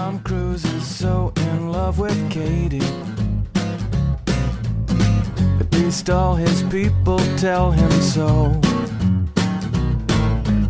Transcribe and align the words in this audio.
Tom 0.00 0.18
Cruise 0.20 0.64
is 0.64 0.86
so 0.86 1.30
in 1.36 1.72
love 1.72 1.98
with 1.98 2.18
Katie. 2.30 2.80
At 5.60 5.70
least 5.74 6.08
all 6.08 6.34
his 6.34 6.62
people 6.62 7.18
tell 7.36 7.70
him 7.70 7.90
so. 8.00 8.58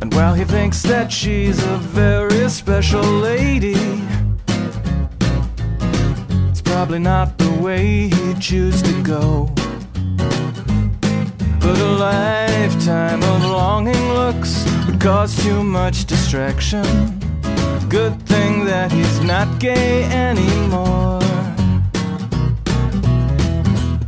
And 0.00 0.12
while 0.14 0.34
he 0.34 0.44
thinks 0.44 0.82
that 0.82 1.12
she's 1.12 1.62
a 1.62 1.76
very 1.76 2.50
special 2.50 3.04
lady, 3.04 3.78
it's 6.50 6.60
probably 6.60 6.98
not 6.98 7.38
the 7.38 7.52
way 7.62 8.08
he'd 8.08 8.40
choose 8.40 8.82
to 8.82 9.02
go. 9.04 9.48
But 11.60 11.78
a 11.78 11.90
lifetime 12.08 13.22
of 13.22 13.44
longing 13.44 14.08
looks 14.12 14.66
would 14.86 15.00
cause 15.00 15.40
too 15.40 15.62
much 15.62 16.06
distraction. 16.06 17.19
Good 17.90 18.22
thing 18.22 18.64
that 18.66 18.92
he's 18.92 19.20
not 19.20 19.58
gay 19.58 20.04
anymore. 20.04 21.18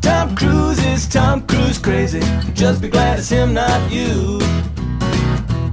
Tom 0.00 0.36
Cruise 0.36 0.78
is 0.84 1.08
Tom 1.08 1.44
Cruise 1.48 1.78
crazy. 1.78 2.20
Just 2.54 2.80
be 2.80 2.88
glad 2.88 3.18
it's 3.18 3.28
him, 3.28 3.52
not 3.52 3.90
you. 3.90 4.38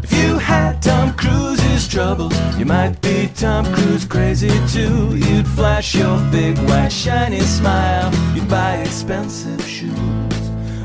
If 0.02 0.12
you 0.12 0.40
had 0.40 0.82
Tom 0.82 1.14
Cruise's 1.14 1.88
troubles, 1.88 2.34
you 2.58 2.66
might 2.66 3.00
be 3.00 3.30
Tom 3.36 3.72
Cruise 3.76 4.06
crazy 4.06 4.50
too. 4.68 5.16
You'd 5.16 5.48
flash 5.48 5.94
your 5.94 6.18
big 6.32 6.58
white 6.68 6.92
shiny 6.92 7.42
smile. 7.42 8.12
You'd 8.34 8.50
buy 8.50 8.78
expensive 8.78 9.62
shoes. 9.62 9.94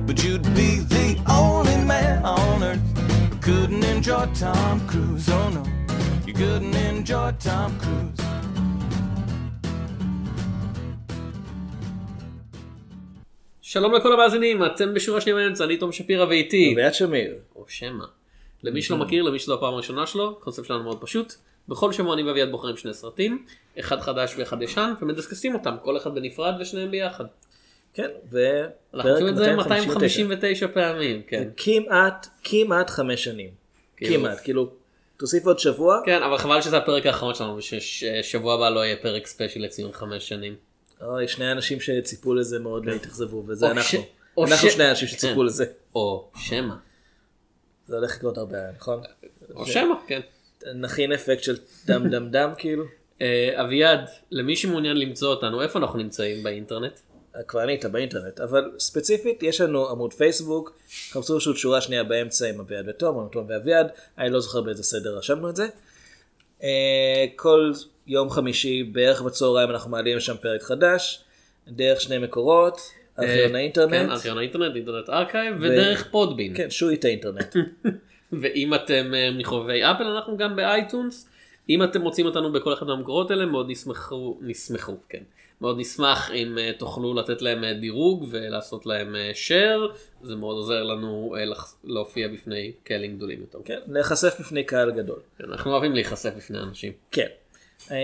But 0.06 0.22
you'd 0.22 0.44
be 0.54 0.80
the 0.80 1.18
only 1.30 1.78
man 1.86 2.22
on 2.22 2.62
earth 2.62 2.82
who 3.30 3.38
couldn't 3.38 3.82
enjoy 3.84 4.26
Tom 4.34 4.86
Cruise. 4.86 5.26
Oh 5.30 5.48
no, 5.48 5.64
you 6.26 6.32
couldn't 6.32 6.74
enjoy 6.74 7.30
Tom 7.44 7.70
Cruise. 7.82 8.22
שלום 13.62 13.94
לכל 13.94 14.12
המאזינים, 14.12 14.64
אתם 14.64 14.94
בשורה 14.94 15.20
שנייה 15.20 15.36
באמצע, 15.36 15.64
אני 15.64 15.76
תום 15.76 15.92
שפירא 15.92 16.24
ואיתי, 16.24 16.72
אביעד 16.72 16.94
שמיר. 16.94 17.34
או 17.56 17.64
שמא. 17.68 18.04
למי 18.62 18.82
שלא 18.82 18.96
מכיר, 18.96 19.22
למי 19.22 19.38
שזו 19.38 19.54
הפעם 19.54 19.74
הראשונה 19.74 20.06
שלו, 20.06 20.36
הקונספט 20.40 20.64
שלנו 20.66 20.82
מאוד 20.82 21.00
פשוט. 21.00 21.34
בכל 21.68 21.92
שבוע 21.92 22.14
אני 22.14 22.22
ואביעד 22.22 22.50
בוחרים 22.50 22.76
שני 22.76 22.94
סרטים, 22.94 23.44
אחד 23.78 24.00
חדש 24.00 24.34
ואחד 24.38 24.62
ישן, 24.62 24.92
ומדסקסים 25.02 25.54
אותם, 25.54 25.74
כל 25.82 25.96
אחד 25.96 26.14
בנפרד 26.14 26.54
ושניהם 26.60 26.90
ביחד. 26.90 27.24
כן, 27.94 28.08
ו... 28.30 28.38
אנחנו 28.94 29.10
עושים 29.10 29.28
את 29.28 29.36
זה 29.36 29.56
259. 29.56 30.22
259 30.24 30.66
פעמים, 30.68 31.22
כן. 31.26 31.48
כמעט, 31.56 32.26
כמעט 32.44 32.90
חמש 32.90 33.24
שנים. 33.24 33.50
כאילו- 33.96 34.20
כמעט, 34.20 34.40
כאילו, 34.44 34.70
תוסיף 35.18 35.46
עוד 35.46 35.58
שבוע. 35.58 36.00
כן, 36.04 36.22
אבל 36.22 36.38
חבל 36.38 36.60
שזה 36.62 36.76
הפרק 36.76 37.06
האחרון 37.06 37.34
שלנו, 37.34 37.56
וששבוע 37.56 38.54
הבא 38.54 38.70
לא 38.70 38.84
יהיה 38.84 38.96
פרק 38.96 39.26
ספיישל 39.26 39.60
לציון 39.60 39.92
חמש 39.92 40.28
שנים. 40.28 40.56
אוי, 41.02 41.28
שני 41.28 41.52
אנשים 41.52 41.80
שציפו 41.80 42.34
לזה 42.34 42.58
מאוד 42.58 42.86
לא 42.86 42.92
התאכזבו, 42.92 43.44
וזה 43.46 43.70
אנחנו. 43.70 43.82
ש- 43.82 44.04
אנחנו 44.38 44.68
ש- 44.70 44.74
שני 44.74 44.90
אנשים 44.90 45.08
שציפו 45.08 45.40
כן. 45.40 45.46
לזה. 45.46 45.64
או 45.94 46.30
שמא. 46.36 46.74
זה 47.86 47.96
הולך 47.96 48.16
לקרות 48.16 48.38
הרבה, 48.38 48.58
נכון? 48.76 49.00
או 49.54 49.66
שמא, 49.66 49.94
כן. 50.06 50.20
נכין 50.74 51.12
אפקט 51.12 51.42
של 51.42 51.56
דם 51.86 52.08
דם 52.08 52.30
דם 52.30 52.52
כאילו. 52.58 52.84
אה, 53.22 53.52
אביעד, 53.64 54.00
למי 54.30 54.56
שמעוניין 54.56 54.96
למצוא 54.96 55.30
אותנו, 55.30 55.62
איפה 55.62 55.78
אנחנו 55.78 55.98
נמצאים 55.98 56.42
באינטרנט? 56.42 57.00
ענית 57.62 57.84
באינטרנט, 57.84 58.40
אבל 58.40 58.70
ספציפית 58.78 59.42
יש 59.42 59.60
לנו 59.60 59.88
עמוד 59.90 60.12
פייסבוק, 60.12 60.78
חפשו 61.10 61.38
פשוט 61.38 61.56
שורה 61.56 61.80
שנייה 61.80 62.04
באמצע 62.04 62.48
עם 62.48 62.60
אביעד 62.60 62.84
ותום, 62.88 63.28
תום 63.32 63.46
ואביעד, 63.48 63.86
אני 64.18 64.30
לא 64.30 64.40
זוכר 64.40 64.60
באיזה 64.60 64.82
סדר 64.82 65.18
רשמנו 65.18 65.50
את 65.50 65.56
זה. 65.56 65.66
אה, 66.62 67.24
כל 67.36 67.72
יום 68.06 68.30
חמישי 68.30 68.82
בערך 68.82 69.22
בצהריים 69.22 69.70
אנחנו 69.70 69.90
מעלים 69.90 70.20
שם 70.20 70.34
פרק 70.40 70.62
חדש, 70.62 71.24
דרך 71.68 72.00
שני 72.00 72.18
מקורות, 72.18 72.80
ארכיון 73.18 73.54
אה, 73.54 73.60
האינטרנט, 73.60 73.90
כן, 73.92 74.10
ארכיון 74.10 74.38
האינטרנט, 74.38 74.76
Internet 74.76 75.10
Archive, 75.10 75.56
ודרך 75.60 76.10
Podbean. 76.10 76.56
כן, 76.56 76.70
שועית 76.70 77.04
האינטרנט. 77.04 77.56
ואם 78.40 78.74
אתם 78.74 79.14
אה, 79.14 79.30
מחובבי 79.38 79.82
אפל 79.82 80.04
אנחנו 80.04 80.36
גם 80.36 80.56
ב 80.56 80.65
iTunes. 80.65 81.28
אם 81.68 81.82
אתם 81.82 82.00
מוצאים 82.00 82.26
אותנו 82.26 82.52
בכל 82.52 82.72
אחד 82.72 82.86
מהמקורות 82.86 83.30
האלה 83.30 83.46
מאוד 83.46 83.70
נשמחו, 83.70 84.38
נשמחו, 84.40 84.96
כן. 85.08 85.22
מאוד 85.60 85.78
נשמח 85.78 86.30
אם 86.30 86.58
אה, 86.58 86.70
תוכלו 86.78 87.14
לתת 87.14 87.42
להם 87.42 87.64
אה, 87.64 87.74
דירוג 87.74 88.26
ולעשות 88.30 88.86
להם 88.86 89.16
אה, 89.16 89.30
share, 89.34 89.96
זה 90.22 90.36
מאוד 90.36 90.56
עוזר 90.56 90.82
לנו 90.82 91.34
אה, 91.38 91.44
להופיע 91.84 92.28
בפני 92.28 92.72
קהלים 92.84 93.16
גדולים 93.16 93.40
יותר. 93.40 93.58
כן, 93.64 93.78
להיחשף 93.86 94.40
בפני 94.40 94.64
קהל 94.64 94.90
גדול. 94.90 95.18
אנחנו 95.44 95.72
אוהבים 95.72 95.92
להיחשף 95.92 96.30
בפני 96.36 96.58
אנשים. 96.58 96.92
כן. 97.10 97.26
אה, 97.90 97.96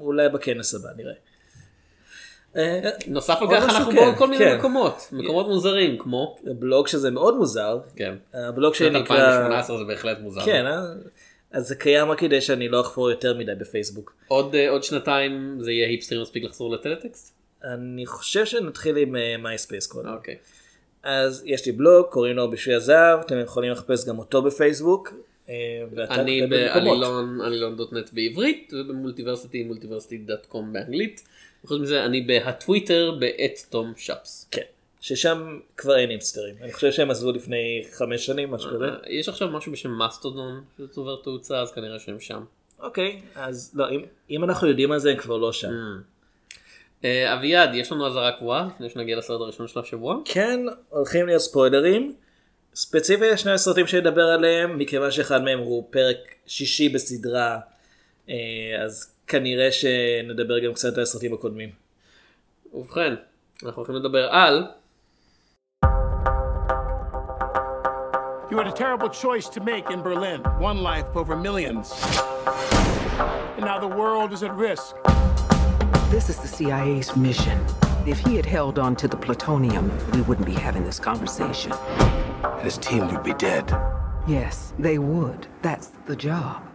אולי 0.00 0.28
בכנס 0.28 0.74
הבא 0.74 0.88
נראה. 0.96 1.14
אה, 2.56 2.90
נוסף 3.06 3.38
על 3.40 3.48
כך 3.50 3.64
אנחנו 3.64 3.90
כן, 3.90 3.96
בעוד 3.96 4.14
כל 4.14 4.26
מיני 4.26 4.44
כן. 4.44 4.58
מקומות, 4.58 5.08
מקומות 5.12 5.46
מוזרים 5.46 5.98
כמו, 5.98 6.36
בלוג 6.44 6.86
שזה 6.86 7.10
מאוד 7.10 7.36
מוזר, 7.36 7.78
כן, 7.96 8.14
הבלוג 8.34 8.74
שנת 8.74 8.90
שלי 8.90 9.00
נקרא... 9.02 9.16
2018 9.16 9.78
זה 9.78 9.84
בהחלט 9.84 10.18
מוזר. 10.20 10.44
אה? 11.54 11.58
אז 11.58 11.68
זה 11.68 11.74
קיים 11.74 12.10
רק 12.10 12.18
כדי 12.18 12.40
שאני 12.40 12.68
לא 12.68 12.80
אחפור 12.80 13.10
יותר 13.10 13.34
מדי 13.34 13.54
בפייסבוק. 13.54 14.14
עוד 14.28 14.54
אה, 14.54 14.70
עוד 14.70 14.84
שנתיים 14.84 15.58
זה 15.60 15.72
יהיה 15.72 15.88
היפסטרים 15.88 16.22
מספיק 16.22 16.44
לחזור 16.44 16.74
לטלטקסט? 16.74 17.34
אני 17.64 18.06
חושב 18.06 18.44
שנתחיל 18.44 18.96
עם 18.96 19.16
MySpace 19.42 19.86
קודם. 19.86 20.08
אוקיי. 20.08 20.36
אז 21.02 21.42
יש 21.46 21.66
לי 21.66 21.72
בלוג, 21.72 22.06
קוראים 22.06 22.36
לו 22.36 22.50
בשביל 22.50 22.76
הזהב, 22.76 23.20
אתם 23.20 23.40
יכולים 23.40 23.72
לחפש 23.72 24.08
גם 24.08 24.18
אותו 24.18 24.42
בפייסבוק. 24.42 25.14
אה, 25.48 25.54
אני 26.10 26.40
כותב 26.42 26.54
במקומות. 26.54 27.00
בעלילון 27.00 27.40
עלילון 27.40 27.76
דוט 27.76 27.92
נט 27.92 28.10
בעברית 28.12 28.72
וב 28.74 28.87
Multiversity 28.87 29.62
Multiversity 29.62 30.18
dot 30.18 30.46
com 30.46 30.72
באנגלית. 30.72 31.22
וחוץ 31.64 31.80
מזה 31.80 32.04
אני 32.04 32.20
בהטוויטר 32.20 33.16
בעת 33.20 33.66
תום 33.70 33.92
שפס. 33.96 34.48
כן, 34.50 34.62
ששם 35.04 35.58
כבר 35.76 35.96
אין 35.96 36.10
היפסטרים. 36.10 36.54
אני 36.62 36.72
חושב 36.72 36.92
שהם 36.92 37.10
עזבו 37.10 37.32
לפני 37.32 37.84
חמש 37.92 38.26
שנים, 38.26 38.50
משהו 38.50 38.70
כזה. 38.70 38.84
אה, 38.84 38.90
יש 39.08 39.28
עכשיו 39.28 39.48
משהו 39.48 39.72
בשם 39.72 39.98
מסטודון 39.98 40.64
שצובר 40.78 41.16
תאוצה 41.24 41.60
אז 41.60 41.72
כנראה 41.72 41.98
שהם 41.98 42.20
שם. 42.20 42.44
אוקיי, 42.78 43.20
אז 43.34 43.72
לא, 43.74 43.90
אם- 43.90 44.04
אם 44.30 44.44
אנחנו 44.44 44.68
יודעים 44.68 44.92
על 44.92 44.98
זה 44.98 45.10
הם 45.10 45.16
כבר 45.16 45.36
לא 45.36 45.52
שם. 45.52 45.68
אה, 47.04 47.34
אביעד 47.34 47.74
יש 47.74 47.92
לנו 47.92 48.06
אזהרה 48.06 48.32
קבועה 48.32 48.68
לפני 48.74 48.90
שנגיע 48.90 49.16
לסרט 49.16 49.40
הראשון 49.40 49.68
של 49.68 49.80
השבוע. 49.80 50.16
כן, 50.24 50.60
הולכים 50.88 51.26
להיות 51.26 51.40
ספוילרים. 51.40 52.14
ספציפית 52.74 53.28
יש 53.32 53.40
שני 53.42 53.52
הסרטים 53.52 53.86
שנדבר 53.86 54.24
עליהם, 54.26 54.78
מכיוון 54.78 55.10
שאחד 55.10 55.42
מהם 55.42 55.58
הוא 55.58 55.88
פרק 55.90 56.16
שישי 56.46 56.88
בסדרה, 56.88 57.58
אה, 58.28 58.34
אז 58.84 59.14
כנראה 59.26 59.72
שנדבר 59.72 60.58
גם 60.58 60.72
קצת 60.74 60.96
על 60.96 61.02
הסרטים 61.02 61.34
הקודמים. 61.34 61.70
ובכן 62.74 63.14
אנחנו 63.64 63.76
הולכים 63.82 63.94
לדבר 63.96 64.28
על 64.30 64.64
You 68.54 68.58
had 68.58 68.68
a 68.68 68.72
terrible 68.72 69.08
choice 69.08 69.48
to 69.48 69.60
make 69.60 69.90
in 69.90 70.00
Berlin 70.00 70.40
one 70.60 70.78
life 70.78 71.06
over 71.16 71.36
millions. 71.36 71.92
And 73.56 73.62
now 73.62 73.80
the 73.80 73.88
world 73.88 74.32
is 74.32 74.44
at 74.44 74.54
risk. 74.54 74.94
This 76.08 76.28
is 76.28 76.36
the 76.36 76.46
CIA's 76.46 77.16
mission. 77.16 77.58
If 78.06 78.20
he 78.20 78.36
had 78.36 78.46
held 78.46 78.78
on 78.78 78.94
to 78.94 79.08
the 79.08 79.16
plutonium, 79.16 79.90
we 80.12 80.20
wouldn't 80.20 80.46
be 80.46 80.54
having 80.54 80.84
this 80.84 81.00
conversation. 81.00 81.72
His 82.60 82.78
team 82.78 83.08
would 83.08 83.24
be 83.24 83.34
dead. 83.34 83.68
Yes, 84.24 84.72
they 84.78 85.00
would. 85.00 85.48
That's 85.62 85.88
the 86.06 86.14
job. 86.14 86.73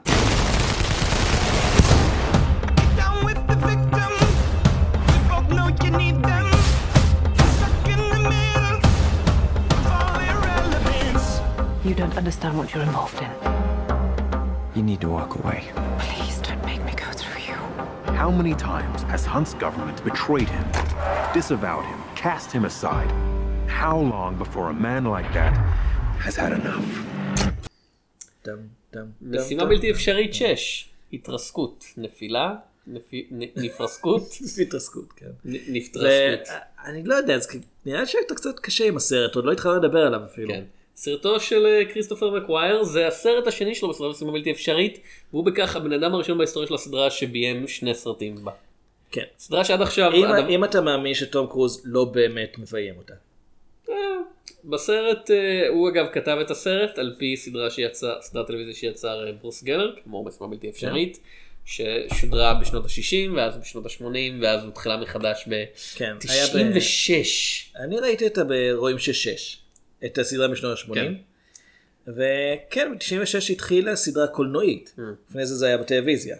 Don't 12.00 12.18
understand 12.18 12.54
what 12.60 12.68
you're 12.74 12.88
involved 12.92 13.20
in. 13.26 13.32
You 14.78 14.84
need 14.90 15.02
to 15.06 15.10
walk 15.18 15.32
away. 15.42 15.60
Please 16.06 16.38
don't 16.48 16.64
make 16.72 16.82
me 16.90 16.94
go 17.06 17.10
through 17.22 17.42
you. 17.50 17.58
How 18.22 18.30
many 18.40 18.54
times 18.72 18.98
has 19.14 19.22
Hunt's 19.34 19.54
government 19.66 19.98
betrayed 20.10 20.50
him, 20.58 20.66
disavowed 21.40 21.86
him, 21.92 22.00
cast 22.26 22.48
him 22.56 22.64
aside? 22.72 23.12
How 23.82 23.98
long 24.14 24.32
before 24.44 24.68
a 24.76 24.78
man 24.88 25.04
like 25.16 25.30
that 25.40 25.54
has 26.26 26.36
had 26.44 26.52
enough? 26.62 26.90
משימה. 29.22 29.66
בלתי 29.66 29.92
אפשרית 29.92 30.34
6 30.34 30.90
התרסקות 31.14 31.86
נפילה 31.98 32.56
נפרסקות 33.56 34.24
התרסקות, 34.62 35.14
כן. 35.16 35.26
נ- 35.46 35.74
נפטרסקות. 35.76 36.48
אני 36.86 37.04
לא 37.04 37.16
יודע, 37.16 37.38
נראה 37.86 38.06
שהייתה 38.06 38.36
קצת 38.36 38.60
קשה 38.60 38.86
עם 38.88 38.96
הסרט, 38.98 39.36
עוד 39.36 39.46
לא 39.46 39.52
התחלנו 39.52 39.76
לדבר 39.76 40.00
עליו 40.08 40.22
אפילו. 40.26 40.54
כן. 41.00 41.12
סרטו 41.12 41.40
של 41.40 41.66
אה, 41.66 41.86
כריסטופר 41.94 42.30
מקווייר 42.30 42.84
זה 42.84 43.08
הסרט 43.08 43.48
השני 43.48 43.76
שלו 43.76 43.90
בסדרת 43.90 44.12
משימה 44.16 44.32
בלתי 44.32 44.52
אפשרית 44.52 45.00
והוא 45.34 45.46
בכך 45.46 45.76
הבן 45.76 45.94
אדם 45.94 46.14
הראשון 46.14 46.38
בהיסטוריה 46.38 46.68
של 46.68 46.74
הסדרה 46.74 47.12
שביים 47.12 47.68
שני 47.68 47.94
סרטים 47.96 48.46
בה. 48.46 48.52
כן. 49.12 49.24
סדרה 49.38 49.66
שעד 49.66 49.82
עכשיו 49.82 50.12
אם- 50.14 50.24
הדבר- 50.24 50.50
אם 50.50 50.64
אתה 50.64 50.82
מאמין 50.82 51.14
שתום 51.14 51.48
קרוז 51.48 51.82
לא 51.86 52.06
באמת 52.06 52.58
מביים 52.58 52.98
אותה. 52.98 53.14
אה, 53.90 53.94
בסרט 54.66 55.32
אה, 55.32 55.68
הוא 55.70 55.90
אגב 55.90 56.06
כתב 56.14 56.38
את 56.42 56.52
הסרט 56.52 56.98
על 57.00 57.16
פי 57.20 57.38
סדרה 57.38 57.70
שיצא 57.70 58.14
סדרת 58.22 58.48
טלוויזיה 58.48 58.74
שיצר 58.74 59.26
ברוס 59.42 59.64
גלר 59.64 59.96
כמו 60.04 60.24
משימה 60.26 60.48
בלתי 60.48 60.70
אפשרית 60.70 61.20
ששודרה 61.66 62.54
בשנות 62.54 62.86
ה-60 62.86 63.32
ואז 63.36 63.58
בשנות 63.58 63.86
ה-80 63.86 64.04
ואז 64.42 64.64
הותחלה 64.66 64.98
מחדש 64.98 65.44
כן, 65.96 66.16
היה 66.30 66.46
ב- 66.48 66.74
ב-96. 66.74 67.80
אני 67.84 68.00
ראיתי 68.00 68.28
אותה 68.28 68.42
ברואים 68.44 69.00
שש, 69.00 69.58
את 70.06 70.18
הסדרה 70.18 70.48
משנות 70.48 70.78
ה-80. 70.80 70.94
כן. 70.96 71.14
וכן, 72.08 72.94
ב-96 72.94 73.52
התחילה 73.52 73.96
סדרה 73.96 74.28
קולנועית. 74.28 74.96
אה. 75.00 75.04
לפני 75.30 75.46
זה 75.46 75.56
זה 75.56 75.68
היה 75.68 75.78
בטלוויזיה. 75.78 76.38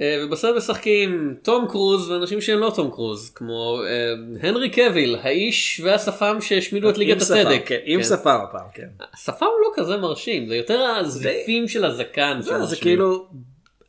אה, 0.00 0.22
ובסרט 0.26 0.56
משחקים 0.56 1.34
תום 1.42 1.66
קרוז 1.68 2.10
ואנשים 2.10 2.40
שהם 2.40 2.58
לא 2.58 2.72
תום 2.76 2.90
קרוז 2.90 3.30
כמו 3.34 3.80
אה, 3.86 4.12
הנרי 4.48 4.70
קוויל 4.70 5.16
האיש 5.22 5.80
והשפם 5.84 6.36
שהשמידו 6.40 6.90
את 6.90 6.98
ליגת 6.98 7.22
הצדק. 7.22 7.62
כן, 7.66 7.78
עם 7.84 8.02
שפם 8.02 8.38
הפעם, 8.48 8.66
כן. 8.74 8.88
השפם 9.14 9.46
לא 9.62 9.70
כזה 9.74 9.96
מרשים 9.96 10.48
זה 10.48 10.56
יותר 10.56 10.80
הזיפים 10.80 11.68
של 11.68 11.84
הזקן. 11.84 12.40
לא, 12.46 12.66
זה. 12.66 12.76
כאילו, 12.76 13.28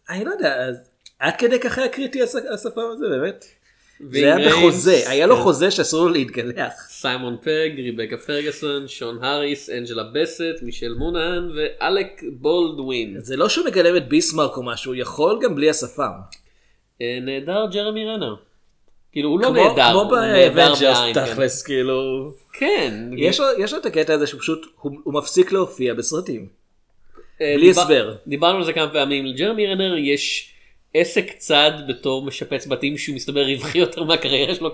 אני 0.09 0.25
לא 0.25 0.31
יודע, 0.31 0.67
עד 1.19 1.33
כדי 1.37 1.59
כך 1.59 1.77
היה 1.77 1.87
קריטי 1.89 2.21
הש- 2.23 2.35
השפם 2.53 2.81
הזה 2.93 3.05
באמת? 3.09 3.45
זה 3.99 4.17
היה 4.19 4.35
ריינס, 4.35 4.53
בחוזה, 4.53 5.09
היה 5.09 5.27
לו 5.27 5.35
כן. 5.35 5.41
חוזה 5.41 5.71
שאסור 5.71 6.05
לו 6.07 6.13
להתגלח. 6.13 6.73
סיימון 6.89 7.37
פג, 7.41 7.69
ריבקה 7.77 8.17
פרגוסון, 8.17 8.87
שון 8.87 9.23
האריס, 9.23 9.69
אנג'לה 9.69 10.03
בסט, 10.03 10.43
מישל 10.61 10.93
מונהן 10.93 11.51
ואלק 11.55 12.23
בולדווין. 12.31 13.15
זה 13.19 13.37
לא 13.37 13.49
שהוא 13.49 13.65
מגלם 13.65 13.97
את 13.97 14.09
ביסמרק 14.09 14.57
או 14.57 14.63
משהו, 14.63 14.93
הוא 14.93 15.01
יכול 15.01 15.39
גם 15.41 15.55
בלי 15.55 15.69
השפם. 15.69 16.11
אה, 17.01 17.19
נהדר 17.21 17.65
ג'רמי 17.71 18.05
רנר. 18.05 18.35
כאילו 19.11 19.29
הוא 19.29 19.39
לא 19.39 19.49
נהדר, 19.49 19.91
כמו 19.91 20.09
ב 20.09 20.19
Avengers 20.19 20.97
כן. 21.13 21.25
תכלס, 21.25 21.63
כאילו... 21.63 22.31
כן. 22.53 23.09
יש 23.17 23.39
לו- 23.73 23.77
את 23.77 23.85
הקטע 23.85 24.13
הזה 24.13 24.27
שפשוט 24.27 24.65
הוא 24.81 25.13
מפסיק 25.13 25.51
להופיע 25.51 25.93
בסרטים. 25.93 26.47
אה, 27.41 27.53
בלי 27.57 27.69
הסבר. 27.69 28.15
דיברנו 28.27 28.57
על 28.57 28.63
זה 28.65 28.73
כמה 28.73 28.89
פעמים, 28.93 29.25
לג'רמי 29.25 29.67
רנר 29.67 29.97
יש 29.97 30.53
עסק 30.93 31.31
צד 31.37 31.71
בתור 31.87 32.25
משפץ 32.25 32.67
בתים 32.67 32.97
שהוא 32.97 33.15
מסתבר 33.15 33.45
רווחי 33.45 33.77
יותר 33.77 34.03
מהקריירה 34.03 34.55
שלו 34.55 34.71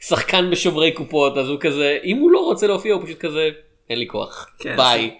כשחקן 0.00 0.50
בשוברי 0.50 0.92
קופות, 0.92 1.36
אז 1.38 1.48
הוא 1.48 1.60
כזה, 1.60 1.98
אם 2.04 2.16
הוא 2.18 2.30
לא 2.30 2.38
רוצה 2.38 2.66
להופיע 2.66 2.94
הוא 2.94 3.04
פשוט 3.04 3.18
כזה, 3.18 3.48
אין 3.90 3.98
לי 3.98 4.06
כוח, 4.06 4.50
כן, 4.58 4.76
ביי. 4.76 5.18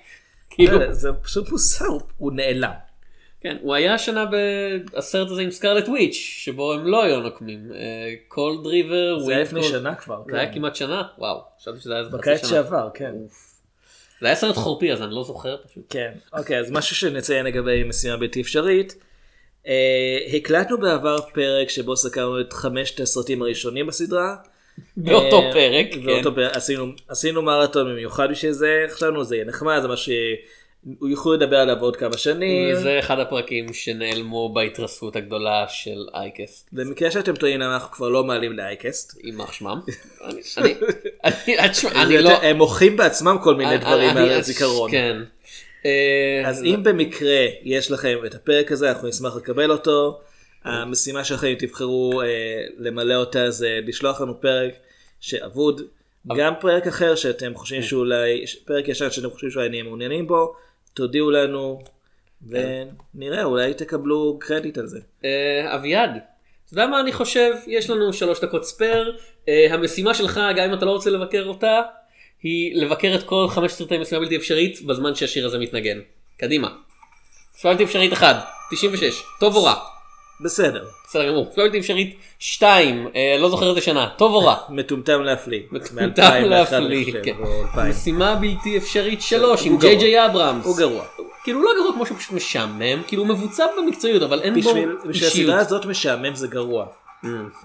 כאילו, 0.50 0.78
זה- 0.78 0.92
זה 0.92 1.08
פשוט 1.22 1.50
מוסר, 1.50 1.84
הוא- 2.18 2.32
נעלם. 2.32 2.70
כן, 3.40 3.56
הוא 3.60 3.74
היה 3.74 3.94
השנה 3.94 4.24
בסרט 4.92 5.30
הזה 5.30 5.42
עם 5.42 5.50
Scarlet 5.50 5.88
Witch, 5.88 6.14
שבו 6.14 6.72
הם 6.72 6.86
לא 6.86 7.02
היו 7.04 7.20
נוקמים, 7.20 7.70
Cold 8.28 8.66
River, 8.66 9.18
זה 9.18 9.32
היה 9.32 9.42
לפני 9.42 9.62
שנה 9.62 9.94
כבר. 9.94 10.22
זה 10.30 10.36
היה 10.38 10.46
כן. 10.48 10.54
כמעט 10.54 10.76
שנה, 10.76 11.02
וואו, 11.18 11.40
חשבתי 11.60 11.80
שזה 11.80 11.92
היה 11.92 12.00
איזה 12.00 12.10
חצי 12.10 12.18
בקיץ 12.18 12.40
שנה. 12.40 12.48
שעבר, 12.50 12.88
כן. 12.94 13.12
זה 14.20 14.26
היה 14.26 14.34
סרט 14.36 14.56
חורפי 14.56 14.92
אז 14.92 15.02
אני 15.02 15.14
לא 15.14 15.22
זוכר 15.24 15.56
פשוט. 15.68 15.84
כן, 15.90 16.12
אוקיי, 16.32 16.58
אז 16.58 16.70
משהו 16.70 16.96
שנציין 16.96 17.46
לגבי 17.46 17.84
משימה 17.84 18.16
בלתי 18.16 18.40
אפשרית. 18.40 18.94
אה, 19.68 20.36
הקלטנו 20.36 20.78
בעבר 20.80 21.16
פרק 21.34 21.68
שבו 21.68 21.96
סקרנו 21.96 22.40
את 22.40 22.52
חמשת 22.52 23.00
הסרטים 23.00 23.42
הראשונים 23.42 23.86
בסדרה. 23.86 24.34
באותו 24.96 25.42
אה, 25.42 25.52
פרק, 25.52 25.86
כן. 25.92 26.06
באותו 26.06 26.34
פרק, 26.34 26.56
עשינו, 26.56 26.86
עשינו 27.08 27.42
מרתון 27.42 27.86
במיוחד 27.92 28.28
בשביל 28.30 28.52
זה, 28.52 28.84
חשבנו 28.90 29.24
זה 29.24 29.36
יהיה 29.36 29.44
נחמד, 29.44 29.78
זה 29.82 29.88
מה 29.88 29.96
שהוא 29.96 30.14
יוכלו 31.08 31.32
לדבר 31.32 31.56
עליו 31.56 31.76
עוד 31.80 31.96
כמה 31.96 32.18
שנים. 32.18 32.74
וזה 32.76 32.98
אחד 32.98 33.18
הפרקים 33.18 33.72
שנעלמו 33.72 34.52
בהתרסקות 34.54 35.16
הגדולה 35.16 35.64
של 35.68 36.06
אייקסט, 36.14 36.68
במקרה 36.72 37.10
שאתם 37.10 37.36
טועים 37.36 37.62
אנחנו 37.62 37.92
כבר 37.92 38.08
לא 38.08 38.24
מעלים 38.24 38.52
לאייקסט. 38.52 39.18
יימח 39.24 39.52
שמם. 39.52 39.80
אני- 40.24 40.40
אני- 40.56 40.74
אני- 41.24 41.56
אני 42.02 42.16
זה- 42.16 42.20
לא... 42.22 42.30
הם 42.30 42.56
מוחים 42.56 42.96
בעצמם 42.96 43.36
כל 43.42 43.54
מיני 43.54 43.78
דברים 43.78 44.10
אני- 44.10 44.18
על 44.20 44.24
אני- 44.26 44.34
הזיכרון. 44.34 44.90
כן. 44.90 45.16
אה, 45.86 46.42
אז 46.46 46.62
אם 46.64 46.80
במקרה 46.82 47.46
יש 47.62 47.90
לכם 47.90 48.18
את 48.26 48.34
הפרק 48.34 48.72
הזה 48.72 48.90
אנחנו 48.90 49.08
נשמח 49.08 49.36
לקבל 49.36 49.70
אותו. 49.70 50.20
המשימה 50.64 51.24
שלכם 51.24 51.46
אם 51.46 51.54
תבחרו 51.58 52.22
אה, 52.22 52.26
למלא 52.78 53.14
אותה 53.14 53.50
זה 53.50 53.80
לשלוח 53.86 54.20
לנו 54.20 54.40
פרק 54.40 54.72
שאבוד. 55.20 55.80
גם 56.36 56.54
פרק 56.60 56.86
אחר 56.86 57.14
שאתם 57.14 57.54
חושבים 57.54 57.82
שאולי, 57.82 58.44
פרק 58.64 58.88
ישן 58.88 59.10
שאתם 59.10 59.30
חושבים 59.30 59.50
שאולי 59.50 59.68
נהיה 59.68 59.82
מעוניינים 59.82 60.26
בו, 60.26 60.54
תודיעו 60.94 61.30
לנו 61.30 61.82
ונראה 62.48 63.44
אולי 63.44 63.74
תקבלו 63.74 64.36
קרדיט 64.40 64.78
על 64.78 64.86
זה. 64.86 65.00
אה, 65.24 65.74
אביעד, 65.74 66.10
אתה 66.10 66.74
יודע 66.74 66.86
מה 66.86 67.00
אני 67.00 67.12
חושב? 67.12 67.52
יש 67.66 67.90
לנו 67.90 68.12
שלוש 68.12 68.40
דקות 68.40 68.64
ספייר. 68.64 69.16
אה, 69.48 69.66
המשימה 69.70 70.14
שלך, 70.14 70.40
גם 70.56 70.68
אם 70.68 70.74
אתה 70.74 70.84
לא 70.84 70.90
רוצה 70.90 71.10
לבקר 71.10 71.44
אותה, 71.46 71.80
היא 72.44 72.76
לבקר 72.82 73.12
את 73.14 73.22
כל 73.22 73.46
חמש 73.48 73.72
סרטי 73.72 73.98
משימה 73.98 74.20
בלתי 74.20 74.36
אפשרית 74.36 74.82
בזמן 74.86 75.14
שהשיר 75.14 75.46
הזה 75.46 75.58
מתנגן. 75.58 75.98
קדימה. 76.40 76.68
משימה 77.58 77.72
בלתי 77.72 77.84
אפשרית 77.84 78.12
1, 78.12 78.36
96, 78.72 79.22
טוב 79.40 79.56
או 79.56 79.64
רע? 79.64 79.74
בסדר, 80.44 80.84
בסדר 81.08 81.28
גמור. 81.30 81.46
משימה 81.50 81.64
בלתי 81.66 81.78
אפשרית 81.78 82.16
2, 82.38 83.08
אה, 83.16 83.36
לא 83.38 83.48
זוכר 83.50 83.70
איזה 83.70 83.80
שנה, 83.80 84.08
טוב 84.18 84.34
או 84.34 84.44
רע? 84.44 84.56
מטומטם 84.68 85.22
להפליא. 85.22 85.60
מטומטם 85.72 85.94
מ- 85.96 86.22
2001 86.22 86.72
להפליא, 86.72 87.22
כן. 87.24 87.34
או 87.44 87.62
2000. 87.62 87.90
משימה 87.90 88.34
בלתי 88.34 88.76
אפשרית 88.78 89.22
3 89.22 89.66
עם 89.66 89.78
ג'יי. 89.78 89.96
ג'יי 89.96 90.26
אברהמס. 90.26 90.64
הוא 90.66 90.76
גרוע. 90.78 91.04
כאילו 91.44 91.62
לא 91.62 91.70
גרוע 91.76 91.92
כמו 91.92 92.06
שהוא 92.06 92.18
פשוט 92.18 92.32
משעמם, 92.32 93.02
כאילו 93.06 93.22
הוא 93.22 93.28
מבוצע 93.28 93.64
במקצועיות 93.78 94.22
אבל 94.22 94.40
אין 94.40 94.54
בו 94.54 94.60
בשביל 94.60 94.88
בשביל 95.08 95.12
אישיות. 95.14 95.32
הסדרה 95.32 95.58
הזאת 95.60 95.86
משעמם 95.86 96.34
זה 96.34 96.46
גרוע. 96.48 96.86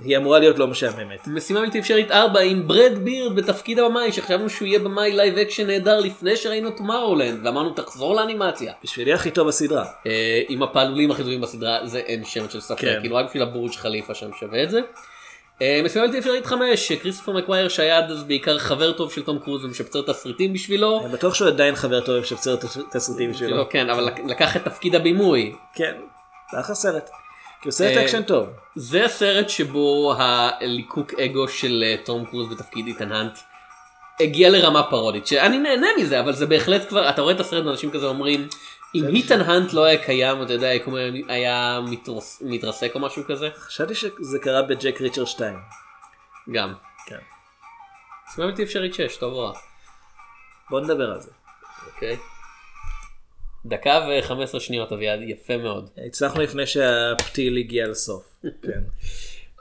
היא 0.03 0.17
אמורה 0.17 0.39
להיות 0.39 0.59
לא 0.59 0.67
משעממת. 0.67 1.27
משימה 1.27 1.61
בלתי 1.61 1.79
אפשרית 1.79 2.11
4 2.11 2.39
עם 2.39 2.67
ברד 2.67 2.91
בירד 3.03 3.35
בתפקיד 3.35 3.79
הבמאי 3.79 4.11
שחשבנו 4.11 4.49
שהוא 4.49 4.67
יהיה 4.67 4.79
במאי 4.79 5.11
live 5.11 5.37
action 5.37 5.67
נהדר 5.67 5.99
לפני 5.99 6.35
שראינו 6.35 6.71
Tomorrowland 6.71 7.45
ואמרנו 7.45 7.69
תחזור 7.69 8.15
לאנימציה. 8.15 8.73
בשבילי 8.83 9.13
הכי 9.13 9.31
טוב 9.31 9.47
בסדרה. 9.47 9.85
אה, 10.07 10.41
עם 10.49 10.63
הפעלולים 10.63 11.11
הכי 11.11 11.23
טובים 11.23 11.41
בסדרה 11.41 11.79
זה 11.87 11.99
אין 11.99 12.25
שמץ 12.25 12.49
של 12.49 12.59
ספק 12.61 12.79
כן. 12.81 12.97
כאילו 13.01 13.15
רק 13.15 13.25
בשביל 13.25 13.43
הבורג' 13.43 13.71
חליפה 13.71 14.13
שם 14.15 14.29
שווה 14.39 14.63
את 14.63 14.69
זה. 14.69 14.79
אה, 15.61 15.81
משימה 15.85 16.05
בלתי 16.05 16.19
אפשרית 16.19 16.45
5 16.45 16.91
כריסטופר 16.91 17.31
מקווייר 17.37 17.69
שהיה 17.69 17.97
עד 17.97 18.11
אז 18.11 18.23
בעיקר 18.23 18.57
חבר 18.57 18.91
טוב 18.91 19.11
של 19.11 19.23
תום 19.23 19.39
קרוז 19.39 19.65
ומשפצר 19.65 20.01
תסריטים 20.01 20.53
בשבילו. 20.53 21.01
אני 21.05 21.13
בטוח 21.13 21.33
שהוא 21.33 21.47
עדיין 21.47 21.75
חבר 21.75 22.01
טוב 22.01 22.23
שפצר 22.23 22.53
את 22.53 22.63
התסריטים 22.63 23.33
שלו. 23.33 23.57
לא, 23.57 23.67
כן 23.69 23.89
אבל 23.89 24.03
לק- 24.03 24.19
לקח 24.27 24.55
את 24.57 24.63
תפקיד 24.63 24.95
הבימוי. 24.95 25.55
כן, 25.75 25.93
זה 26.51 26.59
אחלה 26.59 26.75
סרט. 26.75 27.09
כי 27.61 27.67
הוא 27.67 27.71
סרט 27.71 27.97
אה, 27.97 28.03
אקשן 28.03 28.23
טוב. 28.23 28.49
זה 28.75 29.05
הסרט 29.05 29.49
שבו 29.49 30.13
הליקוק 30.17 31.13
אגו 31.13 31.47
של 31.47 31.83
אה, 31.85 31.95
תום 32.05 32.25
קרוז 32.25 32.49
בתפקיד 32.49 32.87
איתן 32.87 33.11
האנט 33.11 33.37
הגיע 34.19 34.49
לרמה 34.49 34.83
פרודית 34.83 35.27
שאני 35.27 35.57
נהנה 35.57 35.87
מזה 35.97 36.19
אבל 36.19 36.33
זה 36.33 36.45
בהחלט 36.45 36.89
כבר 36.89 37.09
אתה 37.09 37.21
רואה 37.21 37.33
את 37.33 37.39
הסרט 37.39 37.65
ואנשים 37.65 37.91
כזה 37.91 38.05
אומרים 38.05 38.47
אם 38.95 39.07
איתן 39.07 39.41
האנט 39.41 39.73
לא 39.73 39.83
היה 39.83 40.05
קיים 40.05 40.43
אתה 40.43 40.53
יודע 40.53 40.69
היה 41.27 41.79
מתרס, 41.87 42.41
מתרסק 42.45 42.95
או 42.95 42.99
משהו 42.99 43.23
כזה 43.27 43.49
חשבתי 43.57 43.95
שזה 43.95 44.39
קרה 44.41 44.61
בג'ק 44.61 45.01
ריצ'ר 45.01 45.27
2. 45.27 45.59
גם. 46.51 46.73
כן. 47.05 47.19
משימה 48.29 48.47
בלתי 48.47 48.63
אפשרית 48.63 48.93
6 48.93 49.17
טוב 49.17 49.33
או 49.33 49.39
רע. 49.39 49.53
בוא 50.69 50.81
נדבר 50.81 51.11
על 51.11 51.21
זה. 51.21 51.31
אוקיי. 51.87 52.17
דקה 53.69 54.07
ו-15 54.09 54.59
שניות 54.59 54.91
אביעד 54.91 55.19
יפה 55.21 55.57
מאוד. 55.57 55.89
הצלחנו 56.05 56.41
לפני 56.41 56.65
שהפתיל 56.67 57.57
הגיע 57.57 57.87
לסוף. 57.87 58.23
כן. 58.61 58.79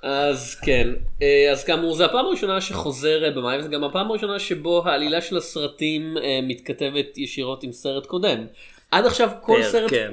אז 0.03 0.55
כן, 0.55 0.89
אה, 1.23 1.49
אז 1.53 1.65
כאמור 1.65 1.95
זה 1.95 2.05
הפעם 2.05 2.27
הראשונה 2.27 2.61
שחוזר 2.61 3.25
אה, 3.25 3.31
במאי 3.31 3.59
וזה 3.59 3.69
גם 3.69 3.85
הפעם 3.85 4.11
הראשונה 4.11 4.39
שבו 4.39 4.83
העלילה 4.89 5.21
של 5.21 5.37
הסרטים 5.37 6.17
אה, 6.19 6.41
מתכתבת 6.43 7.19
ישירות 7.19 7.63
עם 7.63 7.73
סרט 7.73 8.07
קודם. 8.07 8.47
עד 8.91 9.07
עכשיו 9.07 9.31
כל 9.43 9.63
סרט, 9.63 9.91
כן. 9.91 10.13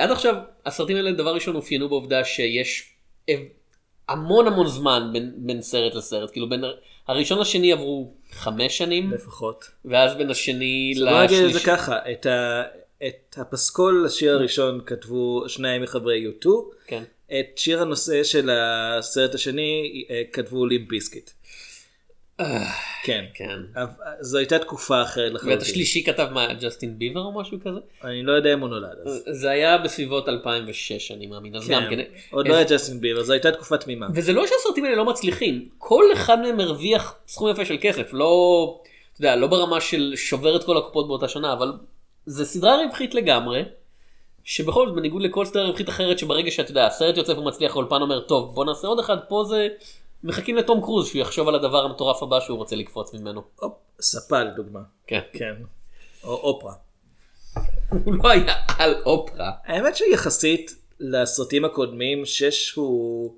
עד 0.00 0.10
עכשיו 0.10 0.34
הסרטים 0.66 0.96
האלה 0.96 1.12
דבר 1.12 1.34
ראשון 1.34 1.56
אופיינו 1.56 1.88
בעובדה 1.88 2.24
שיש 2.24 2.92
המון 4.08 4.46
המון 4.46 4.66
זמן 4.68 5.10
בין, 5.12 5.32
בין 5.36 5.62
סרט 5.62 5.94
לסרט, 5.94 6.30
כאילו 6.30 6.48
בין 6.48 6.64
הראשון 7.08 7.38
לשני 7.40 7.72
עברו 7.72 8.14
חמש 8.32 8.78
שנים 8.78 9.12
לפחות. 9.12 9.64
ואז 9.84 10.14
בין 10.14 10.30
השני 10.30 10.94
בוא 10.98 11.22
נגיד 11.22 11.22
את 11.22 11.28
זה 11.42 11.46
לשלישי. 11.46 11.66
ככה, 11.66 11.98
את 12.12 12.26
ה- 12.26 12.62
את 13.06 13.36
הפסקול 13.38 14.04
לשיר 14.06 14.34
הראשון 14.34 14.80
כתבו 14.86 15.44
שניים 15.48 15.82
מחברי 15.82 16.26
U2, 16.26 16.48
כן. 16.86 17.02
את 17.26 17.58
שיר 17.58 17.82
הנושא 17.82 18.24
של 18.24 18.50
הסרט 18.50 19.34
השני 19.34 20.04
אה, 20.10 20.22
כתבו 20.32 20.66
לימפ 20.66 20.88
ביסקיט. 20.88 21.30
כן. 23.04 23.24
כן. 23.34 23.58
זו 24.20 24.38
הייתה 24.38 24.58
תקופה 24.58 25.02
אחרת 25.02 25.32
ואת 25.32 25.34
לחלוטין. 25.34 25.58
השלישי 25.58 26.04
כתב 26.04 26.28
מה 26.32 26.54
ג'סטין 26.54 26.98
ביבר 26.98 27.20
או 27.20 27.40
משהו 27.40 27.58
כזה? 27.60 27.78
אני 28.04 28.22
לא 28.22 28.32
יודע 28.32 28.54
אם 28.54 28.60
הוא 28.60 28.68
נולד 28.68 28.96
אז. 29.04 29.24
זה 29.30 29.50
היה 29.50 29.78
בסביבות 29.78 30.28
2006 30.28 31.10
אני 31.10 31.26
מאמין 31.26 31.56
אז 31.56 31.68
גם 31.68 31.82
כן. 31.90 32.00
עוד 32.30 32.48
לא 32.48 32.54
היה 32.54 32.64
ג'סטין 32.64 33.00
ביבר, 33.00 33.22
זו 33.22 33.32
הייתה 33.32 33.52
תקופה 33.52 33.76
תמימה. 33.76 34.06
וזה 34.14 34.32
לא 34.32 34.46
שהסרטים 34.46 34.84
האלה 34.84 34.96
לא 34.96 35.04
מצליחים, 35.04 35.68
כל 35.78 36.04
אחד 36.12 36.38
מהם 36.40 36.60
הרוויח 36.60 37.14
סכום 37.28 37.50
יפה 37.50 37.64
של 37.64 37.76
כסף, 37.80 38.12
לא, 38.12 38.80
אתה 39.12 39.20
יודע, 39.20 39.36
לא 39.36 39.46
ברמה 39.46 39.80
של 39.80 40.12
שובר 40.16 40.56
את 40.56 40.64
כל 40.64 40.76
הקופות 40.76 41.08
באותה 41.08 41.28
שנה, 41.28 41.52
אבל 41.52 41.72
זה 42.26 42.44
סדרה 42.44 42.76
רווחית 42.86 43.14
לגמרי, 43.14 43.62
שבכל 44.44 44.86
זאת 44.86 44.96
בניגוד 44.96 45.22
לכל 45.22 45.44
סדרה 45.44 45.66
רווחית 45.66 45.88
אחרת 45.88 46.18
שברגע 46.18 46.50
שאתה 46.50 46.70
יודע, 46.70 46.86
הסרט 46.86 47.16
יוצא 47.16 47.32
ומצליח, 47.32 47.72
האולפן 47.72 48.02
אומר, 48.02 48.20
טוב 48.20 48.54
בוא 48.54 48.64
נעשה 48.64 48.86
עוד 48.86 48.98
אחד, 48.98 49.16
פה 49.28 49.44
זה 49.48 49.68
מחכים 50.24 50.56
לתום 50.56 50.80
קרוז 50.80 51.08
שהוא 51.08 51.20
יחשוב 51.20 51.48
על 51.48 51.54
הדבר 51.54 51.84
המטורף 51.84 52.22
הבא 52.22 52.40
שהוא 52.40 52.58
רוצה 52.58 52.76
לקפוץ 52.76 53.14
ממנו. 53.14 53.42
ספה 54.00 54.42
לדוגמה. 54.42 54.80
כן. 55.06 55.20
כן. 55.32 55.54
או 56.24 56.34
אופרה. 56.34 56.74
הוא 58.04 58.14
לא 58.14 58.30
היה 58.30 58.54
על 58.78 58.94
אופרה. 59.06 59.50
האמת 59.64 59.96
שיחסית 59.96 60.74
לסרטים 61.00 61.64
הקודמים, 61.64 62.24
6 62.24 62.72
הוא 62.72 63.36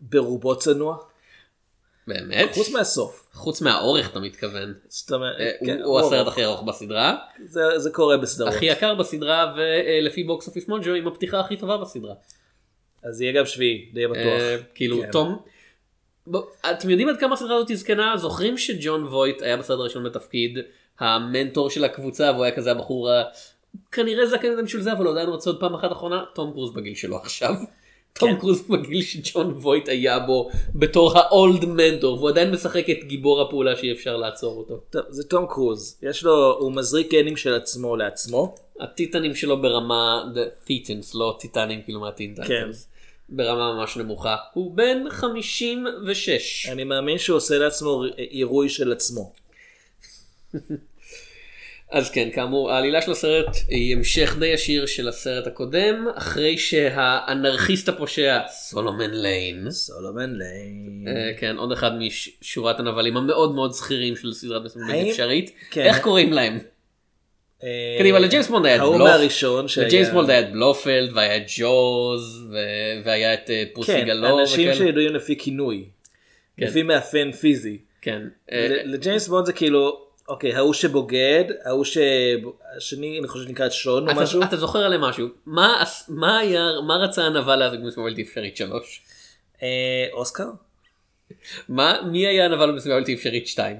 ברובו 0.00 0.58
צנוע, 0.58 0.96
באמת? 2.06 2.54
חוץ 2.54 2.70
מהסוף. 2.70 3.26
חוץ 3.32 3.60
מהאורך 3.62 4.10
אתה 4.10 4.20
מתכוון. 4.20 4.74
אה, 5.12 5.50
כן, 5.66 5.82
הוא- 5.82 6.00
הסרט. 6.00 6.26
הכי 6.26 6.44
ארוך 6.44 6.62
בסדרה, 6.62 7.16
זה, 7.76 7.90
קורה 7.92 8.16
בסדרות. 8.16 8.54
הכי 8.54 8.64
יקר 8.66 8.94
בסדרה 8.94 9.54
ולפי 9.56 10.24
Box 10.24 10.46
Office 10.46 10.68
Mojo 10.68 10.94
עם 10.94 11.06
הפתיחה 11.08 11.40
הכי 11.40 11.56
טובה 11.56 11.76
בסדרה. 11.76 12.14
אז 13.04 13.20
יהיה 13.20 13.32
גם 13.32 13.46
שביעי, 13.46 13.90
די 13.94 14.06
בטוח. 14.06 14.16
אה, 14.40 14.56
כאילו 14.74 15.00
כן. 15.02 15.10
תום. 15.10 15.38
אתם 16.70 16.90
יודעים 16.90 17.08
עד 17.08 17.16
כמה 17.20 17.34
הסדרה 17.34 17.56
הזאת 17.56 17.68
זקנה? 17.74 18.16
זוכרים 18.16 18.58
שג'ון 18.58 19.04
וויט 19.06 19.42
היה 19.42 19.56
בסרט 19.56 19.78
הראשון 19.78 20.04
בתפקיד 20.04 20.58
המנטור 20.98 21.70
של 21.70 21.84
הקבוצה 21.84 22.30
והוא 22.32 22.44
היה 22.44 22.56
כזה 22.56 22.70
הבחור. 22.70 23.10
כנראה 23.92 24.26
זקן 24.26 24.46
יותר 24.46 24.62
בשביל 24.62 24.82
זה 24.82 24.92
אבל 24.92 25.08
עדיין 25.08 25.28
רוצה 25.28 25.50
עוד 25.50 25.60
פעם 25.60 25.74
אחת 25.74 25.92
אחרונה 25.92 26.24
תום 26.34 26.52
קרוז 26.52 26.74
בגיל 26.74 26.94
שלו 26.94 27.16
עכשיו. 27.16 27.54
תום 28.18 28.32
כן. 28.32 28.40
קרוז 28.40 28.62
בגיל 28.68 29.02
שג'ון 29.02 29.54
וויט 29.56 29.88
היה 29.88 30.18
בו 30.18 30.50
בתור 30.74 31.18
האולד 31.18 31.64
מנטור 31.64 32.18
והוא 32.18 32.28
עדיין 32.28 32.50
משחק 32.50 32.90
את 32.90 33.04
גיבור 33.04 33.42
הפעולה 33.42 33.76
שאי 33.76 33.92
אפשר 33.92 34.16
לעצור 34.16 34.58
אותו. 34.58 34.80
טוב, 34.90 35.02
זה 35.08 35.24
תום 35.24 35.46
קרוז, 35.46 35.98
יש 36.02 36.24
לו, 36.24 36.56
הוא 36.58 36.72
מזריק 36.72 37.12
גנים 37.12 37.36
של 37.36 37.54
עצמו 37.54 37.96
לעצמו. 37.96 38.54
הטיטנים 38.80 39.34
שלו 39.34 39.62
ברמה, 39.62 40.24
titans 40.66 41.10
לא 41.14 41.36
טיטנים 41.40 41.82
כאילו 41.82 42.00
מהטינטנס. 42.00 42.48
כן. 42.48 42.68
ברמה 43.28 43.72
ממש 43.72 43.96
נמוכה. 43.96 44.36
הוא 44.52 44.76
בן 44.76 45.10
56. 45.10 46.68
אני 46.72 46.84
מאמין 46.84 47.18
שהוא 47.18 47.36
עושה 47.36 47.58
לעצמו 47.58 48.02
עירוי 48.16 48.68
של 48.68 48.92
עצמו. 48.92 49.32
אז 51.94 52.10
כן, 52.10 52.28
כאמור, 52.34 52.72
העלילה 52.72 53.02
של 53.02 53.10
הסרט 53.10 53.56
היא 53.68 53.96
המשך 53.96 54.36
די 54.38 54.46
ישיר 54.46 54.86
של 54.86 55.08
הסרט 55.08 55.46
הקודם, 55.46 56.06
אחרי 56.14 56.58
שהאנרכיסט 56.58 57.88
הפושע, 57.88 58.38
סולומן 58.48 59.10
ליין, 59.10 59.70
סולומן 59.70 60.30
ליין. 60.34 61.04
אה, 61.08 61.32
כן, 61.38 61.56
עוד 61.56 61.72
אחד 61.72 61.90
משורת 61.98 62.80
הנבלים 62.80 63.16
המאוד 63.16 63.54
מאוד 63.54 63.72
זכירים 63.72 64.16
של 64.16 64.32
סדרת 64.32 64.62
האם- 64.88 65.10
אפשרית, 65.10 65.50
כן. 65.70 65.82
איך 65.82 66.00
קוראים 66.00 66.32
להם? 66.32 66.58
אה, 67.64 67.96
קדימה, 67.98 68.18
לג'יימס 68.18 68.48
בונד 68.48 68.66
היה 68.66 68.74
את 68.74 68.80
ההוא 68.80 68.94
בלוף, 68.96 69.08
מהראשון 69.08 69.68
שהיה... 69.68 69.86
לג'יימס 69.86 70.08
בונד 70.08 70.30
היה 70.30 70.40
את 70.40 70.52
בלופלד, 70.52 71.10
והיה 71.14 71.38
ג'וס, 71.56 72.46
ו- 72.52 73.04
והיה 73.04 73.34
את 73.34 73.50
אה, 73.50 73.64
פוסי 73.74 73.92
כן, 73.92 74.10
אנשים 74.24 74.70
וכאלה. 74.70 74.86
שידועים 74.86 75.14
לפי 75.14 75.36
כינוי. 75.38 75.84
כן. 76.56 76.66
לפי 76.66 76.82
מאפיין 76.82 77.32
פיזי. 77.32 77.78
כן, 78.02 78.22
לג'יימס 78.84 79.28
בונד 79.28 79.46
זה 79.46 79.52
כאילו, 79.52 80.04
אוקיי, 80.28 80.54
ההוא 80.54 80.74
שבוגד, 80.74 81.44
ההוא 81.64 81.84
ש... 81.84 81.98
השני, 82.76 83.18
אני 83.18 83.28
חושב 83.28 83.44
שנקרא 83.48 83.70
שון 83.70 84.08
או 84.08 84.14
משהו. 84.14 84.42
אתה 84.42 84.56
זוכר 84.56 84.78
עליהם 84.78 85.00
משהו, 85.00 85.28
מה 85.46 85.84
היה, 86.38 86.60
מה 86.86 86.94
רצה 86.96 87.24
הנבל 87.24 87.56
להזיק 87.56 87.80
במשימה 87.80 88.04
בלתי 88.06 88.22
אפשרית 88.22 88.56
3? 88.56 89.02
אה, 89.62 89.68
אוסקר? 90.12 90.48
מה, 91.68 92.02
מי 92.10 92.26
היה 92.26 92.44
הנבל 92.44 92.70
במשימה 92.72 92.94
בלתי 92.94 93.14
אפשרית 93.14 93.46
2? 93.46 93.76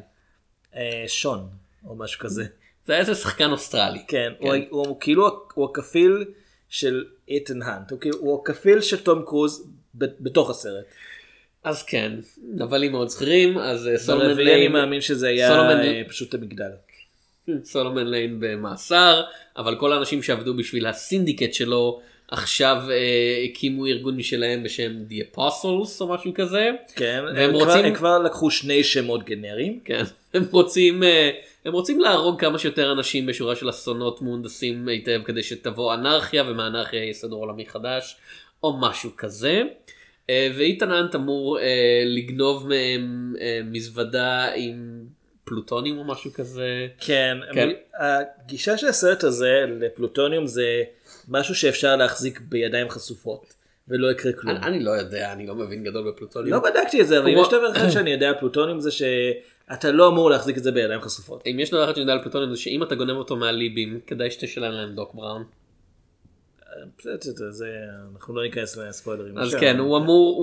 אה, 0.77 1.05
שון, 1.07 1.49
או 1.87 1.95
משהו 1.97 2.21
כזה. 2.21 2.45
זה 2.87 2.93
היה 2.93 3.01
איזה 3.01 3.15
שחקן 3.15 3.51
אוסטרלי. 3.51 4.03
כן, 4.09 4.33
הוא- 4.39 4.55
הוא 4.71 4.97
כאילו, 5.01 5.29
הוא 5.55 5.65
הכפיל 5.71 6.25
של 6.69 7.05
איתן 7.29 7.63
האנט, 7.63 7.91
הוא 7.91 8.01
כאילו- 8.01 8.19
הוא 8.19 8.41
הכפיל 8.43 8.81
של 8.81 9.03
תום 9.05 9.23
קרוז 9.27 9.69
בתוך 9.95 10.51
הסרט. 10.51 10.85
אז 11.65 11.83
כן, 11.83 12.13
נבלים 12.55 12.93
מאוד 12.93 13.09
זכירים, 13.09 13.59
אז 13.59 13.89
אה, 13.89 13.99
סולומן 13.99 14.27
ברביעי 14.29 14.49
אני 14.53 14.59
ליין, 14.61 14.73
מאמין 14.73 15.01
שזה 15.01 15.29
היה 15.29 15.49
סולומן- 15.49 15.81
אה, 15.85 16.03
פשוט 16.09 16.35
המגדל. 16.35 16.71
סולומן 17.65 18.07
ליין 18.07 18.37
במאסר, 18.41 19.23
אבל 19.57 19.77
כל 19.77 19.93
האנשים 19.93 20.23
שעבדו 20.23 20.55
בשביל 20.57 20.87
הסינדיקט 20.87 21.55
שלו, 21.55 22.01
עכשיו 22.29 22.77
אה, 22.91 23.45
הקימו 23.45 23.87
ארגון 23.87 24.17
משלהם 24.17 24.63
בשם 24.63 24.93
The 25.11 25.37
Apostles 25.37 26.01
או 26.01 26.09
משהו 26.09 26.35
כזה. 26.35 26.71
כן, 26.97 27.23
והם 27.27 27.37
הם 27.37 27.51
כבר- 27.57 27.65
רוצים- 27.71 27.85
הם 27.85 27.95
כבר 27.95 28.19
לקחו 28.19 28.51
שני 28.51 28.85
שמות 28.85 29.25
גנריים. 29.25 29.81
כן, 29.85 30.03
הם 30.35 30.43
רוצים, 30.51 31.03
אה, 31.03 31.31
הם 31.65 31.73
רוצים 31.73 32.01
להרוג 32.01 32.41
כמה 32.41 32.59
שיותר 32.59 32.93
אנשים 32.93 33.27
בשורה 33.27 33.57
של 33.57 33.71
אסונות 33.71 34.23
מהונדסים 34.23 34.89
היטב 34.89 35.21
כדי 35.25 35.43
שתבוא 35.43 35.95
אנרכיה 35.95 36.45
ומהאנרכיה 36.47 37.05
יבוא 37.05 37.23
סדר 37.23 37.37
עולמי 37.37 37.67
חדש 37.67 38.17
או 38.65 38.77
משהו 38.81 39.11
כזה. 39.17 39.63
אה, 40.31 40.49
ואיתן 40.59 40.91
אנט 40.91 41.15
אמור 41.15 41.59
אה, 41.61 42.03
לגנוב 42.07 42.69
מהם 42.69 43.35
אה, 43.41 43.61
מזוודה 43.65 44.49
עם 44.55 45.05
פלוטונים 45.45 45.99
או 45.99 46.05
משהו 46.05 46.33
כזה. 46.33 46.87
כן, 47.01 47.39
כן. 47.55 47.69
הגישה 47.99 48.79
של 48.79 48.87
הסרט 48.87 49.25
הזה 49.25 49.65
לפלוטוניום 49.81 50.47
זה 50.47 50.83
משהו 51.29 51.55
שאפשר 51.55 51.97
להחזיק 51.97 52.41
בידיים 52.41 52.89
חשופות 52.89 53.55
ולא 53.89 54.11
יקרה 54.11 54.33
כלום. 54.33 54.57
אני, 54.57 54.67
אני 54.67 54.85
לא 54.85 54.91
יודע, 54.91 55.33
אני 55.33 55.47
לא 55.47 55.55
מבין 55.55 55.85
גדול 55.85 56.11
בפלוטונים. 56.11 56.53
לא 56.53 56.59
בדקתי 56.59 57.01
את 57.01 57.07
זה, 57.07 57.19
אבל 57.19 57.29
אם 57.29 57.39
יש 57.39 57.49
דבר 57.49 57.73
אחד 57.73 57.91
שאני 57.91 58.11
יודע 58.11 58.29
על 58.29 58.35
פלוטוניום 58.41 58.81
זה 58.81 58.91
שאתה 58.91 59.91
לא 59.91 60.09
אמור 60.09 60.31
להחזיק 60.31 60.59
את 60.59 60.63
זה 60.63 60.73
בידיים 60.73 61.01
חשופות. 61.01 61.43
אם 61.47 61.61
יש 61.61 61.71
דבר 61.71 61.85
אחד 61.85 61.93
שאני 61.93 62.03
יודע 62.03 62.13
על 62.13 62.23
פלוטונים 62.23 62.51
זה 62.51 62.57
שאם 62.57 62.83
אתה 62.83 62.95
גונב 62.95 63.17
אותו 63.17 63.37
מהליבים 63.37 64.01
כדאי 64.07 64.31
שתשלם 64.31 64.73
להם 64.73 64.95
דוק 64.95 65.15
בראון. 65.15 65.45
אנחנו 68.15 68.37
לא 68.37 68.43
ניכנס 68.43 68.77
לספוילרים. 68.77 69.39
אז. 69.39 69.55
כן, 69.55 69.79
הוא 69.79 69.99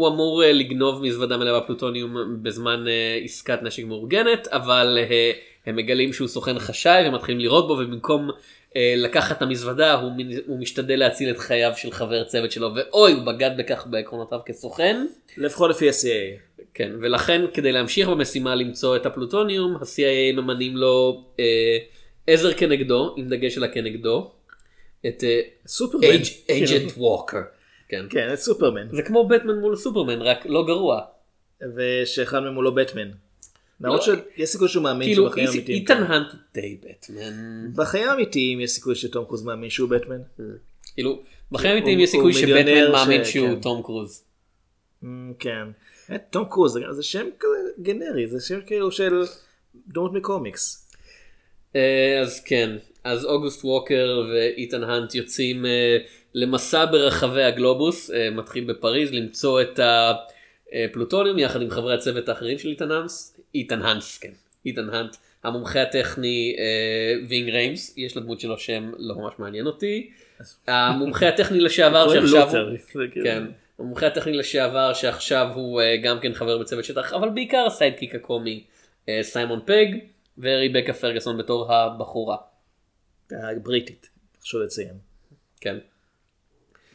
אמור, 0.08 0.44
אה, 0.44 0.52
לגנוב 0.52 1.02
מזוודה 1.02 1.38
מלאה 1.38 1.60
בפלוטוניום 1.60 2.18
בזמן 2.42 2.88
אה, 2.88 3.20
עסקת 3.24 3.64
נשק 3.64 3.84
מאורגנת, 3.84 4.48
אבל 4.48 4.98
אה, 5.02 5.32
הם 5.66 5.76
מגלים 5.76 6.14
שהוא 6.14 6.28
סוכן 6.28 6.60
חשאי 6.60 7.08
ומתחילים 7.08 7.40
לירות 7.40 7.68
בו, 7.68 7.74
ובמקום 7.74 8.30
אה, 8.76 8.94
לקחת 8.98 9.38
את 9.38 9.42
המזוודה 9.42 9.94
הוא, 9.94 10.60
משתדל 10.60 11.00
להציל 11.00 11.30
את 11.30 11.38
חייו 11.38 11.72
של 11.76 11.92
חבר 11.92 12.24
צוות 12.24 12.52
שלו, 12.52 12.72
ואוי, 12.76 13.14
הוא 13.14 13.24
בגד 13.24 13.52
בכך 13.58 13.88
בעקרונותיו 13.90 14.40
כסוכן. 14.46 15.06
לפחות 15.38 15.70
לפי 15.70 15.90
ה-CA. 15.90 16.62
כן, 16.74 16.92
ולכן 17.02 17.42
כדי 17.54 17.72
להמשיך 17.72 18.10
במשימה 18.10 18.56
למצוא 18.56 18.96
את 18.96 19.06
הפלוטוניום, 19.06 19.76
ה-CIA 19.76 20.36
ממנים 20.36 20.78
לו 20.78 21.24
אה, 21.40 21.78
עזר 22.28 22.54
כנגדו, 22.54 23.14
עם 23.18 23.30
דגש 23.30 23.58
על 23.58 23.64
הכנגדו, 23.64 24.32
את 25.08 25.24
אה, 25.24 25.42
סופרמן. 25.68 26.06
אייג'נט 26.50 26.92
ווקר. 26.98 27.38
כן. 27.90 28.06
כן, 28.10 28.34
את 28.34 28.40
סופרמן. 28.40 28.88
זה 28.96 29.02
כמו 29.02 29.28
בטמן 29.28 29.60
מול 29.60 29.76
סופרמן, 29.76 30.22
רק 30.22 30.46
לא 30.46 30.66
גרוע. 30.68 31.02
ושאחד 31.76 32.40
מהם 32.40 32.56
הוא 32.56 32.64
לא 32.64 32.72
בטמן. 32.72 33.12
למרות 33.82 34.08
לא. 34.08 34.16
שיש 34.36 34.50
סיכוי 34.50 34.68
שהוא 34.68 34.84
מאמין 34.84 35.08
כאילו 35.08 35.28
שבחיים 35.28 35.48
איס- 35.48 35.54
האמיתיים. 35.54 35.80
איתן 35.82 36.04
האנט 36.04 36.32
הוא 36.32 36.40
די 36.54 36.78
בטמן. 36.82 37.72
בחיים 37.76 38.10
האמיתיים 38.10 38.60
יש 38.62 38.72
סיכוי 38.72 38.96
שתום 38.96 39.26
קרוז 39.26 39.44
מאמין 39.44 39.70
שהוא 39.70 39.90
בטמן. 39.90 40.22
כאילו, 40.94 41.22
בחיים 41.52 41.72
האמיתיים 41.74 41.98
הוא- 41.98 42.04
יש 42.04 42.10
סיכוי 42.10 42.34
שבטמן 42.34 42.92
מאמין 42.92 43.26
שהוא 43.26 43.48
כן. 43.56 43.62
תום 43.62 43.84
קרוז. 43.84 44.24
Mm, 45.04 45.06
כן. 45.40 45.68
אה, 46.12 46.18
תום 46.30 46.46
קרוז 46.50 46.74
זה- 46.74 46.80
זה 46.92 47.04
שם 47.04 47.26
כזה 47.40 47.54
גנרי, 47.82 48.28
זה 48.28 48.40
שם 48.48 48.60
כאילו 48.66 48.92
של 48.92 49.24
דמות 49.88 50.14
מקומיקס. 50.14 50.88
אה, 51.76 52.20
אז 52.22 52.44
כן, 52.44 52.70
אז 53.04 53.26
אוגוסט 53.26 53.66
ווקר 53.66 54.24
ואיתן 54.32 54.84
האנט 54.84 55.16
יוצאים 55.16 55.66
אה, 55.66 55.98
למסע 56.34 56.86
ברחבי 56.86 57.44
הגלובוס, 57.44 58.12
אה, 58.12 58.30
מתחיל 58.30 58.64
בפריז 58.64 59.14
למצוא 59.14 59.62
את 59.62 59.80
הפלוטוניום 60.74 61.40
יחד 61.40 61.62
עם 61.62 61.70
חברי 61.70 61.94
הצוות 61.94 62.30
האחרים 62.30 62.58
של 62.58 62.70
איתן 62.70 62.92
האנס, 62.92 63.40
איתן 63.56 63.82
האנס, 63.82 64.18
כן, 64.18 64.32
איתן 64.66 64.90
האנט, 64.90 65.16
המומחה 65.44 65.82
הטכני 65.82 66.56
אה, 66.60 67.28
וינג 67.30 67.50
ריימס, 67.50 67.94
יש 67.98 68.18
לדמות 68.18 68.40
שלו 68.40 68.58
שם 68.58 68.92
לא 68.98 69.16
ממש 69.16 69.34
מעניין 69.40 69.66
אותי, 69.66 70.10
המומחה 70.68 71.28
הטכני 71.28 71.60
לשעבר 71.60 72.10
שעכשיו 72.14 72.50
הוא, 72.56 72.78
כאילו- 73.12 73.26
כן, 73.26 73.44
המומחה 73.80 74.08
הטכני 74.08 74.34
לשעבר 74.34 74.94
שעכשיו 74.94 75.48
הוא 75.56 75.82
גם 76.04 76.20
כן 76.20 76.34
חבר 76.34 76.58
בצוות 76.58 76.86
שטח, 76.86 77.14
אבל 77.14 77.30
בעיקר 77.30 77.66
הסיידקיק 77.68 78.16
הקומי 78.16 78.64
סיימון 79.22 79.60
פג 79.66 79.86
וריבקה 80.38 80.94
פרגסון 80.94 81.38
בתור 81.38 81.74
הבחורה. 81.74 82.38
הבריטית, 83.32 84.10
חשוב 84.42 84.62
לציין. 84.62 84.96
כן. 85.62 85.78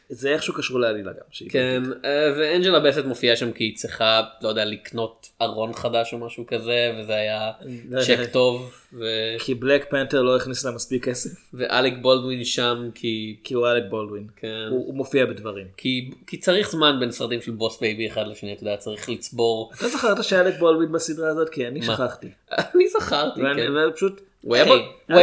זה 0.09 0.33
איכשהו 0.33 0.53
קשור 0.53 0.79
לעלילה 0.79 1.11
גם. 1.11 1.47
כן, 1.49 1.83
אה, 2.05 2.33
ואנג'לה 2.37 2.79
בסט 2.79 3.05
מופיעה 3.05 3.35
שם 3.35 3.51
כי 3.51 3.63
היא 3.63 3.75
צריכה, 3.75 4.21
לא 4.41 4.49
יודע, 4.49 4.65
לקנות 4.65 5.29
ארון 5.41 5.73
חדש 5.73 6.13
או 6.13 6.17
משהו 6.17 6.45
כזה, 6.47 6.95
וזה 6.99 7.15
היה 7.15 7.51
צ'ק 8.07 8.19
טוב, 8.31 8.73
ו- 8.93 9.35
כי 9.39 9.53
בלק 9.53 9.89
פנתר 9.89 10.21
לא 10.21 10.35
הכניס 10.35 10.65
לה 10.65 10.71
מספיק 10.71 11.05
כסף, 11.05 11.29
ואלק 11.53 11.93
בולדווין 12.01 12.43
שם 12.43 12.89
כי, 12.95 13.37
כי 13.43 13.53
הוא 13.53 13.67
אלק 13.67 13.83
בולדווין. 13.89 14.27
כן, 14.35 14.67
הוא 14.69 14.85
הוא 14.85 14.95
מופיע 14.95 15.25
בדברים. 15.25 15.67
כי, 15.77 16.11
כי 16.27 16.37
צריך 16.37 16.71
זמן 16.71 16.97
בין 16.99 17.11
סרטים 17.11 17.41
של 17.41 17.51
בוס 17.51 17.79
בייבי 17.79 18.07
אחד 18.07 18.27
לשני, 18.27 18.53
אתה 18.53 18.63
יודע, 18.63 18.77
צריך 18.77 19.09
לצבור. 19.09 19.71
אתה 19.77 19.87
זכרת 19.87 20.23
שאלק 20.23 20.59
בולדווין 20.59 20.91
בסדרה 20.91 21.29
הזאת? 21.29 21.49
כי 21.49 21.67
אני 21.67 21.81
שכחתי. 21.81 22.27
אני 22.75 22.87
זכרתי, 22.87 23.41
כן. 23.55 23.71
ופשוט... 23.89 24.21
הוא 24.47 24.55
היה 24.55 24.63
היי, 24.65 24.73
ב- 24.73 25.11
הוא 25.11 25.19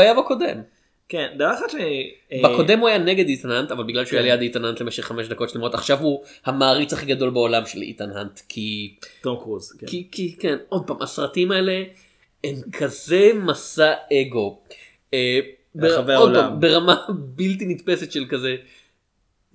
היה 0.00 0.12
היה 0.12 0.14
בקודם. 0.14 0.60
כן, 1.08 1.28
דבר 1.36 1.52
אחד 1.54 1.70
שאני... 1.70 2.10
אה, 2.32 2.40
בקודם 2.44 2.78
הוא 2.78 2.88
היה 2.88 2.98
נגד 2.98 3.28
איתן 3.28 3.50
האנט, 3.50 3.70
אבל 3.70 3.84
בגלל 3.84 4.04
שהוא 4.04 4.18
היה 4.18 4.26
כן. 4.26 4.40
ליד 4.40 4.42
איתן 4.42 4.64
האנט 4.64 4.80
למשך 4.80 5.04
חמש 5.04 5.26
דקות 5.28 5.50
שלמות, 5.50 5.74
עכשיו 5.74 6.00
הוא 6.00 6.24
המעריץ 6.44 6.92
הכי 6.92 7.06
גדול 7.06 7.30
בעולם 7.30 7.66
של 7.66 7.82
איתן 7.82 8.10
האנט, 8.10 8.40
כי... 8.48 8.94
תום 9.22 9.36
קרוז. 9.42 9.72
כן. 9.78 9.86
כי, 9.86 10.08
כי 10.12 10.36
כן, 10.38 10.56
עוד 10.68 10.86
פעם, 10.86 11.02
הסרטים 11.02 11.52
האלה 11.52 11.82
הם 12.44 12.54
כזה 12.72 13.30
מסע 13.34 13.92
אגו. 14.12 14.58
אה, 15.14 15.40
בר- 15.74 15.88
ברחבי 15.88 16.12
העולם. 16.12 16.60
ברמה 16.60 16.96
בלתי 17.08 17.64
נתפסת 17.66 18.12
של 18.12 18.24
כזה. 18.28 18.56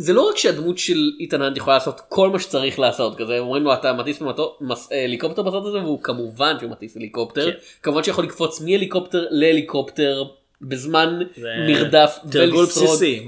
זה 0.01 0.13
לא 0.13 0.29
רק 0.29 0.38
שהדמות 0.38 0.77
של 0.77 1.12
איתן 1.20 1.41
האנט 1.41 1.58
יכולה 1.58 1.75
לעשות 1.75 2.01
כל 2.10 2.29
מה 2.29 2.39
שצריך 2.39 2.79
לעשות 2.79 3.18
כזה 3.18 3.39
אומרים 3.39 3.63
לו 3.63 3.74
אתה 3.74 3.94
מטיס 3.94 4.22
מס- 4.62 4.91
אה, 4.91 5.03
הליקופטר 5.03 5.41
בסרט 5.41 5.65
הזה 5.65 5.77
והוא 5.77 6.03
כמובן 6.03 6.56
שהוא 6.60 6.72
מטיס 6.72 6.98
הליקופטר 6.98 7.51
כן. 7.51 7.58
כמובן 7.84 8.03
שיכול 8.03 8.24
לקפוץ 8.25 8.62
מהליקופטר 8.62 9.25
להליקופטר 9.29 10.24
בזמן 10.62 11.20
מרדף 11.68 12.18
תרגול 12.32 12.60
ולשרוד. 12.63 12.86
בסיסי? 12.88 13.27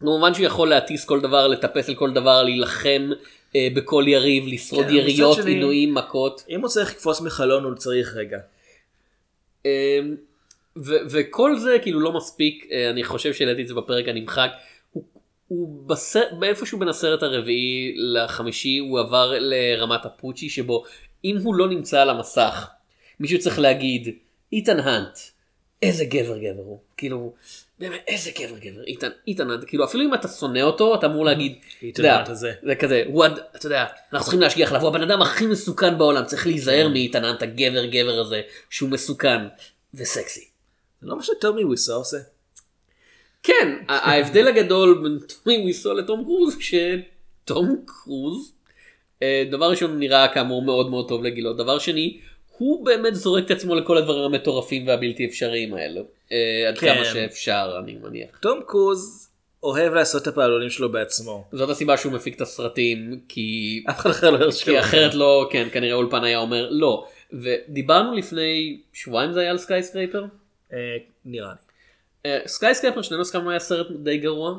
כמובן 0.00 0.34
שהוא 0.34 0.46
יכול 0.46 0.68
להטיס 0.68 1.04
כל 1.04 1.20
דבר 1.20 1.46
לטפס 1.48 1.88
על 1.88 1.94
כל 1.94 2.10
דבר 2.12 2.42
להילחם 2.42 3.10
אה, 3.56 3.68
בכל 3.74 4.04
יריב 4.06 4.44
לשרוד 4.46 4.86
כן, 4.86 4.92
יריות 4.94 5.36
שני- 5.36 5.50
עינויים 5.50 5.94
מכות. 5.94 6.42
אם 6.50 6.60
הוא 6.60 6.68
צריך 6.68 6.90
לקפוץ 6.90 7.20
מחלון 7.20 7.64
הוא 7.64 7.74
צריך 7.74 8.16
רגע. 8.16 8.38
ו- 10.76 11.02
וכל 11.10 11.58
זה 11.58 11.76
כאילו 11.82 12.00
לא 12.00 12.12
מספיק 12.12 12.66
אה, 12.72 12.90
אני 12.90 13.04
חושב 13.04 13.32
שהעליתי 13.34 13.62
את 13.62 13.68
זה 13.68 13.74
בפרק 13.74 14.08
הנמחק. 14.08 14.50
הוא, 15.52 15.88
בסרט, 15.88 16.32
באיפשהו 16.38 16.78
בין 16.78 16.88
הסרט 16.88 17.22
הרביעי 17.22 17.94
לחמישי 17.96 18.78
הוא 18.78 19.00
עבר 19.00 19.32
לרמת 19.38 20.04
הפוצ'י 20.06 20.48
שבו 20.50 20.84
אם 21.24 21.36
הוא 21.42 21.54
לא 21.54 21.68
נמצא 21.68 22.00
על 22.02 22.10
המסך 22.10 22.68
מישהו 23.20 23.38
צריך 23.38 23.58
להגיד 23.58 24.08
איתן 24.52 24.80
האנט 24.80 25.18
איזה 25.82 26.04
גבר 26.04 26.38
גבר 26.38 26.62
הוא 26.62 26.80
כאילו 26.96 27.32
באמת 27.78 28.00
איזה 28.08 28.30
גבר 28.40 28.58
גבר 28.58 28.82
איתן 28.86 29.08
איתן 29.26 29.50
האנט 29.50 29.64
כאילו 29.66 29.84
אפילו 29.84 30.04
אם 30.04 30.14
אתה 30.14 30.28
שונא 30.28 30.60
אותו 30.60 30.94
אתה 30.94 31.06
אמור 31.06 31.24
להגיד 31.24 31.52
איתן 31.82 32.02
האנט 32.04 32.28
הזה. 32.28 32.52
זה 32.66 32.74
כזה 32.74 33.02
הוא 33.06 33.24
עד- 33.24 33.40
אתה 33.56 33.66
יודע 33.66 33.84
אנחנו 34.12 34.24
צריכים 34.24 34.40
להשגיח 34.40 34.68
עליו 34.70 34.82
הוא 34.82 34.88
הבן 34.88 35.02
אדם 35.02 35.22
הכי 35.22 35.46
מסוכן 35.46 35.98
בעולם 35.98 36.24
צריך 36.24 36.46
להיזהר 36.46 36.88
מאיתן 36.88 37.24
האנט 37.24 37.42
הגבר 37.42 37.86
גבר 37.86 38.20
הזה 38.20 38.40
שהוא 38.70 38.90
מסוכן 38.90 39.38
וסקסי. 39.94 40.48
זה 41.00 41.06
לא 41.08 41.16
מה 41.16 41.22
שטומי 41.22 41.64
וויסו 41.64 41.94
עושה. 41.94 42.16
כן, 43.42 43.76
ההבדל 43.88 44.48
הגדול 44.48 45.00
בין 45.02 45.18
טומי 45.18 45.58
וויסו 45.58 45.94
לתום 45.94 46.24
קרוז, 46.24 46.56
שטום 46.60 47.76
קרוז, 47.86 48.52
אה, 49.22 49.44
דבר 49.50 49.70
ראשון 49.70 49.98
נראה 49.98 50.28
כאמור 50.28 50.62
מאוד 50.62 50.90
מאוד 50.90 51.08
טוב 51.08 51.24
לגילו, 51.24 51.52
דבר 51.52 51.78
שני, 51.78 52.18
הוא 52.58 52.84
באמת 52.84 53.14
זורק 53.14 53.46
את 53.46 53.50
עצמו 53.50 53.74
לכל 53.74 53.96
הדברים 53.96 54.22
המטורפים 54.22 54.86
והבלתי 54.86 55.26
אפשריים 55.26 55.74
האלו, 55.74 56.02
אה, 56.32 56.68
עד 56.68 56.78
כן. 56.78 56.94
כמה 56.94 57.04
שאפשר 57.04 57.80
אני 57.84 57.96
מניח. 58.02 58.38
טום 58.40 58.60
קרוז 58.66 59.28
אוהב 59.62 59.94
לעשות 59.94 60.22
את 60.22 60.26
הפעלולים 60.26 60.70
שלו 60.70 60.92
בעצמו. 60.92 61.44
זאת 61.52 61.70
הסיבה 61.70 61.96
שהוא 61.96 62.12
מפיק 62.12 62.36
את 62.36 62.40
הסרטים, 62.40 63.20
כי 63.28 63.82
אף 63.90 64.00
אחד 64.00 64.10
אחר 64.10 64.30
לא 64.30 64.36
הרשה 64.36 64.64
כי 64.64 64.80
אחרת 64.80 65.14
לא, 65.14 65.48
כן, 65.50 65.68
כנראה 65.72 65.94
אולפן 65.94 66.24
היה 66.24 66.38
אומר 66.38 66.68
לא. 66.70 67.06
ודיברנו 67.32 68.14
לפני 68.14 68.80
שבועיים 68.92 69.32
זה 69.32 69.40
היה 69.40 69.50
על 69.50 69.58
סקייסקרייפר? 69.58 70.24
אה, 70.72 70.78
נראה 71.24 71.48
לי. 71.48 71.71
סקייסקרייפר 72.46 73.02
שנינו 73.02 73.22
הסכמנו 73.22 73.50
היה 73.50 73.58
סרט 73.58 73.86
די 73.90 74.18
גרוע 74.18 74.58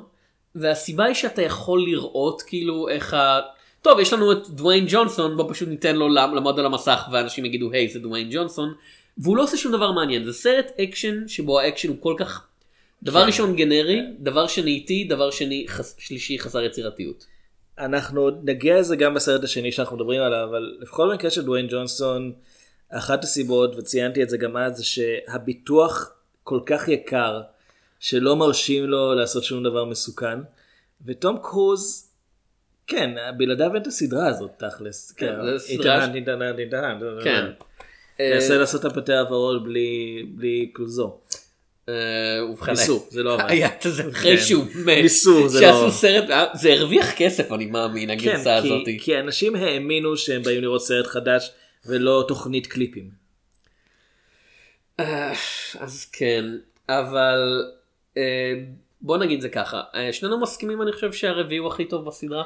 והסיבה 0.55 1.05
היא 1.05 1.13
שאתה 1.13 1.41
יכול 1.41 1.83
לראות 1.83 2.41
כאילו 2.41 2.89
איך 2.89 3.13
ה... 3.13 3.39
טוב 3.81 3.99
יש 3.99 4.13
לנו 4.13 4.31
את 4.31 4.49
דוויין 4.49 4.85
ג'ונסון 4.87 5.37
בוא 5.37 5.53
פשוט 5.53 5.69
ניתן 5.69 5.95
לו 5.95 6.09
לעמוד 6.09 6.59
על 6.59 6.65
המסך 6.65 7.07
ואנשים 7.11 7.45
יגידו 7.45 7.71
היי 7.71 7.89
זה 7.89 7.99
דוויין 7.99 8.29
ג'ונסון 8.31 8.73
והוא 9.17 9.37
לא 9.37 9.43
עושה 9.43 9.57
שום 9.57 9.71
דבר 9.71 9.91
מעניין 9.91 10.23
זה 10.25 10.33
סרט 10.33 10.71
אקשן 10.79 11.27
שבו 11.27 11.59
האקשן 11.59 11.89
הוא 11.89 11.97
כל 11.99 12.15
כך 12.17 12.47
דבר 13.03 13.21
כן. 13.21 13.27
ראשון 13.27 13.55
גנרי 13.55 14.01
דבר 14.19 14.47
שני 14.47 14.71
איטי 14.71 15.03
דבר 15.03 15.31
שני 15.31 15.65
חס... 15.67 15.95
שלישי 15.99 16.39
חסר 16.39 16.63
יצירתיות. 16.63 17.25
אנחנו 17.79 18.29
נגיע 18.43 18.79
לזה 18.79 18.95
גם 18.95 19.13
בסרט 19.13 19.43
השני 19.43 19.71
שאנחנו 19.71 19.95
מדברים 19.95 20.21
עליו, 20.21 20.47
אבל 20.49 20.77
לפחות 20.81 21.09
במקרה 21.09 21.31
של 21.31 21.41
דוויין 21.41 21.67
ג'ונסון, 21.69 22.33
אחת 22.89 23.23
הסיבות, 23.23 23.75
וציינתי 23.75 24.23
את 24.23 24.29
זה 24.29 24.37
גם 24.37 24.57
אז, 24.57 24.77
זה 24.77 24.85
שהביטוח 24.85 26.11
כל 26.43 26.59
כך 26.65 26.87
יקר, 26.87 27.41
שלא 28.03 28.35
מרשים 28.35 28.85
לו 28.85 29.13
לעשות 29.15 29.43
שום 29.43 29.63
דבר 29.63 29.85
מסוכן, 29.85 30.39
וטום 31.05 31.37
קרוז, 31.43 32.11
כן, 32.87 33.15
בלעדיו 33.37 33.73
אין 33.73 33.81
את 33.81 33.87
הסדרה 33.87 34.27
הזאת 34.27 34.51
תכלס. 34.57 35.11
כן, 35.11 35.35
איתן, 35.69 36.11
איתן, 36.59 36.99
כן. 37.23 37.45
תנסה 38.17 38.57
לעשות 38.57 38.85
את 38.85 38.91
הפטר 38.91 39.19
הוורוד 39.19 39.63
בלי 40.35 40.71
קלוזו. 40.73 41.17
אה, 41.89 41.93
ובכן, 42.49 42.71
ניסו, 42.71 43.05
זה 43.09 43.23
לא 43.23 43.33
עבד. 43.33 43.45
היה 43.49 43.69
את 43.77 43.81
זה 43.81 44.09
אחרי 44.09 44.37
כן. 44.37 44.43
שהוא 44.43 44.65
מת. 44.85 44.97
ניסו, 45.03 45.49
זה 45.49 45.59
שעשו 45.59 45.85
לא- 45.85 45.91
סרט, 45.91 46.29
אה, 46.29 46.45
זה 46.53 46.73
הרוויח 46.73 47.11
כסף 47.15 47.51
אני 47.51 47.65
מאמין 47.65 48.09
כן, 48.09 48.29
הגרסה 48.29 48.55
הזאת. 48.55 48.87
כי 48.99 49.19
אנשים 49.19 49.55
האמינו 49.55 50.17
שהם 50.17 50.41
באים 50.41 50.61
לראות 50.61 50.81
סרט 50.85 51.07
חדש 51.07 51.51
ולא 51.85 52.25
תוכנית 52.27 52.67
קליפים. 52.67 53.09
אה, 54.99 55.33
אז 55.79 56.05
כן, 56.11 56.45
אבל 56.89 57.63
אה, 57.65 57.82
בוא 59.01 59.17
נגיד 59.17 59.41
זה 59.41 59.49
ככה, 59.49 59.81
אה, 59.95 60.13
שנינו 60.13 60.39
מסכימים 60.41 60.81
אני 60.81 60.91
חושב 60.91 61.13
שהרביעי 61.13 61.57
הוא 61.59 61.67
הכי 61.67 61.85
טוב 61.85 62.05
בסדרה? 62.05 62.43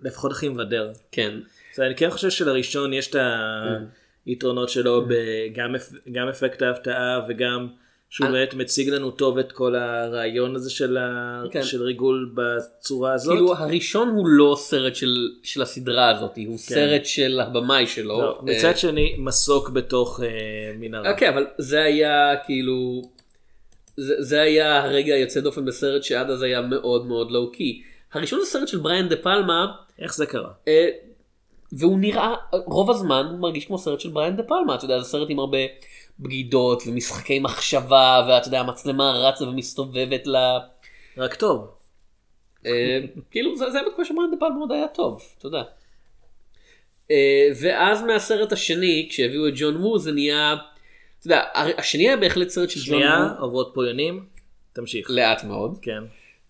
לפחות 0.00 0.30
הכי 0.32 0.48
מבדר. 0.48 0.90
כן. 1.12 1.34
אז 1.74 1.80
אני 1.80 1.94
כן 1.96 2.10
חושב 2.10 2.30
שלראשון 2.30 2.92
יש 2.92 3.10
את 3.10 3.16
היתרונות 4.26 4.68
שלו 4.68 5.04
בגם 5.08 5.74
אפ- 5.74 5.92
גם 6.12 6.28
אפקט 6.28 6.62
ההפתעה 6.62 7.20
וגם 7.28 7.68
שהוא 8.10 8.28
באמת 8.28 8.54
מציג 8.54 8.88
לנו 8.88 9.10
טוב 9.10 9.38
את 9.38 9.52
כל 9.52 9.74
הרעיון 9.74 10.54
הזה 10.56 10.70
של 10.70 10.96
ה- 10.96 11.42
כן. 11.50 11.62
של 11.62 11.82
ריגול 11.82 12.34
בצורה 12.34 13.12
הזאת. 13.12 13.34
כאילו 13.34 13.54
הראשון 13.56 14.08
הוא 14.08 14.28
לא 14.28 14.54
סרט 14.58 14.94
של, 14.94 15.28
של 15.42 15.62
הסדרה 15.62 16.10
הזאת, 16.10 16.38
הוא 16.46 16.58
סרט 16.58 17.04
של 17.06 17.40
הבמאי 17.40 17.86
שלו. 17.86 18.16
כן. 18.16 18.22
לא, 18.22 18.38
אה, 18.52 18.58
מצד 18.58 18.76
שני 18.78 19.14
מסוק 19.18 19.70
בתוך 19.70 20.20
אה, 20.22 20.28
מנהרה. 20.78 21.10
אוקיי, 21.10 21.28
אבל 21.28 21.46
זה 21.58 21.82
היה 21.82 22.34
כאילו, 22.46 23.02
זה, 23.96 24.14
זה 24.18 24.40
היה 24.40 24.82
הרגע 24.82 25.14
היוצא 25.14 25.40
דופן 25.40 25.64
בסרט 25.64 26.02
שעד 26.02 26.30
אז 26.30 26.42
היה 26.42 26.60
מאוד 26.60 27.06
מאוד 27.06 27.30
לואו 27.30 27.52
קי. 27.52 27.82
הראשון 28.12 28.40
זה 28.40 28.46
סרט 28.46 28.68
של 28.68 28.78
בריאן 28.78 29.08
דה 29.08 29.16
פלמה, 29.16 29.66
איך 29.98 30.14
זה 30.14 30.26
קרה? 30.26 30.50
אה, 30.68 30.88
והוא 31.72 31.98
נראה, 31.98 32.34
רוב 32.52 32.90
הזמן 32.90 33.26
הוא 33.30 33.38
מרגיש 33.38 33.64
כמו 33.64 33.78
סרט 33.78 34.00
של 34.00 34.10
בריאן 34.10 34.36
דה 34.36 34.42
פלמה, 34.42 34.74
אתה 34.74 34.84
יודע, 34.84 35.00
זה 35.00 35.08
סרט 35.08 35.30
עם 35.30 35.38
הרבה 35.38 35.58
בגידות 36.20 36.82
ומשחקי 36.86 37.38
מחשבה, 37.38 38.26
ואתה 38.28 38.48
יודע, 38.48 38.60
המצלמה 38.60 39.12
רצה 39.12 39.44
ומסתובבת 39.44 40.26
ל... 40.26 40.36
רק 41.16 41.34
טוב. 41.34 41.70
אה, 42.66 43.00
כאילו 43.30 43.56
זה 43.56 43.70
זה 43.70 43.78
בתקופה 43.86 44.04
שבריאן 44.04 44.30
דה 44.30 44.36
פלמה 44.36 44.60
עוד 44.60 44.72
היה 44.72 44.88
טוב, 44.88 45.22
אתה 45.38 45.46
יודע. 45.46 45.62
אה, 47.10 47.48
ואז 47.60 48.02
מהסרט 48.02 48.52
השני, 48.52 49.06
כשהביאו 49.10 49.48
את 49.48 49.52
ג'ון 49.56 49.76
וו, 49.76 49.98
זה 49.98 50.12
נהיה, 50.12 50.56
אתה 51.22 51.30
יודע, 51.30 51.44
השני 51.78 52.08
היה 52.08 52.16
בהחלט 52.16 52.48
סרט 52.48 52.70
של 52.70 52.80
ג'ון 52.80 52.84
שנייה, 52.84 53.28
וו, 53.38 53.44
עוברות 53.44 53.70
פה 53.74 53.86
יונים, 53.86 54.26
תמשיך. 54.72 55.10
לאט 55.10 55.44
מאוד. 55.44 55.78
כן. 55.82 56.02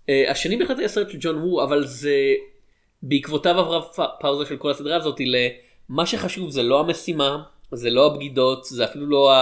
אה, 0.09 0.31
השני 0.31 0.57
בהחלט 0.57 0.79
היה 0.79 0.89
סרט 0.89 1.11
של 1.11 1.19
ג'ון 1.21 1.37
וו, 1.37 1.63
אבל 1.65 1.87
זה 1.87 2.17
בעקבותיו 3.03 3.59
עברה 3.59 3.83
פאוזה 4.21 4.47
של 4.49 4.57
כל 4.57 4.71
הסדרה 4.71 4.97
הזאת 4.97 5.21
למה 5.21 6.07
שחשוב 6.07 6.51
זה 6.51 6.63
לא 6.63 6.81
המשימה, 6.81 7.43
זה 7.73 7.91
לא 7.91 8.07
הבגידות, 8.07 8.65
זה 8.65 8.85
אפילו 8.85 9.07
לא 9.07 9.33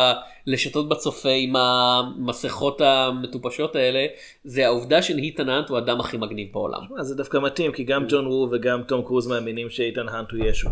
הלשתות 0.46 0.88
בצופה 0.88 1.28
עם 1.28 1.56
המסכות 1.56 2.80
המטופשות 2.80 3.76
האלה, 3.76 4.06
זה 4.44 4.66
העובדה 4.66 5.02
שנהיטן 5.02 5.48
האנט 5.48 5.68
הוא 5.68 5.78
האדם 5.78 6.00
הכי 6.00 6.16
מגניב 6.16 6.48
בעולם. 6.52 6.80
מה, 6.90 7.04
זה 7.04 7.14
דווקא 7.14 7.38
מתאים 7.38 7.72
כי 7.72 7.84
גם 7.84 8.06
ג'ון 8.08 8.26
וו 8.26 8.48
וגם 8.52 8.82
תום 8.82 9.02
קרוז 9.04 9.26
מאמינים 9.26 9.70
שאיתן 9.70 10.08
האנט 10.08 10.30
הוא 10.30 10.44
ישו. 10.44 10.68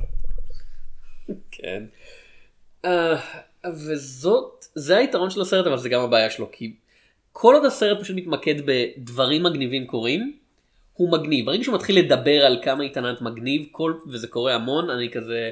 כן. 1.50 1.84
אה, 2.84 3.16
וזאת, 3.74 4.64
זה 4.74 4.96
היתרון 4.96 5.30
של 5.30 5.40
הסרט 5.40 5.66
אבל 5.66 5.78
זה 5.78 5.88
גם 5.88 6.00
הבעיה 6.00 6.30
שלו 6.30 6.50
כי 6.52 6.72
כל 7.32 7.54
עוד 7.54 7.64
הסרט 7.64 8.00
פשוט 8.00 8.16
מתמקד 8.16 8.54
בדברים 8.64 9.42
מגניבים 9.42 9.86
קורים, 9.86 10.32
הוא 10.92 11.12
מגניב. 11.12 11.46
ברגע 11.46 11.64
שהוא 11.64 11.74
מתחיל 11.74 11.98
לדבר 11.98 12.44
על 12.46 12.58
כמה 12.62 12.82
עיתונאנט 12.82 13.20
מגניב, 13.20 13.66
כל, 13.72 13.92
וזה 14.06 14.26
קורה 14.26 14.54
המון, 14.54 14.90
אני 14.90 15.10
כזה, 15.10 15.50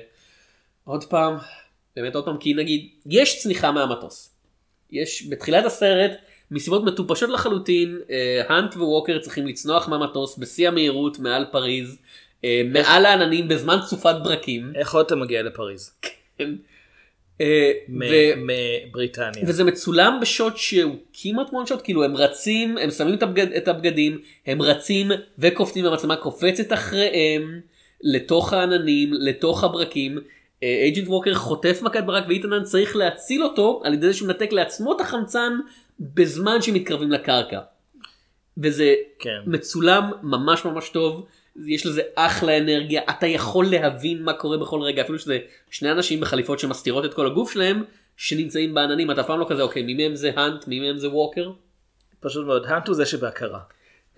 עוד 0.85 1.05
פעם, 1.05 1.37
באמת 1.97 2.15
עוד 2.15 2.25
פעם, 2.25 2.39
כי 2.39 2.55
נגיד, 2.55 2.89
יש 3.07 3.43
צניחה 3.43 3.73
מהמטוס. 3.73 4.37
יש, 4.93 5.27
בתחילת 5.31 5.65
הסרט, 5.65 6.11
מסיבות 6.51 6.85
מטופשות 6.85 7.31
לחלוטין, 7.31 7.99
אה, 8.11 8.43
האנט 8.49 8.75
וווקר 8.75 9.19
צריכים 9.19 9.47
לצנוח 9.47 9.89
מהמטוס 9.89 10.39
בשיא 10.39 10.69
המהירות 10.69 11.19
מעל 11.19 11.45
פריז, 11.53 11.99
אה, 12.45 12.63
מעל 12.73 13.07
העננים 13.07 13.49
בזמן 13.49 13.79
סופת 13.87 14.15
ברקים. 14.25 14.73
איך 14.75 14.95
עוד 14.95 15.07
אתה 15.07 15.17
מגיע 15.17 15.43
לפריז? 15.43 15.95
ו- 16.41 16.45
מבריטניה. 17.89 19.45
וזה 19.47 19.65
מצולם 19.65 20.19
בשוט 20.21 20.57
שהוא 20.57 20.97
כמעט 21.13 21.47
וואן 21.53 21.67
שוט, 21.67 21.81
כאילו 21.85 22.05
הם 22.05 22.17
רצים, 22.17 22.79
הם 22.79 22.91
שמים 22.91 23.15
את, 23.15 23.23
הבגד, 23.23 23.53
את 23.53 23.69
הבגדים, 23.69 24.19
הם 24.47 24.63
רצים 24.63 25.11
וקופצים 25.39 25.85
והמצלמה 25.85 26.17
קופצת 26.17 26.73
אחריהם 26.73 27.61
לתוך 28.03 28.53
העננים, 28.53 29.11
לתוך 29.13 29.65
הברקים. 29.65 30.19
אייג'נט 30.63 31.09
ווקר 31.09 31.35
חוטף 31.35 31.83
מכת 31.83 32.05
ברק 32.05 32.25
ואיתנן 32.29 32.65
צריך 32.65 32.97
להציל 32.97 33.43
אותו 33.43 33.81
על 33.85 33.95
ידי 33.95 34.07
זה 34.07 34.15
שהוא 34.15 34.29
מנתק 34.29 34.53
לעצמו 34.53 34.97
את 34.97 35.01
החמצן 35.01 35.53
בזמן 36.01 36.63
שמתקרבים 36.63 37.11
לקרקע. 37.11 37.61
וזה 38.59 38.95
כן. 39.19 39.39
מצולם 39.47 40.11
ממש 40.23 40.65
ממש 40.65 40.89
טוב, 40.89 41.27
יש 41.67 41.87
לזה 41.87 42.03
אחלה 42.15 42.59
אנרגיה, 42.59 43.03
אתה 43.11 43.27
יכול 43.27 43.67
להבין 43.71 44.23
מה 44.23 44.33
קורה 44.33 44.59
בכל 44.59 44.81
רגע, 44.83 45.03
אפילו 45.03 45.19
שזה 45.19 45.39
שני 45.71 45.91
אנשים 45.93 46.21
בחליפות 46.21 46.59
שמסתירות 46.59 47.05
את 47.05 47.15
כל 47.15 47.27
הגוף 47.27 47.53
שלהם, 47.53 47.85
שנמצאים 48.17 48.75
בעננים, 48.75 49.11
אתה 49.11 49.21
אף 49.21 49.27
פעם 49.27 49.41
לא 49.41 49.47
כזה, 49.49 49.63
אוקיי, 49.63 49.83
מי 49.83 49.95
מהם 49.95 50.15
זה 50.17 50.31
האנט, 50.37 50.69
מי 50.69 50.81
מהם 50.81 50.99
זה 50.99 51.09
ווקר? 51.11 51.51
פשוט 52.21 52.47
מאוד, 52.47 52.67
האנט 52.67 52.87
הוא 52.89 52.97
זה 52.97 53.07
שבהכרה. 53.07 53.61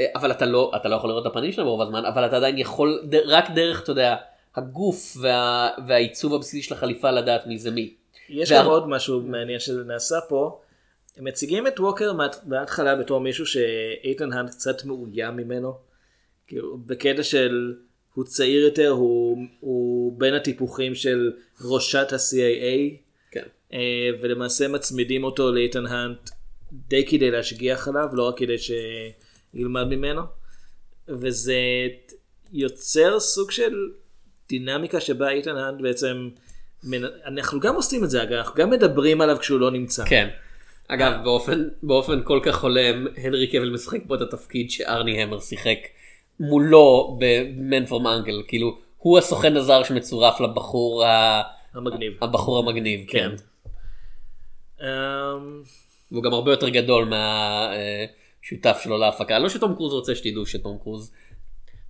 אה, 0.01 0.07
אבל 0.14 0.31
אתה 0.31 0.46
לא, 0.46 0.72
אתה 0.77 0.88
לא 0.88 0.96
יכול 0.96 1.11
לראות 1.11 1.27
את 1.27 1.31
הפנים 1.31 1.53
שלהם 1.53 1.66
רוב 1.66 1.83
הזמן, 1.83 2.05
אבל 2.05 2.27
אתה 2.27 2.37
עדיין 2.37 2.59
יכול, 2.59 3.03
רק 3.27 3.51
דרך, 3.55 3.83
אתה 3.83 3.92
יודע, 3.92 4.16
הגוף 4.57 5.16
וה, 5.20 5.68
והעיצוב 5.87 6.35
הבסיסי 6.35 6.62
של 6.62 6.74
החליפה 6.74 7.11
לדעת 7.11 7.46
מי 7.46 7.59
זה 7.59 7.70
מי. 7.70 7.94
יש 8.29 8.53
וה- 8.53 8.59
גם 8.59 8.66
עוד 8.66 8.88
משהו 8.88 9.20
מעניין 9.20 9.59
שנעשה 9.61 10.16
פה. 10.29 10.61
הם 11.16 11.24
מציגים 11.24 11.66
את 11.66 11.81
ווקר 11.81 12.12
בהתחלה 12.42 12.96
בתור 12.96 13.20
מישהו 13.20 13.46
שאיתן 13.46 14.33
האנט 14.33 14.51
קצת 14.51 14.85
מאוים 14.85 15.37
ממנו. 15.37 15.88
כאילו, 16.48 16.78
בקטע 16.87 17.22
של 17.22 17.74
הוא 18.14 18.24
צעיר 18.24 18.64
יותר, 18.64 18.88
הוא, 18.88 19.38
הוא 19.61 20.18
בין 20.18 20.34
הטיפוחים 20.34 20.94
של 20.94 21.32
ראשת 21.64 22.12
ה-CIA, 22.12 22.96
כן. 23.30 23.44
אה, 23.72 24.11
ולמעשה 24.22 24.68
מצמידים 24.68 25.24
אותו 25.24 25.52
לאיתן 25.52 25.87
האנט 25.87 26.30
די 26.72 27.06
כדי 27.06 27.30
להשגיח 27.30 27.88
עליו, 27.88 28.08
לא 28.12 28.28
רק 28.28 28.38
כדי 28.38 28.56
שילמד 28.58 29.84
ממנו. 29.84 30.22
וזה 31.08 31.54
יוצר 32.52 33.20
סוג 33.20 33.50
של 33.50 33.74
דינמיקה 34.48 35.00
שבה 35.00 35.30
איתן 35.30 35.56
האנט 35.56 35.80
בעצם, 35.80 36.28
אנחנו 37.26 37.61
גם 37.61 37.74
עושים 37.74 38.04
את 38.04 38.11
זה 38.11 38.22
אגב, 38.22 38.32
אנחנו 38.32 38.54
גם 38.54 38.70
מדברים 38.70 39.20
עליו 39.20 39.37
כשהוא 39.40 39.61
לא 39.61 39.70
נמצא. 39.70 40.04
כן. 40.04 40.28
אגב, 40.88 41.12
באופן, 41.24 41.68
באופן 41.82 42.22
כל 42.24 42.40
כך 42.42 42.62
הולם, 42.62 43.06
הנרי 43.16 43.46
קבל 43.46 43.70
משחק 43.70 44.00
פה 44.08 44.14
את 44.14 44.20
התפקיד 44.20 44.70
שארני 44.70 45.22
המר 45.22 45.40
שיחק 45.40 45.78
מולו 46.40 47.18
ב-Man 47.20 47.90
from 47.90 48.03
Uncle, 48.03 48.48
כאילו, 48.48 48.79
הוא 48.98 49.18
הסוכן 49.18 49.57
הזר 49.57 49.83
שמצורף 49.83 50.40
לבחור 50.40 51.05
ה... 51.05 51.42
המגניב. 51.74 52.12
הבחור 52.22 52.59
המגניב, 52.59 53.01
כן. 53.09 53.31
אמ, 54.81 54.87
והוא 56.12 56.22
גם 56.22 56.33
הרבה 56.33 56.51
יותר 56.51 56.68
גדול 56.68 57.05
מהשותף 57.05 58.81
שלו 58.85 58.98
להפקה. 58.98 59.38
לא 59.38 59.48
שתום 59.48 59.74
קרוז 59.74 59.92
רוצה 59.92 60.14
שתדעו 60.14 60.46
שתום 60.46 60.79
קרוז... 60.83 61.12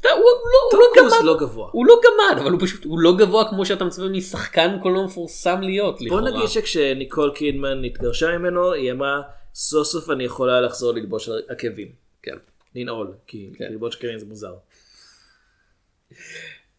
אתה 0.00 0.08
הוא 0.08 0.20
לא, 0.20 0.78
הוא 0.78 0.80
לא 0.80 1.02
גמד, 1.02 1.24
לא 1.24 1.38
גבוה. 1.38 1.68
הוא 1.72 1.86
לא 1.86 1.94
גמד, 2.04 2.40
אבל 2.42 2.52
הוא 2.52 2.60
פשוט, 2.60 2.84
הוא 2.84 3.00
לא 3.00 3.16
גבוה 3.16 3.50
כמו 3.50 3.66
שאתה 3.66 3.84
מצפה 3.84 4.08
משחקן 4.08 4.78
קולנוע 4.82 5.04
מפורסם 5.04 5.60
להיות, 5.60 5.98
בוא 5.98 6.06
לכאורה. 6.06 6.30
נגיד 6.30 6.48
שכשניקול 6.48 7.32
קידמן 7.34 7.84
התגרשה 7.84 8.38
ממנו, 8.38 8.72
היא 8.72 8.92
אמרה, 8.92 9.20
סוף 9.54 9.86
סוף 9.86 10.10
אני 10.10 10.24
יכולה 10.24 10.60
לחזור 10.60 10.92
ללבוש 10.92 11.28
עקבים. 11.48 11.88
כן. 12.22 12.36
לנעול, 12.80 13.14
כי 13.26 13.50
כן. 13.58 13.64
ללבוש 13.70 13.96
עקבים 13.96 14.18
זה 14.18 14.26
מוזר. 14.26 14.54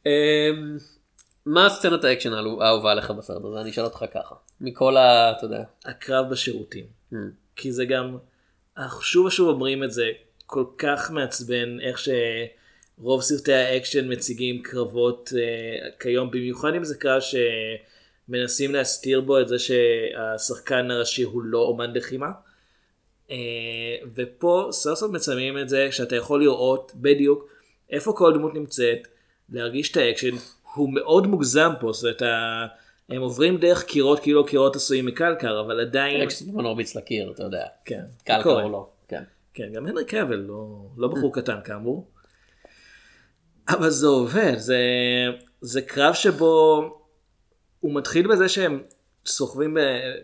אמ, 0.05 0.77
מה 1.45 1.65
הסצנת 1.65 2.03
האקשן 2.03 2.33
האהוב- 2.33 2.61
האהובה 2.61 2.91
עליך 2.91 3.11
בסרט 3.11 3.43
הזה? 3.45 3.61
אני 3.61 3.69
אשאל 3.69 3.83
אותך 3.83 4.05
ככה. 4.13 4.35
מכל 4.61 4.97
ה... 4.97 5.31
אתה 5.37 5.45
יודע. 5.45 5.63
הקרב 5.85 6.29
בשירותים. 6.29 6.85
Hmm. 7.13 7.15
כי 7.55 7.71
זה 7.71 7.85
גם, 7.85 8.17
אנחנו 8.77 9.01
שוב 9.01 9.25
ושוב 9.25 9.49
אומרים 9.49 9.83
את 9.83 9.91
זה, 9.91 10.11
כל 10.45 10.65
כך 10.77 11.11
מעצבן 11.11 11.79
איך 11.81 11.99
שרוב 12.97 13.21
סרטי 13.21 13.53
האקשן 13.53 14.11
מציגים 14.11 14.61
קרבות 14.63 15.29
אה, 15.37 15.89
כיום, 15.99 16.31
במיוחד 16.31 16.73
אם 16.73 16.83
זה 16.83 16.95
קרב 16.95 17.21
שמנסים 18.29 18.73
להסתיר 18.73 19.21
בו 19.21 19.39
את 19.39 19.47
זה 19.47 19.55
שהשחקן 19.59 20.91
הראשי 20.91 21.23
הוא 21.23 21.41
לא 21.43 21.59
אומן 21.59 21.93
לחימה. 21.93 22.27
אה, 23.31 23.35
ופה 24.15 24.67
סוף 24.71 24.99
סוף 24.99 25.11
מצלמים 25.11 25.57
את 25.57 25.69
זה 25.69 25.91
שאתה 25.91 26.15
יכול 26.15 26.41
לראות 26.41 26.91
בדיוק 26.95 27.49
איפה 27.89 28.13
כל 28.13 28.33
דמות 28.33 28.53
נמצאת, 28.53 29.07
להרגיש 29.49 29.91
את 29.91 29.97
האקשן, 29.97 30.35
הוא 30.73 30.93
מאוד 30.93 31.27
מוגזם 31.27 31.71
פה, 31.79 31.91
זאת 31.93 32.03
אומרת, 32.03 32.21
הם 33.09 33.21
עוברים 33.21 33.57
דרך 33.57 33.83
קירות 33.83 34.19
כאילו 34.19 34.45
קירות 34.45 34.75
עשויים 34.75 35.05
מקלקר, 35.05 35.59
אבל 35.59 35.79
עדיין... 35.79 36.21
רק 36.21 36.29
שסופרמן 36.29 36.63
מרביץ 36.63 36.95
לקיר, 36.95 37.31
אתה 37.31 37.43
יודע. 37.43 37.65
כן, 37.85 38.01
קלקר. 38.23 38.63
או 38.63 38.69
לא. 38.69 38.89
כן. 39.07 39.23
כן, 39.53 39.73
גם 39.73 39.87
הנרי 39.87 40.05
קאבל, 40.05 40.35
לא, 40.35 40.85
לא 40.97 41.07
בחור 41.07 41.33
קטן 41.33 41.57
כאמור. 41.63 42.07
אבל 43.69 43.89
זה 43.89 44.07
עובד, 44.07 44.57
זה, 44.57 44.79
זה 45.61 45.81
קרב 45.81 46.13
שבו 46.13 46.83
הוא 47.79 47.95
מתחיל 47.95 48.27
בזה 48.27 48.49
שהם 48.49 48.83
סוחבים, 49.25 49.77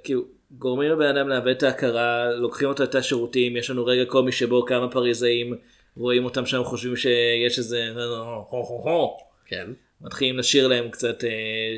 כאילו, 0.04 0.26
גורמים 0.52 0.92
לבן 0.92 1.06
אדם 1.18 1.30
לאבד 1.30 1.48
את 1.48 1.64
ההכרה, 1.64 2.32
לוקחים 2.32 2.68
אותו 2.68 2.84
אל 2.84 2.96
השירותים, 2.96 3.58
יש 3.58 3.70
לנו 3.70 3.86
רגע 3.86 4.06
קומי 4.06 4.32
שבו 4.32 4.66
כמה 4.66 4.92
פריזאים 4.92 5.54
רואים 5.98 6.26
אותם 6.26 6.46
שם, 6.46 6.64
חושבים 6.64 6.96
שיש 6.96 7.58
איזה... 7.58 7.92
כן. 9.46 9.68
מתחילים 10.02 10.38
לשיר 10.38 10.68
להם 10.68 10.90
קצת 10.90 11.24
אה, 11.24 11.30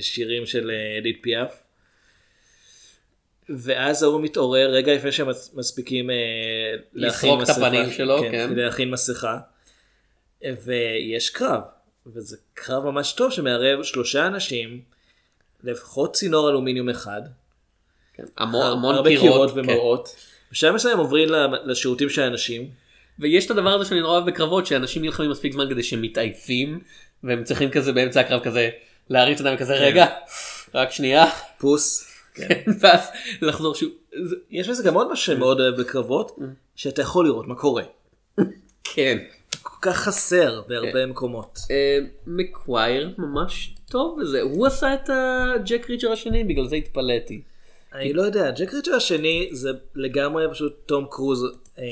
שירים 0.02 0.46
של 0.46 0.72
אה, 0.72 0.98
אדית 1.00 1.20
פיאף. 1.22 1.62
ואז 3.50 4.04
ההוא 4.04 4.22
מתעורר 4.22 4.70
רגע 4.70 4.94
לפני 4.96 5.12
שהם 5.12 5.30
מס- 5.30 5.54
מספיקים 5.54 6.10
אה, 6.10 6.16
להכין 6.94 7.30
לסרוק 7.30 7.44
את 7.44 7.50
מסכה. 7.50 7.68
הפנים 7.68 7.92
שלו, 7.92 8.20
כן. 8.22 8.48
כדי 8.50 8.62
להכין 8.64 8.92
מסכה. 8.92 9.38
ויש 10.64 11.30
קרב, 11.30 11.62
וזה 12.08 12.38
קרב 12.54 12.86
ממש 12.86 13.14
טוב 13.14 13.32
שמערב 13.32 13.84
שלושה 13.84 14.28
אנשים, 14.28 14.82
לפחות 15.64 16.14
צינור 16.14 16.50
אלומיניום 16.50 16.90
אחד, 16.90 17.22
כן. 18.18 18.24
המון 18.38 18.72
המון 18.72 18.96
הרבה 18.96 19.10
קירות. 19.10 19.24
קירות 19.24 19.52
כן. 19.52 19.60
ומראות. 19.60 20.16
בשלב 20.52 20.76
מסוים 20.76 20.98
עוברים 20.98 21.30
לשירותים 21.66 22.10
של 22.10 22.22
האנשים. 22.22 22.70
ויש 23.20 23.46
את 23.46 23.52
הדבר 23.52 23.70
הזה 23.70 23.86
שאני 23.86 24.00
נורא 24.00 24.14
אוהב 24.14 24.26
בקרבות 24.26 24.66
שאנשים 24.66 25.02
נלחמים 25.02 25.32
מספיק 25.32 25.54
זמן 25.54 25.70
כדי 25.70 25.84
שהם 25.84 26.02
מתעייפים 26.02 26.80
והם 27.24 27.44
צריכים 27.44 27.70
כזה 27.70 27.92
באמצע 27.92 28.20
הקרב 28.20 28.44
כזה 28.44 28.70
להריץ 29.10 29.40
אותם 29.40 29.58
כזה 29.58 29.74
רגע 29.74 30.06
רק 30.74 30.92
שנייה 30.92 31.26
פוס. 31.58 32.08
ואז 32.80 33.10
לחזור 33.42 33.76
שוב. 33.76 33.92
יש 34.52 34.70
בזה 34.70 34.84
גם 34.84 34.94
עוד 34.94 35.12
משהו 35.12 35.26
שמאוד 35.36 35.60
אוהב 35.60 35.76
בקרבות, 35.76 36.40
שאתה 36.76 37.02
יכול 37.02 37.26
לראות 37.26 37.48
מה 37.48 37.56
קורה. 37.56 37.84
כן. 38.84 39.18
כל 39.62 39.78
כך 39.82 39.98
חסר 39.98 40.62
בהרבה 40.68 41.06
מקומות. 41.06 41.60
אה, 41.72 42.00
מקווייר 42.28 43.14
ממש 43.18 43.76
טוב 43.90 44.20
בזה 44.22 44.42
הוא 44.42 44.68
עשה 44.68 44.94
את 44.94 45.10
הג'ק 45.10 45.90
ריצ'ר 45.90 46.12
השני 46.12 46.44
בגלל 46.44 46.68
זה 46.68 46.76
התפלאתי. 46.76 47.42
אני 47.94 48.14
לא 48.14 48.22
יודע, 48.22 48.52
ג'ק 48.52 48.74
ריצ'ר 48.74 48.96
השני 48.96 49.50
זה 49.52 49.70
לגמרי 49.96 50.46
פשוט 50.52 50.74
תום 50.86 51.06
קרוז 51.10 51.44
אה, 51.80 51.84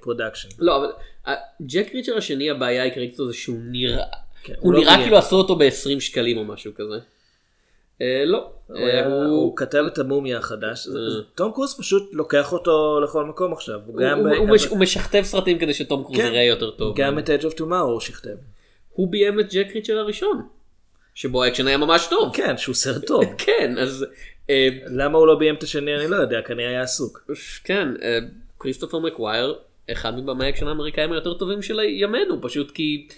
production. 0.00 0.48
לא 0.58 0.76
אבל 0.76 0.92
אה, 1.26 1.34
ג'ק 1.62 1.94
ריצ'ר 1.94 2.16
השני 2.16 2.50
הבעיה 2.50 2.82
העיקרית 2.82 3.14
שלו 3.14 3.26
זה 3.26 3.34
שהוא 3.34 3.58
נראה 3.70 4.04
כן, 4.42 4.54
הוא 4.58 4.72
לא 4.72 4.80
נראה. 4.80 4.96
כאילו 5.02 5.16
עשו 5.16 5.36
אותו 5.36 5.56
ב-20 5.56 6.00
שקלים 6.00 6.38
או 6.38 6.44
משהו 6.44 6.72
כזה. 6.74 6.98
אה, 8.02 8.22
לא. 8.26 8.50
הוא 8.68 9.50
אה, 9.50 9.56
כתב 9.56 9.84
את 9.86 9.98
המומיה 9.98 10.38
החדש. 10.38 10.88
תום 11.34 11.52
קרוז 11.52 11.78
פשוט 11.78 12.10
לוקח 12.12 12.52
אותו 12.52 13.00
לכל 13.00 13.24
מקום 13.24 13.52
עכשיו. 13.52 13.80
הוא 14.68 14.78
משכתב 14.78 15.22
סרטים 15.22 15.58
כדי 15.58 15.74
שתום 15.74 16.04
קרוז 16.04 16.16
כן. 16.16 16.26
יראה 16.26 16.42
יותר 16.42 16.70
טוב. 16.70 16.96
גם 16.96 17.18
את 17.18 17.28
Edge 17.28 17.42
of 17.42 17.58
Tomorrow 17.58 17.74
הוא 17.74 18.00
שכתב. 18.00 18.36
הוא 18.92 19.08
ביים 19.10 19.40
את 19.40 19.52
ג'ק 19.52 19.66
ריצ'ר 19.74 19.98
הראשון. 19.98 20.46
שבו 21.14 21.44
האקשן 21.44 21.66
היה 21.66 21.76
ממש 21.76 22.06
טוב. 22.10 22.36
כן, 22.36 22.56
שהוא 22.56 22.74
סרט 22.74 23.06
טוב. 23.06 23.24
כן, 23.46 23.78
אז 23.78 24.02
אה, 24.02 24.08
למה 24.86 25.18
הוא 25.18 25.26
לא 25.26 25.34
ביים 25.34 25.54
את 25.54 25.62
השני 25.62 25.96
אני 25.96 26.10
לא 26.10 26.16
יודע, 26.16 26.42
כנראה 26.42 26.68
היה 26.68 26.82
עסוק. 26.82 27.30
כן, 27.64 27.88
אה, 28.02 28.18
כריסטופר 28.60 28.98
מקווייר, 28.98 29.54
אחד 29.92 30.18
מבמאי 30.18 30.46
האקשן 30.46 30.68
האמריקאים 30.68 31.12
היותר 31.12 31.34
טובים 31.34 31.62
של 31.62 31.80
ימינו, 31.80 32.42
פשוט 32.42 32.70
כי 32.70 33.08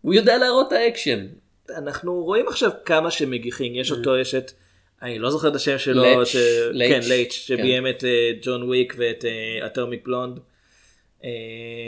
הוא 0.00 0.14
יודע 0.14 0.38
להראות 0.38 0.68
את 0.68 0.72
האקשן. 0.72 1.26
אנחנו 1.76 2.24
רואים 2.24 2.48
עכשיו 2.48 2.70
כמה 2.84 3.10
שמגיחים, 3.10 3.74
יש 3.74 3.92
אותו, 3.92 4.16
יש 4.16 4.34
את, 4.34 4.52
אני 5.02 5.18
לא 5.18 5.30
זוכר 5.30 5.48
את 5.48 5.54
השם 5.54 5.78
שלו, 5.78 6.02
לייץ', 6.02 6.34
לייץ', 6.70 7.02
כן, 7.02 7.08
לייץ', 7.08 7.44
כן. 7.48 7.56
שביים 7.56 7.86
את 7.86 8.04
אה, 8.04 8.30
ג'ון 8.42 8.62
וויק 8.62 8.94
ואת 8.98 9.24
אטומיק 9.66 10.04
בלונד. 10.04 10.38
אה, 11.24 11.30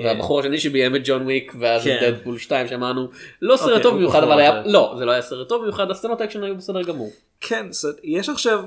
והבחור 0.05 0.40
השני 0.40 0.59
שביים 0.59 0.97
את 0.97 1.01
ג'ון 1.05 1.23
וויק 1.23 1.53
ואז 1.61 1.85
כן. 1.85 1.99
את 2.03 2.14
דדפול 2.14 2.38
2 2.38 2.68
שאמרנו 2.68 3.09
לא 3.42 3.57
סרט 3.57 3.68
אוקיי, 3.68 3.83
טוב 3.83 3.95
במיוחד 3.95 4.23
אבל 4.23 4.38
היה 4.38 4.61
אחר. 4.61 4.62
לא 4.66 4.95
זה 4.99 5.05
לא 5.05 5.11
היה 5.11 5.23
סרט 5.23 5.49
טוב 5.49 5.62
במיוחד 5.62 5.90
הסצנות 5.90 6.21
האקשן 6.21 6.42
היו 6.42 6.57
בסדר 6.57 6.83
גמור. 6.83 7.11
כן, 7.40 7.66
יש 8.03 8.29
עכשיו 8.29 8.64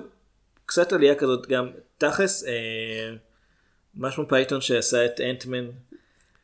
קצת 0.65 0.93
עלייה 0.93 1.15
כזאת 1.15 1.47
גם, 1.47 1.69
תכלס, 1.97 2.47
אה, 2.47 2.51
משהו 3.95 4.27
פייטון 4.27 4.61
שעשה 4.61 5.05
את 5.05 5.21
אנטמן, 5.21 5.65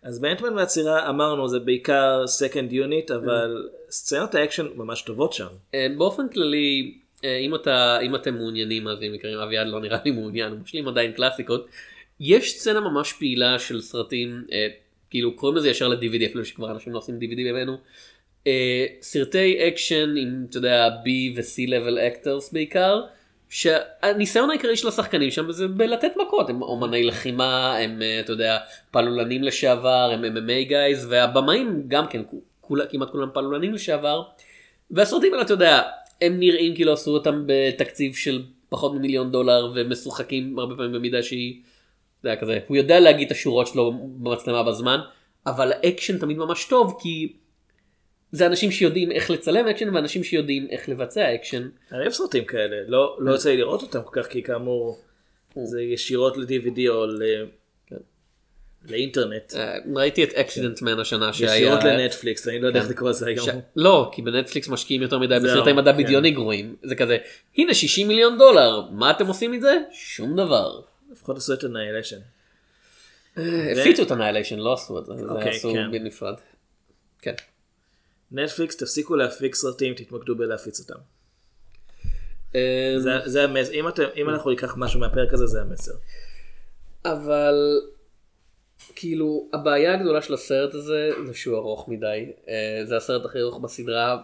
אז 0.04 0.20
באנטמן 0.20 0.54
והצרעה 0.54 1.10
אמרנו 1.10 1.48
זה 1.48 1.60
בעיקר 1.60 2.24
second 2.26 2.72
unit, 2.72 3.16
אבל 3.16 3.70
סצנות 3.90 4.36
האקשן 4.36 4.68
ממש 4.76 5.02
טובות 5.02 5.34
שם. 5.34 5.48
אה, 5.74 5.88
באופן 5.98 6.30
כללי 6.30 6.94
אה, 7.24 7.38
אם 7.38 7.56
אתה 7.56 8.00
אם 8.02 8.16
אתם 8.16 8.34
מעוניינים 8.34 8.88
מאזינים 8.88 9.14
יקרים 9.14 9.38
אביעד 9.38 9.68
לא 9.68 9.80
נראה 9.80 9.98
לי 10.06 10.12
מעוניין 10.12 10.52
הוא 10.52 10.60
משלים 10.60 10.88
עדיין 10.88 11.12
קלאסיקות. 11.12 11.68
יש 12.22 12.60
סצנה 12.60 12.80
ממש 12.80 13.14
פעילה 13.14 13.60
של 13.60 13.82
סרטים 13.82 14.44
אה, 14.52 14.68
כאילו 15.10 15.36
קוראים 15.36 15.58
לזה 15.58 15.70
ישר 15.70 15.88
ל-DVD 15.88 16.26
אפילו 16.26 16.46
שכבר 16.46 16.72
אנשים 16.72 16.94
לא 16.94 16.98
עושים 16.98 17.16
DVD 17.16 17.36
בימינו. 17.36 17.78
אה, 18.48 18.86
סרטי 19.02 19.68
אקשן 19.68 20.16
עם 20.18 20.46
אתה 20.50 20.58
יודע 20.58 20.90
B 21.06 21.38
ו-C 21.38 21.70
level 21.70 21.98
actors 21.98 22.54
בעיקר. 22.54 23.02
שהניסיון 23.50 24.50
העיקרי 24.50 24.78
של 24.78 24.88
השחקנים 24.88 25.32
שם 25.32 25.52
זה 25.52 25.68
בלתת 25.68 26.12
מכות 26.18 26.50
הם 26.50 26.62
אומני 26.62 27.04
לחימה 27.04 27.78
הם 27.78 28.02
אה, 28.02 28.20
אתה 28.20 28.32
יודע 28.32 28.58
פעלולנים 28.92 29.44
לשעבר 29.44 30.12
הם 30.14 30.24
MMA 30.24 30.68
guys 30.68 31.08
והבמאים 31.10 31.84
גם 31.88 32.08
כן 32.08 32.22
כולה, 32.62 32.86
כמעט 32.86 33.10
כולם 33.10 33.30
פעלולנים 33.34 33.74
לשעבר. 33.74 34.24
והסרטים 34.92 35.34
האלה 35.34 35.44
אתה 35.44 35.54
יודע 35.54 35.82
הם 36.22 36.40
נראים 36.40 36.76
כאילו 36.76 36.94
עשו 36.94 37.12
אותם 37.12 37.44
בתקציב 37.46 38.16
של 38.16 38.44
פחות 38.70 38.94
ממיליון 38.94 39.32
דולר 39.32 39.72
ומשוחקים 39.76 40.60
הרבה 40.60 40.76
פעמים 40.76 40.92
במידה 40.92 41.24
שהיא. 41.24 41.62
אתה 42.22 42.30
יודע, 42.30 42.42
כזה, 42.42 42.60
הוא 42.68 42.78
יודע 42.78 43.00
להגיד 43.00 43.26
את 43.26 43.32
השורות 43.32 43.68
שלו 43.68 43.92
במצלמה 44.18 44.64
בזמן 44.64 45.00
אבל 45.46 45.72
האקשן 45.74 46.18
תמיד 46.18 46.38
ממש 46.38 46.66
טוב 46.66 46.98
כי 47.02 47.34
זה 48.32 48.46
אנשים 48.48 48.72
שיודעים 48.72 49.12
איך 49.12 49.30
לצלם 49.32 49.68
אקשן 49.68 49.96
ואנשים 49.96 50.24
שיודעים 50.24 50.68
איך 50.70 50.90
לבצע 50.90 51.36
אקשן. 51.36 51.70
אני 51.92 52.02
אוהב 52.02 52.12
סרטים 52.12 52.46
כאלה, 52.46 52.76
לא 52.88 53.18
לא 53.20 53.32
יוצא 53.32 53.50
לי 53.50 53.58
לראות 53.58 53.82
אותם 53.82 54.00
כל 54.06 54.22
כך, 54.22 54.28
כי 54.28 54.44
כאמור, 54.44 55.00
זה 55.64 55.82
ישירות 55.82 56.38
ל-DVD 56.38 56.88
או 56.88 57.06
ל- 57.06 57.46
לאינטרנט. 58.90 59.54
אה, 59.56 59.78
ראיתי 59.96 60.24
את 60.24 60.34
Accident 60.34 60.82
Man 60.82 61.00
השנה 61.00 61.34
שהיה. 61.34 61.56
ישירות 61.56 61.84
לנטפליקס, 61.84 62.48
אני 62.48 62.60
לא 62.60 62.68
יודע 62.68 62.80
איך 62.80 62.90
לקרוא 62.90 63.10
לזה 63.10 63.28
היום. 63.28 63.48
לא, 63.76 64.12
כי 64.14 64.22
בנטפליקס 64.22 64.70
משקיעים 64.70 65.02
יותר 65.02 65.20
מדי 65.20 65.36
בסרטי 65.44 65.74
מדע 65.74 65.94
כן. 65.94 66.04
בדיוני 66.04 66.32
גרועים. 66.32 66.76
זה 66.84 66.96
כזה, 66.96 67.18
הנה 67.58 67.74
60 67.74 68.08
מיליון 68.08 68.38
דולר, 68.38 68.82
מה 68.92 69.12
אתם 69.12 69.28
עושים 69.28 69.54
את 69.54 69.62
זה? 69.62 69.78
שום 69.92 70.36
דבר. 70.36 70.82
לפחות 71.12 71.38
עשו 71.38 71.54
את 71.54 71.64
Annihilation. 71.64 72.20
הפיצו 73.36 74.04
את 74.04 74.12
Annihilation, 74.12 74.60
לא 74.60 74.74
עשו 74.74 75.00
את 75.00 75.06
זה, 75.06 75.14
זה 75.18 75.26
אוקיי, 75.26 75.50
עשו 75.50 75.74
כן. 75.74 75.92
בנפרד. 75.92 76.36
כן. 77.22 77.34
נטפליקס 78.32 78.78
תפסיקו 78.78 79.16
להפיק 79.16 79.56
סרטים, 79.56 79.94
תתמקדו 79.94 80.36
בלהפיץ 80.36 80.80
אותם. 80.80 81.00
אה, 82.56 82.94
זה- 83.26 83.44
המסר, 83.44 83.74
אם 84.16 84.30
אנחנו 84.30 84.50
ניקח 84.50 84.74
משהו 84.78 85.00
מהפרק 85.00 85.34
הזה 85.34 85.48
זה 85.48 85.62
המסר. 85.62 85.92
אבל 87.06 87.82
כאילו 88.96 89.50
הבעיה 89.54 89.94
הגדולה 89.94 90.22
של 90.22 90.34
הסרט 90.34 90.74
הזה 90.74 91.12
זה 91.26 91.34
שהוא 91.34 91.58
ארוך 91.58 91.90
מדי 91.90 92.32
אה, 92.48 92.86
זה 92.86 92.98
הסרט 92.98 93.26
הכי 93.26 93.40
ארוך 93.42 93.60
בסדרה 93.60 94.22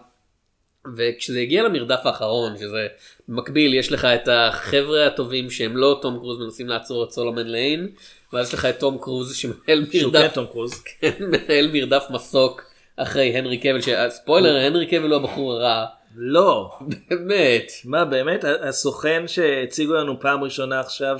וכשזה 0.96 1.38
הגיע 1.38 1.62
למרדף 1.62 2.00
האחרון 2.04 2.58
שזה 2.58 2.86
במקביל 3.28 3.74
יש 3.74 3.92
לך 3.92 4.04
את 4.04 4.28
החבר'ה 4.32 5.06
הטובים 5.06 5.50
שהם 5.50 5.76
לא 5.76 5.98
תום 6.02 6.18
קרוז 6.18 6.38
מנסים 6.38 6.68
לעצור 6.68 7.04
את 7.04 7.10
סולומן 7.10 7.46
ליין 7.46 7.88
ואז 8.32 8.48
יש 8.48 8.54
לך 8.54 8.64
את 8.64 8.80
תום 8.80 8.98
קרוז 9.00 9.36
שמנהל 9.36 9.84
שהוא 9.92 10.12
כן 10.12 10.18
מרדף 10.18 10.34
תום 10.34 10.46
קרוז. 10.46 10.82
מנהל 11.20 11.70
מרדף 11.72 12.04
מסוק 12.10 12.62
אחרי 12.96 13.36
הנרי 13.38 13.58
קבל 13.58 13.80
שספוילר 13.80 14.56
הנרי 14.56 14.86
קבל 14.86 15.12
הוא 15.12 15.16
הבחור 15.16 15.52
הרע 15.52 15.84
לא. 16.16 16.70
באמת 17.10 17.72
מה 17.84 18.04
באמת 18.04 18.44
הסוכן 18.44 19.22
שהציגו 19.26 19.94
לנו 19.94 20.20
פעם 20.20 20.44
ראשונה 20.44 20.80
עכשיו 20.80 21.16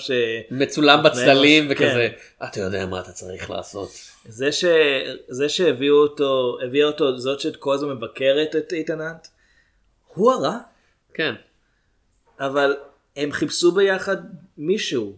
מצולם 0.50 1.02
בצללים 1.02 1.64
כן. 1.64 1.70
וכזה 1.72 2.08
אתה 2.44 2.60
יודע 2.60 2.86
מה 2.86 3.00
אתה 3.00 3.12
צריך 3.12 3.50
לעשות. 3.50 3.88
ש... 4.52 4.64
זה 5.28 5.48
שהביאו 5.48 5.96
אותו 5.96 6.58
הביאה 6.64 6.86
אותו 6.86 7.18
זאת 7.18 7.40
שכל 7.40 7.74
הזמן 7.74 7.90
מבקרת 7.90 8.56
את 8.56 8.72
איתן 8.72 9.00
האנט 9.00 9.26
הוא 10.14 10.32
הרע 10.32 10.58
כן. 11.14 11.34
אבל 12.40 12.76
הם 13.16 13.32
חיפשו 13.32 13.72
ביחד 13.72 14.16
מישהו. 14.58 15.16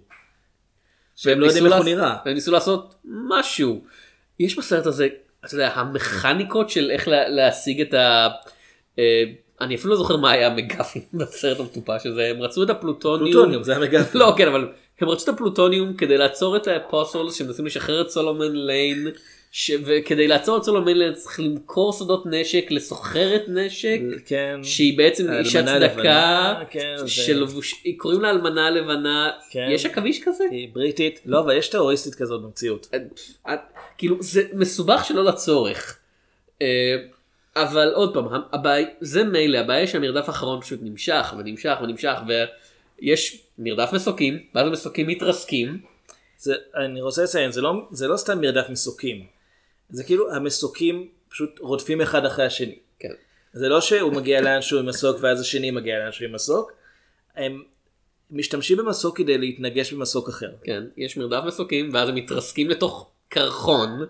שהם 1.17 1.33
והם 1.33 1.41
לא 1.41 1.47
יודעים 1.47 1.67
איך 1.67 1.75
הוא 1.75 1.85
נראה. 1.85 2.17
והם 2.25 2.35
ניסו 2.35 2.53
לעשות 2.53 2.95
משהו. 3.05 3.85
יש 4.41 4.59
בסרט 4.59 4.87
הזה, 4.87 5.09
אתה 5.45 5.55
יודע, 5.55 5.73
המכניקות 5.75 6.71
של 6.71 6.91
איך 6.91 7.09
לה, 7.09 7.29
להשיג 7.29 7.81
את 7.81 7.95
ה... 7.95 8.29
אה, 8.99 9.25
אני 9.61 9.75
אפילו 9.75 9.91
לא 9.91 9.97
זוכר 9.97 10.17
מה 10.17 10.31
היה 10.31 10.47
ה 10.47 10.52
MacGuffin 10.52 11.03
בסרט 11.21 11.61
המטופש 11.61 12.07
הזה, 12.07 12.27
הם 12.27 12.43
רצו 12.43 12.63
את 12.63 12.71
הפלוטוניום. 12.71 13.33
פלוטוניום 13.33 13.63
זה 13.63 13.77
ה 13.77 13.81
MacGuffin. 13.81 14.21
לא, 14.21 14.35
כן, 14.37 14.49
אבל 14.49 14.69
הם 15.01 15.09
רצו 15.09 15.31
את 15.31 15.35
הפלוטוניום 15.35 15.97
כדי 15.97 16.19
לעצור 16.19 16.57
את 16.57 16.67
ה 16.67 16.74
Apostles 16.74 17.31
שמנסים 17.31 17.67
לשחרר 17.67 18.03
את 18.03 18.11
סולומן 18.11 18.53
ליין. 18.53 19.09
ש... 19.53 19.71
וכדי 19.85 20.29
לעצור 20.29 20.57
את 20.59 20.63
סולומן 20.63 20.93
ליין 20.97 21.15
צריך 21.15 21.41
למכור 21.41 21.93
שדות 21.93 22.27
נשק 22.27 22.67
לסוחרת 22.71 23.43
נשק. 23.49 24.01
כן. 24.27 24.61
שהיא 24.63 24.99
בעצם 24.99 25.33
איש 25.33 25.57
האלמנה 25.57 25.87
הצדקה 25.87 26.13
הלבנה, 26.13 26.65
כן, 26.71 26.95
זה- 26.97 27.09
שלבוש... 27.09 27.75
קוראים 27.97 28.21
לה 28.21 28.31
אלמנה 28.31 28.67
הלבנה, 28.67 29.31
כן. 29.51 29.69
יש 29.71 29.87
עכביש 29.87 30.21
כזה? 30.25 30.45
היא 30.51 30.69
בריטית 30.73 31.21
לא 31.27 31.41
אבל 31.41 31.57
יש 31.57 31.69
טרוריסטית 31.69 32.15
כזאת 32.15 32.43
במציאות. 32.43 32.89
את- 33.47 33.59
כאילו 33.99 34.17
זה 34.21 34.43
מסובך 34.53 35.05
שלא 35.05 35.25
לצורך. 35.25 35.99
אה, 36.63 36.67
אבל 37.57 37.93
עוד 37.95 38.15
פעם, 38.15 38.25
הבעיה, 38.53 38.87
זה 39.01 39.25
מילא, 39.25 39.59
הבעיה 39.59 39.87
שהמרדף 39.87 40.29
האחרון 40.29 40.61
פשוט 40.61 40.81
נמשך 40.83 41.35
ונמשך 41.39 41.77
ונמשך 41.83 42.15
ויש 43.01 43.43
מרדף 43.59 43.93
מסוקים, 43.93 44.39
ואז 44.55 44.67
המסוקים 44.67 45.07
מתרסקים, 45.07 45.79
זה, 46.39 46.55
אני 46.77 47.01
רוצה 47.01 47.23
לציין 47.23 47.53
זה 47.53 47.61
לא 47.61 47.73
זה 47.91 48.09
לא 48.09 48.17
סתם 48.17 48.41
מרדף 48.41 48.67
מסוקים. 48.71 49.40
זה 49.91 50.05
כאילו 50.05 50.33
המסוקים 50.33 51.09
פשוט 51.29 51.59
רודפים 51.59 52.01
אחד 52.01 52.25
אחרי 52.25 52.45
השני. 52.47 52.79
כן. 52.99 53.13
זה 53.53 53.69
לא 53.69 53.81
שהוא 53.81 54.13
מגיע 54.13 54.41
לאנשהו 54.41 54.79
עם 54.79 54.87
מסוק 54.87 55.17
ואז 55.21 55.41
השני 55.41 55.71
מגיע 55.71 55.99
לאנשהו 55.99 56.27
עם 56.27 56.33
מסוק. 56.33 56.73
הם 57.37 57.63
משתמשים 58.31 58.79
במסוק 58.79 59.17
כדי 59.17 59.39
להתנגש 59.39 59.93
במסוק 59.93 60.29
אחר. 60.29 60.51
כן, 60.63 60.83
יש 60.97 61.17
מרדף 61.17 61.45
מסוקים 61.47 61.91
ואז 61.93 62.09
הם 62.09 62.15
מתרסקים 62.15 62.71
לתוך 62.71 63.11
קרחון 63.29 64.07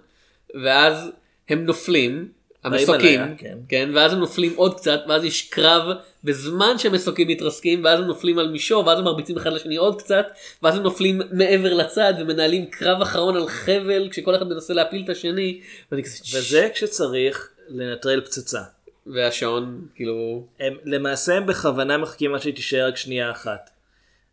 ואז 0.64 1.11
הם 1.49 1.64
נופלים, 1.64 2.33
המסוקים, 2.64 3.20
כן. 3.38 3.59
כן, 3.68 3.90
ואז 3.94 4.12
הם 4.12 4.18
נופלים 4.18 4.53
עוד 4.57 4.75
קצת 4.75 5.01
ואז 5.09 5.25
יש 5.25 5.49
קרב 5.49 5.96
בזמן 6.25 6.79
שהמסוקים 6.79 7.29
מתרסקים 7.29 7.85
ואז 7.85 8.01
הם 8.01 8.07
נופלים 8.07 8.38
על 8.38 8.49
מישור 8.49 8.87
ואז 8.87 8.99
הם 8.99 9.05
מרביצים 9.05 9.37
אחד 9.37 9.53
לשני 9.53 9.77
עוד 9.77 10.03
קצת 10.03 10.27
ואז 10.62 10.77
הם 10.77 10.83
נופלים 10.83 11.20
מעבר 11.33 11.75
לצד 11.75 12.14
ומנהלים 12.20 12.66
קרב 12.66 13.03
אחרון 13.03 13.37
על 13.37 13.49
חבל 13.49 14.09
כשכל 14.11 14.37
אחד 14.37 14.49
מנסה 14.49 14.75
להפיל 14.75 15.03
את 15.05 15.09
השני 15.09 15.61
ואני 15.92 16.05
כזה, 16.05 16.38
וזה 16.38 16.68
כשצריך 16.75 17.51
לנטרל 17.68 18.20
פצצה. 18.20 18.61
והשעון 19.07 19.87
כאילו 19.94 20.46
הם 20.61 20.77
למעשה 20.85 21.35
הם 21.35 21.46
בכוונה 21.46 21.99
מחכים 21.99 22.35
עד 22.35 22.40
שהיא 22.40 22.55
תישאר 22.55 22.87
רק 22.87 22.96
שנייה 22.96 23.31
אחת. 23.31 23.70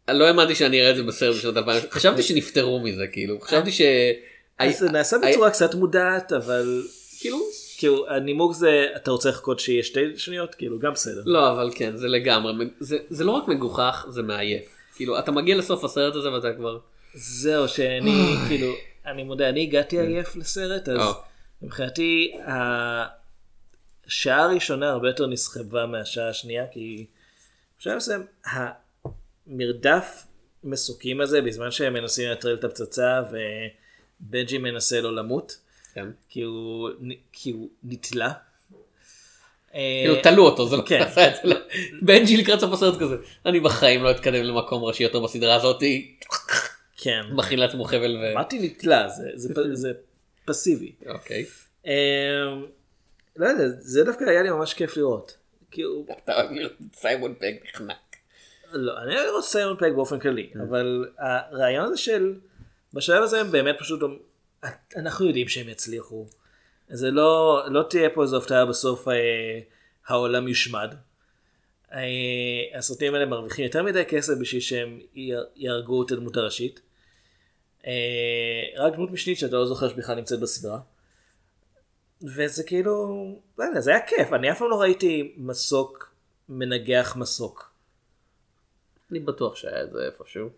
אני 0.08 0.20
לא 0.20 0.26
האמנתי 0.26 0.56
שאני 0.56 0.82
אראה 0.82 0.92
את 0.92 0.96
זה 0.96 1.04
בסרט 1.04 1.36
בשנות 1.36 1.58
2000 1.58 1.84
חשבתי 1.92 2.24
שנפטרו 2.24 2.80
מזה 2.80 3.08
כאילו 3.12 3.40
חשבתי 3.42 3.72
ש... 3.72 3.82
זה 4.70 4.92
נעשה 4.92 5.18
בצורה 5.18 5.50
קצת 5.50 5.76
מודעת 5.76 6.34
אבל 6.34 6.84
כאילו 7.20 7.38
כאילו 7.78 8.10
הנימוק 8.10 8.54
זה 8.54 8.88
אתה 8.96 9.12
רוצה 9.12 9.30
לחכות 9.30 9.60
שיהיה 9.60 9.84
שתי 9.84 10.18
שניות? 10.18 10.56
כאילו 10.56 10.80
גם 10.80 10.94
בסדר. 10.94 11.22
לא 11.26 11.52
אבל 11.52 11.72
כן 11.76 11.98
זה 11.98 12.08
לגמרי. 12.08 12.54
זה, 12.80 12.98
זה 13.10 13.24
לא 13.24 13.32
רק 13.32 13.48
מגוחך 13.48 14.06
זה 14.10 14.22
מעייף. 14.22 14.78
כאילו 14.96 15.20
אתה 15.20 15.32
מגיע 15.32 15.58
לסוף 15.58 15.84
הסרט 15.84 16.16
הזה 16.16 16.32
ואתה 16.32 16.54
כבר 16.54 16.80
זהו 17.14 17.68
שאני 17.68 18.36
כאילו 18.48 18.68
אני 19.06 19.24
מודה 19.24 19.50
אני 19.50 19.64
הגעתי 19.64 20.00
עייף 20.00 20.36
לסרט 20.36 20.90
אז 20.90 20.98
אה. 20.98 21.12
מבחינתי 21.62 22.34
השעה 24.06 24.44
הראשונה 24.44 24.90
הרבה 24.90 25.08
יותר 25.08 25.28
נסחבה 25.28 25.86
מהשעה 25.86 26.30
השנייה 26.30 26.68
כי 26.72 27.06
בשלב 27.80 27.96
מסוים 27.96 28.26
המרדף 29.48 30.26
מסוקים 30.64 31.22
הזה 31.22 31.42
בזמן 31.42 31.72
שהם 31.72 31.94
מנסים 31.94 32.30
לנטרל 32.30 32.54
את 32.54 32.64
הפצצה 32.64 33.22
ובנג'י 33.32 34.58
מנסה 34.58 35.02
לא 35.02 35.16
למות 35.16 35.58
כן. 35.98 36.08
כי 36.30 36.42
הוא 36.42 36.90
כי 37.32 37.52
הוא 37.52 37.70
נתלה. 37.84 38.32
אה, 39.76 39.80
כאילו 40.04 40.16
תלו 40.24 40.46
אותו 40.46 40.68
זה 40.68 40.78
לא 40.78 40.84
כן. 40.86 41.02
עשה 41.02 41.28
את 41.30 41.34
זה 41.36 41.50
לא. 41.50 41.56
בנג'י 42.02 42.38
לקראת 42.38 42.60
סוף 42.60 42.74
הסרט 42.74 43.00
כזה 43.00 43.16
אני 43.46 43.60
בחיים 43.60 44.04
לא 44.04 44.12
אתקדם 44.12 44.44
למקום 44.44 44.84
ראשי 44.84 45.04
יותר 45.04 45.20
בסדרה 45.20 45.56
הזאת 45.56 45.84
כן. 46.98 47.22
מכין 47.32 47.60
לעצמו 47.60 47.84
חבל 47.84 48.18
ו... 48.22 48.32
אמרתי 48.34 48.60
נתלה 48.60 49.10
זה- 49.10 49.30
זה 49.36 49.54
פ- 49.56 49.74
זה 49.74 49.92
פסיבי. 50.46 50.92
אוקיי. 51.08 51.46
אמ, 51.86 51.92
לא 53.36 53.48
יודע, 53.48 53.64
זה 53.80 54.04
דווקא 54.04 54.24
היה 54.24 54.44
לי 54.44 54.50
ממש 54.50 54.74
כיף 54.74 54.98
לראות. 54.98 55.38
כאילו, 55.72 56.06
אתה 56.24 56.36
אוהב 56.36 56.52
לראות 56.52 56.72
סיימון 56.96 57.34
פג 57.40 57.52
נחנק. 57.74 58.16
לא, 58.72 58.94
אני 59.04 59.16
אוהב 59.16 59.28
לראות 59.28 59.44
סיימון 59.46 59.76
פג 59.80 59.92
באופן 59.96 60.20
כללי, 60.20 60.50
אבל 60.70 61.06
הרעיון 61.18 61.86
הזה 61.86 61.98
של, 61.98 62.34
בשלב 62.94 63.24
הזה 63.24 63.42
הם 63.42 63.52
באמת 63.52 63.76
פשוט, 63.80 64.02
אנחנו 64.96 65.26
יודעים 65.26 65.48
שהם 65.48 65.70
יצליחו. 65.70 66.28
זה 66.90 67.12
לא, 67.12 67.62
לא 67.70 67.84
תהיה 67.90 68.10
פה 68.10 68.24
איזו 68.24 68.38
הפתעה 68.38 68.66
בסוף 68.66 69.08
אה, 69.08 69.60
העולם 70.08 70.48
יושמד. 70.48 70.94
אה, 71.94 72.78
הסרטים 72.78 73.14
האלה 73.14 73.26
מרוויחים 73.26 73.66
יותר 73.66 73.84
מדי 73.84 74.04
כסף 74.10 74.34
בשביל 74.40 74.62
שהם 74.62 75.00
יהרגו 75.56 76.04
את 76.04 76.12
הדמות 76.12 76.38
הראשית. 76.38 76.80
אה, 77.88 78.64
רק 78.78 78.94
דמות 78.94 79.12
משנית 79.12 79.38
שאתה 79.38 79.56
לא 79.56 79.66
זוכר 79.66 79.90
שבכלל 79.90 80.16
נמצאת 80.16 80.40
בסדרה. 80.40 80.80
וזה 82.22 82.64
כאילו, 82.64 82.92
לא 83.58 83.64
יודע, 83.64 83.82
זה 83.82 83.92
היה 83.92 84.06
כיף, 84.08 84.34
אני 84.34 84.52
אף 84.52 84.60
פעם 84.60 84.70
לא 84.70 84.82
ראיתי 84.82 85.34
מסוק 85.38 86.16
מנגח 86.50 87.16
מסוק, 87.16 87.72
אני 89.12 89.20
בטוח 89.20 89.56
שהיה 89.56 89.84
את 89.84 89.92
זה 89.92 90.06
איפשהו. 90.06 90.50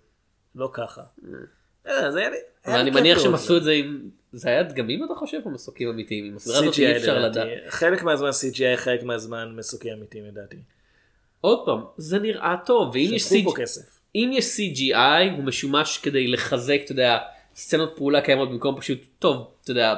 לא 0.56 0.70
ככה. 0.74 1.04
לא 1.22 1.38
אבל 1.86 2.20
לי 2.30 2.82
אני 2.82 2.90
מניח 2.90 3.20
שהם 3.20 3.34
עשו 3.34 3.58
את 3.58 3.64
זה 3.64 3.72
עם... 3.72 4.10
זה 4.32 4.50
היה 4.50 4.64
דגמים 4.64 5.04
אתה 5.04 5.14
חושב 5.16 5.40
או 5.46 5.52
מסוקים 5.52 5.90
אמיתיים? 5.90 6.26
עם 6.26 6.36
הסדרה 6.36 6.58
הזאת 6.58 6.80
אי 6.80 6.98
אפשר. 6.98 7.20
לדעת. 7.20 7.48
חלק 7.70 8.04
מהזמן 8.04 8.30
CGI, 8.30 8.78
חלק 8.78 9.04
מהזמן 9.04 9.54
מסוקים 9.56 9.94
אמיתיים 9.94 10.26
לדעתי. 10.26 10.58
עוד 11.42 11.66
פעם 11.66 11.82
זה 11.98 12.20
נראה 12.20 12.56
טוב 12.66 12.92
ואם 12.94 13.12
יש 13.14 13.34
כסף. 13.56 14.00
אם 14.16 14.32
יש 14.34 14.58
CGI 14.58 15.36
הוא 15.36 15.44
משומש 15.44 15.98
כדי 15.98 16.28
לחזק 16.28 16.80
אתה 16.86 16.92
יודע 16.92 17.18
סצנות 17.56 17.94
פעולה 17.96 18.22
קיימות 18.22 18.50
במקום 18.50 18.82
פשוט 18.82 19.00
טוב 19.20 19.52
אתה 19.64 19.72
יודע 19.72 19.96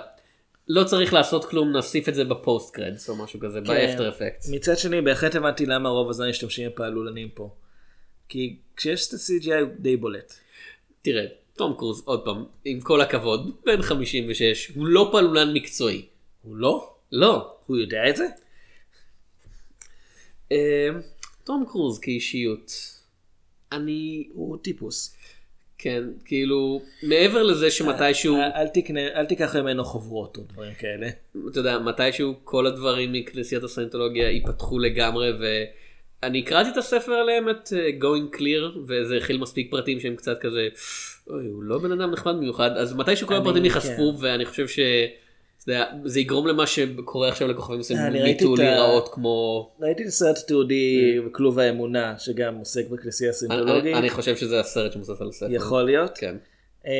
לא 0.67 0.83
צריך 0.83 1.13
לעשות 1.13 1.45
כלום 1.45 1.71
נוסיף 1.71 2.09
את 2.09 2.15
זה 2.15 2.23
בפוסט 2.23 2.75
קרדס 2.75 3.09
או 3.09 3.15
משהו 3.15 3.39
כזה 3.39 3.61
באפטר 3.61 4.09
אפקט. 4.09 4.45
מצד 4.51 4.77
שני, 4.77 5.01
בהחלט 5.01 5.35
הבנתי 5.35 5.65
למה 5.65 5.89
רוב 5.89 6.09
הזמן 6.09 6.29
משתמשים 6.29 6.69
בפעלולנים 6.69 7.29
פה. 7.29 7.49
כי 8.29 8.55
כשיש 8.75 9.07
את 9.07 9.13
ה-CGI 9.13 9.65
די 9.79 9.97
בולט. 9.97 10.33
תראה 11.01 11.25
תום 11.61 11.73
קרוז, 11.77 12.01
עוד 12.05 12.25
פעם, 12.25 12.45
עם 12.65 12.79
כל 12.81 13.01
הכבוד, 13.01 13.51
בן 13.65 13.81
56, 13.81 14.71
הוא 14.75 14.87
לא 14.87 15.09
פעלולן 15.11 15.53
מקצועי. 15.53 16.05
הוא 16.41 16.55
לא? 16.55 16.93
לא. 17.11 17.53
הוא 17.65 17.77
יודע 17.77 18.01
את 18.09 18.15
זה? 18.15 18.27
תום 21.43 21.65
קרוז 21.69 21.99
כאישיות, 21.99 22.71
אני, 23.71 24.27
הוא 24.33 24.57
טיפוס. 24.57 25.15
כן, 25.77 26.03
כאילו, 26.25 26.81
מעבר 27.03 27.43
לזה 27.43 27.71
שמתישהו, 27.71 28.35
אל- 28.35 28.67
תקנה, 28.67 29.07
אל 29.07 29.25
תיקח 29.25 29.55
ממנו 29.55 29.83
חוברות 29.83 30.37
או 30.37 30.43
דברים 30.53 30.73
כאלה. 30.73 31.07
אתה 31.51 31.59
יודע, 31.59 31.79
מתישהו 31.79 32.33
כל 32.43 32.67
הדברים 32.67 33.13
מכנסיית 33.13 33.63
הסיינטולוגיה 33.63 34.29
ייפתחו 34.31 34.79
לגמרי, 34.79 35.31
ואני 36.25 36.41
קראתי 36.43 36.69
את 36.69 36.77
הספר 36.77 37.11
עליהם, 37.11 37.49
את 37.49 37.67
uh, 37.67 38.03
Going 38.03 38.37
Clear, 38.37 38.77
וזה 38.87 39.17
הכיל 39.17 39.37
מספיק 39.37 39.71
פרטים 39.71 39.99
שהם 39.99 40.15
קצת 40.15 40.37
כזה, 40.41 40.67
אוי, 41.29 41.45
הוא 41.47 41.63
לא 41.63 41.77
בן 41.77 41.91
אדם 41.91 42.11
נחמד 42.11 42.33
במיוחד, 42.35 42.71
אז 42.77 42.93
מתישהו 42.93 43.27
כל 43.27 43.33
אני- 43.33 43.41
הפרטים 43.41 43.59
כן. 43.61 43.65
ייחשפו, 43.65 44.13
ואני 44.19 44.45
חושב 44.45 44.67
ש... 44.67 44.79
אתה 45.63 45.71
יודע, 45.71 45.85
זה 46.05 46.19
יגרום 46.19 46.47
למה 46.47 46.67
שקורה 46.67 47.29
עכשיו 47.29 47.47
לכוכבים 47.47 47.79
מסוימים, 47.79 48.05
אני 48.05 48.21
ראיתי 48.21 48.37
ביטול 48.43 48.53
את 48.55 48.59
ה- 48.59 48.63
להיראות 48.63 49.09
כמו... 49.13 49.69
ראיתי 49.81 50.03
את 50.03 50.07
הסרט 50.07 50.37
התיעודי 50.37 51.17
כלוב 51.31 51.59
האמונה 51.59 52.15
שגם 52.17 52.55
עוסק 52.55 52.87
בכנסייה 52.89 53.29
אני, 53.29 53.35
הסינתולוגית. 53.35 53.95
אני 53.95 54.09
חושב 54.09 54.35
שזה 54.35 54.59
הסרט 54.59 54.91
שמבוסס 54.91 55.21
על 55.21 55.27
הספר. 55.29 55.47
יכול 55.51 55.83
להיות. 55.83 56.17
כן. 56.17 56.35
אה, 56.87 56.91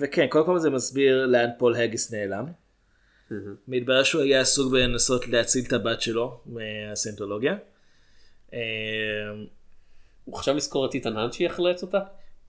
וכן, 0.00 0.26
קודם 0.30 0.46
כל 0.46 0.58
זה 0.58 0.70
מסביר 0.70 1.26
לאן 1.26 1.48
פול 1.58 1.74
הגס 1.76 2.12
נעלם. 2.12 2.44
מתברר 3.68 4.02
שהוא 4.02 4.22
היה 4.22 4.40
עסוק 4.40 4.72
בלנסות 4.72 5.28
להציל 5.28 5.64
את 5.68 5.72
הבת 5.72 6.00
שלו 6.00 6.40
מהסינתולוגיה. 6.46 7.54
אה, 8.54 8.58
הוא 10.24 10.34
חשב 10.34 10.52
לזכור 10.52 10.86
את 10.86 10.90
טיטן 10.90 11.16
האנט 11.16 11.32
שיחלץ 11.32 11.82
אותה? 11.82 12.00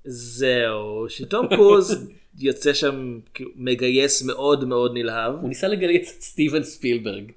זהו, 0.06 1.06
שתום 1.10 1.48
קרוז 1.48 2.10
יוצא 2.39 2.74
שם 2.74 3.20
כאילו, 3.34 3.52
מגייס 3.56 4.24
מאוד 4.24 4.65
מאוד 4.65 4.91
נלהב. 4.94 5.34
הוא 5.34 5.50
ניסה 5.50 5.68
לגייס 5.68 6.18
את 6.18 6.22
סטיבן 6.22 6.63
ספילברג. 6.63 7.32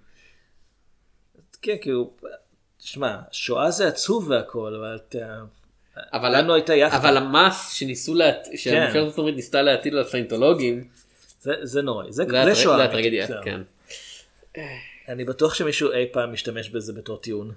כן, 1.62 1.76
כאילו, 1.80 2.10
תשמע, 2.78 3.16
שואה 3.32 3.70
זה 3.70 3.88
עצוב 3.88 4.30
והכל, 4.30 4.74
אבל 4.74 4.96
אתה... 4.96 5.40
אבל 6.12 6.38
לנו 6.38 6.54
הייתה 6.54 6.74
יחד. 6.74 6.96
אבל 6.96 7.16
המס 7.16 7.72
שניסו 7.72 8.14
להט... 8.14 8.48
שהממשלת 8.56 8.96
ארצות 8.96 9.18
הברית 9.18 9.36
ניסתה 9.36 9.62
להטיל 9.62 9.96
על 9.96 10.04
הסיינטולוגים, 10.04 10.88
זה, 11.40 11.52
זה 11.62 11.82
נוראי, 11.82 12.12
זה, 12.12 12.24
זה 12.30 12.44
זה 12.44 12.54
שואה. 12.54 12.76
זה 12.76 12.84
הטרגדיה, 12.84 13.26
זהו. 13.26 13.42
כן. 13.44 13.60
אני 15.08 15.24
בטוח 15.24 15.54
שמישהו 15.54 15.92
אי 15.92 16.06
פעם 16.12 16.32
משתמש 16.32 16.68
בזה 16.68 16.92
בתור 16.92 17.16
טיעון. 17.16 17.52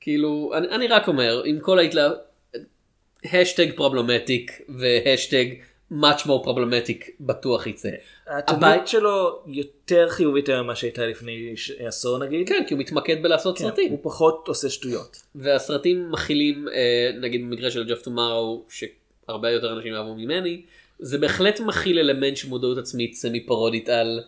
כאילו, 0.00 0.52
אני, 0.54 0.68
אני 0.68 0.86
רק 0.88 1.08
אומר, 1.08 1.42
עם 1.44 1.60
כל 1.60 1.78
ההתלהב... 1.78 2.12
hashtag 3.24 3.76
problematic 3.76 4.60
ו 4.68 4.78
hashtag 4.78 5.44
much 5.92 6.22
more 6.26 6.44
problematic 6.46 7.10
בטוח 7.20 7.66
יצא. 7.66 7.88
התדמית 8.26 8.62
הבית- 8.62 8.88
שלו 8.88 9.42
יותר 9.46 10.08
חיובית 10.08 10.48
היום 10.48 10.64
ממה 10.64 10.76
שהייתה 10.76 11.06
לפני 11.06 11.54
עשור 11.78 12.18
נגיד. 12.18 12.48
כן, 12.48 12.64
כי 12.68 12.74
הוא 12.74 12.80
מתמקד 12.80 13.22
בלעשות 13.22 13.58
כן, 13.58 13.64
סרטים. 13.64 13.90
הוא 13.90 13.98
פחות 14.02 14.44
עושה 14.48 14.70
שטויות. 14.70 15.16
והסרטים 15.34 16.10
מכילים, 16.10 16.68
אה, 16.68 17.10
נגיד 17.20 17.40
במקרה 17.40 17.70
של 17.70 17.88
Edge 17.88 17.97
of 17.97 18.02
Tomorrow, 18.02 18.64
שהרבה 18.68 19.50
יותר 19.50 19.72
אנשים 19.72 19.94
אהבו 19.94 20.14
ממני, 20.14 20.62
זה 20.98 21.18
בהחלט 21.18 21.60
מכיל 21.60 21.98
אלמנט 21.98 22.36
של 22.36 22.48
מודעות 22.48 22.78
עצמית 22.78 23.14
סמי 23.14 23.46
פרודית 23.46 23.88
על, 23.88 24.20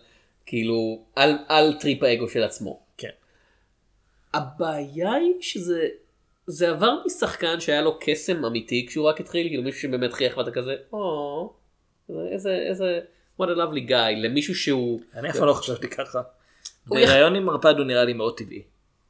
כאילו, 0.45 1.03
על, 1.15 1.35
על 1.47 1.73
טריפ 1.79 2.03
האגו 2.03 2.29
של 2.29 2.43
עצמו. 2.43 2.82
הבעיה 4.33 5.13
היא 5.13 5.33
שזה, 5.41 5.87
זה 6.47 6.69
עבר 6.69 6.93
משחקן 7.05 7.59
שהיה 7.59 7.81
לו 7.81 7.97
קסם 8.01 8.45
אמיתי 8.45 8.85
כשהוא 8.89 9.09
רק 9.09 9.19
התחיל, 9.19 9.47
כאילו 9.47 9.63
מישהו 9.63 9.81
שבאמת 9.81 10.13
חייך 10.13 10.37
ואתה 10.37 10.51
כזה, 10.51 10.75
או, 10.93 11.53
איזה, 12.31 12.65
איזה, 12.69 12.99
what 13.41 13.45
a 13.45 13.55
lovely 13.55 13.89
guy, 13.89 14.15
למישהו 14.17 14.55
שהוא, 14.55 14.99
אני 15.13 15.29
אף 15.29 15.37
פעם 15.37 15.47
לא 15.47 15.53
חשבתי 15.53 15.87
ככה. 15.87 16.21
בראיון 16.87 17.35
עם 17.35 17.45
ערפד 17.45 17.73
הוא 17.77 17.85
נראה 17.85 18.03
לי 18.03 18.13
מאוד 18.13 18.37
טבעי. 18.37 18.61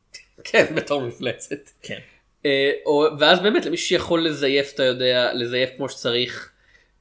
כן, 0.44 0.66
בתור 0.76 1.02
מפלצת. 1.02 1.70
כן. 1.82 2.00
אה, 2.46 2.72
ואז 3.20 3.40
באמת 3.40 3.66
למישהו 3.66 3.88
שיכול 3.88 4.26
לזייף 4.26 4.72
אתה 4.76 4.84
יודע 4.84 5.34
לזייף 5.34 5.70
כמו 5.78 5.90
שצריך 5.90 6.52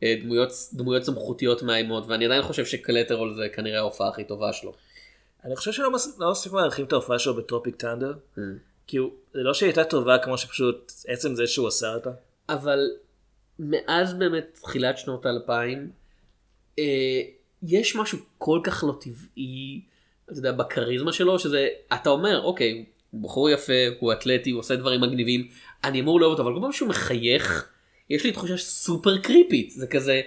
אה, 0.02 0.14
דמויות 0.22 0.50
דמויות 0.72 1.04
סמכותיות 1.04 1.62
מאיימות 1.62 2.04
ואני 2.06 2.24
עדיין 2.24 2.42
חושב 2.42 2.64
שקלטרול 2.64 3.34
זה 3.34 3.48
כנראה 3.48 3.78
ההופעה 3.78 4.08
הכי 4.08 4.24
טובה 4.24 4.52
שלו. 4.52 4.72
אני 5.44 5.56
חושב 5.56 5.72
שלא 5.72 5.90
מס- 5.92 6.18
לא 6.18 6.30
מספיק 6.30 6.52
מעריכים 6.52 6.84
את 6.84 6.92
ההופעה 6.92 7.18
שלו 7.18 7.34
בטרופיק 7.36 7.76
טנדר. 7.76 8.12
Mm. 8.36 8.40
כי 8.86 8.96
הוא- 8.96 9.10
זה 9.34 9.40
לא 9.40 9.54
שהיא 9.54 9.66
הייתה 9.66 9.84
טובה 9.84 10.18
כמו 10.18 10.38
שפשוט 10.38 10.92
עצם 11.06 11.34
זה 11.34 11.46
שהוא 11.46 11.68
עשה 11.68 11.94
אותה. 11.94 12.10
אבל 12.48 12.78
מאז 13.58 14.14
באמת 14.14 14.58
תחילת 14.62 14.98
שנות 14.98 15.26
האלפיים 15.26 15.90
אה, 16.78 17.20
יש 17.62 17.96
משהו 17.96 18.18
כל 18.38 18.60
כך 18.64 18.84
לא 18.86 18.94
טבעי 19.00 19.80
אתה 20.24 20.38
יודע 20.38 20.52
בכריזמה 20.52 21.12
שלו 21.12 21.38
שזה 21.38 21.68
אתה 21.94 22.10
אומר 22.10 22.42
אוקיי 22.42 22.84
הוא 23.10 23.22
בחור 23.22 23.50
יפה 23.50 23.72
הוא 24.00 24.12
אתלטי 24.12 24.50
הוא 24.50 24.60
עושה 24.60 24.76
דברים 24.76 25.00
מגניבים 25.00 25.48
אני 25.84 26.00
אמור 26.00 26.20
לאהוב 26.20 26.32
אותו 26.32 26.42
אבל 26.42 26.54
כל 26.54 26.60
פעם 26.62 26.72
שהוא 26.72 26.88
מחייך 26.88 27.68
יש 28.10 28.24
לי 28.24 28.32
תחושה 28.32 28.56
סופר 28.56 29.18
קריפית 29.18 29.70
זה 29.70 29.86
כזה 29.86 30.20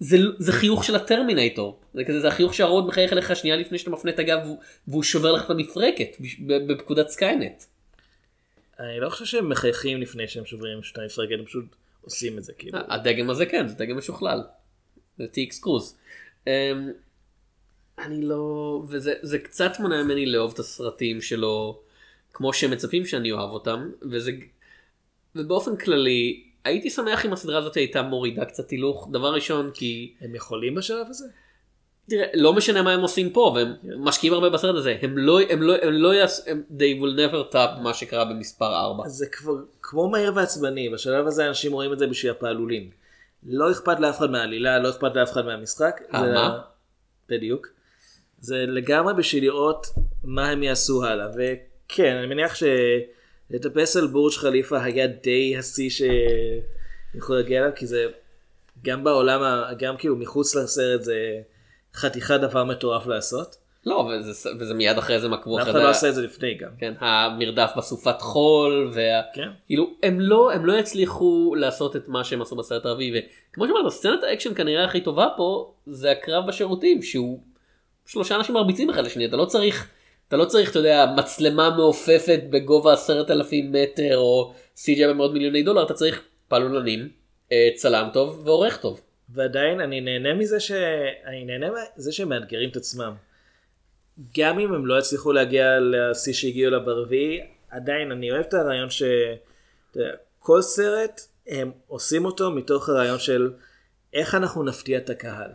זה, 0.00 0.16
זה 0.38 0.52
חיוך 0.52 0.84
של 0.84 0.96
הטרמינטור 0.96 1.80
זה 1.94 2.04
כזה 2.04 2.20
זה 2.20 2.28
החיוך 2.28 2.54
שהרובוט 2.54 2.86
מחייך 2.86 3.12
אליך 3.12 3.36
שנייה 3.36 3.56
לפני 3.56 3.78
שאתה 3.78 3.90
מפנה 3.90 4.10
את 4.10 4.18
הגב 4.18 4.38
והוא, 4.44 4.58
והוא 4.88 5.02
שובר 5.02 5.32
לך 5.32 5.44
את 5.44 5.50
המפרקת 5.50 6.16
בפקודת 6.46 7.08
סקיינט. 7.08 7.62
אני 8.80 9.00
לא 9.00 9.10
חושב 9.10 9.24
שהם 9.24 9.48
מחייכים 9.48 10.00
לפני 10.00 10.28
שהם 10.28 10.44
שוברים 10.44 10.82
את 10.82 11.08
המפרקת, 11.08 11.38
הם 11.38 11.44
פשוט 11.44 11.64
עושים 12.02 12.38
את 12.38 12.44
זה 12.44 12.52
כאילו. 12.52 12.78
הדגם 12.88 13.30
הזה 13.30 13.46
כן, 13.46 13.68
זה 13.68 13.74
דגם 13.74 13.98
משוכלל. 13.98 14.42
זה 15.18 15.24
TX 15.24 15.60
קרוז. 15.60 15.96
אמ, 16.46 16.52
אני 17.98 18.22
לא... 18.22 18.82
וזה 18.88 19.14
זה 19.22 19.38
קצת 19.38 19.72
מונע 19.80 20.02
ממני 20.02 20.26
לאהוב 20.26 20.52
את 20.52 20.58
הסרטים 20.58 21.20
שלו 21.20 21.80
כמו 22.32 22.52
שמצפים 22.52 23.06
שאני 23.06 23.32
אוהב 23.32 23.50
אותם, 23.50 23.90
וזה... 24.10 24.32
ובאופן 25.34 25.76
כללי, 25.76 26.44
הייתי 26.66 26.90
שמח 26.90 27.26
אם 27.26 27.32
הסדרה 27.32 27.58
הזאת 27.58 27.74
הייתה 27.74 28.02
מורידה 28.02 28.44
קצת 28.44 28.70
הילוך, 28.70 29.08
דבר 29.12 29.34
ראשון 29.34 29.70
כי... 29.74 30.14
הם 30.20 30.34
יכולים 30.34 30.74
בשלב 30.74 31.06
הזה? 31.10 31.24
תראה, 32.08 32.26
לא 32.34 32.52
משנה 32.52 32.82
מה 32.82 32.92
הם 32.92 33.00
עושים 33.00 33.30
פה, 33.30 33.52
והם 33.54 33.74
משקיעים 33.98 34.34
הרבה 34.34 34.50
בסרט 34.50 34.76
הזה, 34.76 34.96
הם 35.02 35.18
לא, 35.18 35.40
הם 35.50 35.62
לא, 35.62 35.74
הם 35.82 35.92
לא 35.92 36.14
יעשו, 36.14 36.42
they 36.50 37.00
will 37.00 37.18
never 37.18 37.54
top 37.54 37.80
מה 37.82 37.94
שקרה 37.94 38.24
במספר 38.24 38.76
4. 38.76 39.04
אז 39.06 39.12
זה 39.12 39.26
כבר 39.26 39.52
כמו 39.82 40.08
מהיר 40.08 40.32
ועצבני, 40.34 40.88
בשלב 40.88 41.26
הזה 41.26 41.48
אנשים 41.48 41.72
רואים 41.72 41.92
את 41.92 41.98
זה 41.98 42.06
בשביל 42.06 42.32
הפעלולים. 42.32 42.90
לא 43.46 43.70
אכפת 43.70 44.00
לאף 44.00 44.18
אחד 44.18 44.30
מהעלילה, 44.30 44.78
לא 44.78 44.90
אכפת 44.90 45.16
לאף 45.16 45.32
אחד 45.32 45.44
מהמשחק. 45.44 46.00
אה, 46.14 46.22
מה? 46.22 46.58
בדיוק. 47.28 47.68
זה 48.40 48.64
לגמרי 48.68 49.14
בשביל 49.14 49.44
לראות 49.44 49.86
מה 50.24 50.48
הם 50.48 50.62
יעשו 50.62 51.04
הלאה. 51.04 51.26
וכן, 51.36 52.16
אני 52.16 52.26
מניח 52.26 52.54
שלטפס 53.52 53.96
על 53.96 54.06
בורג' 54.06 54.32
חליפה 54.32 54.82
היה 54.82 55.06
די 55.06 55.56
השיא 55.58 55.90
שיכול 55.90 57.36
להגיע 57.36 57.60
אליו, 57.60 57.72
כי 57.76 57.86
זה 57.86 58.06
גם 58.84 59.04
בעולם, 59.04 59.40
גם 59.78 59.96
כאילו 59.96 60.16
מחוץ 60.16 60.54
לסרט 60.54 61.02
זה 61.02 61.40
חתיכת 61.94 62.40
דבר 62.40 62.64
מטורף 62.64 63.06
לעשות. 63.06 63.56
לא, 63.86 64.10
וזה, 64.20 64.50
וזה 64.58 64.74
מיד 64.74 64.98
אחרי 64.98 65.20
זה 65.20 65.28
מעקבו 65.28 65.52
ואף 65.52 65.62
אחרי 65.62 65.72
אחד. 65.72 65.82
לא 65.82 65.90
עשה 65.90 66.08
את 66.08 66.14
זה 66.14 66.22
לפני 66.22 66.54
גם. 66.54 66.70
כן, 66.78 66.94
המרדף 66.98 67.70
בסופת 67.76 68.20
חול, 68.20 68.90
וה... 68.94 69.22
כן. 69.34 69.48
כאילו, 69.66 69.90
הם 70.02 70.20
לא, 70.20 70.52
הם 70.52 70.66
לא 70.66 70.72
יצליחו 70.72 71.54
לעשות 71.58 71.96
את 71.96 72.08
מה 72.08 72.24
שהם 72.24 72.42
עשו 72.42 72.56
בסרט 72.56 72.86
הערבי, 72.86 73.12
וכמו 73.52 73.66
שאמרת, 73.66 73.92
סצנת 73.92 74.22
האקשן 74.22 74.54
כנראה 74.54 74.84
הכי 74.84 75.00
טובה 75.00 75.28
פה, 75.36 75.72
זה 75.86 76.10
הקרב 76.10 76.46
בשירותים, 76.46 77.02
שהוא 77.02 77.40
שלושה 78.06 78.36
אנשים 78.36 78.54
מרביצים 78.54 78.90
אחד 78.90 79.04
לשני, 79.04 79.26
אתה 79.26 79.36
לא 79.36 79.44
צריך, 79.44 79.88
אתה 80.28 80.36
לא 80.36 80.44
צריך, 80.44 80.70
אתה 80.70 80.78
יודע, 80.78 81.06
מצלמה 81.16 81.70
מעופפת 81.70 82.40
בגובה 82.50 82.92
עשרת 82.92 83.30
אלפים 83.30 83.72
מטר, 83.72 84.18
או 84.18 84.54
CGI 84.76 85.08
במאות 85.08 85.32
מיליוני 85.32 85.62
דולר, 85.62 85.82
אתה 85.82 85.94
צריך 85.94 86.22
פעלולנים, 86.48 87.08
אה, 87.52 87.68
צלם 87.74 88.08
טוב 88.12 88.42
ועורך 88.44 88.76
טוב. 88.76 89.00
ועדיין 89.28 89.80
אני 89.80 90.00
נהנה 90.00 90.34
מזה 90.34 90.60
ש... 90.60 90.70
אני 91.26 91.44
נהנה 91.44 91.66
מזה 91.96 92.12
שהם 92.12 92.28
מאתגרים 92.28 92.70
את 92.70 92.76
עצמם. 92.76 93.14
גם 94.38 94.58
אם 94.58 94.74
הם 94.74 94.86
לא 94.86 94.98
יצליחו 94.98 95.32
להגיע 95.32 95.78
לשיא 95.80 96.32
שהגיעו 96.32 96.68
אליו 96.68 96.84
ברביעי, 96.84 97.40
עדיין 97.70 98.12
אני 98.12 98.30
אוהב 98.30 98.44
את 98.44 98.54
הרעיון 98.54 98.90
ש... 98.90 99.02
כל 100.38 100.62
סרט 100.62 101.20
הם 101.46 101.70
עושים 101.86 102.24
אותו 102.24 102.50
מתוך 102.50 102.88
הרעיון 102.88 103.18
של 103.18 103.52
איך 104.12 104.34
אנחנו 104.34 104.62
נפתיע 104.62 104.98
את 104.98 105.10
הקהל. 105.10 105.50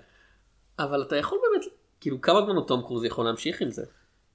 אבל 0.80 1.02
אתה 1.02 1.16
יכול 1.16 1.40
באמת, 1.42 1.66
כאילו, 2.00 2.22
כמה 2.22 2.42
זמן 2.46 2.62
תום 2.68 2.82
קרוז 2.82 3.04
יכול 3.04 3.26
להמשיך 3.26 3.62
עם 3.62 3.72
זה? 3.72 3.86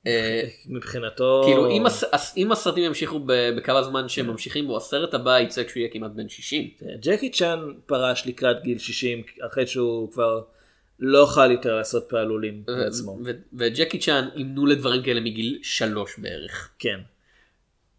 אה, 0.06 0.42
מבחינתו... 0.66 1.42
כאילו 1.44 1.70
אם, 1.70 1.86
הס, 1.86 2.34
אם 2.36 2.52
הסרטים 2.52 2.84
ימשיכו 2.84 3.20
ב- 3.26 3.50
בכמה 3.56 3.82
זמן 3.82 4.08
שהם 4.08 4.26
ממשיכים 4.26 4.66
בו 4.66 4.76
הסרט 4.76 5.14
הבא 5.14 5.38
יצא 5.38 5.64
כשהוא 5.64 5.80
יהיה 5.80 5.90
כמעט 5.92 6.10
בן 6.10 6.28
60. 6.28 6.70
ג'קי 7.00 7.30
צ'אן 7.30 7.60
פרש 7.86 8.26
לקראת 8.26 8.62
גיל 8.62 8.78
60 8.78 9.22
אחרי 9.46 9.66
שהוא 9.66 10.12
כבר 10.12 10.42
לא 11.00 11.20
אוכל 11.22 11.50
יותר 11.50 11.76
לעשות 11.76 12.04
פעלולים 12.08 12.62
בעצמו. 12.66 13.18
וג'קי 13.52 13.98
צ'אן 13.98 14.28
אימנו 14.36 14.66
לדברים 14.66 15.02
כאלה 15.02 15.20
מגיל 15.20 15.58
שלוש 15.62 16.18
בערך. 16.18 16.70
כן. 16.78 17.00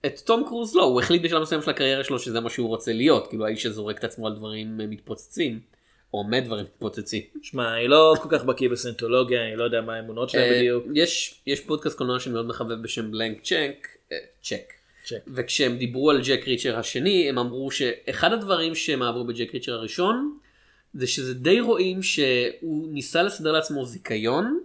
את 0.06 0.20
תום 0.20 0.44
קרוז 0.48 0.76
לא 0.76 0.84
הוא 0.84 1.02
החליט 1.02 1.22
בשלב 1.22 1.42
מסוים 1.42 1.62
של 1.62 1.70
הקריירה 1.70 2.04
שלו 2.04 2.20
שזה 2.20 2.40
מה 2.40 2.50
שהוא 2.50 2.68
רוצה 2.68 2.94
להיות 2.94 3.28
כאילו 3.28 3.46
האיש 3.46 3.64
שזורק 3.64 4.00
את 4.00 4.04
עצמו 4.04 4.28
על 4.28 4.36
דברים 4.36 4.82
אה, 4.82 4.88
מתפוצצים. 4.88 5.60
או 6.14 6.24
מת 6.24 6.46
דברים 6.46 6.66
מתפוצצים. 6.66 7.22
שמע, 7.42 7.78
אני 7.78 7.88
לא 7.88 8.16
כל 8.24 8.30
כך 8.32 8.44
בקיא 8.44 8.70
בסיינטולוגיה, 8.70 9.48
אני 9.48 9.56
לא 9.56 9.64
יודע 9.64 9.82
מה 9.82 9.96
האמונות 9.96 10.30
שלהם 10.30 10.54
אה, 10.54 10.60
בדיוק. 10.60 10.86
יש 10.96 11.42
יש 11.48 11.60
פודקאסט 11.60 11.98
קולנוע 11.98 12.20
שאני 12.20 12.34
מאוד 12.34 12.46
מחבב 12.46 12.82
בשם 12.82 13.12
Blank 13.12 13.42
Check, 13.44 13.88
אה, 14.12 14.18
Check. 14.42 14.74
Check. 15.06 15.20
וכשהם 15.28 15.78
דיברו 15.78 16.10
על 16.10 16.22
ג'ק 16.24 16.48
ריצ'ר 16.48 16.78
השני 16.78 17.30
הם 17.30 17.40
אמרו 17.40 17.72
שאחד 17.72 18.34
הדברים 18.34 18.76
שהם 18.76 19.04
אהבו 19.04 19.24
בג'ק 19.24 19.54
ריצ'ר 19.54 19.74
הראשון 19.74 20.38
זה 20.94 21.08
שזה 21.08 21.34
די 21.34 21.60
רואים 21.60 22.04
שהוא 22.04 22.88
ניסה 22.92 23.24
לסדר 23.24 23.52
לעצמו 23.52 23.86
זיכיון 23.86 24.60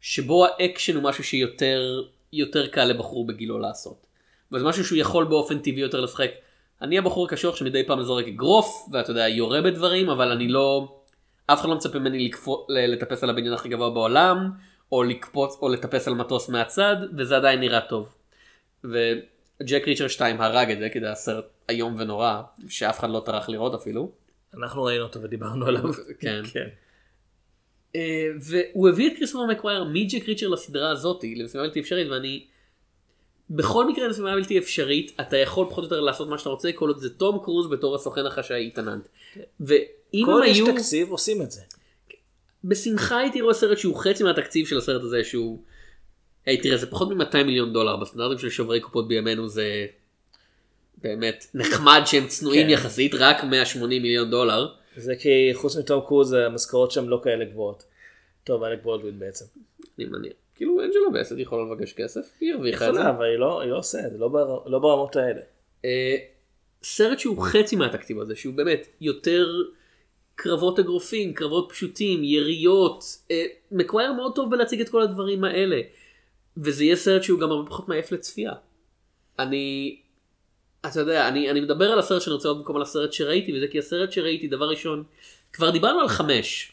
שבו 0.00 0.46
האקשן 0.46 0.96
הוא 0.96 1.02
משהו 1.02 1.24
שיותר 1.24 2.02
יותר 2.32 2.66
קל 2.66 2.84
לבחור 2.84 3.26
בגילו 3.26 3.58
לעשות. 3.58 4.06
וזה 4.52 4.64
משהו 4.64 4.84
שהוא 4.84 4.98
יכול 4.98 5.24
באופן 5.24 5.58
טבעי 5.58 5.80
יותר 5.80 6.00
לשחק. 6.00 6.30
אני 6.82 6.98
הבחור 6.98 7.26
הקשוח 7.26 7.56
שמדי 7.56 7.86
פעם 7.86 8.02
זורק 8.02 8.26
אגרוף 8.26 8.88
ואתה 8.92 9.10
יודע 9.10 9.28
יורה 9.28 9.62
בדברים 9.62 10.10
אבל 10.10 10.32
אני 10.32 10.48
לא 10.48 10.96
אף 11.46 11.60
אחד 11.60 11.68
לא 11.68 11.74
מצפה 11.74 11.98
ממני 11.98 12.28
לקפו, 12.28 12.66
לטפס 12.68 13.24
על 13.24 13.30
הבניין 13.30 13.52
הכי 13.52 13.68
גבוה 13.68 13.90
בעולם 13.90 14.50
או 14.92 15.02
לקפוץ 15.02 15.58
או 15.62 15.68
לטפס 15.68 16.08
על 16.08 16.14
מטוס 16.14 16.48
מהצד 16.48 16.96
וזה 17.18 17.36
עדיין 17.36 17.60
נראה 17.60 17.80
טוב. 17.80 18.14
וג'ק 18.84 19.82
ריצ'ר 19.86 20.08
2 20.08 20.40
הרג 20.40 20.70
את 20.70 20.78
זה 20.78 20.88
כי 20.88 21.00
זה 21.00 21.06
היה 21.06 21.14
סרט 21.14 21.44
איום 21.68 21.94
ונורא 21.98 22.42
שאף 22.68 22.98
אחד 22.98 23.10
לא 23.10 23.22
טרח 23.26 23.48
לראות 23.48 23.74
אפילו. 23.74 24.12
אנחנו 24.54 24.82
ראינו 24.82 25.04
אותו 25.04 25.22
ודיברנו 25.22 25.66
עליו. 25.66 25.92
כן. 26.20 26.42
כן. 26.52 26.68
אה, 27.96 28.28
והוא 28.40 28.88
הביא 28.88 29.10
את 29.10 29.16
קריסטופר 29.16 29.46
מקווארי 29.46 29.84
מג'ק 29.84 30.28
ריצ'ר 30.28 30.48
לסדרה 30.48 30.90
הזאתי 30.90 31.34
למשימה 31.34 31.62
בלתי 31.62 31.80
אפשרית 31.80 32.08
ואני 32.08 32.46
בכל 33.50 33.88
מקרה 33.88 34.06
למשימה 34.06 34.34
בלתי 34.34 34.58
אפשרית 34.58 35.12
אתה 35.20 35.36
יכול 35.36 35.66
פחות 35.70 35.84
או 35.84 35.88
יותר 35.88 36.00
לעשות 36.00 36.28
מה 36.28 36.38
שאתה 36.38 36.50
רוצה 36.50 36.72
כל 36.72 36.88
עוד 36.88 36.98
זה 36.98 37.10
תום 37.10 37.38
קרוז 37.44 37.70
בתור 37.70 37.94
הסוכן 37.94 38.26
החשאי 38.26 38.56
איתן 38.56 38.79
האנט. 38.79 39.08
ואם 39.60 40.22
כל 40.24 40.42
הם 40.42 40.50
יש 40.50 40.56
היו 40.56 40.66
תקציב 40.74 41.10
עושים 41.10 41.42
את 41.42 41.50
זה. 41.50 41.60
בשמחה 42.64 43.18
הייתי 43.18 43.40
רואה 43.40 43.54
סרט 43.54 43.78
שהוא 43.78 43.96
חצי 43.96 44.24
מהתקציב 44.24 44.66
של 44.66 44.78
הסרט 44.78 45.02
הזה 45.02 45.24
שהוא. 45.24 45.62
היי 46.46 46.60
תראה 46.60 46.76
זה 46.76 46.86
פחות 46.86 47.08
מ-200 47.10 47.42
מיליון 47.44 47.72
דולר 47.72 47.96
בסטנדרטים 47.96 48.38
של 48.38 48.50
שוברי 48.50 48.80
קופות 48.80 49.08
בימינו 49.08 49.48
זה 49.48 49.86
באמת 51.02 51.46
נחמד 51.54 52.02
שהם 52.06 52.26
צנועים 52.26 52.66
כן. 52.66 52.72
יחסית 52.72 53.14
רק 53.14 53.44
180 53.44 54.02
מיליון 54.02 54.30
דולר. 54.30 54.68
זה 54.96 55.14
כי 55.16 55.50
חוץ 55.54 55.76
מתום 55.76 56.00
קרוז 56.06 56.32
המשכורות 56.32 56.90
שם 56.90 57.08
לא 57.08 57.20
כאלה 57.24 57.44
גבוהות. 57.44 57.84
טוב, 58.44 58.62
אלק 58.62 58.82
בולדווין 58.82 59.18
בעצם. 59.18 59.44
אני 59.98 60.06
מניח. 60.06 60.32
כאילו 60.56 60.80
אנג'לו 60.84 61.12
בסט 61.12 61.34
יכולה 61.38 61.62
לבקש 61.74 61.92
כסף 61.92 62.32
היא 62.40 62.52
הרוויחה 62.54 62.88
את 62.88 62.94
זה. 62.94 63.10
אבל 63.10 63.24
היא 63.24 63.38
לא 63.38 63.60
היא 63.60 63.70
לא 63.70 63.78
עושה 63.78 64.06
את 64.06 64.12
זה, 64.12 64.18
לא 64.18 64.28
בר- 64.28 64.62
לא 64.66 64.78
ברמות 64.78 65.16
האלה. 65.16 65.40
אה, 65.84 66.16
סרט 66.82 67.18
שהוא 67.18 67.42
חצי 67.42 67.76
מהתקציב 67.76 68.20
הזה 68.20 68.36
שהוא 68.36 68.54
באמת 68.54 68.86
יותר 69.00 69.48
קרבות 70.34 70.78
אגרופים 70.78 71.34
קרבות 71.34 71.68
פשוטים 71.72 72.24
יריות 72.24 73.04
אה, 73.30 73.44
מקווייר 73.72 74.12
מאוד 74.12 74.34
טוב 74.34 74.50
בלהציג 74.50 74.80
את 74.80 74.88
כל 74.88 75.02
הדברים 75.02 75.44
האלה 75.44 75.80
וזה 76.56 76.84
יהיה 76.84 76.96
סרט 76.96 77.22
שהוא 77.22 77.40
גם 77.40 77.50
הרבה 77.50 77.70
פחות 77.70 77.88
מעייף 77.88 78.12
לצפייה. 78.12 78.52
אני 79.38 79.96
אתה 80.86 81.00
יודע 81.00 81.28
אני 81.28 81.50
אני 81.50 81.60
מדבר 81.60 81.92
על 81.92 81.98
הסרט 81.98 82.22
שאני 82.22 82.34
רוצה 82.34 82.48
עוד 82.48 82.58
במקום 82.58 82.76
על 82.76 82.82
הסרט 82.82 83.12
שראיתי 83.12 83.56
וזה 83.56 83.66
כי 83.68 83.78
הסרט 83.78 84.12
שראיתי 84.12 84.48
דבר 84.48 84.68
ראשון 84.68 85.04
כבר 85.52 85.70
דיברנו 85.70 86.00
על 86.00 86.08
חמש. 86.08 86.72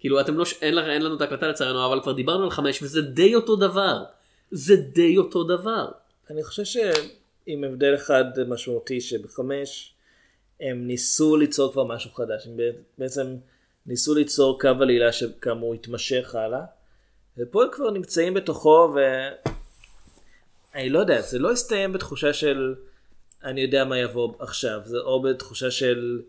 כאילו 0.00 0.20
אתם 0.20 0.36
לא 0.38 0.44
אין, 0.62 0.78
אין 0.78 1.02
לנו 1.02 1.16
את 1.16 1.20
ההקלטה 1.20 1.48
לצערנו 1.48 1.86
אבל 1.86 2.02
כבר 2.02 2.12
דיברנו 2.12 2.44
על 2.44 2.50
חמש 2.50 2.82
וזה 2.82 3.02
די 3.02 3.34
אותו 3.34 3.56
דבר. 3.56 4.04
זה 4.50 4.76
די 4.76 5.18
אותו 5.18 5.44
דבר. 5.44 5.88
אני 6.30 6.42
חושב 6.42 6.64
שעם 6.64 7.64
הבדל 7.64 7.94
אחד 7.94 8.24
משמעותי 8.48 9.00
שבחמש 9.00 9.94
הם 10.60 10.86
ניסו 10.86 11.36
ליצור 11.36 11.72
כבר 11.72 11.84
משהו 11.84 12.10
חדש. 12.10 12.46
הם 12.46 12.56
בעצם 12.98 13.36
ניסו 13.86 14.14
ליצור 14.14 14.60
קו 14.60 14.68
עלילה 14.68 15.12
שכאמור 15.12 15.74
יתמשך 15.74 16.34
הלאה. 16.34 16.64
ופה 17.38 17.62
הם 17.62 17.68
כבר 17.72 17.90
נמצאים 17.90 18.34
בתוכו 18.34 18.94
ואני 20.74 20.90
לא 20.90 20.98
יודע, 20.98 21.20
זה 21.20 21.38
לא 21.38 21.52
הסתיים 21.52 21.92
בתחושה 21.92 22.32
של 22.32 22.74
אני 23.44 23.60
יודע 23.60 23.84
מה 23.84 23.98
יבוא 23.98 24.34
עכשיו, 24.38 24.80
זה 24.84 24.98
או 24.98 25.22
בתחושה 25.22 25.70
של 25.70 26.22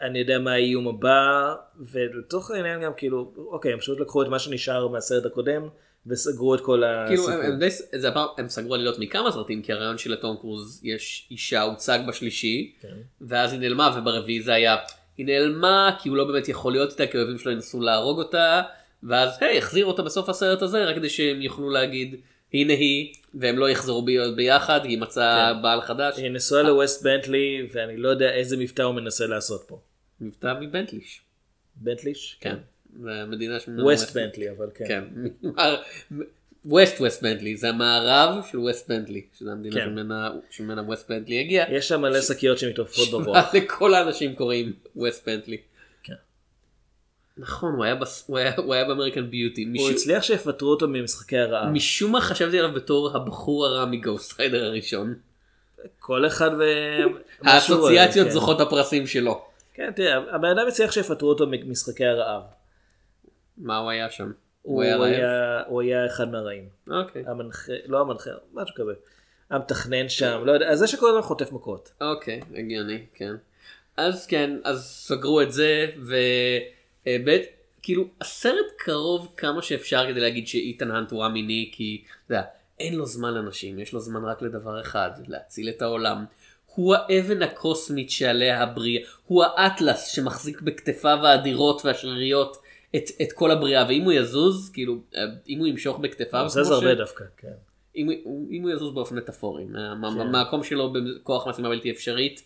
אני 0.00 0.18
יודע 0.18 0.38
מה 0.38 0.52
האיום 0.52 0.88
הבא, 0.88 1.54
ולתוך 1.92 2.50
העניין 2.50 2.82
גם 2.82 2.92
כאילו, 2.96 3.32
אוקיי, 3.36 3.72
הם 3.72 3.78
פשוט 3.78 4.00
לקחו 4.00 4.22
את 4.22 4.28
מה 4.28 4.38
שנשאר 4.38 4.88
מהסרט 4.88 5.26
הקודם 5.26 5.68
וסגרו 6.06 6.54
את 6.54 6.60
כל 6.60 6.82
כאילו 7.06 7.22
הסיפור. 7.22 7.42
הם, 7.42 7.52
הם, 7.52 7.58
די, 7.58 7.70
זה 7.70 8.08
הפעם, 8.08 8.26
הם 8.38 8.48
סגרו 8.48 8.74
עלילות 8.74 8.98
מכמה 8.98 9.32
סרטים 9.32 9.62
כי 9.62 9.72
הרעיון 9.72 9.98
של 9.98 10.16
תום 10.16 10.36
קרוז 10.36 10.80
יש 10.84 11.28
אישה 11.30 11.62
הוצג 11.62 11.98
בשלישי 12.08 12.74
כן. 12.80 12.88
ואז 13.20 13.52
היא 13.52 13.60
נעלמה 13.60 13.96
וברביעי 13.98 14.42
זה 14.42 14.54
היה 14.54 14.76
היא 15.16 15.26
נעלמה 15.26 15.96
כי 16.02 16.08
הוא 16.08 16.16
לא 16.16 16.24
באמת 16.24 16.48
יכול 16.48 16.72
להיות 16.72 16.90
איתה 16.90 17.06
כי 17.06 17.16
האויבים 17.16 17.38
שלו 17.38 17.52
ינסו 17.52 17.80
להרוג 17.80 18.18
אותה 18.18 18.62
ואז 19.02 19.36
היי 19.40 19.58
החזירו 19.58 19.90
אותה 19.90 20.02
בסוף 20.02 20.28
הסרט 20.28 20.62
הזה 20.62 20.84
רק 20.84 20.96
כדי 20.96 21.08
שהם 21.08 21.42
יוכלו 21.42 21.70
להגיד 21.70 22.20
הנה 22.54 22.72
היא 22.72 23.14
והם 23.34 23.58
לא 23.58 23.70
יחזרו 23.70 24.02
בי- 24.02 24.32
ביחד 24.36 24.80
היא 24.84 24.98
מצאה 24.98 25.52
כן. 25.56 25.62
בעל 25.62 25.80
חדש 25.80 26.18
היא 26.18 26.30
נשואה 26.30 26.62
לווסט 26.62 27.02
בנטלי 27.02 27.68
ואני 27.72 27.96
לא 27.96 28.08
יודע 28.08 28.32
איזה 28.32 28.56
מבטא 28.56 28.82
הוא 28.82 28.94
מנסה 28.94 29.26
לעשות 29.26 29.64
פה. 29.68 29.78
מבטא 30.20 30.54
מבנטליש 30.60 31.20
בנטליש? 31.76 32.36
כן 32.40 32.56
זה 33.02 33.24
מדינה 33.26 33.60
שממנה 33.60 33.84
ווסט 33.84 34.16
בנטלי 34.16 34.50
אבל 34.50 34.66
כן. 34.74 34.84
כן 34.88 35.04
ווסט 36.64 37.00
ווסט 37.00 37.22
בנטלי 37.22 37.56
זה 37.56 37.68
המערב 37.68 38.44
של 38.50 38.58
ווסט 38.58 38.88
בנטלי 38.88 39.22
שזה 39.38 39.50
המדינה 39.52 39.74
כן. 39.74 39.84
שממנה 39.86 40.30
שממנה 40.50 40.82
ווסט 40.82 41.10
בנטלי 41.10 41.40
הגיע. 41.40 41.64
יש 41.70 41.88
שם 41.88 42.00
מלא 42.00 42.20
שקיות 42.20 42.58
שמתעופפות 42.58 43.08
בראש. 43.24 43.44
לכל 43.54 43.94
האנשים 43.94 44.34
קוראים 44.34 44.72
ווסט 44.96 45.28
בנטלי. 45.28 45.56
נכון 47.38 47.72
הוא 47.74 47.84
היה 47.84 47.94
בס- 47.94 48.24
הוא 48.28 48.38
היה- 48.38 48.52
הוא 48.56 48.74
היה 48.74 48.84
ב 48.84 48.89
American 48.89 49.30
Beauty. 49.30 49.66
הוא 49.78 49.90
הצליח 49.90 50.22
שיפטרו 50.22 50.70
אותו 50.70 50.88
ממשחקי 50.88 51.38
הרעב. 51.38 51.68
משום 51.68 52.12
מה 52.12 52.20
חשבתי 52.20 52.58
עליו 52.58 52.72
בתור 52.74 53.16
הבחור 53.16 53.66
הרע 53.66 53.84
מ 53.84 53.93
Ghost 53.93 54.40
Rider 54.40 54.64
הראשון. 54.64 55.14
כל 55.98 56.26
אחד 56.26 56.50
ו... 56.58 56.62
האסוציאציות 57.42 58.26
כן. 58.26 58.32
זוכות 58.32 58.60
הפרסים 58.60 59.06
שלו. 59.06 59.44
כן, 59.74 59.90
תראה, 59.96 60.16
הבן 60.34 60.48
אדם 60.48 60.68
הצליח 60.68 60.92
שיפטרו 60.92 61.28
אותו 61.28 61.46
ממשחקי 61.50 62.04
הרעב. 62.04 62.42
מה 63.58 63.78
הוא 63.78 63.90
היה 63.90 64.10
שם? 64.10 64.32
הוא 64.62 64.82
היה 64.82 64.96
רעב? 64.96 65.02
היה- 65.12 65.62
הוא 65.66 65.82
היה 65.82 66.06
אחד 66.06 66.30
מהרעים. 66.32 66.68
אוקיי. 66.90 67.24
המנחה, 67.26 67.72
לא 67.86 68.00
המנחה, 68.00 68.30
משהו 68.54 68.74
כזה. 68.76 68.92
המתכנן 69.50 70.08
שם, 70.08 70.42
לא 70.44 70.52
יודע, 70.52 70.74
זה 70.74 70.86
שכל 70.86 71.08
הזמן 71.08 71.22
חוטף 71.22 71.52
מכות. 71.52 71.92
אוקיי, 72.00 72.40
הגיוני, 72.56 73.04
כן. 73.14 73.34
אז 73.96 74.26
כן, 74.26 74.56
אז 74.64 74.84
סגרו 74.84 75.40
את 75.42 75.52
זה, 75.52 75.86
ובית, 77.08 77.42
כאילו, 77.82 78.04
הסרט 78.20 78.66
קרוב 78.76 79.32
כמה 79.36 79.62
שאפשר 79.62 80.04
כדי 80.08 80.20
להגיד 80.20 80.48
שאיתן 80.48 80.90
האנט 80.90 81.10
הוא 81.10 81.26
א-מיני, 81.26 81.70
כי, 81.72 82.02
אתה 82.26 82.34
יודע, 82.34 82.44
אין 82.80 82.94
לו 82.94 83.06
זמן 83.06 83.34
לאנשים, 83.34 83.78
יש 83.78 83.92
לו 83.92 84.00
זמן 84.00 84.24
רק 84.24 84.42
לדבר 84.42 84.80
אחד, 84.80 85.10
להציל 85.28 85.68
את 85.68 85.82
העולם. 85.82 86.24
הוא 86.74 86.94
האבן 86.94 87.42
הקוסמית 87.42 88.10
שעליה 88.10 88.62
הבריאה, 88.62 89.02
הוא 89.26 89.44
האטלס 89.44 90.06
שמחזיק 90.06 90.60
בכתפיו 90.60 91.18
האדירות 91.22 91.84
והשריריות 91.84 92.56
את, 92.96 93.04
את 93.22 93.32
כל 93.32 93.50
הבריאה, 93.50 93.84
ואם 93.88 94.02
הוא 94.02 94.12
יזוז, 94.12 94.70
כאילו, 94.70 94.96
אם 95.48 95.58
הוא 95.58 95.66
ימשוך 95.66 95.98
בכתפיו, 95.98 96.40
הוא 96.40 96.48
זה 96.48 96.60
הרבה 96.74 96.94
ש- 96.94 96.98
דווקא, 96.98 97.24
כן. 97.36 97.52
אם, 97.96 98.10
אם 98.50 98.62
הוא 98.62 98.70
יזוז 98.70 98.94
באופן 98.94 99.16
מטאפורי, 99.16 99.64
כן. 99.64 100.00
מהמקום 100.00 100.62
שלו 100.62 100.92
בכוח 100.92 101.48
משימה 101.48 101.68
בלתי 101.68 101.90
אפשרית, 101.90 102.42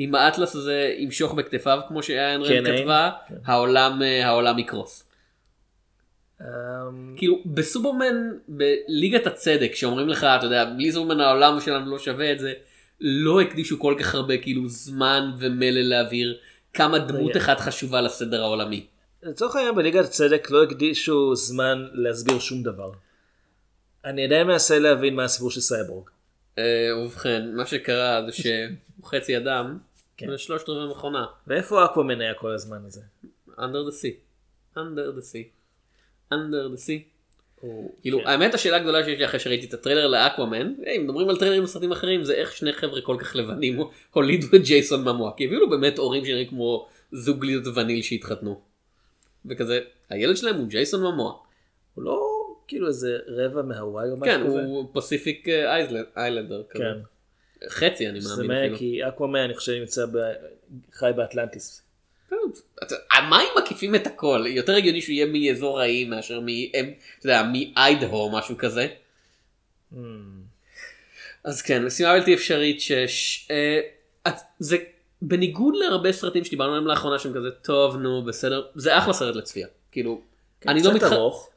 אם 0.00 0.14
האטלס 0.14 0.56
הזה 0.56 0.94
ימשוך 0.98 1.34
בכתפיו 1.34 1.80
כמו 1.88 2.02
שאיין 2.02 2.44
כן, 2.48 2.66
רן 2.66 2.76
כתבה, 2.76 3.10
כן. 3.28 3.34
העולם, 3.44 4.02
אה, 4.02 4.26
העולם 4.26 4.58
יקרוס. 4.58 5.10
אמ, 6.40 7.14
כאילו 7.16 7.42
בסופרמן, 7.46 8.30
בליגת 8.48 9.26
הצדק, 9.26 9.74
שאומרים 9.74 10.08
לך, 10.08 10.24
אתה 10.24 10.46
יודע, 10.46 10.64
בלי 10.64 10.92
סופרמן 10.92 11.20
העולם 11.20 11.60
שלנו 11.60 11.90
לא 11.90 11.98
שווה 11.98 12.32
את 12.32 12.38
זה, 12.38 12.52
לא 13.00 13.40
הקדישו 13.40 13.78
כל 13.78 13.94
כך 13.98 14.14
הרבה 14.14 14.38
כאילו 14.38 14.68
זמן 14.68 15.30
ומלל 15.38 15.88
להעביר 15.88 16.38
כמה 16.72 16.98
דמות 16.98 17.30
רגע. 17.30 17.40
אחת 17.40 17.60
חשובה 17.60 18.00
לסדר 18.00 18.42
העולמי. 18.42 18.86
לצורך 19.22 19.56
העניין 19.56 19.74
בליגת 19.74 20.04
הצדק 20.04 20.50
לא 20.50 20.62
הקדישו 20.62 21.34
זמן 21.34 21.86
להסביר 21.92 22.38
שום 22.38 22.62
דבר. 22.62 22.92
אני 24.04 24.24
עדיין 24.24 24.46
מנסה 24.46 24.78
להבין 24.78 25.14
מה 25.14 25.24
הסיפור 25.24 25.50
של 25.50 25.60
סייבורג. 25.60 26.10
אה, 26.58 26.96
ובכן, 27.04 27.54
מה 27.54 27.66
שקרה 27.66 28.22
זה 28.26 28.32
שהוא 28.32 29.04
חצי 29.04 29.36
אדם, 29.36 29.78
כן. 30.20 30.30
ושלושת 30.30 30.68
רבעי 30.68 30.90
מכונה. 30.90 31.26
ואיפה 31.46 31.84
אקוואמן 31.84 32.20
היה 32.20 32.34
כל 32.34 32.50
הזמן 32.50 32.84
הזה? 32.86 33.00
under 33.48 33.82
the 33.88 33.94
sea. 34.02 34.14
under 34.76 35.18
the 35.18 35.22
sea. 35.22 35.46
under 36.32 36.74
the 36.74 36.78
sea. 36.86 37.20
כאילו 38.02 38.18
כן. 38.18 38.26
האמת 38.26 38.54
השאלה 38.54 38.76
הגדולה 38.76 39.04
שיש 39.04 39.18
לי 39.18 39.24
אחרי 39.24 39.40
שראיתי 39.40 39.66
את 39.66 39.74
הטריילר 39.74 40.06
לאקוואמן, 40.06 40.72
היי, 40.86 40.98
מדברים 40.98 41.28
על 41.28 41.36
טריילרים 41.36 41.62
בסרטים 41.62 41.92
אחרים 41.92 42.24
זה 42.24 42.34
איך 42.34 42.52
שני 42.52 42.72
חבר'ה 42.72 43.00
כל 43.00 43.16
כך 43.20 43.36
לבנים 43.36 43.78
הולידו 44.14 44.46
את 44.56 44.62
ג'ייסון 44.62 45.04
ממוע 45.04 45.32
כי 45.36 45.44
הביאו 45.44 45.60
לו 45.60 45.70
באמת 45.70 45.98
הורים 45.98 46.24
שנראים 46.24 46.46
כמו 46.46 46.88
זוג 47.12 47.40
גלידות 47.40 47.76
וניל 47.76 48.02
שהתחתנו. 48.02 48.60
וכזה 49.46 49.80
הילד 50.10 50.36
שלהם 50.36 50.56
הוא 50.56 50.68
ג'ייסון 50.68 51.02
ממוע. 51.02 51.38
הוא 51.94 52.04
לא 52.04 52.20
כאילו 52.68 52.88
איזה 52.88 53.18
רבע 53.26 53.62
מהוואי 53.62 54.10
או 54.10 54.16
משהו 54.16 54.34
כן 54.34 54.46
כזה? 54.46 54.60
הוא 54.60 54.90
פסיפיק 54.92 55.48
איילנדר 56.16 56.62
כזה. 56.70 56.84
כן. 56.84 57.00
חצי 57.68 58.08
אני 58.08 58.20
זה 58.20 58.28
מאמין 58.28 58.46
מעניין 58.46 58.74
אפילו. 58.74 58.78
כי 58.78 59.08
אקוואמן 59.08 59.38
אני 59.38 59.54
חושב 59.54 59.72
נמצא 59.72 60.06
ב... 60.06 60.18
חי 60.92 61.10
באטלנטיס. 61.16 61.82
המים 63.12 63.48
מקיפים 63.58 63.94
את 63.94 64.06
הכל 64.06 64.44
יותר 64.48 64.76
הגיוני 64.76 65.00
שהוא 65.02 65.12
יהיה 65.12 65.26
מאזור 65.26 65.80
האי 65.80 66.04
מאשר 66.04 66.40
מאיידהו 67.24 68.12
או 68.12 68.32
משהו 68.32 68.56
כזה. 68.58 68.88
אז 71.44 71.62
כן 71.62 71.84
משימה 71.84 72.12
בלתי 72.12 72.34
אפשרית 72.34 72.80
שש. 72.80 73.48
אה, 73.50 73.80
זה 74.58 74.76
בניגוד 75.22 75.74
להרבה 75.76 76.12
סרטים 76.12 76.44
שדיברנו 76.44 76.70
עליהם 76.70 76.86
לאחרונה 76.86 77.18
שהם 77.18 77.34
כזה 77.34 77.50
טוב 77.50 77.96
נו 77.96 78.24
בסדר 78.24 78.66
זה 78.74 78.98
אחלה 78.98 79.12
סרט 79.12 79.36
לצפייה 79.36 79.66
כאילו. 79.92 80.22
אני 80.68 80.82
לא. 80.82 80.90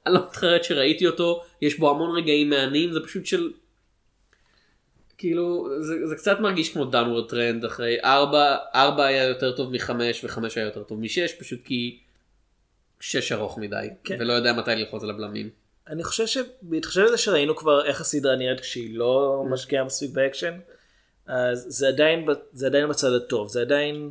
אני 0.06 0.14
לא 0.14 0.26
מתחרט 0.26 0.64
שראיתי 0.64 1.08
אותו 1.08 1.44
יש 1.62 1.80
בו 1.80 1.90
המון 1.90 2.18
רגעים 2.18 2.50
מהנים 2.50 2.94
זה 2.94 3.00
פשוט 3.04 3.26
של. 3.26 3.52
כאילו 5.18 5.70
זה, 5.82 6.08
זה 6.08 6.16
קצת 6.16 6.40
מרגיש 6.40 6.74
כמו 6.74 6.92
downward 6.92 7.32
trend 7.32 7.68
אחרי 7.68 7.98
ארבע 8.04 8.58
ארבע 8.76 9.06
היה 9.06 9.24
יותר 9.24 9.56
טוב 9.56 9.72
מחמש 9.72 10.24
וחמש 10.24 10.58
היה 10.58 10.66
יותר 10.66 10.84
טוב 10.84 11.00
משש 11.00 11.34
פשוט 11.40 11.60
כי 11.64 12.00
שש 13.00 13.32
ארוך 13.32 13.58
מדי 13.58 13.88
כן. 14.04 14.18
ולא 14.20 14.34
יודע 14.34 14.54
מתי 14.54 14.72
ללחוץ 14.72 15.04
על 15.04 15.10
הבלמים. 15.10 15.50
אני 15.88 16.04
חושב 16.04 16.26
שבהתחשב 16.28 17.04
בזה 17.06 17.18
שראינו 17.18 17.56
כבר 17.56 17.86
איך 17.86 18.02
הסדרה 18.02 18.36
נראית 18.36 18.60
כשהיא 18.60 18.98
לא 18.98 19.44
משקיעה 19.50 19.84
מספיק 19.84 20.12
באקשן, 20.12 20.60
אז 21.26 21.66
זה 21.70 21.88
עדיין, 21.88 22.26
זה 22.54 22.68
עדיין 22.68 22.90
בצד 22.90 23.14
הטוב, 23.14 23.48
זה 23.48 23.62
עדיין 23.62 24.10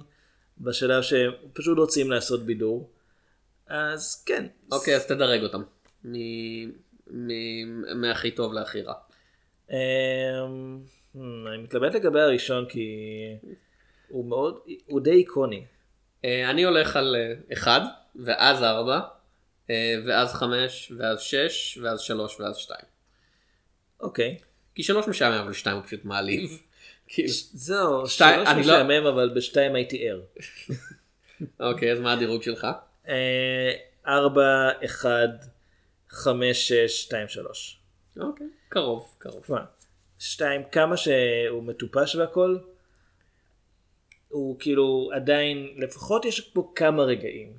בשלב 0.61 1.03
שהם 1.03 1.31
פשוט 1.53 1.79
רוצים 1.79 2.11
לעשות 2.11 2.47
בידור. 2.47 2.91
אז 3.67 4.23
כן. 4.27 4.47
אוקיי 4.73 4.97
אז 4.97 5.07
תדרג 5.07 5.43
אותם. 5.43 5.63
מהכי 7.95 8.31
טוב 8.31 8.53
להכי 8.53 8.83
רע. 8.83 8.95
אמ, 9.71 9.77
אני 11.47 11.59
מתלבט 11.63 11.95
לגבי 11.95 12.21
הראשון 12.21 12.67
כי 12.69 12.87
הוא 14.09 14.25
מאוד, 14.29 14.59
הוא 14.87 15.01
די 15.01 15.11
איקוני. 15.11 15.65
אה, 16.25 16.51
אני 16.51 16.63
הולך 16.65 16.97
על 16.97 17.17
אה, 17.17 17.35
אחד 17.53 17.81
ואז 18.17 18.63
ארבע 18.63 19.01
אה, 19.71 19.95
ואז 20.07 20.35
חמש 20.35 20.93
ואז 20.99 21.21
שש 21.21 21.79
ואז 21.83 22.01
שלוש 22.01 22.41
ואז 22.41 22.57
שתיים. 22.57 22.85
אוקיי. 24.01 24.39
כי 24.75 24.83
שלוש 24.83 25.09
משעמם 25.09 25.35
אבל 25.45 25.53
שתיים 25.53 25.77
הוא 25.77 25.85
פשוט 25.87 26.05
מעליב. 26.05 26.51
כאילו, 27.09 27.29
זהו, 27.53 28.07
שלוש 28.07 28.49
לא- 28.49 28.61
משעמם 28.61 29.07
אבל 29.07 29.33
בשתיים 29.37 29.75
הייתי 29.75 30.09
ער. 30.09 30.21
אוקיי 31.71 31.93
אז 31.93 32.01
מה 32.01 32.13
הדירוג 32.13 32.43
שלך? 32.43 32.67
אה, 33.09 33.73
ארבע, 34.07 34.71
אחד, 34.85 35.29
חמש, 36.09 36.69
שש, 36.69 37.03
שתיים, 37.03 37.29
שלוש. 37.29 37.79
אוקיי 38.21 38.47
קרוב 38.73 39.15
קרוב. 39.19 39.43
תשמע, 39.43 39.61
שתיים, 40.19 40.63
כמה 40.73 40.97
שהוא 40.97 41.63
מטופש 41.63 42.15
והכל, 42.17 42.59
הוא 44.29 44.57
כאילו 44.59 45.11
עדיין, 45.15 45.75
לפחות 45.77 46.25
יש 46.25 46.41
פה 46.41 46.73
כמה 46.75 47.03
רגעים. 47.03 47.53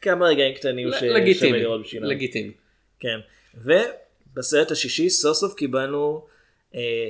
כמה 0.00 0.26
רגעים 0.26 0.54
קטנים 0.54 0.88
ש- 0.92 1.00
שווה 1.00 1.12
לגיטימי. 1.12 1.58
לראות 1.60 1.80
בשבילם. 1.82 2.04
לגיטימי. 2.06 2.52
כן. 2.98 3.18
ובסרט 3.54 4.70
השישי 4.70 5.10
סוף 5.10 5.36
סוף 5.36 5.54
קיבלנו 5.54 6.26
אה, 6.74 7.08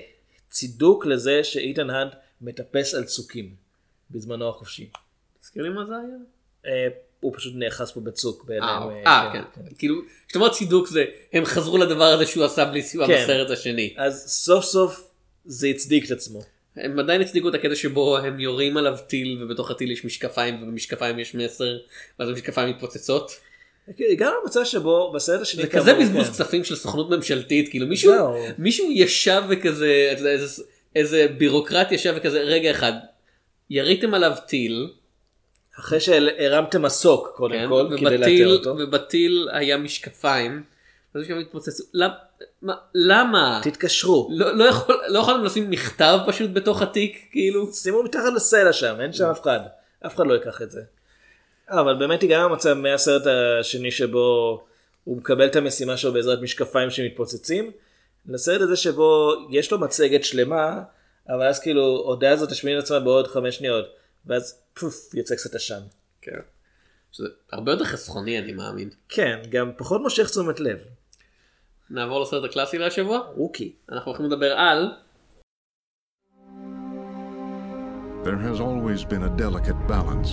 צידוק 0.51 1.07
לזה 1.07 1.45
שאיתן 1.45 1.91
האנט 1.91 2.13
מטפס 2.41 2.95
על 2.95 3.05
צוקים 3.05 3.55
בזמנו 4.11 4.49
החופשי. 4.49 4.91
תזכיר 5.41 5.63
לי 5.63 5.69
מה 5.69 5.87
זה 5.87 5.93
היה? 5.97 6.17
אה, 6.67 6.89
הוא 7.21 7.33
פשוט 7.37 7.53
נאחז 7.57 7.93
פה 7.93 8.01
בצוק 8.01 8.45
בידיים. 8.45 8.83
אה, 8.83 9.03
אה, 9.07 9.27
אה, 9.27 9.33
כן. 9.33 9.63
כאילו, 9.79 9.95
כשאתה 10.27 10.39
אומר 10.39 10.53
צידוק 10.53 10.89
זה, 10.89 11.05
הם 11.33 11.45
חזרו 11.45 11.79
לדבר 11.79 12.05
הזה 12.05 12.27
שהוא 12.27 12.45
עשה 12.45 12.65
בלי 12.65 12.83
סיוע 12.83 13.07
כן. 13.07 13.23
בסרט 13.23 13.51
השני. 13.51 13.95
אז 13.97 14.25
סוף 14.29 14.65
סוף 14.65 15.09
זה 15.45 15.67
הצדיק 15.69 16.07
את 16.07 16.11
עצמו. 16.11 16.43
הם 16.77 16.99
עדיין 16.99 17.21
הצדיקו 17.21 17.49
את 17.49 17.55
הקטע 17.55 17.75
שבו 17.75 18.19
הם 18.19 18.41
יורים 18.41 18.77
עליו 18.77 18.97
טיל 19.07 19.43
ובתוך 19.43 19.71
הטיל 19.71 19.91
יש 19.91 20.05
משקפיים 20.05 20.63
ובמשקפיים 20.63 21.19
יש 21.19 21.35
מסר 21.35 21.79
ואז 22.19 22.29
המשקפיים 22.29 22.69
מתפוצצות. 22.69 23.33
הגענו 24.13 24.35
למצב 24.43 24.65
שבו 24.65 25.13
בסרט 25.15 25.41
השני 25.41 25.63
זה 25.63 25.69
כזה 25.69 25.95
בזבוז 25.95 26.27
כן. 26.27 26.33
כספים 26.33 26.65
של 26.65 26.77
סוכנות 26.77 27.11
ממשלתית 27.11 27.69
כאילו 27.69 27.87
מישהו. 27.87 28.13
מישהו 28.59 28.91
ישב 28.91 29.43
וכזה 29.49 30.15
איזה 30.97 31.27
בירוקרט 31.39 31.93
ישב 31.93 32.15
וכזה 32.17 32.41
רגע 32.41 32.71
אחד 32.71 32.93
יריתם 33.71 34.15
עליו 34.15 34.33
טיל 34.47 34.91
אחרי 35.79 36.01
שהרמתם 36.01 36.83
מסוק 36.83 37.33
קודם 37.37 37.55
כן, 37.55 37.69
כל 37.69 37.87
כדי 37.91 38.05
לאתר 38.05 38.17
ובטיל, 38.19 38.49
אותו. 38.49 38.77
ובטיל 38.79 39.49
היה 39.53 39.77
משקפיים. 39.77 40.63
אז 41.15 41.21
משקפיים 41.21 41.41
התפוצצו. 41.41 41.85
למ- 41.95 42.11
מה- 42.63 42.77
למה? 42.95 43.61
תתקשרו. 43.65 44.29
לא, 44.33 44.57
לא, 44.57 44.65
יכול, 44.65 45.01
לא 45.09 45.19
יכולתם 45.19 45.45
לשים 45.45 45.71
מכתב 45.71 46.19
פשוט 46.27 46.51
בתוך 46.53 46.83
התיק 46.83 47.29
כאילו? 47.31 47.73
שימו 47.73 48.03
מתחת 48.03 48.33
לסלע 48.37 48.73
שם, 48.73 48.97
אין 49.01 49.13
שם 49.13 49.25
אף 49.25 49.41
אחד. 49.43 49.61
אף 50.07 50.15
אחד 50.15 50.27
לא 50.27 50.35
ייקח 50.35 50.63
את 50.63 50.71
זה. 50.71 50.81
אה, 51.73 51.81
אבל 51.81 51.95
באמת 51.95 52.23
הגענו 52.23 52.49
למצב 52.49 52.73
מהסרט 52.73 53.23
השני 53.61 53.91
שבו 53.91 54.61
הוא 55.05 55.17
מקבל 55.17 55.47
את 55.47 55.57
המשימה 55.57 55.97
שלו 55.97 56.13
בעזרת 56.13 56.41
משקפיים 56.43 56.91
שמתפוצצים, 56.91 57.71
לסרט 58.29 58.61
הזה 58.61 58.77
שבו 58.77 59.33
יש 59.51 59.73
לו 59.73 59.79
מצגת 59.79 60.25
שלמה, 60.25 60.81
אבל 61.29 61.43
אז 61.49 61.61
כאילו 61.61 61.83
הודעה 61.83 62.33
הזאת 62.33 62.51
תשמיע 62.51 62.79
את 62.79 62.83
עצמה 62.85 63.01
בעוד 63.01 63.27
חמש 63.27 63.57
שניות, 63.57 63.85
ואז 64.29 64.63
פוף 64.75 65.15
יוצא 65.15 65.35
קצת 65.35 65.55
עשן. 65.55 65.81
כן. 66.21 66.41
שזה 67.13 67.29
הרבה 67.53 67.73
יותר 67.73 67.85
חסכוני 67.85 68.39
אני 68.39 68.53
מאמין. 68.53 68.91
כן, 69.09 69.43
גם 69.49 69.73
פחות 69.77 70.01
מושך 70.01 70.31
תשומת 70.31 70.61
לב. 70.61 70.79
נעבור 71.91 72.21
לסרט 72.21 72.51
הקלאסי 72.51 72.79
להשבוע? 72.79 73.19
רוקי. 73.19 73.77
אנחנו 73.93 74.11
הולכים 74.11 74.27
לדבר 74.27 74.53
על 74.53 74.93
There 78.25 78.37
has 78.37 78.61
always 78.61 79.05
been 79.05 79.23
a 79.23 79.33
delicate 79.45 79.81
balance 79.89 80.31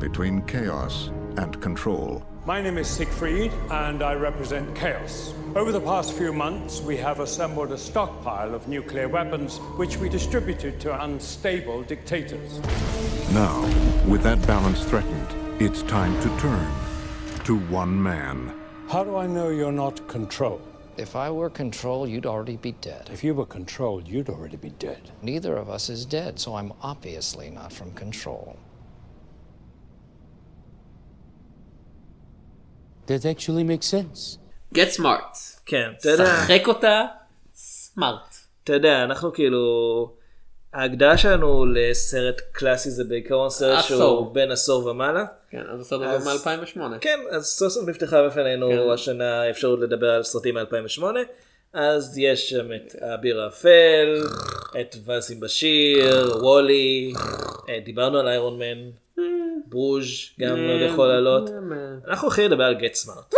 between 0.00 0.42
chaos 0.46 1.10
and 1.36 1.60
control. 1.60 2.27
My 2.48 2.62
name 2.62 2.78
is 2.78 2.88
Siegfried, 2.88 3.52
and 3.70 4.02
I 4.02 4.14
represent 4.14 4.74
Chaos. 4.74 5.34
Over 5.54 5.70
the 5.70 5.82
past 5.82 6.14
few 6.14 6.32
months, 6.32 6.80
we 6.80 6.96
have 6.96 7.20
assembled 7.20 7.72
a 7.72 7.76
stockpile 7.76 8.54
of 8.54 8.66
nuclear 8.68 9.06
weapons, 9.06 9.58
which 9.76 9.98
we 9.98 10.08
distributed 10.08 10.80
to 10.80 11.04
unstable 11.04 11.82
dictators. 11.82 12.58
Now, 13.34 13.60
with 14.08 14.22
that 14.22 14.40
balance 14.46 14.82
threatened, 14.82 15.60
it's 15.60 15.82
time 15.82 16.18
to 16.22 16.40
turn 16.40 16.72
to 17.44 17.58
one 17.68 18.02
man. 18.02 18.54
How 18.88 19.04
do 19.04 19.16
I 19.16 19.26
know 19.26 19.50
you're 19.50 19.70
not 19.70 20.08
control? 20.08 20.62
If 20.96 21.16
I 21.16 21.30
were 21.30 21.50
control, 21.50 22.08
you'd 22.08 22.24
already 22.24 22.56
be 22.56 22.72
dead. 22.72 23.10
If 23.12 23.22
you 23.22 23.34
were 23.34 23.44
control, 23.44 24.02
you'd 24.02 24.30
already 24.30 24.56
be 24.56 24.70
dead. 24.70 25.10
Neither 25.20 25.54
of 25.54 25.68
us 25.68 25.90
is 25.90 26.06
dead, 26.06 26.38
so 26.38 26.54
I'm 26.54 26.72
obviously 26.80 27.50
not 27.50 27.74
from 27.74 27.92
control. 27.92 28.56
That 33.08 33.24
actually 33.24 33.64
makes 33.64 33.86
sense. 33.86 34.38
get 34.74 34.92
smart. 35.00 35.36
כן, 35.66 35.90
אתה 35.98 36.10
יודע, 36.10 36.24
שחק 36.24 36.68
אותה 36.68 37.04
סמארט. 37.54 38.36
אתה 38.64 38.72
יודע, 38.72 39.02
אנחנו 39.02 39.32
כאילו, 39.32 40.12
ההגדרה 40.72 41.18
שלנו 41.18 41.64
לסרט 41.66 42.40
קלאסי 42.52 42.90
זה 42.90 43.04
בעיקרון 43.04 43.50
סרט 43.50 43.78
עשור. 43.78 43.98
שהוא 43.98 44.34
בין 44.34 44.50
עשור 44.50 44.86
ומעלה. 44.86 45.24
כן, 45.50 45.62
אז 45.72 45.80
הסרט 45.80 46.02
הזה 46.02 46.30
מ-2008. 46.30 46.98
כן, 47.00 47.18
אז 47.30 47.46
סוף 47.46 47.72
סוף 47.72 47.88
נפתחה 47.88 48.26
בפנינו 48.26 48.68
כן. 48.68 48.90
השנה 48.94 49.50
אפשרות 49.50 49.80
לדבר 49.80 50.10
על 50.10 50.22
סרטים 50.22 50.54
מ-2008. 50.54 51.02
אז 51.72 52.18
יש 52.18 52.50
שם 52.50 52.72
את 52.72 52.94
האביר 53.00 53.40
האפל, 53.40 54.22
את 54.80 54.96
ואסים 55.04 55.40
בשיר, 55.40 56.36
וולי, 56.40 57.12
אה, 57.68 57.80
דיברנו 57.84 58.18
על 58.18 58.28
איירון 58.28 58.58
מן, 58.58 58.90
ברוז' 59.66 60.06
גם 60.40 60.58
עוד 60.58 60.80
יכול 60.80 61.08
לעלות. 61.08 61.50
אנחנו 62.06 62.28
הולכים 62.28 62.44
לדבר 62.44 62.64
על 62.64 62.74
גט 62.74 62.94
סמארט. 62.94 63.34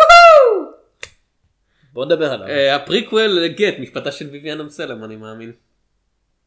בוא 1.93 2.05
נדבר 2.05 2.33
עליו. 2.33 2.49
אה, 2.49 2.77
הפריקוול 2.77 3.27
לגט, 3.27 3.75
משפטה 3.79 4.13
של 4.13 4.27
ביביאן 4.27 4.61
אמסלם 4.61 5.05
אני 5.05 5.17
מאמין. 5.17 5.53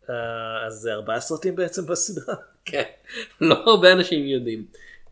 אה, 0.10 0.66
אז 0.68 0.74
זה 0.74 0.94
ארבעה 0.94 1.20
סרטים 1.20 1.56
בעצם 1.56 1.86
בסדרה. 1.86 2.36
כן, 2.66 2.84
לא 3.42 3.56
הרבה 3.56 3.92
אנשים 3.92 4.28
יודעים. 4.28 4.66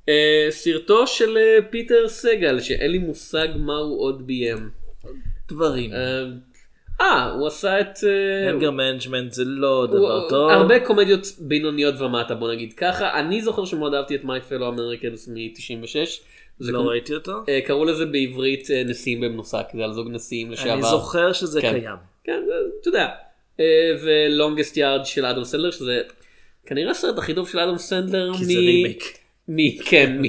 אה, 0.09 0.47
סרטו 0.49 1.07
של 1.07 1.37
אה, 1.37 1.57
פיטר 1.69 2.07
סגל 2.07 2.59
שאין 2.59 2.91
לי 2.91 2.97
מושג 2.97 3.47
מה 3.55 3.77
הוא 3.77 4.01
עוד 4.01 4.27
ביים. 4.27 4.69
דברים. 5.49 5.91
אה, 7.01 7.05
אה, 7.05 7.31
הוא 7.31 7.47
עשה 7.47 7.79
את... 7.81 7.99
אה, 8.03 8.49
אנגר 8.49 8.71
מנג'מנט 8.71 9.31
זה 9.31 9.43
לא 9.45 9.87
דבר 9.91 10.29
טוב. 10.29 10.49
הרבה 10.49 10.79
קומדיות 10.79 11.27
בינוניות 11.39 12.01
ומטה 12.01 12.35
בוא 12.35 12.51
נגיד 12.53 12.73
ככה. 12.73 13.19
אני 13.19 13.41
זוכר 13.41 13.65
שמאוד 13.65 13.93
אהבתי 13.93 14.15
את 14.15 14.23
מי 14.23 14.41
פלו 14.49 14.67
אמריקנס 14.67 15.27
מ-96. 15.27 15.95
לא 16.59 16.81
ראיתי 16.81 17.13
אותו. 17.13 17.33
קראו 17.65 17.85
לזה 17.85 18.05
בעברית 18.05 18.71
אה, 18.71 18.83
נשיאים 18.85 19.21
במנוסה, 19.21 19.65
זה 19.73 19.83
על 19.83 19.93
זוג 19.93 20.07
נשיאים 20.11 20.51
לשעבר. 20.51 20.73
אני 20.73 20.81
זוכר 20.81 21.33
שזה 21.33 21.61
כן. 21.61 21.71
קיים. 21.71 21.95
כן, 22.23 22.39
אתה 22.81 22.89
יודע. 22.89 23.07
אה, 23.59 23.91
ו 24.03 24.12
Longest 24.13 24.77
Yard 24.77 25.05
של 25.05 25.25
אדם 25.25 25.43
סנדלר 25.43 25.71
שזה 25.71 26.01
כנראה 26.65 26.91
הסרט 26.91 27.17
הכי 27.17 27.33
טוב 27.33 27.49
של 27.49 27.59
אדם 27.59 27.77
סנדלר 27.77 28.33
כי 28.37 28.45
זה 28.45 28.53
רימייק. 28.53 29.17
מ- 29.47 29.77
כן, 29.85 30.21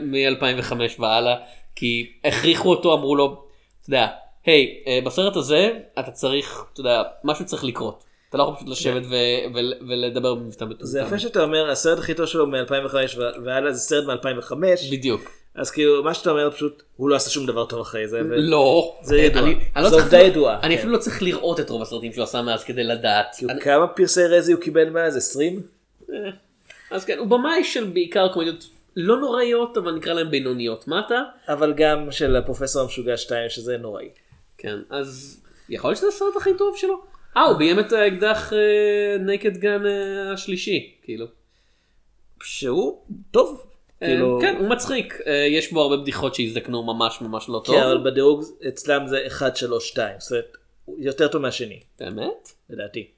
מ-2005 0.00 0.72
והלאה, 0.98 1.36
כי 1.76 2.12
הכריחו 2.24 2.70
אותו, 2.70 2.94
אמרו 2.94 3.16
לו, 3.16 3.44
אתה 3.80 3.88
יודע, 3.88 4.06
היי, 4.46 4.82
אה, 4.86 4.98
בסרט 5.04 5.36
הזה 5.36 5.70
אתה 5.98 6.10
צריך, 6.10 6.64
אתה 6.72 6.80
יודע, 6.80 7.02
משהו 7.24 7.46
צריך 7.46 7.64
לקרות. 7.64 8.04
אתה 8.28 8.38
לא 8.38 8.42
יכול 8.42 8.56
פשוט 8.56 8.68
לשבת 8.68 9.02
ו- 9.02 9.54
ו- 9.54 9.86
ולדבר 9.88 10.34
במבטא 10.34 10.64
מטומטם. 10.64 10.84
זה 10.86 11.00
יפה 11.00 11.18
שאתה 11.18 11.42
אומר 11.42 11.70
הסרט 11.70 11.98
הכי 11.98 12.14
טוב 12.14 12.26
שלו 12.26 12.46
מ-2005 12.46 12.94
והלאה 13.44 13.72
זה 13.72 13.78
סרט 13.80 14.04
מ-2005. 14.04 14.54
בדיוק. 14.90 15.30
אז 15.54 15.70
כאילו 15.70 16.02
מה 16.02 16.14
שאתה 16.14 16.30
אומר 16.30 16.50
פשוט 16.50 16.82
הוא 16.96 17.08
לא 17.08 17.16
עשה 17.16 17.30
שום 17.30 17.46
דבר 17.46 17.64
טוב 17.64 17.80
אחרי 17.80 18.08
זה. 18.08 18.20
לא. 18.22 18.96
זה 19.02 19.16
ידוע. 19.16 19.42
לא 19.76 19.82
זו 19.82 19.90
צריך 19.90 20.02
עובדה 20.02 20.18
ידועה. 20.18 20.60
אני 20.62 20.74
כן. 20.74 20.78
אפילו 20.78 20.92
לא 20.92 20.98
צריך 20.98 21.22
לראות 21.22 21.60
את 21.60 21.70
רוב 21.70 21.82
הסרטים 21.82 22.12
שהוא 22.12 22.24
עשה 22.24 22.42
מאז 22.42 22.64
כדי 22.64 22.84
לדעת. 22.84 23.34
כאילו, 23.38 23.52
כמה 23.60 23.86
פרסי 23.86 24.24
רזי 24.26 24.52
הוא 24.52 24.60
קיבל 24.60 24.90
מאז? 24.90 25.16
20? 25.16 25.62
אז 26.90 27.04
כן, 27.04 27.18
הוא 27.18 27.26
במאי 27.26 27.64
של 27.64 27.84
בעיקר 27.84 28.28
קומדיות 28.32 28.64
לא 28.96 29.16
נוראיות, 29.16 29.76
אבל 29.76 29.92
נקרא 29.92 30.12
להם 30.12 30.30
בינוניות. 30.30 30.88
מה 30.88 31.02
אתה? 31.06 31.22
אבל 31.48 31.72
גם 31.76 32.10
של 32.10 32.36
הפרופסור 32.36 32.82
המשוגע 32.82 33.16
2 33.16 33.48
שזה 33.48 33.76
נוראי. 33.76 34.08
כן, 34.64 34.78
אז 34.90 35.40
יכול 35.68 35.90
להיות 35.90 35.98
שזה 35.98 36.08
הסרט 36.08 36.36
הכי 36.36 36.50
טוב 36.58 36.76
שלו. 36.76 37.02
אה, 37.36 37.42
הוא 37.42 37.56
ביים 37.58 37.80
את 37.80 37.92
האקדח 37.92 38.52
נקד 39.20 39.56
גן 39.56 39.82
השלישי, 40.32 40.94
כאילו. 41.02 41.26
שהוא 42.42 43.04
טוב. 43.30 43.66
אה, 44.02 44.06
כאילו- 44.06 44.38
כן, 44.40 44.56
הוא 44.60 44.68
מצחיק. 44.68 45.18
אה, 45.26 45.32
יש 45.32 45.72
בו 45.72 45.80
הרבה 45.82 45.96
בדיחות 45.96 46.34
שהזדקנו 46.34 46.82
ממש 46.82 47.20
ממש 47.20 47.48
לא 47.48 47.62
טוב. 47.64 47.76
כן, 47.76 47.82
אבל 47.82 48.10
בדירוג 48.10 48.44
אצלם 48.68 49.06
זה 49.06 49.26
1, 49.26 49.56
3, 49.56 49.88
2. 49.88 50.16
זאת 50.18 50.32
אומרת, 50.32 50.56
יותר 50.98 51.28
טוב 51.28 51.42
מהשני. 51.42 51.80
באמת? 51.98 52.48
לדעתי. 52.70 53.10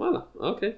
וואלה, 0.00 0.18
אוקיי. 0.34 0.72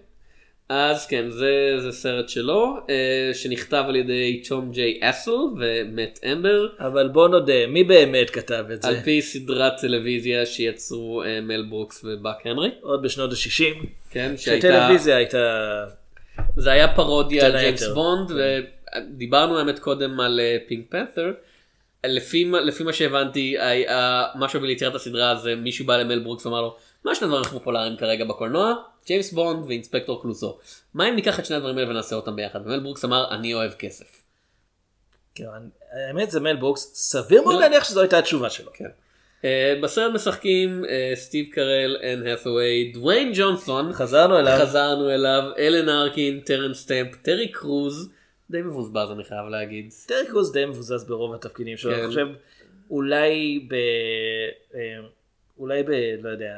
אז 0.74 1.06
כן, 1.06 1.30
זה, 1.30 1.74
זה 1.78 1.92
סרט 1.92 2.28
שלו, 2.28 2.76
אה, 2.90 3.30
שנכתב 3.34 3.84
על 3.88 3.96
ידי 3.96 4.42
תום 4.48 4.70
ג'יי 4.72 4.98
אסל 5.02 5.30
ומט 5.58 6.18
אמבר. 6.32 6.66
אבל 6.78 7.08
בוא 7.08 7.28
נודה, 7.28 7.66
מי 7.68 7.84
באמת 7.84 8.30
כתב 8.30 8.64
את 8.72 8.82
זה? 8.82 8.88
על 8.88 9.00
פי 9.04 9.22
סדרת 9.22 9.72
טלוויזיה 9.80 10.46
שיצרו 10.46 11.22
אה, 11.22 11.40
מל 11.40 11.62
ברוקס 11.70 12.04
ובאק 12.04 12.46
הנרי. 12.46 12.70
עוד 12.80 13.02
בשנות 13.02 13.30
ה-60. 13.32 13.86
כן, 14.10 14.34
שהייתה... 14.36 14.68
שטלוויזיה 14.68 15.16
הייתה... 15.16 15.84
זה 16.56 16.72
היה 16.72 16.94
פרודיה 16.94 17.46
על 17.46 17.52
ג'יימס. 17.58 17.82
בונד, 17.88 18.30
ודיברנו 18.30 19.58
האמת 19.58 19.78
קודם 19.78 20.20
על 20.20 20.40
Pink 20.68 20.86
Panther. 20.90 21.32
לפי, 22.06 22.50
לפי 22.64 22.84
מה 22.84 22.92
שהבנתי, 22.92 23.56
היה- 23.58 24.24
מה 24.34 24.48
שהוביל 24.48 24.70
ליצירת 24.70 24.94
הסדרה 24.94 25.34
זה 25.36 25.54
מישהו 25.54 25.86
בא 25.86 25.96
למל 25.96 26.18
ברוקס 26.18 26.46
ואמר 26.46 26.60
לו, 26.60 26.76
מה 27.04 27.14
שני 27.14 27.24
הדברים 27.26 27.42
הכי 27.42 27.52
פופולריים 27.52 27.96
כרגע 27.96 28.24
בקולנוע? 28.24 28.74
ג'יימס 29.06 29.32
בונד 29.32 29.66
ואינספקטור 29.66 30.22
קלוסו. 30.22 30.58
מה 30.94 31.08
אם 31.08 31.14
ניקח 31.14 31.38
את 31.38 31.46
שני 31.46 31.56
הדברים 31.56 31.78
האלה 31.78 31.90
ונעשה 31.90 32.16
אותם 32.16 32.36
ביחד? 32.36 32.60
ומל 32.64 32.80
ברוקס 32.80 33.04
אמר, 33.04 33.34
אני 33.34 33.54
אוהב 33.54 33.72
כסף. 33.72 34.22
כן, 35.34 35.44
האמת 35.92 36.30
זה 36.30 36.40
מל 36.40 36.56
ברוקס, 36.56 36.90
סביר 36.94 37.42
מאוד 37.42 37.60
להניח 37.60 37.84
שזו 37.84 38.00
הייתה 38.00 38.18
התשובה 38.18 38.50
שלו. 38.50 38.70
כן. 38.74 38.88
אה, 39.42 39.44
בסרט 39.82 40.12
משחקים 40.14 40.84
אה, 40.84 41.16
סטיב 41.16 41.46
קרל, 41.52 41.96
אן 42.02 42.26
האת'ווי, 42.26 42.92
דוויין 42.94 43.32
ג'ונסון, 43.34 43.92
חזרנו 43.92 44.38
אליו. 44.38 44.58
חזרנו 44.60 45.10
אליו, 45.10 45.42
אלן 45.58 45.88
ארקין, 45.88 46.40
טרנס 46.40 46.80
סטמפ, 46.80 47.16
טרי 47.22 47.48
קרוז, 47.48 48.10
די 48.50 48.62
מבוזבז 48.62 49.10
אני 49.10 49.24
חייב 49.24 49.46
להגיד. 49.50 49.92
טרי 50.06 50.26
קרוז 50.26 50.52
די 50.52 50.64
מבוזבז 50.64 51.04
ברוב 51.04 51.34
התפקידים 51.34 51.76
שלו, 51.76 51.92
כן. 51.92 51.98
אני 51.98 52.06
חושב 52.06 52.26
אולי 52.90 53.66
ב... 53.68 53.74
אה, 54.74 54.80
אולי 55.58 55.82
ב... 55.82 55.90
לא 56.22 56.28
יודע... 56.28 56.54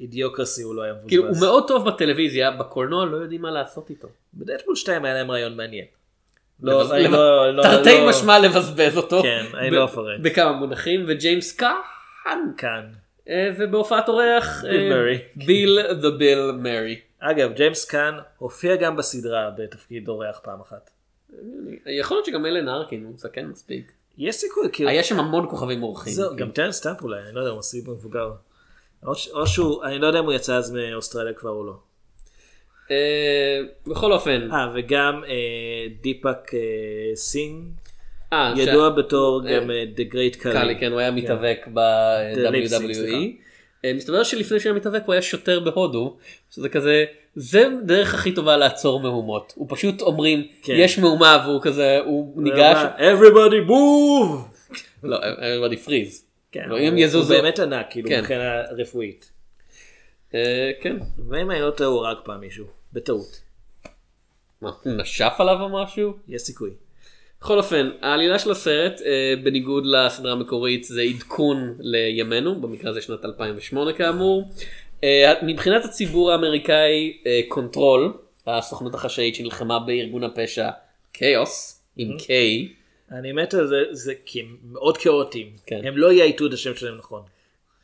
Idiocracy 0.00 0.62
הוא 0.62 0.74
לא 0.74 0.82
היה 0.82 0.92
מבוזבז. 0.92 1.08
כאילו 1.08 1.28
הוא 1.28 1.36
מאוד 1.40 1.68
טוב 1.68 1.88
בטלוויזיה, 1.88 2.50
בקולנוע 2.50 3.04
לא 3.04 3.16
יודעים 3.16 3.42
מה 3.42 3.50
לעשות 3.50 3.90
איתו. 3.90 4.08
בדדפול 4.34 4.76
2 4.76 5.04
היה 5.04 5.14
להם 5.14 5.30
רעיון 5.30 5.56
מעניין. 5.56 5.84
לא, 6.62 6.96
אני 6.96 7.08
לא, 7.08 7.56
לא, 7.56 7.62
תרתי 7.62 7.90
משמע 8.08 8.38
לבזבז 8.38 8.96
אותו. 8.96 9.22
כן, 9.22 9.46
אני 9.54 9.70
לא 9.70 9.84
אפרט. 9.84 10.20
בכמה 10.22 10.52
מובנים, 10.52 11.04
וג'יימס 11.08 11.52
קאן. 11.52 12.40
כאן. 12.56 12.92
אה, 13.28 13.50
ובהופעת 13.58 14.08
אורח, 14.08 14.64
ביל 15.36 15.78
דה 15.92 16.10
ביל 16.10 16.50
מרי. 16.52 17.00
אגב, 17.18 17.52
ג'יימס 17.52 17.84
קאן 17.84 18.18
הופיע 18.38 18.76
גם 18.76 18.96
בסדרה 18.96 19.50
בתפקיד 19.58 20.08
אורח 20.08 20.40
פעם 20.42 20.60
אחת. 20.60 20.90
יכול 21.86 22.16
להיות 22.16 22.26
שגם 22.26 22.46
אלן 22.46 22.68
ארקין 22.68 23.04
הוא 23.04 23.12
זקן 23.16 23.46
מספיק. 23.46 23.92
יש 24.18 24.36
סיכוי, 24.36 24.68
כאילו... 24.72 24.90
היה 24.90 25.02
שם 25.02 25.20
המון 25.20 25.46
כוכבים 25.50 25.82
אורחים. 25.82 26.12
זהו, 26.12 26.28
כאילו. 26.28 26.46
גם 26.46 26.52
טרנס 26.52 26.76
סטאמפ 26.76 27.02
אולי, 27.02 27.20
אני 27.26 27.34
לא 27.34 27.40
יודע, 27.40 27.50
הוא 27.50 27.58
מסיב 27.58 27.90
מבוגר. 27.90 28.32
או 29.04 29.46
שהוא, 29.46 29.84
אני 29.84 29.98
לא 29.98 30.06
יודע 30.06 30.18
אם 30.18 30.24
הוא 30.24 30.32
יצא 30.32 30.56
אז 30.56 30.72
מאוסטרליה 30.72 31.32
כבר 31.32 31.50
או 31.50 31.64
לא. 31.64 31.72
אה, 32.90 33.60
בכל 33.86 34.12
אופן. 34.12 34.48
אה, 34.52 34.68
וגם 34.74 35.22
אה, 35.28 35.86
דיפק 36.00 36.54
אה, 36.54 37.16
סינג, 37.16 37.64
ידוע 38.56 38.90
בתור 38.90 39.42
גם 39.44 39.70
The 39.96 40.12
Great 40.12 40.36
Kali. 40.42 40.52
קאלי, 40.52 40.78
כן, 40.78 40.92
הוא 40.92 41.00
היה 41.00 41.10
מתאבק 41.10 41.58
Sync, 41.64 41.70
סליחה. 42.34 43.16
ב-WWE. 43.16 43.46
אה, 43.84 43.92
מסתבר 43.94 44.22
שלפני 44.22 44.60
שהוא 44.60 44.70
היה 44.70 44.80
מתאבק 44.80 45.02
הוא 45.06 45.12
היה 45.12 45.22
שוטר 45.22 45.60
בהודו, 45.60 46.16
שזה 46.50 46.68
כזה, 46.68 47.04
זה 47.34 47.68
דרך 47.86 48.14
הכי 48.14 48.32
טובה 48.32 48.56
לעצור 48.56 49.00
מהומות. 49.00 49.52
הוא 49.56 49.66
פשוט 49.70 50.02
אומרים, 50.02 50.46
כן. 50.62 50.74
יש 50.76 50.98
מהומה 50.98 51.44
והוא 51.46 51.62
כזה, 51.62 52.00
הוא 52.04 52.42
ניגש, 52.42 52.78
Everybody 52.98 53.68
move! 53.70 54.56
לא, 55.02 55.18
everybody 55.20 55.88
freeze. 55.88 56.25
כן, 56.62 56.68
לא, 56.68 56.78
הוא- 56.78 56.88
אם 56.88 56.94
יזוזו- 56.98 57.34
הוא 57.34 57.42
באמת 57.42 57.58
ענק, 57.58 57.86
כאילו, 57.90 58.08
כן. 58.08 58.20
מבחינה 58.20 58.62
רפואית. 58.78 59.30
אה, 60.34 60.70
כן. 60.80 60.96
ואם 61.28 61.50
אני 61.50 61.60
לא 61.60 61.70
טועה 61.70 61.90
הוא 61.90 62.06
הרג 62.06 62.16
פעם 62.24 62.40
מישהו, 62.40 62.66
בטעות. 62.92 63.40
מה, 64.62 64.70
נשף 64.86 65.32
עליו 65.38 65.56
או 65.60 65.82
משהו? 65.82 66.12
יש 66.28 66.42
סיכוי. 66.42 66.70
בכל 67.40 67.58
אופן, 67.58 67.90
העלילה 68.02 68.38
של 68.38 68.50
הסרט, 68.50 69.00
אה, 69.06 69.34
בניגוד 69.44 69.84
לסדרה 69.86 70.32
המקורית, 70.32 70.84
זה 70.84 71.02
עדכון 71.02 71.76
לימינו, 71.80 72.60
במקרה 72.60 72.90
הזה 72.90 73.02
שנת 73.02 73.24
2008 73.24 73.92
כאמור. 73.92 74.50
אה, 75.04 75.32
מבחינת 75.42 75.84
הציבור 75.84 76.32
האמריקאי, 76.32 77.16
אה, 77.26 77.40
Control, 77.48 78.12
הסוכנות 78.46 78.94
החשאית 78.94 79.34
שנלחמה 79.34 79.78
בארגון 79.78 80.24
הפשע 80.24 80.68
כאוס, 81.12 81.82
עם 81.96 82.16
K, 82.18 82.30
אני 83.12 83.32
מת 83.32 83.54
על 83.54 83.66
זה, 83.66 83.76
זה 83.90 84.14
כי 84.24 84.40
הם 84.40 84.56
מאוד 84.72 84.98
כאוטיים. 84.98 85.56
כן. 85.66 85.80
הם 85.84 85.96
לא 85.96 86.12
יאייתו 86.12 86.46
את 86.46 86.52
השם 86.52 86.74
שלהם 86.74 86.98
נכון. 86.98 87.22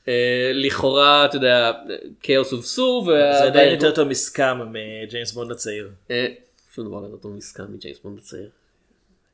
אה, 0.08 0.50
לכאורה, 0.54 1.24
אתה 1.24 1.36
יודע, 1.36 1.72
KAOS 2.20 2.52
הובסו, 2.52 3.04
זה 3.06 3.44
עדיין 3.44 3.74
יותר 3.74 3.94
טוב 3.94 4.08
מ 4.08 4.21
SCUM 4.21 4.72
מג'יימס 4.72 5.32
בונד 5.32 5.50
הצעיר. 5.50 5.90
אה, 6.10 6.26
שום 6.74 6.86
דבר 6.86 7.00
לא 7.00 7.06
יותר 7.06 7.16
טוב 7.16 7.36
מסקאם 7.36 7.64
מג'יימס 7.74 7.98
בונד 8.04 8.18
הצעיר. 8.18 8.48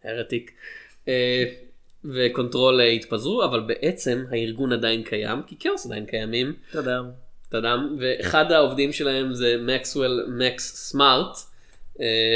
הרטיק. 0.05 0.51
אה, 1.09 1.45
וקונטרול 2.05 2.80
אה, 2.80 2.86
התפזרו, 2.86 3.45
אבל 3.45 3.61
בעצם 3.61 4.24
הארגון 4.30 4.72
עדיין 4.72 5.03
קיים, 5.03 5.43
כי 5.47 5.57
כאוס 5.61 5.86
עדיין 5.86 6.07
קיימים. 6.07 6.53
תודה. 6.72 7.01
תדם, 7.49 7.97
ואחד 8.01 8.53
העובדים 8.53 8.93
שלהם 8.93 9.34
זה 9.34 9.57
מקסוול 9.59 10.26
מקס 10.28 10.76
סמארט, 10.76 11.36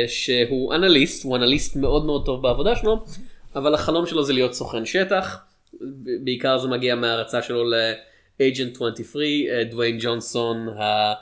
שהוא 0.09 0.75
אנליסט, 0.75 1.25
הוא 1.25 1.37
אנליסט 1.37 1.77
מאוד 1.77 2.05
מאוד 2.05 2.27
טוב 2.27 2.43
בעבודה 2.43 2.77
שלו, 2.77 3.05
אבל 3.55 3.75
החלום 3.75 4.07
שלו 4.07 4.25
זה 4.25 4.33
להיות 4.33 4.55
סוכן 4.55 4.85
שטח, 4.87 5.39
בעיקר 6.25 6.59
זה 6.59 6.69
מגיע 6.69 6.95
מההרצה 6.95 7.43
שלו 7.43 7.63
23, 8.41 9.17
אה, 9.51 9.65
דוויין 9.65 9.99
ג'ונסון, 10.01 10.69
ה- 10.69 11.13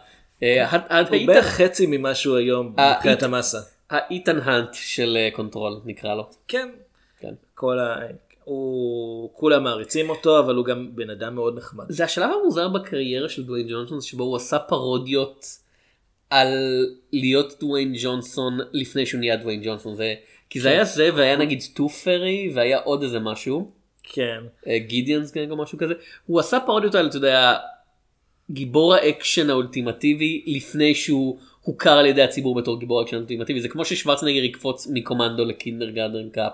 אה, 0.43 0.67
ה- 0.67 1.01
הוא 1.11 1.27
בערך 1.27 1.47
חצי 1.47 1.87
ממה 1.87 2.15
שהוא 2.15 2.37
היום 2.37 2.75
אה, 2.79 2.95
מבחינת 2.97 3.23
המסה. 3.23 3.59
האיתן 3.91 4.39
האנט 4.39 4.69
של 4.75 5.17
אה, 5.17 5.29
Control 5.33 5.81
נקרא 5.85 6.15
לו. 6.15 6.31
כן. 6.49 6.69
כן. 7.21 7.35
כל 7.55 7.79
ה... 7.79 7.97
הוא... 8.45 9.31
כולם 9.35 9.65
מעריצים 9.65 10.11
אותו, 10.11 10.39
אבל 10.39 10.55
הוא 10.55 10.65
גם 10.65 10.97
בן 10.97 11.11
אדם 11.11 11.35
מאוד 11.35 11.57
נחמד. 11.57 11.85
זה 11.89 12.05
השלב 12.05 12.31
המוזר 12.41 12.69
בקריירה 12.69 13.29
של 13.29 13.45
דוויין 13.45 13.69
ג'ונסון 13.69 14.01
שבו 14.01 14.25
הוא 14.25 14.37
עשה 14.37 14.59
פרודיות 14.59 15.47
על 16.31 16.49
להיות 17.13 17.55
דוויין 17.61 17.93
ג'ונסון 18.03 18.59
לפני 18.73 19.07
שהוא 19.07 19.19
נהיה 19.19 19.37
דוויין 19.37 19.63
ג'ונסון 19.65 19.95
זה 19.95 20.15
כי 20.51 20.61
זה 20.61 20.71
היה 20.71 20.85
זה 20.85 21.11
והיה 21.15 21.37
נגיד 21.37 21.63
Tooth 21.75 21.89
Fairy 21.89 22.51
והיה 22.55 22.79
עוד 22.79 23.03
איזה 23.03 23.21
משהו 23.21 23.71
כן. 24.03 24.41
Gridiron 24.77 25.33
או 25.51 25.57
משהו 25.57 25.79
כזה 25.79 25.95
הוא 26.27 26.41
עשה 26.41 26.61
פרודיות 26.61 26.95
על 26.95 27.07
אתה 27.07 27.17
יודע 27.17 27.57
גיבור 28.51 28.95
האקשן 28.95 29.51
האולטימטיבי 29.51 30.45
לפני 30.47 30.95
שהוא 30.95 31.39
הוכר 31.61 31.93
על 31.93 32.07
ידי 32.07 32.23
הציבור 32.23 32.55
בתור 32.55 32.81
גיבור 32.81 33.01
האקשן 33.01 33.17
האולטימטיבי 33.17 33.61
זה 33.61 33.69
כמו 33.69 33.85
ששוורצנגר 33.85 34.45
יקפוץ 34.45 34.87
מ 34.93 34.98
Commando 34.98 35.45
ל 35.45 35.51
Kindergarten 35.51 36.29
Cop 36.31 36.53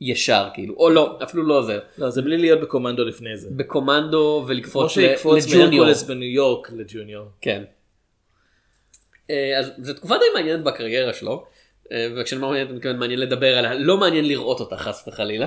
ישר 0.00 0.48
כאילו 0.54 0.74
או 0.74 0.90
לא 0.90 1.18
אפילו 1.22 1.42
לא 1.42 1.62
זה 1.62 1.78
לא, 1.98 2.10
זה 2.10 2.22
בלי 2.22 2.38
להיות 2.38 2.60
ב 2.60 2.65
Commando 2.65 3.04
לפני 3.04 3.36
זה. 3.36 3.48
ב 3.50 3.60
Commando 3.60 4.44
ולקפוץ 4.48 4.96
ל 4.96 5.07
Junior. 5.07 5.86
בניו 6.08 6.28
יורק 6.28 6.72
ל 6.72 6.79
Junior. 6.79 7.26
כן. 7.40 7.64
אה, 9.30 9.58
אז 9.58 9.72
זו 9.78 9.94
תקופה 9.94 10.14
די 10.18 10.24
מעניינת 10.34 10.64
בקריירה 10.64 11.12
שלו, 11.12 11.32
אה, 11.32 11.55
וכשאני 12.16 12.42
אומר 12.42 12.48
מעניינת 12.50 12.68
אני 12.70 12.76
מתכוון 12.76 12.98
מעניין 12.98 13.20
לדבר 13.20 13.58
עליה, 13.58 13.74
לא 13.74 13.96
מעניין 13.96 14.24
לראות 14.28 14.60
אותה 14.60 14.76
חס 14.76 15.08
וחלילה. 15.08 15.46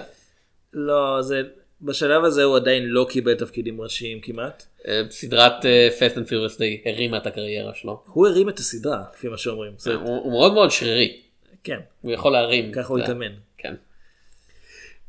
לא, 0.74 1.22
זה... 1.22 1.42
בשלב 1.82 2.24
הזה 2.24 2.44
הוא 2.44 2.56
עדיין 2.56 2.84
לא 2.86 3.08
קיבל 3.10 3.34
תפקידים 3.36 3.82
ראשיים 3.82 4.22
כמעט. 4.22 4.64
אה, 4.88 5.02
סדרת 5.10 5.66
אה, 5.66 5.90
Fast 6.00 6.16
and 6.16 6.30
Furious 6.30 6.58
די 6.60 6.82
הרימה 6.86 7.18
את 7.18 7.28
הקריירה 7.28 7.74
שלו. 7.74 8.04
הוא 8.06 8.28
הרים 8.28 8.50
את 8.50 8.60
הסדרה, 8.60 9.04
לפי 9.14 9.28
מה 9.28 9.38
שאומרים. 9.38 9.72
אה, 9.88 9.94
הוא 9.94 10.32
מאוד 10.32 10.54
מאוד 10.54 10.72
שרירי, 10.72 11.22
כן, 11.64 11.80
הוא 12.02 12.12
יכול 12.12 12.32
להרים. 12.32 12.72
ככה 12.72 12.88
הוא 12.88 12.98
אתה. 12.98 13.06
התאמן. 13.06 13.32
כן. 13.58 13.74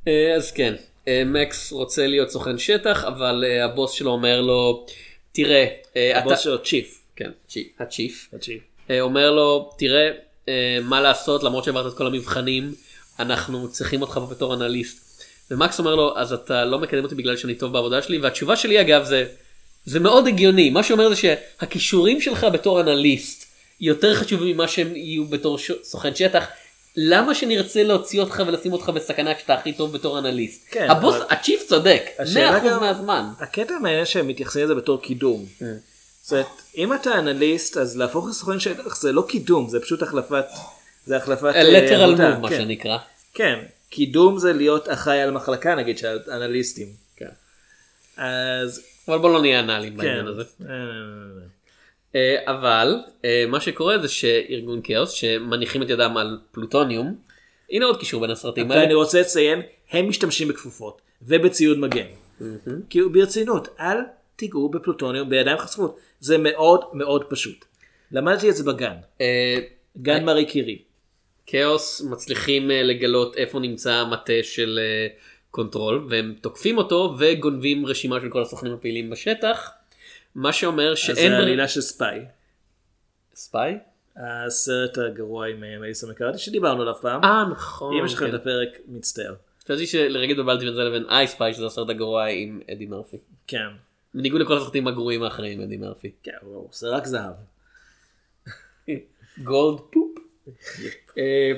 אה, 0.09 0.35
אז 0.37 0.53
כן, 0.53 0.75
אה, 1.09 1.23
מקס 1.27 1.73
רוצה 1.73 2.07
להיות 2.07 2.31
סוכן 2.31 2.59
שטח, 2.59 3.05
אבל 3.05 3.45
אה, 3.47 3.65
הבוס 3.65 3.93
שלו 3.93 4.11
אומר 4.11 4.41
לו, 4.41 4.87
תראה, 5.33 5.67
אה, 5.97 6.19
הבוס 6.19 6.33
אתה- 6.33 6.41
שלו 6.43 6.63
צ'יף. 6.63 7.03
כן, 7.17 7.31
הצ'יף. 7.79 8.29
הצ'יף. 8.33 8.63
אה, 8.91 9.01
אומר 9.01 9.31
לו, 9.31 9.71
תראה, 9.79 10.07
אה, 10.07 10.11
מה 10.83 11.01
לעשות, 11.01 11.43
למרות 11.43 11.65
שעברת 11.65 11.93
את 11.93 11.99
כל 11.99 12.07
המבחנים, 12.07 12.75
אנחנו 13.19 13.69
צריכים 13.69 14.03
אותך 14.03 14.21
בתור 14.31 14.55
אנליסט. 14.55 15.11
ומקס 15.51 15.79
אומר 15.79 15.95
לו, 15.95 16.19
אז 16.19 16.33
אתה 16.33 16.65
לא 16.65 16.79
מקדם 16.79 17.05
אותי 17.05 17.15
בגלל 17.15 17.37
שאני 17.37 17.55
טוב 17.55 17.73
בעבודה 17.73 18.03
שלי, 18.03 18.19
והתשובה 18.19 18.57
שלי 18.57 18.81
אגב 18.81 19.05
זה, 19.05 19.27
זה 19.85 20.01
מאוד 20.01 20.27
הגיוני, 20.27 20.71
מה 20.71 20.83
שאומר 20.83 21.09
זה 21.09 21.17
שהכישורים 21.17 22.21
שלך 22.21 22.47
בתור 22.53 22.81
אנליסט 22.81 23.45
יותר 23.81 24.15
חשובים 24.15 24.55
ממה 24.57 24.69
שהם 24.69 24.97
יהיו 24.97 25.25
בתור 25.25 25.59
ש... 25.59 25.71
סוכן 25.83 26.15
שטח. 26.15 26.45
למה 26.97 27.35
שנרצה 27.35 27.83
להוציא 27.83 28.21
אותך 28.21 28.43
ולשים 28.47 28.73
אותך 28.73 28.89
בסכנה 28.89 29.35
כשאתה 29.35 29.55
הכי 29.55 29.73
טוב 29.73 29.93
בתור 29.93 30.19
אנליסט? 30.19 30.67
כן, 30.71 30.87
הבוס, 30.91 31.15
אבל- 31.15 31.25
הצ'יף 31.31 31.63
צודק, 31.69 32.03
100% 32.19 32.23
השאלה 32.23 32.59
גם- 32.59 32.81
מהזמן. 32.81 33.25
הקטע 33.41 33.75
המעניין 33.75 34.05
שהם 34.05 34.29
מתייחסים 34.29 34.65
לזה 34.65 34.75
בתור 34.75 35.03
קידום. 35.03 35.47
זאת 36.31 36.33
אומרת, 36.33 36.63
אם 36.77 36.95
אתה 36.95 37.19
אנליסט 37.19 37.77
אז 37.77 37.97
להפוך 37.97 38.29
לסוכן 38.29 38.61
שטח 38.61 39.01
זה 39.01 39.13
לא 39.13 39.25
קידום 39.29 39.69
זה 39.69 39.81
פשוט 39.81 40.03
החלפת 40.03 40.45
זה 41.07 41.17
החלפת 41.17 41.53
אה, 41.55 41.63
לטרל 41.63 42.11
עבודה, 42.11 42.31
מוב 42.31 42.43
מה 42.43 42.49
כן. 42.49 42.57
שנקרא. 42.57 42.99
כן 43.35 43.59
קידום 43.89 44.39
זה 44.39 44.53
להיות 44.53 44.89
אחראי 44.89 45.21
על 45.21 45.31
מחלקה 45.31 45.75
נגיד 45.75 45.99
של 45.99 46.19
אנליסטים. 46.33 46.89
כן. 47.17 47.29
אז 48.17 48.83
אבל 49.09 49.19
בוא 49.19 49.31
לא 49.31 49.41
נהיה 49.41 49.61
אנאלים 49.61 49.93
כן. 49.93 49.97
בעניין 49.97 50.27
הזה. 50.27 50.43
אה, 50.61 50.67
אה, 52.15 52.37
אבל 52.47 52.99
אה, 53.25 53.45
מה 53.49 53.61
שקורה 53.61 53.99
זה 53.99 54.09
שארגון 54.09 54.81
כאוס 54.85 55.11
שמניחים 55.11 55.83
את 55.83 55.91
ידם 55.91 56.17
על 56.17 56.39
פלוטוניום, 56.53 57.17
הנה 57.71 57.85
עוד 57.85 58.01
קישור 58.01 58.21
בין 58.21 58.31
הסרטים 58.31 58.71
האלה. 58.71 58.83
ואני 58.83 58.95
רוצה 58.95 59.21
לציין 59.21 59.63
הם 59.91 60.09
משתמשים 60.09 60.49
בכפופות 60.49 61.01
ובציוד 61.23 61.79
מגן. 61.79 62.07
כאילו 62.91 63.13
ברצינות 63.13 63.69
אל 63.81 63.97
תיגעו 64.41 64.69
בפלוטוניום 64.69 65.29
בידיים 65.29 65.59
חשופות 65.59 65.99
זה 66.21 66.39
מאוד 66.39 66.81
מאוד 66.93 67.25
פשוט. 67.25 67.65
למדתי 68.13 68.51
את 68.51 68.57
זה 68.57 68.65
בגן. 68.65 68.95
אה, 69.21 69.59
גן 70.03 70.25
מארי 70.25 70.47
קירי. 70.47 70.83
KAOS 71.47 72.01
מצליחים 72.01 72.71
אה, 72.71 72.83
לגלות 72.83 73.37
איפה 73.37 73.59
נמצא 73.61 73.93
המטה 73.93 74.33
של 74.43 74.79
אה, 74.83 75.07
Control 75.51 76.07
והם 76.11 76.35
תוקפים 76.41 76.79
אותו 76.79 77.15
וגונבים 77.19 77.87
רשימה 77.87 78.21
של 78.21 78.29
כל 78.29 78.43
הסוכנים 78.43 78.73
הפעילים 78.73 79.11
בשטח. 79.11 79.71
מה 80.35 80.53
שאומר 80.53 80.93
אז 80.93 80.99
שאין... 80.99 81.31
זה 81.31 81.37
העלילה 81.37 81.69
של 81.69 81.81
Spy. 81.81 82.25
Spy? 83.35 83.79
הסרט 84.17 84.99
הגרוע 84.99 85.47
עם 85.47 85.65
אה, 85.65 85.79
מליסה 85.79 86.07
מקארתי 86.07 86.39
שדיברנו 86.39 86.83
עליו 86.83 86.95
פעם. 86.95 87.25
אה 87.25 87.45
נכון. 87.51 87.99
אם 87.99 88.05
יש 88.05 88.15
לך 88.15 88.21
כן. 88.21 88.29
את 88.29 88.35
הפרק 88.35 88.69
מצטער. 88.89 89.35
חשבתי 89.65 89.87
שלרגע 89.87 90.33
התבלבלתי 90.33 90.65
בין 90.65 90.75
זה 90.75 90.85
לבין 90.85 91.05
אייספיי 91.09 91.55
שזה 91.55 91.67
הסרט 91.67 91.89
הגרוע 91.89 92.27
עם 92.27 92.61
אדי 92.73 92.87
מרפי. 92.87 93.17
כן. 93.47 93.69
בניגוד 94.15 94.41
לכל 94.41 94.57
הסרטים 94.57 94.89
הגרועים 94.89 95.23
האחרים 95.23 95.61
אדי 95.61 95.77
מרפי. 95.77 96.11
כן, 96.23 96.33
הוא 96.43 96.69
עושה 96.69 96.87
רק 96.89 97.07
זהב. 97.07 97.35
גולד 99.45 99.81
פופ. 99.93 100.19
אה, 101.19 101.53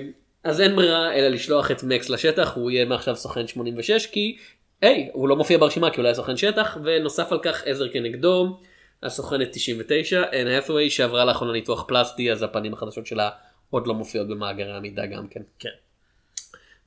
אז 0.45 0.61
אין 0.61 0.77
ברירה 0.77 1.15
אלא 1.15 1.29
לשלוח 1.29 1.71
את 1.71 1.83
מקס 1.83 2.09
לשטח 2.09 2.53
הוא 2.55 2.71
יהיה 2.71 2.85
מעכשיו 2.85 3.17
סוכן 3.17 3.47
86 3.47 4.07
כי 4.07 4.37
היי 4.81 5.11
הוא 5.13 5.29
לא 5.29 5.37
מופיע 5.37 5.59
ברשימה 5.59 5.91
כי 5.91 5.97
הוא 5.97 6.03
לא 6.03 6.09
היה 6.09 6.15
סוכן 6.15 6.37
שטח 6.37 6.79
ונוסף 6.85 7.33
על 7.33 7.39
כך 7.43 7.63
עזר 7.67 7.93
כנגדו. 7.93 8.59
הסוכנת 9.03 9.49
99 9.53 10.23
אן 10.33 10.47
האת'ווי 10.47 10.91
שעברה 10.91 11.25
לאחרונה 11.25 11.53
ניתוח 11.53 11.85
פלסטי 11.89 12.33
אז 12.33 12.43
הפנים 12.43 12.73
החדשות 12.73 13.07
שלה 13.07 13.31
עוד 13.71 13.87
לא 13.87 13.95
מופיעות 13.95 14.29
במאגרי 14.29 14.73
המידע 14.73 15.07
גם 15.07 15.29
כן. 15.29 15.43
כן. 15.59 15.69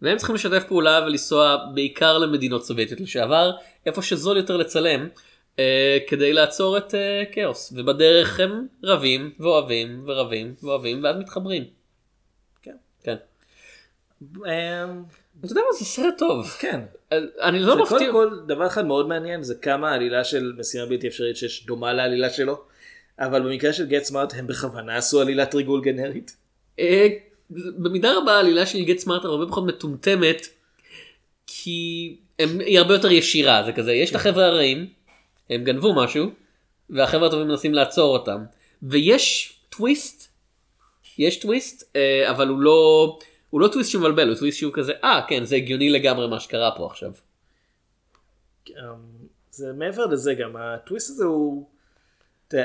והם 0.01 0.18
צריכים 0.18 0.36
לשתף 0.36 0.63
פעולה 0.68 0.99
ולנסוע 1.05 1.57
בעיקר 1.74 2.18
למדינות 2.18 2.66
סובייטיות 2.66 3.01
לשעבר 3.01 3.51
איפה 3.86 4.01
שזול 4.01 4.38
יותר 4.38 4.57
לצלם 4.57 5.07
כדי 6.08 6.34
לעצור 6.34 6.78
את 6.78 6.95
אה, 6.95 7.24
כאוס 7.32 7.74
ובדרך 7.76 8.39
הם 8.39 8.68
רבים 8.84 9.32
ואוהבים 9.39 10.03
ורבים 10.08 10.56
ואוהבים 10.64 11.03
ואז 11.03 11.16
מתחברים. 11.18 11.64
כן. 12.62 12.76
כן. 13.03 13.16
אמ, 14.22 15.03
אתה 15.39 15.51
יודע 15.51 15.62
מה 15.62 15.78
זה 15.80 15.86
סרט 15.86 16.14
טוב. 16.18 16.47
כן. 16.60 16.80
אני 17.41 17.60
לא 17.60 17.84
מפתיע. 17.84 17.97
קודם 17.97 18.12
כל 18.12 18.39
דבר 18.47 18.68
אחד 18.68 18.86
מאוד 18.86 19.08
מעניין 19.08 19.43
זה 19.43 19.56
כמה 19.56 19.91
העלילה 19.91 20.24
של 20.24 20.53
משימה 20.58 20.86
בלתי 20.86 21.08
אפשרית 21.08 21.38
שיש 21.38 21.66
דומה 21.66 21.93
לעלילה 21.93 22.30
שלו. 22.30 22.62
אבל 23.20 23.41
במקרה 23.41 23.74
של 23.74 23.86
גט 23.86 24.03
סמארט 24.03 24.34
הם 24.36 24.47
בכוונה 24.47 24.97
עשו 24.97 25.22
עלילת 25.22 25.56
ריגול 25.56 25.82
גנרית. 25.82 26.38
אה, 26.80 27.08
במידה 27.49 28.14
רבה 28.18 28.32
העלילה 28.32 28.66
של 28.66 28.84
גט 28.84 28.97
סמארט 28.97 29.26
הרבה 29.26 29.45
פחות 29.47 29.66
מטומטמת 29.66 30.47
כי 31.47 32.16
היא 32.39 32.80
הרבה 32.80 32.93
יותר 32.93 33.12
ישירה 33.12 33.64
זה 33.66 33.72
כזה 33.72 33.93
יש 33.93 34.10
את 34.10 34.16
החבר'ה 34.16 34.45
הרעים 34.45 34.88
הם 35.50 35.64
גנבו 35.64 35.96
משהו 35.96 36.26
והחבר'ה 36.89 37.28
הטובים 37.28 37.48
מנסים 37.48 37.74
לעצור 37.74 38.18
אותם 38.18 38.43
ויש 38.84 39.58
טוויסט 39.70 40.32
יש 41.18 41.39
טוויסט 41.39 41.96
אה, 41.96 42.32
אבל 42.32 42.48
הוא 42.48 42.60
לא 42.60 43.20
הוא 43.50 43.62
לא 43.62 43.68
טוויסט 43.68 43.91
שמבלבל 43.91 44.30
הוא 44.30 44.38
טוויסט 44.38 44.58
שהוא 44.58 44.74
כזה 44.74 44.93
אה 45.04 45.22
כן 45.28 45.46
זה 45.46 45.56
הגיוני 45.56 45.89
לגמרי 45.89 46.28
מה 46.28 46.39
שקרה 46.39 46.72
פה 46.78 46.86
עכשיו. 46.86 47.12
אמ, 48.70 48.76
זה 49.52 49.74
מעבר 49.74 50.06
לזה 50.06 50.34
גם 50.34 50.56
הטוויסט 50.56 51.10
הזה 51.10 51.26
הוא. 51.26 51.70
אתה 52.48 52.58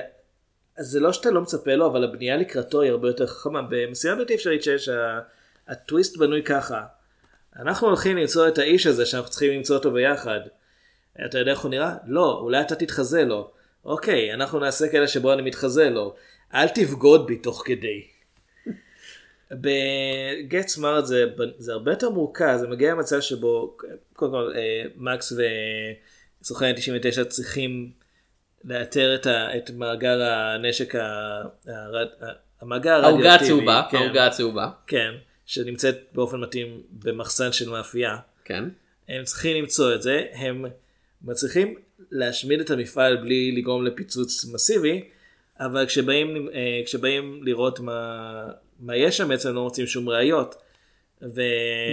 זה 0.79 1.01
לא 1.01 1.13
שאתה 1.13 1.31
לא 1.31 1.41
מצפה 1.41 1.75
לו 1.75 1.87
אבל 1.87 2.05
הבנייה 2.05 2.37
לקראתו 2.37 2.81
היא 2.81 2.91
הרבה 2.91 3.09
יותר 3.09 3.27
חכמה 3.27 3.63
במשימה 3.71 4.15
בלתי 4.15 4.35
אפשרית 4.35 4.63
שיש 4.63 4.89
הטוויסט 5.69 6.17
בנוי 6.17 6.43
ככה. 6.43 6.85
אנחנו 7.57 7.87
הולכים 7.87 8.17
למצוא 8.17 8.49
את 8.49 8.59
האיש 8.59 8.87
הזה 8.87 9.07
שאנחנו 9.07 9.31
צריכים 9.31 9.53
למצוא 9.53 9.77
אותו 9.77 9.91
ביחד. 9.91 10.41
אתה 11.25 11.39
יודע 11.39 11.51
איך 11.51 11.61
הוא 11.61 11.71
נראה? 11.71 11.95
לא, 12.07 12.39
אולי 12.43 12.61
אתה 12.61 12.75
תתחזה 12.75 13.25
לו. 13.25 13.51
אוקיי, 13.85 14.35
אנחנו 14.35 14.59
נעשה 14.59 14.89
כאלה 14.89 15.09
שבו 15.09 15.33
אני 15.33 15.43
מתחזה 15.43 15.91
לו. 15.91 16.15
אל 16.55 16.69
תבגוד 16.69 17.27
בי 17.27 17.37
תוך 17.37 17.63
כדי. 17.67 18.07
בגט 19.51 20.69
סמארט 20.69 21.07
זה, 21.07 21.25
זה 21.59 21.73
הרבה 21.73 21.93
יותר 21.93 22.11
מורכב, 22.11 22.57
זה 22.61 22.69
מגיע 22.69 22.93
למצב 22.93 23.21
שבו 23.21 23.77
קודם 24.13 24.33
כל 24.33 24.53
אה, 24.57 24.85
מקס 24.97 25.33
וסוכן 26.43 26.73
99 26.73 27.25
צריכים 27.25 27.91
לאתר 28.65 29.15
את, 29.15 29.27
ה, 29.27 29.57
את 29.57 29.71
מאגר 29.71 30.23
הנשק, 30.23 30.95
ה, 30.95 31.43
הרד, 31.67 32.07
המאגר 32.61 32.93
העוגה 32.93 33.33
הרדיואקטיבי. 33.33 33.45
הצהובה 33.45 33.83
כן, 33.91 33.97
העוגה 33.97 34.27
הצהובה. 34.27 34.71
כן, 34.87 35.11
שנמצאת 35.47 35.97
באופן 36.13 36.41
מתאים 36.41 36.83
במחסן 36.91 37.53
של 37.53 37.71
מאפייה. 37.71 38.17
כן. 38.45 38.65
הם 39.09 39.25
צריכים 39.25 39.57
למצוא 39.57 39.95
את 39.95 40.03
זה, 40.03 40.25
הם 40.33 40.65
מצליחים 41.23 41.75
להשמיד 42.11 42.61
את 42.61 42.71
המפעל 42.71 43.17
בלי 43.17 43.53
לגרום 43.53 43.87
לפיצוץ 43.87 44.45
מסיבי, 44.45 45.05
אבל 45.61 45.87
כשבאים, 45.87 46.49
אה, 46.55 46.81
כשבאים 46.87 47.41
לראות 47.45 47.81
מה, 47.81 48.49
מה 48.81 48.97
יש 48.97 49.17
שם 49.17 49.29
בעצם 49.29 49.55
לא 49.55 49.63
מוצאים 49.63 49.87
שום 49.87 50.09
ראיות. 50.09 50.55
ו... 51.23 51.41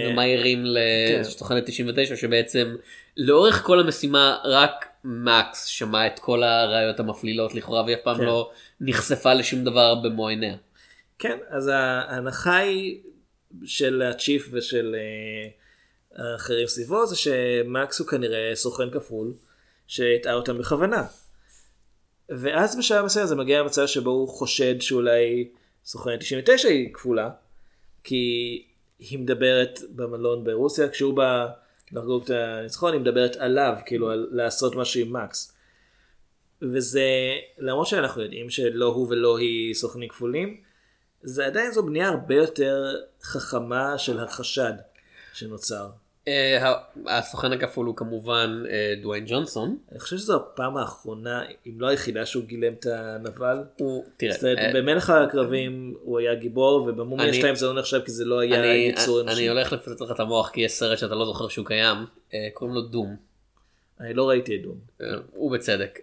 ומעירים 0.09 0.63
כן. 1.07 1.21
לתוכנת 1.31 1.65
99 1.65 2.15
שבעצם 2.15 2.75
לאורך 3.17 3.61
כל 3.63 3.79
המשימה 3.79 4.37
רק 4.43 4.85
מקס 5.03 5.65
שמע 5.65 6.07
את 6.07 6.19
כל 6.19 6.43
הראיות 6.43 6.99
המפלילות 6.99 7.55
לכאורה 7.55 7.83
והיא 7.83 7.95
אף 7.95 8.01
פעם 8.03 8.17
כן. 8.17 8.23
לא 8.23 8.51
נחשפה 8.81 9.33
לשום 9.33 9.63
דבר 9.63 9.95
במו 9.95 10.27
עיניה. 10.27 10.55
כן, 11.19 11.37
אז 11.49 11.71
ההנחה 11.73 12.57
היא 12.57 12.99
של 13.65 14.01
הצ'יף 14.01 14.49
ושל 14.51 14.95
אה, 14.95 15.49
האחרים 16.17 16.67
סביבו 16.67 17.05
זה 17.05 17.15
שמקס 17.15 17.99
הוא 17.99 18.07
כנראה 18.07 18.51
סוכן 18.55 18.89
כפול 18.89 19.33
שהטעה 19.87 20.33
אותם 20.33 20.57
בכוונה. 20.57 21.03
ואז 22.29 22.77
בשלב 22.77 23.05
מסוים 23.05 23.27
זה 23.27 23.35
מגיע 23.35 23.59
למצב 23.59 23.85
שבו 23.85 24.09
הוא 24.09 24.29
חושד 24.29 24.81
שאולי 24.81 25.49
סוכנת 25.85 26.19
99 26.19 26.67
היא 26.67 26.93
כפולה 26.93 27.29
כי 28.03 28.63
היא 28.99 29.19
מדברת 29.19 29.79
במלון 29.95 30.43
ברוסיה 30.43 30.89
כשהוא 30.89 31.13
בא 31.13 31.47
לחגוג 31.91 32.23
את 32.23 32.29
הניצחון 32.29 32.93
היא 32.93 33.01
מדברת 33.01 33.35
עליו 33.35 33.73
כאילו 33.85 34.09
על 34.11 34.27
לעשות 34.31 34.75
משהו 34.75 35.01
עם 35.01 35.13
מקס. 35.13 35.53
וזה 36.61 37.09
למרות 37.57 37.87
שאנחנו 37.87 38.21
יודעים 38.21 38.49
שלא 38.49 38.85
הוא 38.85 39.07
ולא 39.09 39.37
היא 39.37 39.73
סוכנים 39.73 40.09
כפולים 40.09 40.61
זה 41.21 41.45
עדיין 41.45 41.71
זו 41.71 41.85
בנייה 41.85 42.09
הרבה 42.09 42.35
יותר 42.35 42.95
חכמה 43.21 43.97
של 43.97 44.19
החשד 44.19 44.73
שנוצר. 45.33 45.89
אה, 46.27 46.73
הסוכן 47.07 47.51
הכפול 47.51 47.85
הוא 47.87 47.95
כמובן 47.95 48.63
אה, 48.69 48.93
דוויין 49.01 49.23
ג'ונסון. 49.27 49.77
אני 49.91 49.99
חושב 49.99 50.17
שזו 50.17 50.35
הפעם 50.35 50.77
האחרונה 50.77 51.43
אם 51.67 51.81
לא 51.81 51.87
היחידה 51.87 52.25
שהוא 52.25 52.43
גילם 52.43 52.73
את 52.73 52.85
הנבל. 52.85 53.57
הוא 53.77 54.03
תראה 54.17 54.31
זאת 54.33 54.43
אומרת, 54.43 54.57
אה, 54.57 54.71
במלך 54.73 55.09
הקרבים 55.09 55.95
הוא 56.01 56.19
היה 56.19 56.35
גיבור 56.35 56.83
ובמומיה 56.89 57.25
אני- 57.29 57.37
2 57.37 57.55
זה 57.55 57.65
לא 57.65 57.79
נחשב 57.79 57.99
כי 58.05 58.11
זה 58.11 58.25
לא 58.25 58.39
היה 58.39 58.59
אני, 58.59 58.67
יצור 58.67 59.21
אנושי. 59.21 59.37
אני 59.39 59.49
הולך 59.49 59.73
לפוצץ 59.73 60.01
לך 60.01 60.11
את 60.11 60.19
המוח 60.19 60.49
כי 60.49 60.61
יש 60.61 60.71
סרט 60.71 60.97
שאתה 60.97 61.15
לא 61.15 61.25
זוכר 61.25 61.47
שהוא 61.47 61.65
קיים 61.65 61.97
קוראים 62.53 62.75
לו 62.75 62.81
דום. 62.81 63.15
אני 63.99 64.13
לא 64.13 64.29
ראיתי 64.29 64.55
את 64.55 64.61
דום. 64.61 64.77
הוא 65.31 65.51
בצדק 65.51 65.99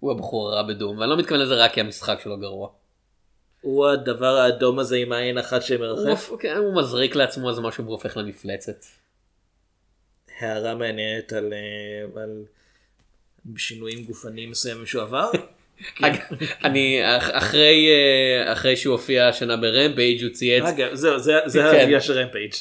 הוא 0.00 0.12
הבחור 0.12 0.48
הרע 0.52 0.62
בדום 0.62 0.98
ואני 0.98 1.10
לא 1.10 1.16
מתכוון 1.16 1.40
לזה 1.40 1.54
רק 1.54 1.72
כי 1.72 1.80
המשחק 1.80 2.20
שלו 2.24 2.38
גרוע. 2.38 2.68
הוא 3.66 3.86
הדבר 3.88 4.36
האדום 4.36 4.78
הזה 4.78 4.96
עם 4.96 5.12
העין 5.12 5.38
אחת 5.38 5.60
הוא, 5.60 5.68
שמרחף. 5.68 6.30
כן, 6.40 6.56
הוא 6.56 6.76
מזריק 6.76 7.16
לעצמו 7.16 7.50
איזה 7.50 7.60
משהו 7.60 7.86
והופך 7.86 8.16
למפלצת. 8.16 8.84
הערה 10.40 10.74
מעניינת 10.74 11.32
על, 11.32 11.52
אה, 11.52 12.22
על 12.22 12.44
שינויים 13.56 14.04
גופניים 14.04 14.50
מסוימים 14.50 14.86
שהוא 14.86 15.02
עבר. 15.02 15.30
אני 16.64 17.00
אח- 17.16 17.30
אחרי 17.32 17.88
אה, 17.88 18.52
אחרי 18.52 18.76
שהוא 18.76 18.92
הופיע 18.92 19.28
השנה 19.28 19.56
ברמפייג' 19.56 20.22
הוא 20.22 20.32
צייץ. 20.32 20.64
אגב, 20.64 20.94
זהו, 20.94 21.18
זה- 21.18 21.38
זה 21.46 21.58
כן. 21.58 22.00
של 22.00 22.12
רמפייג'. 22.18 22.52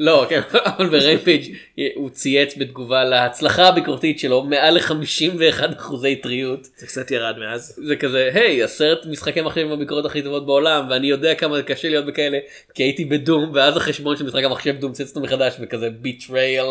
לא, 0.00 0.26
כן, 0.28 0.40
אבל 0.76 0.88
ב 0.88 0.96
Rampage 0.96 1.56
הוא 1.94 2.10
צייץ 2.10 2.56
בתגובה 2.56 3.04
להצלחה 3.04 3.68
הביקורתית 3.68 4.18
שלו 4.18 4.42
מעל 4.42 4.74
ל-51 4.74 5.78
אחוזי 5.78 6.16
טריות. 6.16 6.68
זה 6.76 6.86
קצת 6.86 7.10
ירד 7.10 7.38
מאז. 7.38 7.80
זה 7.86 7.96
כזה, 7.96 8.30
היי, 8.34 8.62
הסרט 8.64 9.06
משחקי 9.06 9.40
מחשב 9.40 9.60
עם 9.60 9.72
הביקורות 9.72 10.04
הכי 10.04 10.22
טובות 10.22 10.46
בעולם, 10.46 10.86
ואני 10.90 11.06
יודע 11.06 11.34
כמה 11.34 11.62
קשה 11.62 11.88
להיות 11.88 12.06
בכאלה, 12.06 12.38
כי 12.74 12.82
הייתי 12.82 13.04
ב 13.04 13.12
Doom, 13.12 13.50
ואז 13.54 13.76
החשבון 13.76 14.16
של 14.16 14.26
משחק 14.26 14.44
המחשב 14.44 14.76
Doom 14.80 14.92
צייץ 14.92 15.08
אותו 15.08 15.20
מחדש, 15.20 15.54
וכזה 15.60 15.90
betrayal, 15.90 16.66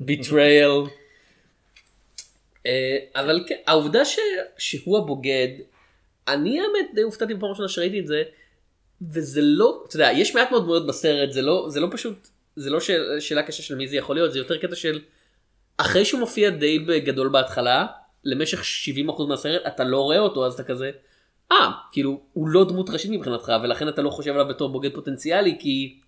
betrayal. 0.00 0.70
אה, 2.66 2.98
אבל 3.14 3.44
כן, 3.48 3.56
העובדה 3.66 4.04
ש... 4.04 4.18
שהוא 4.58 4.98
הבוגד, 4.98 5.48
אני 6.28 6.60
האמת 6.60 6.94
די 6.94 7.02
הופתעתי 7.02 7.34
בפעם 7.34 7.50
ראשונה 7.50 7.68
שראיתי 7.68 8.00
את 8.00 8.06
זה, 8.06 8.22
וזה 9.12 9.40
לא, 9.42 9.84
אתה 9.88 9.96
יודע, 9.96 10.10
יש 10.14 10.34
מעט 10.34 10.50
מאוד 10.50 10.62
דמויות 10.62 10.86
בסרט, 10.86 11.32
זה 11.32 11.42
לא, 11.42 11.66
זה 11.68 11.80
לא 11.80 11.88
פשוט, 11.90 12.28
זה 12.56 12.70
לא 12.70 12.80
שאלה, 12.80 13.20
שאלה 13.20 13.42
קשה 13.42 13.62
של 13.62 13.74
מי 13.74 13.88
זה 13.88 13.96
יכול 13.96 14.16
להיות, 14.16 14.32
זה 14.32 14.38
יותר 14.38 14.56
קטע 14.58 14.74
של, 14.76 15.00
אחרי 15.76 16.04
שהוא 16.04 16.20
מופיע 16.20 16.50
די 16.50 16.78
בגדול 16.78 17.28
בהתחלה, 17.28 17.86
למשך 18.24 18.62
70% 19.18 19.22
מהסרט 19.28 19.62
אתה 19.66 19.84
לא 19.84 20.00
רואה 20.00 20.18
אותו, 20.18 20.46
אז 20.46 20.54
אתה 20.54 20.62
כזה, 20.62 20.90
אה, 21.52 21.70
כאילו, 21.92 22.20
הוא 22.32 22.48
לא 22.48 22.64
דמות 22.64 22.90
ראשית 22.90 23.10
מבחינתך, 23.10 23.52
ולכן 23.62 23.88
אתה 23.88 24.02
לא 24.02 24.10
חושב 24.10 24.32
עליו 24.32 24.48
בתור 24.48 24.68
בוגד 24.68 24.94
פוטנציאלי, 24.94 25.56
כי... 25.60 25.98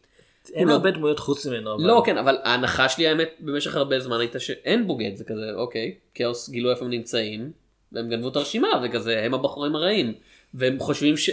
אין 0.54 0.68
לא- 0.68 0.72
הרבה 0.72 0.90
דמויות 0.90 1.18
חוץ 1.18 1.46
ממנו. 1.46 1.74
אבל- 1.74 1.84
לא, 1.86 2.02
כן, 2.06 2.18
אבל 2.18 2.36
ההנחה 2.42 2.88
שלי 2.88 3.08
האמת 3.08 3.28
במשך 3.40 3.76
הרבה 3.76 4.00
זמן 4.00 4.20
הייתה 4.20 4.40
שאין 4.40 4.86
בוגד, 4.86 5.10
זה 5.14 5.24
כזה, 5.24 5.50
אוקיי, 5.54 5.94
כאוס 6.14 6.48
גילו 6.50 6.70
איפה 6.70 6.84
הם 6.84 6.90
נמצאים, 6.90 7.52
והם 7.92 8.08
גנבו 8.08 8.28
את 8.28 8.36
הרשימה, 8.36 8.68
וכזה, 8.84 9.20
הם 9.22 9.34
הבחורים 9.34 9.76
הרעים, 9.76 10.14
והם 10.54 10.78
חושבים 10.78 11.16
ש... 11.16 11.30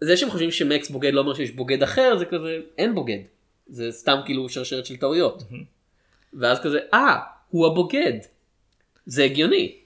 זה 0.00 0.16
שהם 0.16 0.30
חושבים 0.30 0.50
שמקס 0.50 0.90
בוגד 0.90 1.12
לא 1.12 1.20
אומר 1.20 1.34
שיש 1.34 1.50
בוגד 1.50 1.82
אחר, 1.82 2.16
זה 2.18 2.24
כזה, 2.24 2.58
אין 2.78 2.94
בוגד. 2.94 3.18
זה 3.66 3.92
סתם 3.92 4.18
כאילו 4.24 4.48
שרשרת 4.48 4.86
של 4.86 4.96
טעויות. 4.96 5.42
ואז 6.34 6.60
כזה, 6.60 6.78
אה, 6.94 7.16
הוא 7.50 7.66
הבוגד. 7.66 8.12
זה 9.06 9.24
הגיוני. 9.24 9.78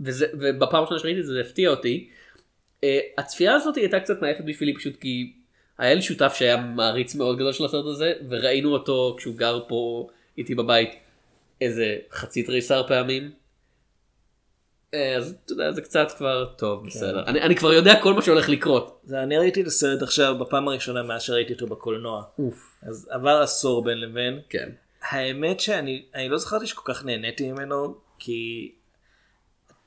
וזה, 0.00 0.26
ובפעם 0.32 0.78
הראשונה 0.78 1.00
שראיתי 1.00 1.20
את 1.20 1.26
זה, 1.26 1.32
זה 1.32 1.40
הפתיע 1.40 1.70
אותי. 1.70 2.08
Uh, 2.80 2.84
הצפייה 3.18 3.54
הזאת 3.54 3.76
הייתה 3.76 4.00
קצת 4.00 4.22
מעייפת 4.22 4.44
בשבילי 4.44 4.74
פשוט 4.74 4.96
כי 4.96 5.32
היה 5.78 5.94
לי 5.94 6.02
שותף 6.02 6.34
שהיה 6.38 6.56
מעריץ 6.56 7.14
מאוד 7.14 7.36
גדול 7.36 7.52
של 7.52 7.64
הסרט 7.64 7.86
הזה 7.86 8.12
וראינו 8.28 8.72
אותו 8.72 9.14
כשהוא 9.18 9.36
גר 9.36 9.60
פה 9.68 10.08
איתי 10.38 10.54
בבית 10.54 10.90
איזה 11.60 11.96
חצי 12.12 12.42
תריסר 12.42 12.88
פעמים. 12.88 13.30
אה, 14.94 15.16
אז 15.16 15.36
אתה 15.44 15.52
יודע 15.52 15.72
זה 15.72 15.82
קצת 15.82 16.12
כבר 16.18 16.44
טוב 16.44 16.86
בסדר 16.86 17.24
אני, 17.26 17.40
אני 17.40 17.56
כבר 17.56 17.72
יודע 17.72 18.02
כל 18.02 18.14
מה 18.14 18.22
שהולך 18.22 18.48
לקרות. 18.48 19.00
זה 19.04 19.22
אני 19.22 19.38
ראיתי 19.38 19.62
את 19.62 19.66
הסרט 19.66 20.02
עכשיו 20.02 20.38
בפעם 20.38 20.68
הראשונה 20.68 21.02
מאז 21.02 21.22
שראיתי 21.22 21.52
אותו 21.52 21.66
בקולנוע. 21.66 22.22
אוף. 22.38 22.71
אז 22.82 23.08
עבר 23.10 23.40
עשור 23.42 23.84
בין 23.84 24.00
לבין. 24.00 24.40
כן. 24.48 24.70
האמת 25.02 25.60
שאני 25.60 26.04
אני 26.14 26.28
לא 26.28 26.38
זכרתי 26.38 26.66
שכל 26.66 26.92
כך 26.92 27.04
נהניתי 27.04 27.52
ממנו 27.52 27.94
כי 28.18 28.72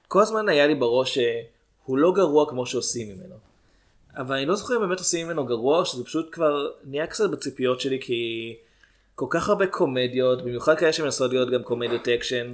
כל 0.07 0.21
הזמן 0.21 0.49
היה 0.49 0.67
לי 0.67 0.75
בראש 0.75 1.17
שהוא 1.17 1.97
לא 1.97 2.13
גרוע 2.13 2.49
כמו 2.49 2.65
שעושים 2.65 3.09
ממנו. 3.09 3.35
אבל 4.17 4.35
אני 4.35 4.45
לא 4.45 4.55
זוכר 4.55 4.75
אם 4.75 4.81
באמת 4.81 4.99
עושים 4.99 5.27
ממנו 5.27 5.45
גרוע 5.45 5.79
או 5.79 5.85
שזה 5.85 6.03
פשוט 6.03 6.29
כבר 6.31 6.71
נהיה 6.83 7.07
קצת 7.07 7.29
בציפיות 7.29 7.81
שלי 7.81 7.99
כי 8.01 8.55
כל 9.15 9.25
כך 9.29 9.49
הרבה 9.49 9.67
קומדיות 9.67 10.41
במיוחד 10.41 10.77
כאלה 10.77 10.93
שמנסות 10.93 11.31
להיות 11.31 11.49
גם 11.49 11.63
קומדיות 11.63 12.07
אקשן 12.07 12.53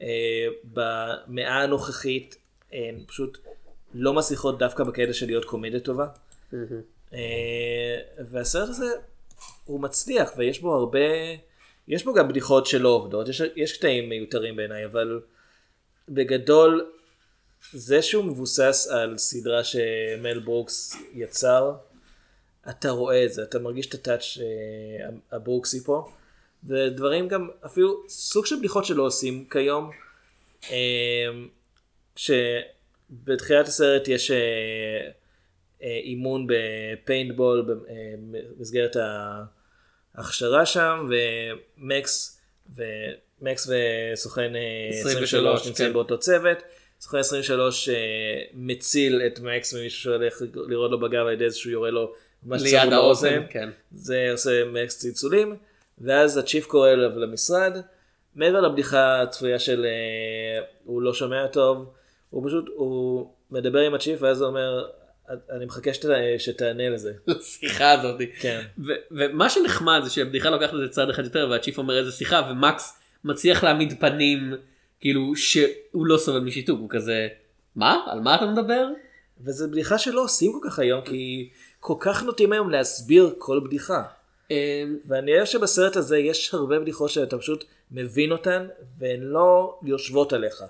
אה, 0.00 0.46
במאה 0.64 1.62
הנוכחית 1.62 2.36
הן 2.72 3.04
פשוט 3.06 3.38
לא 3.94 4.14
מצליחות 4.14 4.58
דווקא 4.58 4.84
בקטע 4.84 5.12
של 5.12 5.26
להיות 5.26 5.44
קומדיה 5.44 5.80
טובה. 5.80 6.06
אה, 7.12 7.98
והסרט 8.30 8.68
הזה 8.68 8.86
הוא 9.68 9.80
מצליח 9.80 10.32
ויש 10.36 10.60
בו 10.60 10.74
הרבה 10.74 10.98
יש 11.88 12.04
בו 12.04 12.14
גם 12.14 12.28
בדיחות 12.28 12.66
שלא 12.66 12.88
עובדות. 12.88 13.28
יש, 13.28 13.42
יש 13.56 13.76
קטעים 13.76 14.08
מיותרים 14.08 14.56
בעיניי 14.56 14.84
אבל 14.84 15.20
בגדול 16.08 16.90
זה 17.72 18.02
שהוא 18.02 18.24
מבוסס 18.24 18.88
על 18.90 19.18
סדרה 19.18 19.64
שמל 19.64 20.38
ברוקס 20.38 20.96
יצר 21.14 21.72
אתה 22.70 22.90
רואה 22.90 23.24
את 23.24 23.32
זה 23.32 23.42
אתה 23.42 23.58
מרגיש 23.58 23.86
את 23.86 23.94
הטאץ' 23.94 24.38
אה, 24.40 25.08
הברוקסי 25.32 25.84
פה. 25.84 26.08
ודברים 26.64 27.28
גם 27.28 27.48
אפילו 27.66 28.02
סוג 28.08 28.46
של 28.46 28.56
בדיחות 28.56 28.84
שלא 28.84 29.02
עושים 29.02 29.44
כיום 29.50 29.90
אה, 30.70 31.28
שבתחילת 32.16 33.66
הסרט 33.66 34.08
יש 34.08 34.30
אה, 34.30 35.08
אימון 35.82 36.46
בפיינטבול 36.48 37.76
במסגרת 38.58 38.96
ההכשרה 40.18 40.66
שם 40.66 41.08
ומקס 41.78 42.40
ומקס 42.76 43.70
וסוכן 43.70 44.56
אה, 44.56 44.88
23, 45.00 45.34
23 45.34 45.66
נמצאים 45.66 45.88
כן. 45.88 45.92
באותו 45.92 46.18
צוות. 46.18 46.58
סוכן 47.00 47.18
23 47.18 47.88
אה, 47.88 47.94
מציל 48.54 49.22
את 49.26 49.40
מקס 49.40 49.74
ממישהו 49.74 50.02
שהולך 50.02 50.42
לראות 50.54 50.90
לו 50.90 51.00
בגב 51.00 51.26
על 51.26 51.32
ידי 51.32 51.50
שהוא 51.50 51.72
יורה 51.72 51.90
לו 51.90 52.12
ליד 52.50 52.92
האוזן. 52.92 53.42
כן. 53.50 53.68
זה 53.92 54.28
עושה 54.32 54.64
מקס 54.64 54.98
צלצולים 54.98 55.56
ואז 55.98 56.36
הצ'יפ 56.36 56.66
קורא 56.66 56.90
אליו 56.90 57.18
למשרד 57.18 57.76
מעבר 58.34 58.60
לבדיחה 58.60 59.22
הצפויה 59.22 59.58
של 59.58 59.86
אה, 59.86 60.64
הוא 60.84 61.02
לא 61.02 61.14
שומע 61.14 61.46
טוב 61.46 61.92
הוא 62.30 62.48
פשוט 62.48 62.64
הוא 62.74 63.30
מדבר 63.50 63.78
עם 63.78 63.94
הצ'יפ 63.94 64.22
ואז 64.22 64.40
הוא 64.40 64.48
אומר 64.48 64.86
אני 65.50 65.64
מחכה 65.64 65.94
שת, 65.94 66.08
שתענה 66.38 66.88
לזה. 66.88 67.12
לשיחה 67.26 67.90
הזאת. 67.92 68.20
כן. 68.40 68.62
ו- 68.86 69.00
ומה 69.10 69.50
שנחמד 69.50 70.00
זה 70.04 70.10
שהבדיחה 70.10 70.50
לוקחת 70.50 70.74
את 70.74 70.78
זה 70.78 70.88
צעד 70.88 71.10
אחד 71.10 71.24
יותר 71.24 71.48
והצ'יף 71.50 71.78
אומר 71.78 71.98
איזה 71.98 72.12
שיחה 72.12 72.48
ומקס 72.50 72.98
מצליח 73.24 73.64
להעמיד 73.64 74.00
פנים 74.00 74.54
כאילו 75.00 75.36
שהוא 75.36 76.06
לא 76.06 76.18
סובל 76.18 76.40
משיתוק 76.40 76.80
הוא 76.80 76.90
כזה 76.90 77.28
מה 77.76 78.04
על 78.06 78.20
מה 78.20 78.34
אתה 78.34 78.46
מדבר? 78.46 78.88
וזו 79.40 79.70
בדיחה 79.70 79.98
שלא 79.98 80.24
עושים 80.24 80.52
כל 80.52 80.68
כך 80.70 80.78
היום 80.78 81.00
כי 81.00 81.50
כל 81.80 81.94
כך 82.00 82.22
נוטים 82.22 82.52
היום 82.52 82.70
להסביר 82.70 83.34
כל 83.38 83.60
בדיחה. 83.64 84.02
ואני 85.08 85.36
אוהב 85.36 85.44
שבסרט 85.44 85.96
הזה 85.96 86.18
יש 86.18 86.54
הרבה 86.54 86.80
בדיחות 86.80 87.10
שאתה 87.10 87.38
פשוט 87.38 87.64
מבין 87.90 88.32
אותן 88.32 88.66
והן 88.98 89.20
לא 89.20 89.78
יושבות 89.82 90.32
עליך. 90.32 90.62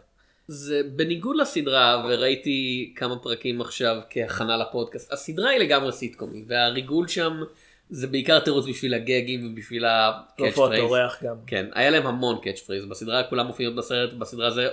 זה 0.49 0.83
בניגוד 0.97 1.37
לסדרה 1.37 2.05
וראיתי 2.05 2.93
כמה 2.97 3.19
פרקים 3.19 3.61
עכשיו 3.61 3.97
כהכנה 4.11 4.57
לפודקאסט 4.57 5.13
הסדרה 5.13 5.51
היא 5.51 5.61
לגמרי 5.61 5.93
סיטקום 5.93 6.45
והריגול 6.47 7.09
שם 7.09 7.43
זה 7.91 8.07
בעיקר 8.07 8.41
תירוץ 8.41 8.67
בשביל 8.67 8.95
הגגים 8.95 9.53
ובשביל 9.53 9.85
ה 9.85 10.55
catchphrase. 10.55 10.83
אורך 10.83 11.23
גם. 11.23 11.37
כן 11.47 11.67
היה 11.75 11.91
להם 11.91 12.07
המון 12.07 12.39
catchphrase 12.43 12.85
בסדרה 12.85 13.23
כולם 13.23 13.47
מופיעות 13.47 13.75
בסרט 13.75 14.13
בסדרה 14.13 14.51
זה 14.51 14.69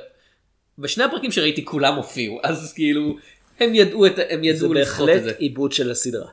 בשני 0.78 1.04
הפרקים 1.04 1.32
שראיתי 1.32 1.66
כולם 1.66 1.96
הופיעו 1.96 2.40
אז 2.44 2.74
כאילו 2.74 3.16
הם 3.60 3.76
ידעו 3.76 4.06
את 4.06 4.14
הם 4.30 4.40
זה 4.44 4.48
ידעו 4.48 4.74
לסחוט 4.74 5.10
את 5.10 5.14
זה. 5.14 5.20
בהחלט 5.20 5.40
עיבוד 5.40 5.72
של 5.72 5.92
הסדרה. 5.92 6.30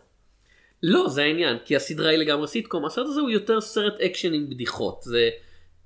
לא 0.83 1.09
זה 1.09 1.23
העניין 1.23 1.57
כי 1.65 1.77
הסדרה 1.77 2.11
היא 2.11 2.19
לגמרי 2.19 2.49
סיטקום 2.49 2.85
הסרט 2.85 3.07
הזה 3.07 3.21
הוא 3.21 3.31
יותר 3.31 3.61
סרט 3.61 4.01
אקשן 4.01 4.33
עם 4.35 4.51
בדיחות 4.51 5.03
זה 5.03 5.31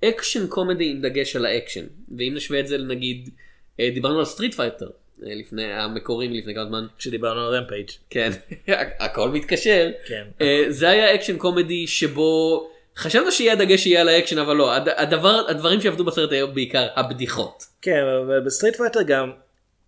action 0.05 0.47
comedy 0.47 0.91
עם 0.91 1.01
דגש 1.01 1.37
על 1.37 1.47
האקשן 1.47 1.85
ואם 2.17 2.33
נשווה 2.37 2.61
את 2.61 2.67
זה 2.67 2.79
נגיד 2.79 3.29
אה, 3.29 3.46
דיברנו 3.81 4.19
על 4.19 4.25
סטריט 4.25 4.55
פייטר 4.55 4.87
אה, 4.87 4.91
לפני 5.35 5.73
המקורי 5.73 6.29
מלפני 6.29 6.55
כמה 6.55 6.65
זמן 6.67 6.87
כשדיברנו 6.99 7.41
על 7.47 7.55
רמפייג' 7.55 7.91
כן 8.11 8.31
הכל 9.01 9.29
מתקשר 9.29 9.91
כן. 10.07 10.25
אה, 10.41 10.65
זה 10.69 10.89
היה 10.89 11.15
action 11.15 11.37
comedy 11.39 11.87
שבו 11.87 12.69
חשבנו 12.97 13.33
שיהיה 13.33 13.53
הדגש 13.53 13.83
שיהיה 13.83 14.01
על 14.01 14.09
האקשן 14.09 14.39
אבל 14.39 14.57
לא 14.57 14.73
הד- 14.75 14.89
הדבר 14.97 15.45
הדברים 15.49 15.81
שעבדו 15.81 16.05
בסרט 16.05 16.33
היו 16.33 16.53
בעיקר 16.55 16.87
הבדיחות. 16.97 17.63
כן, 17.83 18.01
אבל 18.27 18.41
בסטריט 18.41 18.77
פייטר 18.77 19.03
גם, 19.03 19.31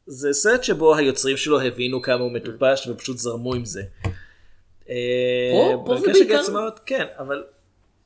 זה 0.06 0.32
סרט 0.32 0.64
שבו 0.64 0.94
היוצרים 0.96 1.36
שלו 1.36 1.60
הבינו 1.60 2.02
כמה 2.02 2.20
הוא 2.20 2.32
מטופש 2.32 2.86
ופשוט 2.88 3.18
זרמו 3.18 3.54
עם 3.54 3.64
זה. 3.64 3.82
פה- 4.84 4.90
אה, 4.90 5.72
פה 5.86 5.96
זה 6.00 6.12
בעיקר- 6.12 6.38
גצמאות, 6.42 6.80
כן, 6.86 7.04
אבל 7.18 7.44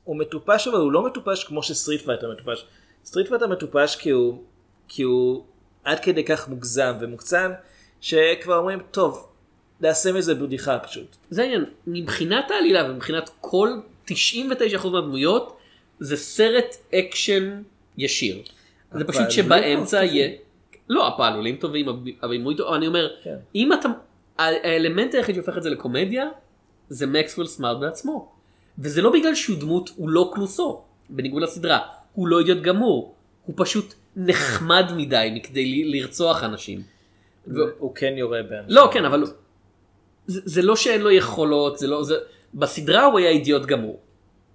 הוא 0.03 0.15
מטופש 0.15 0.67
אבל 0.67 0.77
הוא 0.77 0.91
לא 0.91 1.05
מטופש 1.05 1.43
כמו 1.43 1.63
שסטריט 1.63 2.01
פייטר 2.01 2.31
מטופש. 2.31 2.65
סטריט 3.05 3.27
פייטר 3.27 3.47
מטופש 3.47 3.95
כי 3.95 4.09
הוא, 4.09 4.43
כי 4.87 5.03
הוא 5.03 5.45
עד 5.83 5.99
כדי 5.99 6.23
כך 6.23 6.49
מוגזם 6.49 6.93
ומוקצן, 6.99 7.51
שכבר 8.01 8.57
אומרים, 8.57 8.79
טוב, 8.91 9.27
נעשה 9.81 10.11
מזה 10.11 10.35
בדיחה 10.35 10.79
פשוט. 10.79 11.15
זה 11.29 11.41
העניין 11.41 11.65
מבחינת 11.87 12.51
העלילה 12.51 12.91
ומבחינת 12.91 13.29
כל 13.41 13.69
99% 14.07 14.13
מהדמויות 14.91 15.57
זה 15.99 16.17
סרט 16.17 16.75
אקשן 16.95 17.61
ישיר. 17.97 18.41
זה 18.93 19.03
פשוט 19.03 19.31
שבאמצע. 19.31 20.03
יהיה. 20.03 20.29
לא 20.89 21.07
הפעלולים 21.07 21.55
טובים 21.55 21.89
הב- 21.89 22.07
הבימוי 22.25 22.55
טוב 22.57 22.73
אני 22.73 22.87
אומר 22.87 23.09
כן. 23.23 23.35
אם 23.55 23.73
אתה 23.73 23.89
האלמנט 24.37 25.13
היחיד 25.15 25.35
שהופך 25.35 25.57
את 25.57 25.63
זה 25.63 25.69
לקומדיה 25.69 26.25
זה 26.89 27.07
מקסוול 27.07 27.47
סמארט 27.47 27.79
בעצמו. 27.79 28.31
וזה 28.79 29.01
לא 29.01 29.11
בגלל 29.11 29.35
שהוא 29.35 29.59
דמות 29.59 29.89
הוא 29.95 30.09
לא 30.09 30.31
קלוסו 30.33 30.81
בניגוד 31.09 31.43
לסדרה 31.43 31.79
הוא 32.13 32.27
לא 32.27 32.39
אידיוט 32.39 32.61
גמור 32.61 33.13
הוא 33.45 33.53
פשוט 33.57 33.93
נחמד 34.15 34.85
מדי 34.95 35.31
מכדי 35.35 35.83
לרצוח 35.85 36.43
אנשים. 36.43 36.81
הוא 37.77 37.95
כן 37.95 38.13
יורה 38.17 38.43
באנשים. 38.43 38.75
לא 38.75 38.89
כן 38.93 39.05
אבל 39.05 39.23
זה, 40.27 40.41
זה 40.45 40.61
לא 40.61 40.75
שאין 40.75 41.01
לו 41.01 41.11
יכולות 41.11 41.77
זה 41.77 41.87
לא 41.87 42.03
זה 42.03 42.15
בסדרה 42.53 43.05
הוא 43.05 43.19
היה 43.19 43.29
אידיוט 43.29 43.65
גמור. 43.65 43.99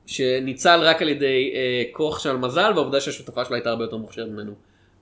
שניצל 0.07 0.81
רק 0.83 1.03
על 1.03 1.09
ידי 1.09 1.53
אה, 1.55 1.83
כוח 1.93 2.19
של 2.19 2.37
מזל 2.37 2.73
והעובדה 2.75 3.01
שהשותפה 3.01 3.45
שלו 3.45 3.55
הייתה 3.55 3.71
הרבה 3.71 3.85
יותר 3.85 3.97
מוכשרת 3.97 4.29
ממנו. 4.29 4.53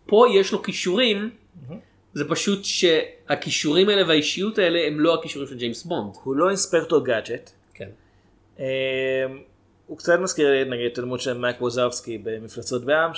פה 0.07 0.27
יש 0.35 0.53
לו 0.53 0.63
כישורים 0.63 1.31
זה 2.15 2.29
פשוט 2.29 2.65
שהכישורים 2.65 3.89
האלה 3.89 4.09
והאישיות 4.09 4.59
האלה 4.59 4.87
הם 4.87 5.01
לא 5.01 5.15
הכישורים 5.15 5.49
של 5.49 5.57
ג'יימס 5.57 5.85
בונד. 5.85 6.15
הוא 6.25 6.37
לא 6.37 6.49
אינספקטור 6.49 7.05
גאדג'ט. 7.05 7.51
כן. 7.75 7.89
אמ, 8.59 8.65
הוא 9.87 9.99
קצת 9.99 10.19
מזכיר 10.19 10.65
נגיד 10.65 10.93
את 10.93 10.99
הדמות 10.99 11.21
של 11.21 11.39
מייק 11.39 11.63
ווזאובסקי 11.63 12.19
במפלצות 12.19 12.85
בע"מ 12.85 13.11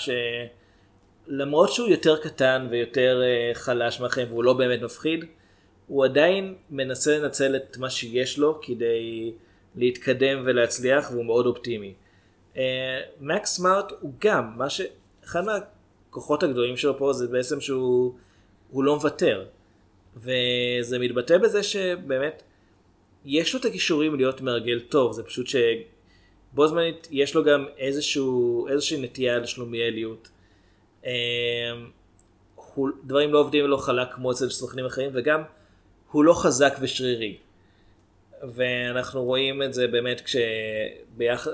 שלמרות 1.28 1.72
שהוא 1.72 1.88
יותר 1.88 2.16
קטן 2.16 2.66
ויותר 2.70 3.22
אה, 3.22 3.54
חלש 3.54 4.00
מהחיים 4.00 4.28
והוא 4.28 4.44
לא 4.44 4.52
באמת 4.52 4.82
מפחיד 4.82 5.24
הוא 5.86 6.04
עדיין 6.04 6.54
מנסה 6.70 7.18
לנצל 7.18 7.56
את 7.56 7.76
מה 7.76 7.90
שיש 7.90 8.38
לו 8.38 8.60
כדי 8.62 9.32
להתקדם 9.76 10.42
ולהצליח 10.44 11.10
והוא 11.10 11.24
מאוד 11.24 11.46
אופטימי. 11.46 11.94
אה, 12.56 13.00
מקס 13.20 13.56
סמארט 13.56 13.92
הוא 14.00 14.12
גם 14.20 14.52
מה 14.56 14.70
ש... 14.70 14.80
אחד 15.24 15.42
מהכוחות 15.44 16.42
הגדולים 16.42 16.76
שלו 16.76 16.98
פה 16.98 17.12
זה 17.12 17.26
בעצם 17.26 17.60
שהוא 17.60 18.14
הוא 18.70 18.84
לא 18.84 18.94
מוותר 18.94 19.44
וזה 20.16 20.98
מתבטא 20.98 21.38
בזה 21.38 21.62
שבאמת 21.62 22.42
יש 23.24 23.54
לו 23.54 23.60
את 23.60 23.64
הכישורים 23.64 24.14
להיות 24.14 24.40
מרגל 24.40 24.80
טוב, 24.80 25.12
זה 25.12 25.22
פשוט 25.22 25.46
שבו 25.46 26.68
זמנית 26.68 27.08
יש 27.10 27.34
לו 27.34 27.44
גם 27.44 27.66
איזשהו, 27.78 28.68
איזושהי 28.68 29.00
נטייה 29.00 29.38
לשלומיאליות. 29.38 30.28
אמ, 31.04 31.10
דברים 33.04 33.32
לא 33.32 33.38
עובדים 33.38 33.64
ולא 33.64 33.76
חלק 33.76 34.08
כמו 34.14 34.32
אצל 34.32 34.48
סוכנים 34.48 34.86
אחרים, 34.86 35.10
וגם 35.14 35.42
הוא 36.10 36.24
לא 36.24 36.32
חזק 36.32 36.76
ושרירי. 36.80 37.36
ואנחנו 38.42 39.24
רואים 39.24 39.62
את 39.62 39.74
זה 39.74 39.86
באמת 39.86 40.20
כשביחס 40.20 41.48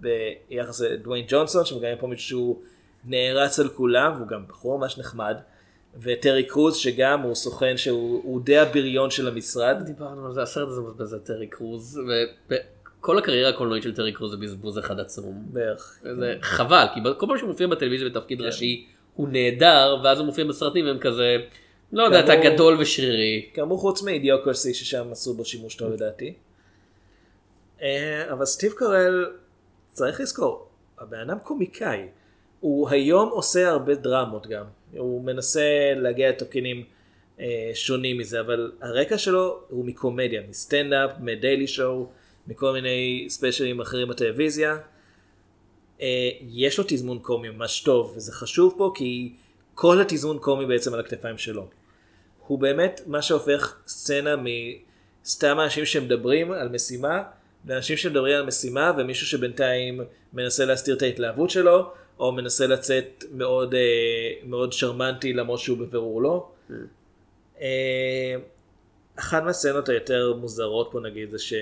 ביחס 0.00 0.80
לדוויין 0.80 1.24
ג'ונסון, 1.28 1.64
שמגלה 1.64 1.96
פה 1.96 2.06
מישהו 2.06 2.62
נערץ 3.04 3.60
על 3.60 3.68
כולם, 3.68 4.12
והוא 4.16 4.28
גם 4.28 4.46
בחור 4.48 4.78
ממש 4.78 4.98
נחמד. 4.98 5.36
וטרי 6.00 6.44
קרוז 6.44 6.76
שגם 6.76 7.20
הוא 7.20 7.34
סוכן 7.34 7.76
שהוא 7.76 8.20
הוא 8.24 8.42
די 8.44 8.58
הבריון 8.58 9.10
של 9.10 9.28
המשרד. 9.28 9.82
דיברנו 9.86 10.26
על 10.26 10.32
זה 10.32 10.42
הסרט 10.42 10.68
הזה 10.68 10.80
מבזבז 10.80 11.14
את 11.14 11.24
טרי 11.24 11.46
קרוז 11.46 12.00
וכל 13.02 13.18
הקריירה 13.18 13.50
הקולנועית 13.50 13.82
של 13.82 13.94
טרי 13.94 14.12
קרוז 14.12 14.30
זה 14.30 14.36
בזבוז 14.36 14.78
אחד 14.78 15.00
עצום. 15.00 15.42
בערך. 15.46 15.98
זה 16.02 16.34
חבל 16.42 16.86
כי 16.94 17.00
כל 17.18 17.26
פעם 17.26 17.38
שהוא 17.38 17.48
מופיע 17.48 17.66
בטלוויזיה 17.66 18.08
בתפקיד 18.08 18.40
ראשי 18.40 18.86
הוא 19.14 19.28
נהדר 19.28 20.00
ואז 20.04 20.18
הוא 20.18 20.26
מופיע 20.26 20.44
בסרטים 20.44 20.86
והם 20.86 20.98
כזה 20.98 21.36
לא 21.92 22.02
יודע 22.02 22.20
אתה 22.20 22.36
גדול 22.36 22.76
ושרירי. 22.80 23.50
כאמור 23.54 23.78
חוץ 23.78 24.02
מאידיוקרסי 24.02 24.74
ששם 24.74 25.08
עשו 25.12 25.34
בו 25.34 25.44
שימוש 25.44 25.74
טוב 25.74 25.92
לדעתי. 25.92 26.34
אה, 27.82 28.32
אבל 28.32 28.44
סטיב 28.44 28.72
קרל 28.72 29.32
צריך 29.88 30.20
לזכור, 30.20 30.68
הבן 30.98 31.18
אדם 31.18 31.38
קומיקאי. 31.38 32.06
הוא 32.60 32.88
היום 32.88 33.28
עושה 33.28 33.68
הרבה 33.68 33.94
דרמות 33.94 34.46
גם. 34.46 34.64
הוא 34.96 35.24
מנסה 35.24 35.92
להגיע 35.96 36.28
לתפקידים 36.28 36.84
אה, 37.40 37.70
שונים 37.74 38.18
מזה, 38.18 38.40
אבל 38.40 38.72
הרקע 38.80 39.18
שלו 39.18 39.60
הוא 39.68 39.84
מקומדיה, 39.84 40.42
מסטנדאפ, 40.48 41.10
מדיילי 41.20 41.66
שואו, 41.66 42.08
מכל 42.46 42.72
מיני 42.72 43.26
ספיישלים 43.28 43.80
אחרים 43.80 44.08
בטלוויזיה. 44.08 44.78
אה, 46.00 46.30
יש 46.40 46.78
לו 46.78 46.84
תזמון 46.88 47.18
קומי 47.18 47.50
ממש 47.50 47.80
טוב, 47.80 48.12
וזה 48.16 48.32
חשוב 48.32 48.74
פה 48.78 48.92
כי 48.94 49.32
כל 49.74 50.00
התזמון 50.00 50.38
קומי 50.38 50.66
בעצם 50.66 50.94
על 50.94 51.00
הכתפיים 51.00 51.38
שלו. 51.38 51.68
הוא 52.46 52.58
באמת 52.58 53.00
מה 53.06 53.22
שהופך 53.22 53.76
סצנה 53.86 54.34
מסתם 54.36 55.60
אנשים 55.60 55.84
שמדברים 55.84 56.52
על 56.52 56.68
משימה, 56.68 57.22
לאנשים 57.64 57.96
שמדברים 57.96 58.36
על 58.36 58.46
משימה 58.46 58.92
ומישהו 58.98 59.26
שבינתיים 59.26 60.00
מנסה 60.32 60.64
להסתיר 60.64 60.96
את 60.96 61.02
ההתלהבות 61.02 61.50
שלו, 61.50 61.92
או 62.18 62.32
מנסה 62.32 62.66
לצאת 62.66 63.24
מאוד, 63.32 63.74
אה, 63.74 63.80
מאוד 64.44 64.72
שרמנטי 64.72 65.32
למרות 65.32 65.60
שהוא 65.60 65.78
בבירור 65.78 66.22
לא. 66.22 66.48
אה, 67.60 68.36
אחת 69.16 69.42
מהסצנות 69.42 69.88
היותר 69.88 70.34
מוזרות 70.40 70.88
פה 70.92 71.00
נגיד 71.00 71.30
זה 71.30 71.38
ש... 71.38 71.54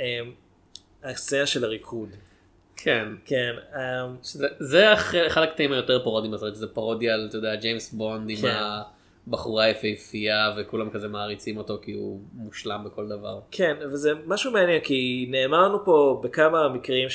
אה, 0.00 0.20
הסצנה 1.04 1.46
של 1.46 1.64
הריקוד. 1.64 2.08
כן. 2.76 3.08
כן. 3.24 3.52
אה, 3.74 3.80
זה- 4.22 4.46
זה 4.58 4.92
אח- 4.92 5.14
אחד 5.26 5.42
הקטעים 5.42 5.72
היותר 5.72 6.02
פרודיים 6.04 6.32
בסרט 6.32 6.54
שזה 6.54 6.66
פרודיה 6.68 7.14
על 7.14 7.26
אתה 7.28 7.36
יודע 7.36 7.54
ג'יימס 7.54 7.92
בונד 7.92 8.30
עם 8.30 8.36
כן. 8.36 8.56
הבחורה 9.28 9.64
היפהפייה 9.64 10.54
וכולם 10.58 10.90
כזה 10.90 11.08
מעריצים 11.08 11.56
אותו 11.56 11.78
כי 11.82 11.92
הוא 11.92 12.20
מושלם 12.34 12.84
בכל 12.84 13.08
דבר. 13.08 13.40
כן, 13.50 13.76
וזה 13.92 14.12
משהו 14.26 14.52
מעניין, 14.52 14.80
כי 14.80 15.26
נאמר 15.30 15.68
לנו 15.68 15.84
פה 15.84 16.20
בכמה 16.24 16.68
מקרים 16.68 17.08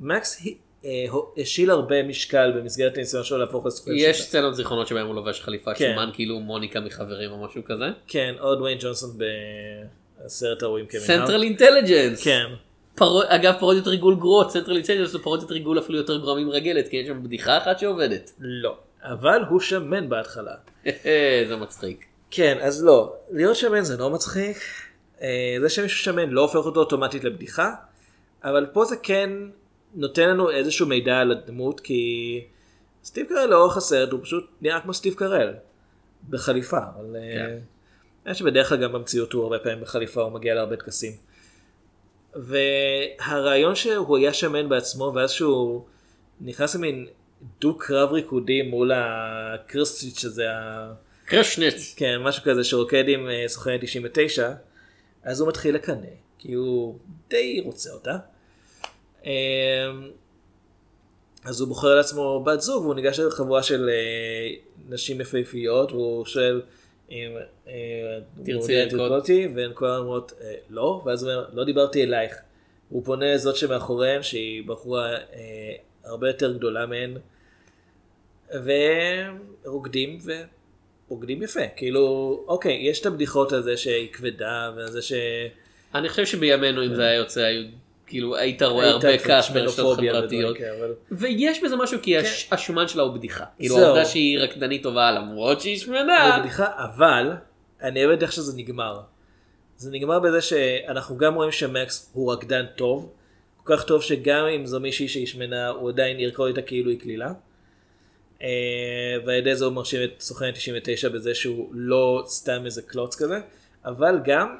שמקס 0.00 0.46
אה, 0.84 1.04
השיל 1.42 1.70
הרבה 1.70 2.02
משקל 2.02 2.52
במסגרת 2.56 2.96
הניסיון 2.96 3.24
שלו 3.24 3.38
להפוך 3.38 3.66
לסוכן 3.66 3.90
יש. 3.96 4.22
סצנות 4.22 4.54
זיכרונות 4.54 4.86
שבהם 4.86 5.06
הוא 5.06 5.14
לובש 5.14 5.40
חליפה 5.40 5.74
כן. 5.74 5.90
שומן 5.94 6.10
כאילו 6.14 6.40
מוניקה 6.40 6.80
מחברים 6.80 7.30
או 7.30 7.44
משהו 7.46 7.64
כזה. 7.64 7.84
כן, 8.06 8.34
או 8.40 8.54
דוויין 8.54 8.78
ג'ונסון 8.80 9.10
בסרט 10.24 10.62
הרואים 10.62 10.86
כמנהל. 10.86 11.06
Central 11.06 11.42
Intelligence. 11.42 12.24
כן. 12.24 12.44
אגב 13.28 13.54
פרודיות 13.58 13.86
ריגול 13.86 14.16
גרועות 14.16 14.50
Central 14.50 14.76
Intelligence 14.76 15.10
זה 15.10 15.18
פרודיות 15.18 15.50
ריגול 15.50 15.78
אפילו 15.78 15.98
יותר 15.98 16.18
גרועה 16.18 16.40
ממרגלת 16.40 16.88
כי 16.88 16.96
יש 16.96 17.06
שם 17.06 17.22
בדיחה 17.22 17.58
אחת 17.58 17.78
שעובדת. 17.78 18.30
לא, 18.38 18.76
אבל 19.02 19.42
הוא 19.48 19.60
שמן 19.60 20.08
בהתחלה. 20.08 20.54
זה 21.48 21.56
מצחיק. 21.60 22.04
כן, 22.30 22.58
אז 22.62 22.84
לא, 22.84 23.16
להיות 23.30 23.56
שמן 23.56 23.82
זה 23.82 23.96
לא 23.96 24.10
מצחיק. 24.10 24.56
אה, 25.22 25.56
זה 25.60 25.68
שמישהו 25.68 25.98
שמן 25.98 26.30
לא 26.30 26.40
הופך 26.40 26.56
אותו 26.56 26.80
אוטומטית 26.80 27.24
לבדיחה, 27.24 27.74
אבל 28.44 28.66
פה 28.72 28.84
זה 28.84 28.96
כן 29.02 29.30
נותן 29.94 30.28
לנו 30.28 30.50
איזשהו 30.50 30.86
מידע 30.86 31.18
על 31.18 31.32
הדמות, 31.32 31.80
כי 31.80 32.44
סטיב 33.04 33.26
קרל 33.26 33.50
לאורך 33.50 33.76
הסרט 33.76 34.12
הוא 34.12 34.20
פשוט 34.22 34.44
נראה 34.60 34.80
כמו 34.80 34.94
סטיב 34.94 35.14
קרל, 35.14 35.54
בחליפה. 36.30 36.78
אבל 36.78 37.16
אה, 37.16 37.34
כן. 37.34 37.58
חושב 38.32 38.44
שבדרך 38.44 38.68
כלל 38.68 38.82
גם 38.82 38.92
במציאות 38.92 39.32
הוא 39.32 39.42
הרבה 39.42 39.58
פעמים 39.58 39.80
בחליפה, 39.80 40.22
הוא 40.22 40.32
מגיע 40.32 40.54
להרבה 40.54 40.76
טקסים. 40.76 41.12
והרעיון 42.34 43.74
שהוא 43.74 44.16
היה 44.16 44.32
שמן 44.32 44.68
בעצמו, 44.68 45.12
ואז 45.14 45.30
שהוא 45.30 45.84
נכנס 46.40 46.74
למין 46.74 47.06
דו 47.60 47.78
קרב 47.78 48.12
ריקודי 48.12 48.62
מול 48.62 48.92
הקרסטיץ' 48.94 50.18
שזה 50.18 50.50
ה... 50.50 50.92
קרשנץ. 51.24 51.94
כן, 51.96 52.18
משהו 52.22 52.42
כזה 52.42 52.64
שרוקד 52.64 53.04
עם 53.08 53.28
אה, 53.28 53.44
סוכן 53.48 53.78
99, 53.80 54.52
אז 55.22 55.40
הוא 55.40 55.48
מתחיל 55.48 55.74
לקנא, 55.74 56.06
כי 56.38 56.52
הוא 56.52 56.98
די 57.28 57.60
רוצה 57.64 57.90
אותה. 57.90 58.16
אמ, 59.24 59.30
אז 61.44 61.60
הוא 61.60 61.68
בוחר 61.68 61.94
לעצמו 61.94 62.44
בת 62.44 62.60
זוג, 62.60 62.82
והוא 62.82 62.94
ניגש 62.94 63.18
לחבורה 63.18 63.62
של 63.62 63.88
אה, 63.88 64.54
נשים 64.88 65.20
יפהפיות, 65.20 65.92
והוא 65.92 66.26
שואל 66.26 66.62
אם 67.10 67.36
אה, 67.66 68.18
תרצי? 68.44 68.76
לרקוד 68.76 69.12
אותי, 69.12 69.48
והן 69.54 69.70
כולן 69.74 69.98
אומרות 69.98 70.32
אה, 70.40 70.54
לא, 70.70 71.02
ואז 71.06 71.22
הוא 71.24 71.32
אומר, 71.32 71.46
לא 71.52 71.64
דיברתי 71.64 72.02
אלייך. 72.02 72.36
הוא 72.88 73.04
פונה 73.04 73.34
לזאת 73.34 73.56
שמאחוריהן, 73.56 74.22
שהיא 74.22 74.62
בחורה 74.66 75.12
אה, 75.12 75.74
הרבה 76.04 76.28
יותר 76.28 76.52
גדולה 76.52 76.86
מהן, 76.86 77.16
ורוקדים 79.64 80.18
ורוקדים 81.08 81.42
יפה. 81.42 81.68
כאילו, 81.76 82.44
אוקיי, 82.48 82.88
יש 82.88 83.00
את 83.00 83.06
הבדיחות 83.06 83.52
על 83.52 83.62
זה 83.62 83.76
שהיא 83.76 84.12
כבדה, 84.12 84.72
ועל 84.76 84.90
זה 84.90 85.02
ש... 85.02 85.12
אני 85.94 86.08
חושב 86.08 86.26
שבימינו 86.26 86.84
אם 86.84 86.94
זה 86.94 87.02
היה 87.02 87.14
יוצא 87.14 87.40
היו 87.40 87.64
כאילו 88.06 88.36
היית 88.36 88.62
רואה 88.62 88.90
הרבה 88.90 89.18
כעס 89.18 89.50
ברשתות 89.50 89.96
חברתיות. 89.96 90.56
אבל- 90.78 90.94
ויש 91.12 91.64
בזה 91.64 91.76
משהו 91.76 91.98
כי 92.02 92.18
הש- 92.18 92.48
השומן 92.52 92.88
שלה 92.88 93.02
הוא 93.02 93.14
בדיחה. 93.14 93.44
כאילו. 93.58 93.78
העובדה 93.78 94.04
שהיא 94.04 94.38
רקדנית 94.38 94.82
טובה 94.82 95.12
למרות 95.12 95.60
שהיא 95.60 95.78
שמנה. 95.78 96.36
אבל 96.94 97.32
אני 97.82 98.04
אוהב 98.04 98.22
איך 98.22 98.32
שזה 98.32 98.52
נגמר. 98.56 99.00
זה 99.76 99.90
נגמר 99.90 100.20
בזה 100.20 100.40
שאנחנו 100.40 101.16
גם 101.18 101.34
רואים 101.34 101.52
שמקס 101.52 102.10
הוא 102.12 102.32
רקדן 102.32 102.64
טוב, 102.76 103.12
כל 103.64 103.76
כך 103.76 103.84
טוב 103.84 104.02
שגם 104.02 104.46
אם 104.46 104.66
זו 104.66 104.80
מישהי 104.80 105.08
שהיא 105.08 105.26
שמנה, 105.26 105.68
הוא 105.68 105.88
עדיין 105.88 106.20
ירקוד 106.20 106.46
איתה 106.48 106.62
כאילו 106.62 106.90
היא 106.90 107.00
קלילה. 107.00 107.32
אה, 108.42 108.48
ועל 109.26 109.36
ידי 109.38 109.56
זה 109.56 109.64
הוא 109.64 109.72
מרשים 109.72 110.00
את 110.04 110.20
סוכן 110.20 110.50
99 110.50 111.08
בזה 111.08 111.34
שהוא 111.34 111.68
לא 111.72 112.22
סתם 112.26 112.62
איזה 112.64 112.82
קלוץ 112.82 113.16
כזה, 113.22 113.38
אבל 113.84 114.18
גם 114.24 114.56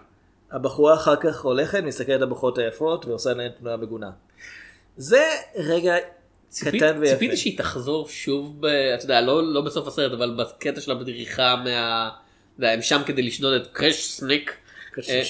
הבחורה 0.54 0.94
אחר 0.94 1.16
כך 1.16 1.40
הולכת, 1.40 1.82
מסתכלת 1.82 2.16
על 2.16 2.22
הבחורות 2.22 2.58
היפות 2.58 3.06
ועושה 3.06 3.32
להן 3.34 3.50
תנועה 3.60 3.76
מגונה. 3.76 4.10
זה 4.96 5.22
רגע 5.56 5.94
ציפית- 6.48 6.82
קטן 6.82 6.98
ויפה. 7.00 7.14
ציפיתי 7.14 7.36
שהיא 7.36 7.58
תחזור 7.58 8.08
שוב, 8.08 8.56
ב, 8.60 8.66
אתה 8.66 9.04
יודע, 9.04 9.20
לא, 9.20 9.52
לא 9.52 9.60
בסוף 9.60 9.86
הסרט, 9.88 10.12
אבל 10.12 10.36
בקטע 10.38 10.80
של 10.80 10.90
הבריחה 10.92 11.56
מה... 11.64 12.10
הם 12.58 12.82
שם 12.82 13.02
כדי 13.06 13.22
לשדוד 13.22 13.54
את 13.62 13.66
קרש 13.72 14.04
סניק. 14.06 14.56
אה, 15.08 15.22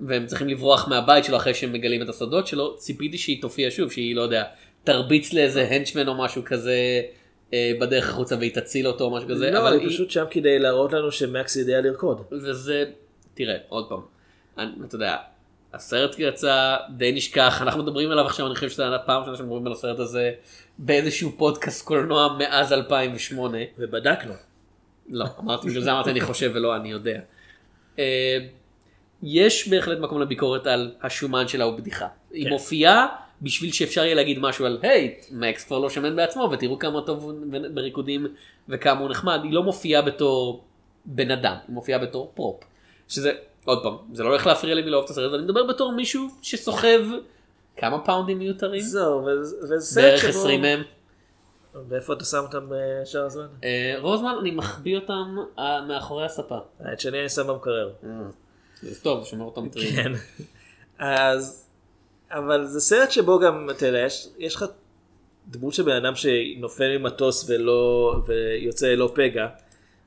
והם 0.00 0.26
צריכים 0.26 0.48
לברוח 0.48 0.88
מהבית 0.88 1.24
שלו 1.24 1.36
אחרי 1.36 1.54
שהם 1.54 1.72
מגלים 1.72 2.02
את 2.02 2.08
הסודות 2.08 2.46
שלו, 2.46 2.76
ציפיתי 2.76 3.18
שהיא 3.18 3.42
תופיע 3.42 3.68
שוב, 3.70 3.92
שהיא 3.92 4.16
לא 4.16 4.22
יודע, 4.22 4.44
תרביץ 4.84 5.32
לאיזה 5.32 5.68
הנצ'מן 5.70 6.08
או 6.08 6.14
משהו 6.18 6.42
כזה 6.44 6.76
אה, 7.52 7.72
בדרך 7.80 8.08
החוצה 8.08 8.36
והיא 8.36 8.54
תציל 8.54 8.86
אותו 8.86 9.04
או 9.04 9.10
משהו 9.16 9.28
כזה. 9.28 9.50
לא, 9.50 9.58
אבל 9.58 9.78
היא 9.80 9.88
פשוט 9.88 10.10
שם 10.10 10.24
כדי 10.30 10.58
להראות 10.58 10.92
לנו 10.92 11.12
שמקס 11.12 11.56
יודע 11.56 11.80
לרקוד. 11.80 12.20
וזה, 12.32 12.84
תראה, 13.34 13.56
עוד 13.68 13.88
פעם, 13.88 14.00
אני, 14.58 14.70
אתה 14.84 14.94
יודע, 14.94 15.16
הסרט 15.74 16.14
יצא 16.18 16.76
די 16.96 17.12
נשכח, 17.12 17.62
אנחנו 17.62 17.82
מדברים 17.82 18.10
עליו 18.10 18.26
עכשיו, 18.26 18.46
אני 18.46 18.54
חושב 18.54 18.68
שזה 18.68 18.94
הפעם 18.94 19.20
ראשונה 19.20 19.36
שאנחנו 19.36 19.54
מדברים 19.54 19.66
על 19.66 19.72
הסרט 19.72 19.98
הזה 19.98 20.32
באיזשהו 20.78 21.32
פודקאסט 21.36 21.86
קולנוע 21.86 22.36
מאז 22.38 22.72
2008. 22.72 23.58
ובדקנו. 23.78 24.32
לא, 25.08 25.24
אמרתי, 25.38 25.68
בגלל 25.68 25.82
זה 25.82 25.92
אמרתי 25.92 26.10
אני 26.10 26.20
חושב 26.20 26.50
ולא 26.54 26.76
אני 26.76 26.90
יודע. 26.90 27.20
אה, 27.98 28.38
יש 29.22 29.68
בהחלט 29.68 29.98
מקום 29.98 30.20
לביקורת 30.20 30.66
על 30.66 30.94
השומן 31.02 31.48
שלה 31.48 31.64
הוא 31.64 31.78
בדיחה. 31.78 32.06
היא 32.30 32.44
כן. 32.44 32.50
מופיעה 32.50 33.06
בשביל 33.42 33.72
שאפשר 33.72 34.04
יהיה 34.04 34.14
להגיד 34.14 34.38
משהו 34.38 34.66
על 34.66 34.78
היי, 34.82 35.14
מקס 35.30 35.64
כבר 35.64 35.78
לא 35.78 35.90
שמן 35.90 36.16
בעצמו 36.16 36.48
ותראו 36.52 36.78
כמה 36.78 37.00
טוב 37.06 37.22
הוא 37.22 37.32
בריקודים 37.74 38.26
וכמה 38.68 39.00
הוא 39.00 39.10
נחמד. 39.10 39.40
היא 39.42 39.52
לא 39.52 39.62
מופיעה 39.62 40.02
בתור 40.02 40.64
בן 41.04 41.30
אדם, 41.30 41.56
היא 41.68 41.74
מופיעה 41.74 41.98
בתור 41.98 42.32
prop. 42.34 42.64
שזה, 43.08 43.32
עוד 43.68 43.82
פעם, 43.82 43.96
זה 44.12 44.22
לא 44.22 44.28
הולך 44.28 44.46
להפריע 44.46 44.74
לי 44.74 44.82
מלאהוב 44.82 45.04
את 45.04 45.10
הסרט, 45.10 45.34
אני 45.34 45.42
מדבר 45.42 45.66
בתור 45.66 45.92
מישהו 45.92 46.28
שסוחב 46.42 47.00
כמה 47.76 48.04
פאונדים 48.04 48.38
מיותרים? 48.38 48.80
זהו, 48.80 49.24
וזה 49.24 49.80
סרט 49.80 50.04
בערך 50.04 50.20
שבו... 50.20 50.28
20 50.28 50.60
מהם. 50.60 50.82
ואיפה 51.88 52.12
אתה 52.12 52.24
שם 52.24 52.38
אותם 52.38 52.66
בשאר 52.68 53.24
הזמן? 53.24 53.46
אה, 53.64 53.94
רוזמן, 54.00 54.34
אני 54.40 54.50
מחביא 54.50 54.96
אותם 54.96 55.36
אה, 55.58 55.84
מאחורי 55.88 56.24
הספה. 56.24 56.58
את 56.92 57.00
שני 57.00 57.20
אני 57.20 57.28
שם 57.28 57.46
במקרר. 57.46 57.90
זה 58.82 59.00
טוב, 59.02 59.24
שומר 59.24 59.44
אותם 59.44 59.68
טריים. 59.68 59.94
כן. 59.94 60.12
אז, 60.98 61.68
אבל 62.30 62.64
זה 62.64 62.80
סרט 62.80 63.10
שבו 63.10 63.38
גם, 63.38 63.70
אתה 63.70 63.86
יודע, 63.86 63.98
יש, 63.98 64.28
יש 64.38 64.54
לך 64.54 64.64
דמות 65.48 65.74
של 65.74 65.82
בן 65.82 65.96
אדם 65.96 66.12
שנופל 66.14 66.98
ממטוס 66.98 67.50
ולא, 67.50 68.14
ויוצא 68.26 68.86
ללא 68.86 69.12
פגע, 69.14 69.46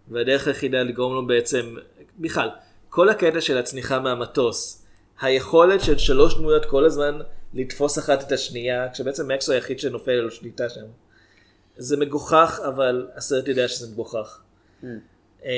והדרך 0.07 0.47
היחידה 0.47 0.84
לגרום 0.84 1.14
לו 1.14 1.28
בעצם, 1.28 1.76
בכלל, 2.20 2.49
כל 2.91 3.09
הקטע 3.09 3.41
של 3.41 3.57
הצניחה 3.57 3.99
מהמטוס, 3.99 4.85
היכולת 5.21 5.81
של 5.81 5.97
שלוש 5.97 6.37
דמויות 6.37 6.65
כל 6.65 6.85
הזמן 6.85 7.19
לתפוס 7.53 7.99
אחת 7.99 8.23
את 8.27 8.31
השנייה, 8.31 8.89
כשבעצם 8.93 9.31
מקס 9.31 9.49
הוא 9.49 9.53
היחיד 9.53 9.79
שנופל 9.79 10.11
ללא 10.11 10.29
שליטה 10.29 10.69
שם. 10.69 10.85
זה 11.77 11.97
מגוחך, 11.97 12.59
אבל 12.67 13.07
הסרט 13.15 13.47
יודע 13.47 13.67
שזה 13.67 13.91
מגוחך. 13.91 14.41
אמ, 14.83 15.49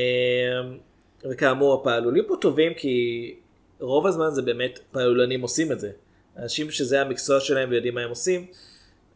וכאמור 1.32 1.82
הפעלולים 1.82 2.24
פה 2.28 2.36
טובים 2.42 2.74
כי 2.74 3.36
רוב 3.80 4.08
הזמן 4.08 4.30
זה 4.30 4.42
באמת 4.42 4.80
פעלולנים 4.92 5.42
עושים 5.42 5.72
את 5.72 5.80
זה. 5.80 5.92
אנשים 6.38 6.72
שזה 6.72 7.02
המקצוע 7.02 7.40
שלהם 7.40 7.70
ויודעים 7.70 7.96
מה 7.96 8.02
הם 8.02 8.10
עושים. 8.10 8.46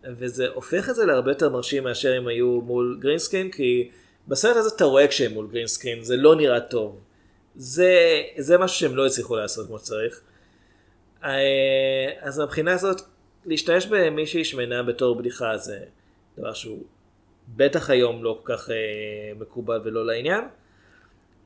וזה 0.03 0.47
הופך 0.47 0.89
את 0.89 0.95
זה 0.95 1.05
להרבה 1.05 1.31
יותר 1.31 1.49
מרשים 1.49 1.83
מאשר 1.83 2.17
אם 2.17 2.27
היו 2.27 2.61
מול 2.61 2.97
גרינסקרין 3.01 3.51
כי 3.51 3.89
בסרט 4.27 4.55
הזה 4.55 4.69
אתה 4.75 4.85
רואה 4.85 5.07
כשהם 5.07 5.33
מול 5.33 5.47
גרינסקרין 5.51 6.03
זה 6.03 6.17
לא 6.17 6.35
נראה 6.35 6.59
טוב. 6.59 7.01
זה, 7.57 8.21
זה 8.37 8.57
משהו 8.57 8.79
שהם 8.79 8.95
לא 8.95 9.05
הצליחו 9.05 9.35
לעשות 9.35 9.67
כמו 9.67 9.79
שצריך. 9.79 10.21
אה, 11.23 11.29
אז 12.19 12.39
מבחינה 12.39 12.73
הזאת 12.73 13.01
להשתמש 13.45 13.85
במישהי 13.85 14.45
שמנה 14.45 14.83
בתור 14.83 15.15
בדיחה 15.15 15.57
זה 15.57 15.79
דבר 16.37 16.53
שהוא 16.53 16.83
בטח 17.55 17.89
היום 17.89 18.23
לא 18.23 18.39
כל 18.43 18.53
כך 18.53 18.69
אה, 18.69 18.75
מקובל 19.39 19.81
ולא 19.83 20.05
לעניין. 20.05 20.43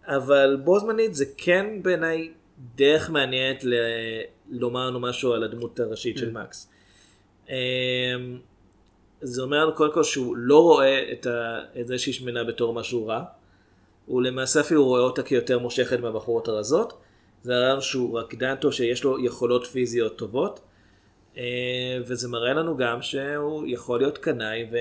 אבל 0.05 0.57
בו 0.63 0.79
זמנית 0.79 1.15
זה 1.15 1.25
כן 1.37 1.65
בעיניי 1.81 2.31
דרך 2.75 3.09
מעניינת 3.09 3.63
ל... 3.63 3.73
לומר 4.49 4.87
לנו 4.87 4.99
משהו 4.99 5.33
על 5.33 5.43
הדמות 5.43 5.79
הראשית 5.79 6.17
של 6.17 6.31
מקס. 6.31 6.71
אמ, 7.49 7.55
זה 9.21 9.41
אומר 9.41 9.65
לנו 9.65 9.75
קודם 9.75 9.93
כל 9.93 10.03
שהוא 10.03 10.37
לא 10.37 10.61
רואה 10.61 11.11
את, 11.11 11.25
ה... 11.25 11.59
את 11.79 11.87
זה 11.87 11.97
שהיא 11.97 12.13
שמנה 12.13 12.43
בתור 12.43 12.73
משהו 12.73 13.07
רע. 13.07 13.23
הוא 14.11 14.21
למעשה 14.21 14.59
אפילו 14.61 14.85
רואה 14.85 15.01
אותה 15.01 15.23
כיותר 15.23 15.59
מושכת 15.59 15.99
מהבחורות 15.99 16.47
הרזות. 16.47 16.93
זה 17.43 17.53
לנו 17.53 17.81
שהוא 17.81 18.19
רקדן 18.19 18.55
טוב 18.55 18.71
שיש 18.73 19.03
לו 19.03 19.25
יכולות 19.25 19.65
פיזיות 19.65 20.17
טובות. 20.17 20.59
אה, 21.37 21.43
וזה 22.05 22.27
מראה 22.27 22.53
לנו 22.53 22.77
גם 22.77 23.01
שהוא 23.01 23.63
יכול 23.67 23.99
להיות 23.99 24.17
קנאי 24.17 24.67
ו... 24.71 24.75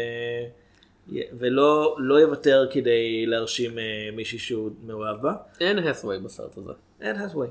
ולא 1.39 1.97
לא 1.99 2.21
יוותר 2.21 2.67
כדי 2.73 3.27
להרשים 3.27 3.79
אה, 3.79 3.85
מישהי 4.17 4.39
שהוא 4.39 4.71
מאוהב 4.87 5.23
בה. 5.23 5.35
אין 5.61 5.79
הסווי 5.79 6.19
בסרט 6.19 6.57
הזה. 6.59 6.73
אין 7.01 7.17
הסווי. 7.17 7.49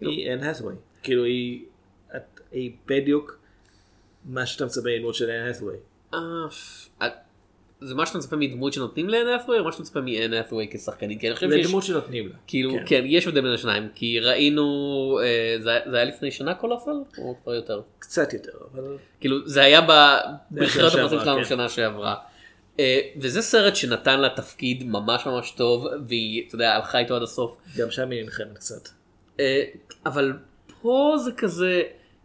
היא 0.00 0.30
אין 0.30 0.40
הסווי. 0.40 0.74
כאילו 1.02 1.24
היא, 1.24 1.64
את- 2.16 2.40
היא 2.52 2.72
בדיוק 2.86 3.38
מה 4.24 4.46
שאתה 4.46 4.64
מצפה 4.64 4.88
לדמות 4.90 5.14
של 5.14 5.30
אין 5.30 5.46
הסווי. 5.48 5.76
זה 7.84 7.94
מה 7.94 8.06
שאתה 8.06 8.18
מצפה 8.18 8.36
מדמות 8.36 8.72
שנותנים 8.72 9.08
לאן 9.08 9.26
האת'ווי 9.26 9.58
או 9.58 9.64
מה 9.64 9.72
שאתה 9.72 9.82
מצפה 9.82 10.00
מאן 10.00 10.32
האת'ווי 10.32 10.68
כשחקנית? 10.70 11.20
כי 11.20 11.26
אני 11.28 11.34
חושב 11.34 11.50
שיש... 11.50 11.66
דמות 11.66 11.82
שנותנים 11.82 12.28
לה. 12.28 12.34
כאילו, 12.46 12.72
כן. 12.72 12.82
כן, 12.86 13.02
יש 13.06 13.26
הבדל 13.26 13.40
בין 13.40 13.52
השניים, 13.52 13.88
כי 13.94 14.20
ראינו, 14.20 14.64
אה, 15.22 15.56
זה 15.62 15.70
היה- 15.70 15.90
זה 15.90 15.96
היה 15.96 16.04
לפני 16.04 16.30
שנה 16.30 16.54
קולוסל? 16.54 16.90
או 17.18 17.36
כבר 17.42 17.54
יותר? 17.54 17.80
קצת 17.98 18.32
יותר, 18.32 18.52
אבל... 18.74 18.96
כאילו, 19.20 19.48
זה 19.48 19.62
היה 19.62 19.80
בבחירת 20.50 20.92
שעברה, 20.92 21.24
שלנו 21.24 21.38
כן. 21.38 21.44
שנה 21.44 21.68
שעברה. 21.68 22.14
אה, 22.80 23.00
וזה 23.16 23.42
סרט 23.42 23.76
שנתן 23.76 24.20
לה 24.20 24.28
תפקיד 24.28 24.84
ממש 24.86 25.26
ממש 25.26 25.50
טוב, 25.50 25.86
והיא, 26.08 26.46
אתה 26.48 26.54
יודע, 26.54 26.74
הלכה 26.74 26.98
איתו 26.98 27.16
עד 27.16 27.22
הסוף. 27.22 27.56
גם 27.76 27.90
שם 27.90 28.10
היא 28.10 28.22
נלחמת 28.22 28.54
קצת. 28.58 28.88
אה, 29.40 29.62
אבל 30.06 30.32
פה 30.82 31.14
זה 31.24 31.32
כזה, 31.32 31.82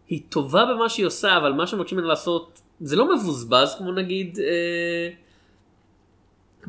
היא 0.08 0.22
טובה 0.30 0.66
במה 0.66 0.90
שהיא 0.90 1.06
עושה, 1.06 1.38
אבל 1.38 1.52
מה 1.52 1.68
שמבקשים 1.68 1.98
ממנה 1.98 2.10
לעשות, 2.10 2.60
זה 2.82 2.96
לא 2.96 3.16
מבוזבז 3.16 3.76
כמו 3.78 3.92
נגיד, 3.92 4.40
אה, 4.40 5.10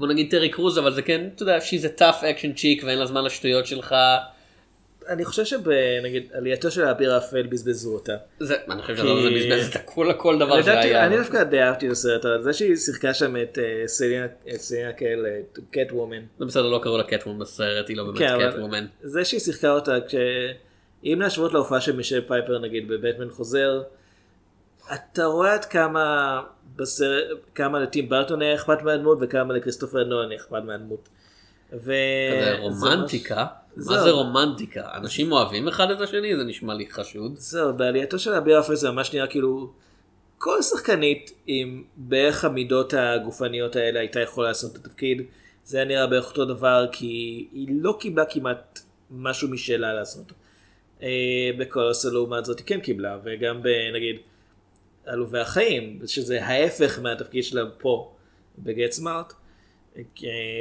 כמו 0.01 0.07
נגיד 0.07 0.31
טרי 0.31 0.49
קרוז, 0.49 0.79
אבל 0.79 0.93
זה 0.93 1.03
כן, 1.03 1.29
אתה 1.35 1.43
יודע, 1.43 1.59
she's 1.59 1.85
a 1.85 2.01
tough 2.01 2.23
action 2.23 2.59
chick 2.59 2.85
ואין 2.85 2.99
לה 2.99 3.07
זמן 3.07 3.25
לשטויות 3.25 3.67
שלך. 3.67 3.95
אני 5.09 5.25
חושב 5.25 5.45
שבנגיד 5.45 6.29
עלייתו 6.33 6.71
של 6.71 6.85
האביר 6.85 7.15
האפל 7.15 7.43
בזבזו 7.43 7.95
אותה. 7.95 8.17
זה, 8.41 8.57
אני 8.71 8.83
חושב 8.83 8.97
שזה 8.97 9.31
בזבז 9.31 9.69
את 9.69 9.77
הכל, 9.77 10.13
כל 10.17 10.39
דבר 10.39 10.63
שהיה. 10.63 11.07
אני 11.07 11.17
דווקא 11.17 11.43
די 11.45 11.63
אהבתי 11.63 11.87
את 11.87 11.93
הסרט, 11.93 12.25
זה 12.41 12.53
שהיא 12.53 12.77
שיחקה 12.77 13.15
שם 13.15 13.37
את 13.37 13.59
אה, 13.59 13.89
סלינה, 13.89 14.93
קל, 14.93 15.27
את 15.41 15.59
קט 15.71 15.93
וומן. 15.93 16.23
זה 16.39 16.45
בסדר, 16.45 16.69
לא 16.69 16.81
קראו 16.83 16.99
לה 16.99 17.05
קטומן 17.05 17.39
בסרט, 17.39 17.89
היא 17.89 17.97
לא 17.97 18.05
באמת 18.05 18.19
כן, 18.19 18.29
אבל 18.29 18.53
קטוומן. 18.53 18.87
זה 19.03 19.25
שהיא 19.25 19.41
שיחקה 19.41 19.71
אותה. 19.71 19.97
אם 21.05 21.19
להשוות 21.21 21.53
להופעה 21.53 21.81
של 21.81 21.97
מישל 21.97 22.21
פייפר 22.21 22.59
נגיד 22.59 22.89
בבטמן 22.89 23.31
חוזר, 23.31 23.83
אתה 24.95 25.25
רואה 25.25 25.55
עד 25.55 25.65
כמה 25.65 26.41
בסרט, 26.77 27.25
כמה 27.55 27.81
לטים 27.81 28.09
ברטון 28.09 28.43
היה 28.43 28.55
אכפת 28.55 28.83
מהדמות 28.83 29.19
וכמה 29.21 29.55
לכריסטופר 29.55 30.05
נולן 30.05 30.31
היה 30.31 30.41
אכפת 30.41 30.63
מהדמות. 30.65 31.09
ו... 31.73 31.93
זה 32.45 32.57
רומנטיקה? 32.59 33.47
זהו. 33.77 33.97
מה 33.97 34.03
זה 34.03 34.11
רומנטיקה? 34.11 34.89
אנשים 34.95 35.33
אוהבים 35.33 35.69
אחד 35.69 35.91
את 35.91 36.01
השני? 36.01 36.37
זה 36.37 36.45
נשמע 36.45 36.75
לי 36.75 36.91
חשוד. 36.91 37.33
זהו, 37.37 37.77
בעלייתו 37.77 38.19
של 38.19 38.33
אביר 38.33 38.61
אפל 38.61 38.75
זה 38.75 38.91
ממש 38.91 39.15
נראה 39.15 39.27
כאילו 39.27 39.73
כל 40.39 40.63
שחקנית 40.63 41.33
עם 41.47 41.83
בערך 41.97 42.45
המידות 42.45 42.95
הגופניות 42.95 43.77
האלה 43.77 44.01
הייתה 44.01 44.21
יכולה 44.21 44.49
לעשות 44.49 44.73
את 44.73 44.77
התפקיד. 44.77 45.23
זה 45.65 45.77
היה 45.77 45.87
נראה 45.87 46.07
בערך 46.07 46.29
אותו 46.29 46.45
דבר 46.45 46.87
כי 46.93 47.07
היא 47.53 47.69
לא 47.71 47.97
קיבלה 48.01 48.25
כמעט 48.25 48.81
משהו 49.11 49.49
משלה 49.49 49.93
לעשות. 49.93 50.33
אה, 51.03 51.51
בקולוסל 51.59 52.11
לעומת 52.11 52.45
זאת 52.45 52.59
היא 52.59 52.67
כן 52.67 52.81
קיבלה 52.81 53.19
וגם 53.25 53.63
בנגיד 53.63 54.17
עלובי 55.11 55.39
החיים 55.39 56.01
שזה 56.07 56.45
ההפך 56.45 56.99
מהתפקיד 56.99 57.45
שלה 57.45 57.63
פה 57.79 58.15
בגט 58.59 58.91
סמארט. 58.91 59.33
אה, 59.97 60.03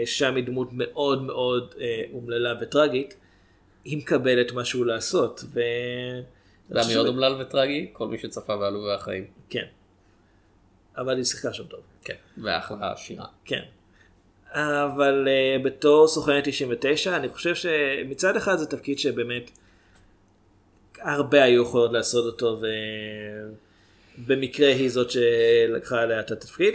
שם 0.05 0.35
היא 0.35 0.43
דמות 0.43 0.67
מאוד 0.71 1.23
מאוד 1.23 1.75
אה, 1.79 2.03
אומללה 2.13 2.53
וטרגית. 2.61 3.15
היא 3.85 3.97
מקבלת 3.97 4.51
משהו 4.51 4.83
לעשות. 4.83 5.43
ו... 5.53 5.59
יודע 6.69 6.81
מי 6.87 6.93
עוד 6.93 7.07
אומלל 7.07 7.41
וטרגי? 7.41 7.89
כל 7.93 8.07
מי 8.07 8.17
שצפה 8.17 8.57
בעלובי 8.57 8.93
החיים. 8.93 9.27
כן. 9.49 9.65
אבל 10.97 11.15
היא 11.15 11.23
שיחקה 11.23 11.53
שם 11.53 11.63
טוב. 11.63 11.79
כן, 12.03 12.15
ואחלה 12.37 12.93
שירה. 12.97 13.25
כן. 13.45 13.61
אבל 14.53 15.27
uh, 15.27 15.63
בתור 15.65 16.07
סוכנת 16.07 16.47
99 16.47 17.15
אני 17.15 17.29
חושב 17.29 17.55
שמצד 17.55 18.35
אחד 18.35 18.55
זה 18.55 18.65
תפקיד 18.65 18.99
שבאמת 18.99 19.51
הרבה 21.01 21.43
היו 21.43 21.63
יכולות 21.63 21.91
לעשות 21.93 22.25
אותו 22.25 22.61
ובמקרה 24.19 24.69
היא 24.69 24.89
זאת 24.89 25.11
שלקחה 25.11 26.01
עליה 26.01 26.19
את 26.19 26.31
התפקיד. 26.31 26.73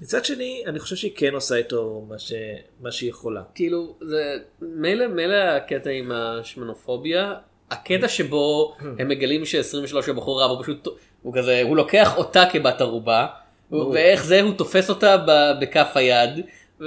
מצד 0.00 0.24
שני 0.24 0.62
אני 0.66 0.78
חושב 0.78 0.96
שהיא 0.96 1.12
כן 1.16 1.34
עושה 1.34 1.56
איתו 1.56 2.04
מה, 2.08 2.18
ש... 2.18 2.32
מה 2.80 2.92
שהיא 2.92 3.10
יכולה. 3.10 3.42
כאילו, 3.54 3.94
זה 4.00 4.38
מילא 4.60 5.06
מילא 5.06 5.34
הקטע 5.34 5.90
עם 5.90 6.12
השמנופוביה, 6.12 7.34
הקטע 7.70 8.08
שבו 8.08 8.76
הם 8.98 9.08
מגלים 9.08 9.44
ש-23 9.44 10.06
הוא 10.06 10.14
בחור 10.14 10.42
רב, 10.42 10.50
הוא 10.50 10.62
פשוט, 10.62 10.88
הוא 11.22 11.34
כזה, 11.34 11.62
הוא 11.62 11.76
לוקח 11.76 12.16
אותה 12.16 12.44
כבת 12.52 12.80
ערובה. 12.80 13.26
ואיך 13.92 14.24
זה, 14.24 14.40
הוא 14.40 14.54
תופס 14.54 14.90
אותה 14.90 15.16
בכף 15.60 15.90
היד. 15.94 16.30
ו- 16.80 16.84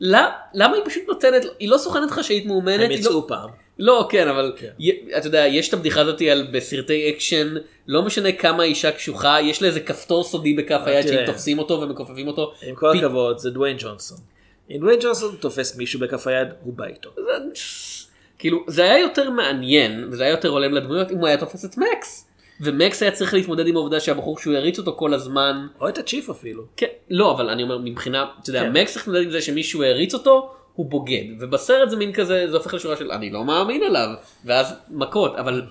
למה 0.00 0.76
היא 0.76 0.84
פשוט 0.84 1.02
נותנת, 1.08 1.42
היא 1.58 1.68
לא 1.68 1.78
סוכנת 1.78 2.10
חשאית 2.10 2.46
מאומנת, 2.46 2.84
הם 2.84 2.90
יצאו 2.90 3.12
לא, 3.12 3.24
פעם. 3.28 3.50
לא 3.78 4.06
כן 4.10 4.28
אבל 4.28 4.52
י- 4.78 5.16
אתה 5.18 5.26
יודע 5.26 5.46
יש 5.46 5.68
את 5.68 5.74
הבדיחה 5.74 6.00
הזאתי 6.00 6.30
על 6.30 6.46
בסרטי 6.52 7.10
אקשן 7.10 7.54
לא 7.86 8.02
משנה 8.02 8.32
כמה 8.32 8.62
אישה 8.62 8.90
קשוחה 8.92 9.40
יש 9.42 9.62
לה 9.62 9.68
איזה 9.68 9.80
כפתור 9.80 10.24
סודי 10.24 10.54
בכף 10.54 10.80
היד 10.86 11.06
תראה. 11.06 11.16
שאם 11.16 11.26
תופסים 11.26 11.58
אותו 11.58 11.80
ומכופפים 11.80 12.28
אותו. 12.28 12.52
עם 12.62 12.74
כל 12.74 12.90
פ- 12.94 12.98
הכבוד 12.98 13.38
זה 13.38 13.50
דוויין 13.50 13.76
ג'ונסון. 13.80 14.18
אם 14.70 14.76
דוויין 14.80 14.98
ג'ונסון 15.02 15.36
תופס 15.40 15.76
מישהו 15.76 16.00
בכף 16.00 16.26
היד 16.26 16.48
הוא 16.62 16.74
בא 16.74 16.84
איתו. 16.84 17.10
כאילו 18.38 18.64
זה 18.66 18.82
היה 18.82 18.98
יותר 18.98 19.30
מעניין 19.30 20.08
וזה 20.12 20.24
היה 20.24 20.30
יותר 20.30 20.48
הולם 20.48 20.72
לדמויות 20.74 21.10
אם 21.10 21.16
הוא 21.18 21.26
היה 21.26 21.36
תופס 21.36 21.64
את 21.64 21.76
מקס. 21.78 22.24
ומקס 22.60 23.02
היה 23.02 23.10
צריך 23.12 23.34
להתמודד 23.34 23.66
עם 23.66 23.76
העובדה 23.76 24.00
שהבחור 24.00 24.38
שהוא 24.38 24.54
יריץ 24.54 24.78
אותו 24.78 24.94
כל 24.96 25.14
הזמן. 25.14 25.66
או 25.80 25.88
את 25.88 25.98
הצ'יף 25.98 26.30
אפילו. 26.30 26.62
כן, 26.76 26.86
לא 27.10 27.30
אבל 27.32 27.48
אני 27.50 27.62
אומר 27.62 27.78
מבחינה, 27.78 28.26
אתה 28.42 28.50
יודע, 28.50 28.60
כן. 28.62 28.72
מקס 28.72 28.92
צריך 28.92 29.08
להתמודד 29.08 29.24
עם 29.26 29.30
זה 29.30 29.42
שמישהו 29.42 29.82
העריץ 29.82 30.14
אותו, 30.14 30.54
הוא 30.78 30.90
בוגד, 30.90 31.24
ובסרט 31.38 31.90
זה 31.90 31.96
מין 31.96 32.12
כזה, 32.12 32.50
זה 32.50 32.56
הופך 32.56 32.74
לשורה 32.74 32.96
של 32.96 33.12
אני 33.12 33.30
לא 33.30 33.44
מאמין 33.44 33.82
עליו, 33.82 34.08
ואז 34.44 34.74
מכות, 34.90 35.36
אבל 35.36 35.62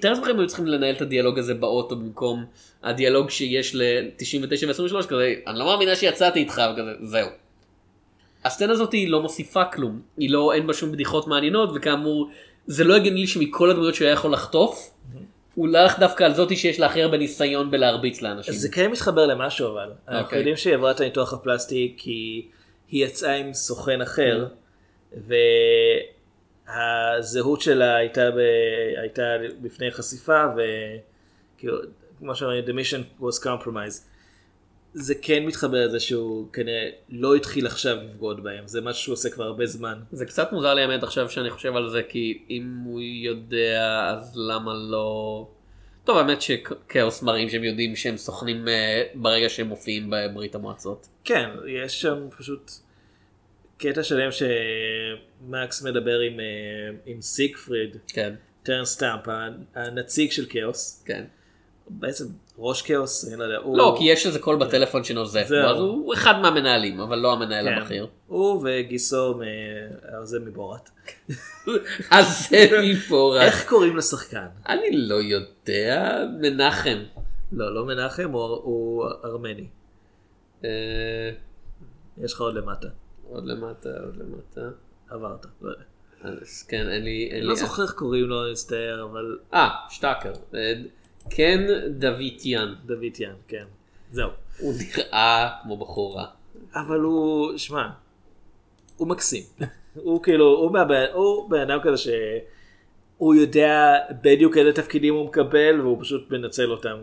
תאר 0.00 0.10
לעצמכם 0.10 0.38
היו 0.38 0.46
צריכים 0.46 0.66
לנהל 0.66 0.94
את 0.94 1.02
הדיאלוג 1.02 1.38
הזה 1.38 1.54
באוטו 1.54 1.96
במקום 1.96 2.44
הדיאלוג 2.82 3.30
שיש 3.30 3.74
ל-99 3.74 4.66
ו-23 4.66 5.06
כזה, 5.06 5.34
אני 5.46 5.58
לא 5.58 5.64
מאמינה 5.64 5.96
שיצאתי 5.96 6.38
איתך, 6.38 6.62
וכזה, 6.72 6.90
זהו. 7.02 7.28
הסצנה 8.44 8.72
הזאת 8.72 8.92
היא 8.92 9.10
לא 9.10 9.22
מוסיפה 9.22 9.64
כלום, 9.64 10.00
היא 10.16 10.30
לא, 10.30 10.52
אין 10.52 10.66
בה 10.66 10.74
שום 10.74 10.92
בדיחות 10.92 11.26
מעניינות, 11.26 11.70
וכאמור, 11.74 12.30
זה 12.66 12.84
לא 12.84 12.96
הגיוני 12.96 13.20
לי 13.20 13.26
שמכל 13.26 13.70
הדמויות 13.70 13.94
שהוא 13.94 14.06
היה 14.06 14.12
יכול 14.12 14.32
לחטוף, 14.32 14.90
הוא 15.54 15.68
הלך 15.68 15.98
דווקא 15.98 16.24
על 16.24 16.34
זאתי 16.34 16.56
שיש 16.56 16.80
לה 16.80 16.86
הכי 16.86 17.02
הרבה 17.02 17.16
ניסיון 17.16 17.70
בלהרביץ 17.70 18.22
לאנשים. 18.22 18.54
זה 18.54 18.68
כן 18.68 18.90
מתחבר 18.90 19.26
למשהו 19.26 19.68
אבל. 19.68 19.90
אנחנו 20.08 20.24
אוקיי. 20.24 20.38
יודעים 20.38 20.56
שהיא 20.56 20.74
עברה 20.74 20.90
את 20.90 21.00
הניתוח 21.00 21.32
הפלסטי 21.32 21.94
כי 21.96 22.46
היא 22.88 23.04
יצאה 23.06 23.34
עם 23.34 23.54
סוכן 23.54 24.00
אחר 24.00 24.46
והזהות 26.66 27.60
שלה 27.60 27.96
הייתה, 27.96 28.30
ב... 28.30 28.38
הייתה 29.00 29.22
בפני 29.62 29.90
חשיפה 29.90 30.44
וכאילו 30.56 31.78
כמו 32.18 32.34
שאומרים 32.34 32.64
the 32.64 32.68
mission 32.68 33.22
was 33.22 33.42
compromised. 33.44 34.02
זה 34.94 35.14
כן 35.22 35.46
מתחבר 35.46 35.86
לזה 35.86 36.00
שהוא 36.00 36.52
כנראה 36.52 36.90
לא 37.08 37.34
התחיל 37.34 37.66
עכשיו 37.66 37.96
לבגוד 37.96 38.42
בהם 38.42 38.68
זה 38.68 38.80
משהו 38.80 39.02
שהוא 39.02 39.12
עושה 39.12 39.30
כבר 39.30 39.44
הרבה 39.44 39.66
זמן. 39.66 39.98
זה 40.12 40.26
קצת 40.26 40.52
מוזר 40.52 40.74
לי 40.74 40.82
האמת 40.82 41.02
עכשיו 41.02 41.30
שאני 41.30 41.50
חושב 41.50 41.76
על 41.76 41.90
זה 41.90 42.02
כי 42.02 42.42
אם 42.50 42.76
הוא 42.84 43.00
יודע 43.00 44.08
אז 44.10 44.36
למה 44.36 44.74
לא... 44.74 45.48
טוב 46.06 46.18
האמת 46.18 46.42
שכאוס 46.42 47.22
מראים 47.22 47.48
שהם 47.48 47.64
יודעים 47.64 47.96
שהם 47.96 48.16
סוכנים 48.16 48.68
אה, 48.68 49.02
ברגע 49.14 49.48
שהם 49.48 49.66
מופיעים 49.66 50.10
בברית 50.10 50.54
המועצות. 50.54 51.08
כן, 51.24 51.50
יש 51.68 52.00
שם 52.00 52.28
פשוט 52.38 52.70
קטע 53.78 54.02
שלם 54.02 54.28
שמקס 54.32 55.82
מדבר 55.82 56.20
עם, 56.20 56.40
אה, 56.40 56.44
עם 57.06 57.20
סיגפריד, 57.20 57.96
כן. 58.08 58.34
טרנס 58.62 58.84
סטאמפ, 58.84 59.22
הנציג 59.74 60.30
של 60.30 60.46
כאוס. 60.48 61.04
כן. 61.06 61.24
בעצם 61.88 62.24
ראש 62.58 62.82
כאוס, 62.82 63.28
אני 63.28 63.36
לא 63.36 63.44
יודע. 63.44 63.56
הוא... 63.56 63.78
לא 63.78 63.94
כי 63.98 64.04
יש 64.04 64.26
איזה 64.26 64.38
קול 64.38 64.56
בטלפון 64.56 65.04
שנוזף 65.04 65.48
בו. 65.48 65.54
אז 65.54 65.76
הוא 65.76 66.14
אחד 66.14 66.40
מהמנהלים 66.40 67.00
אבל 67.00 67.18
לא 67.18 67.32
המנהל 67.32 67.68
כן. 67.68 67.78
הבכיר. 67.78 68.06
הוא 68.26 68.64
וגיסו, 68.64 69.34
מ... 69.34 69.42
אה, 69.42 70.24
זה 70.24 70.40
מבורת. 70.40 70.90
אז 72.10 72.48
זה 72.50 72.68
רק. 73.34 73.42
איך 73.42 73.68
קוראים 73.68 73.96
לשחקן? 73.96 74.46
אני 74.68 74.88
לא 74.92 75.14
יודע, 75.14 76.24
מנחם. 76.40 76.98
לא, 77.52 77.74
לא 77.74 77.86
מנחם, 77.86 78.30
הוא, 78.32 78.42
הוא 78.42 79.04
ארמני. 79.24 79.66
אה, 80.64 81.30
יש 82.18 82.32
לך 82.32 82.40
עוד 82.40 82.54
למטה. 82.54 82.88
עוד 83.28 83.46
למטה, 83.46 83.88
עוד 84.04 84.16
למטה. 84.16 84.60
עברת, 85.10 85.46
לא. 85.62 85.70
אז 86.22 86.62
כן, 86.68 86.88
אין 86.88 87.04
לי... 87.04 87.30
אני 87.32 87.42
לא 87.42 87.54
זוכר 87.54 87.82
איך 87.82 87.92
קוראים 87.92 88.24
לו, 88.24 88.42
אני 88.42 88.52
מצטער, 88.52 89.08
אבל 89.10 89.38
אה, 89.54 89.68
שטאקר. 89.90 90.32
כן 91.30 91.60
דויטיאן. 91.90 92.74
דויטיאן, 92.86 93.34
כן. 93.48 93.64
זהו. 94.12 94.30
הוא 94.58 94.74
נראה 94.78 95.48
כמו 95.62 95.76
בחור 95.76 96.16
רע. 96.16 96.26
אבל 96.74 97.00
הוא, 97.00 97.58
שמע, 97.58 97.88
הוא 98.96 99.08
מקסים. 99.08 99.42
הוא 99.94 100.22
כאילו, 100.22 100.44
הוא, 100.44 100.72
מהבן, 100.72 101.04
הוא 101.12 101.50
בן 101.50 101.60
אדם 101.60 101.78
כזה 101.82 101.96
שהוא 101.96 103.34
יודע 103.34 103.94
בדיוק 104.22 104.56
איזה 104.56 104.72
תפקידים 104.72 105.14
הוא 105.14 105.26
מקבל 105.26 105.80
והוא 105.80 105.98
פשוט 106.00 106.30
מנצל 106.30 106.70
אותם. 106.70 106.96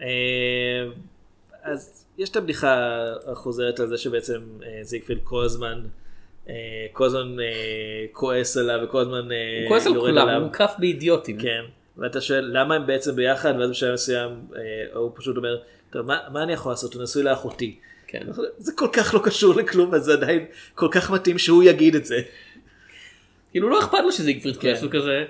אה, 0.00 0.06
אז 1.62 2.06
יש 2.18 2.30
את 2.30 2.36
הבדיחה 2.36 3.04
החוזרת 3.26 3.80
על 3.80 3.88
זה 3.88 3.98
שבעצם 3.98 4.40
אה, 4.62 4.78
זיגפילד 4.82 5.20
כל 5.24 5.44
הזמן, 5.44 5.82
אה, 6.48 6.54
כל 6.92 7.04
הזמן 7.04 7.36
כועס 8.12 8.56
עליו 8.56 8.80
וכל 8.84 9.00
הזמן 9.00 9.32
אה, 9.32 9.60
הוא 9.60 9.68
כועס 9.68 9.86
על 9.86 9.94
יורד 9.94 10.10
כולם, 10.10 10.28
עליו. 10.28 10.40
הוא 10.40 10.46
מוקף 10.46 10.72
באידיוטים. 10.78 11.38
כן, 11.40 11.64
ואתה 11.98 12.20
שואל 12.20 12.50
למה 12.52 12.74
הם 12.74 12.86
בעצם 12.86 13.16
ביחד 13.16 13.54
ואז 13.58 13.70
בשלב 13.70 13.94
מסוים 13.94 14.30
אה, 14.56 14.60
הוא 14.94 15.10
פשוט 15.14 15.36
אומר, 15.36 15.56
טוב 15.90 16.06
מה, 16.06 16.18
מה 16.32 16.42
אני 16.42 16.52
יכול 16.52 16.72
לעשות, 16.72 16.94
הוא 16.94 17.02
נשוי 17.02 17.22
לאחותי. 17.22 17.78
כן. 18.06 18.26
זה 18.58 18.72
כל 18.76 18.88
כך 18.92 19.14
לא 19.14 19.20
קשור 19.24 19.54
לכלום, 19.54 19.94
אז 19.94 20.04
זה 20.04 20.12
עדיין 20.12 20.46
כל 20.74 20.88
כך 20.90 21.10
מתאים 21.10 21.38
שהוא 21.38 21.62
יגיד 21.62 21.94
את 21.94 22.04
זה. 22.04 22.16
כאילו 23.50 23.68
לא 23.68 23.80
אכפת 23.80 23.98
לו 24.04 24.12
שזיגפריד 24.12 24.56
כן. 24.56 24.60
כועס, 24.60 24.82
הוא 24.82 24.90
כזה, 24.90 25.24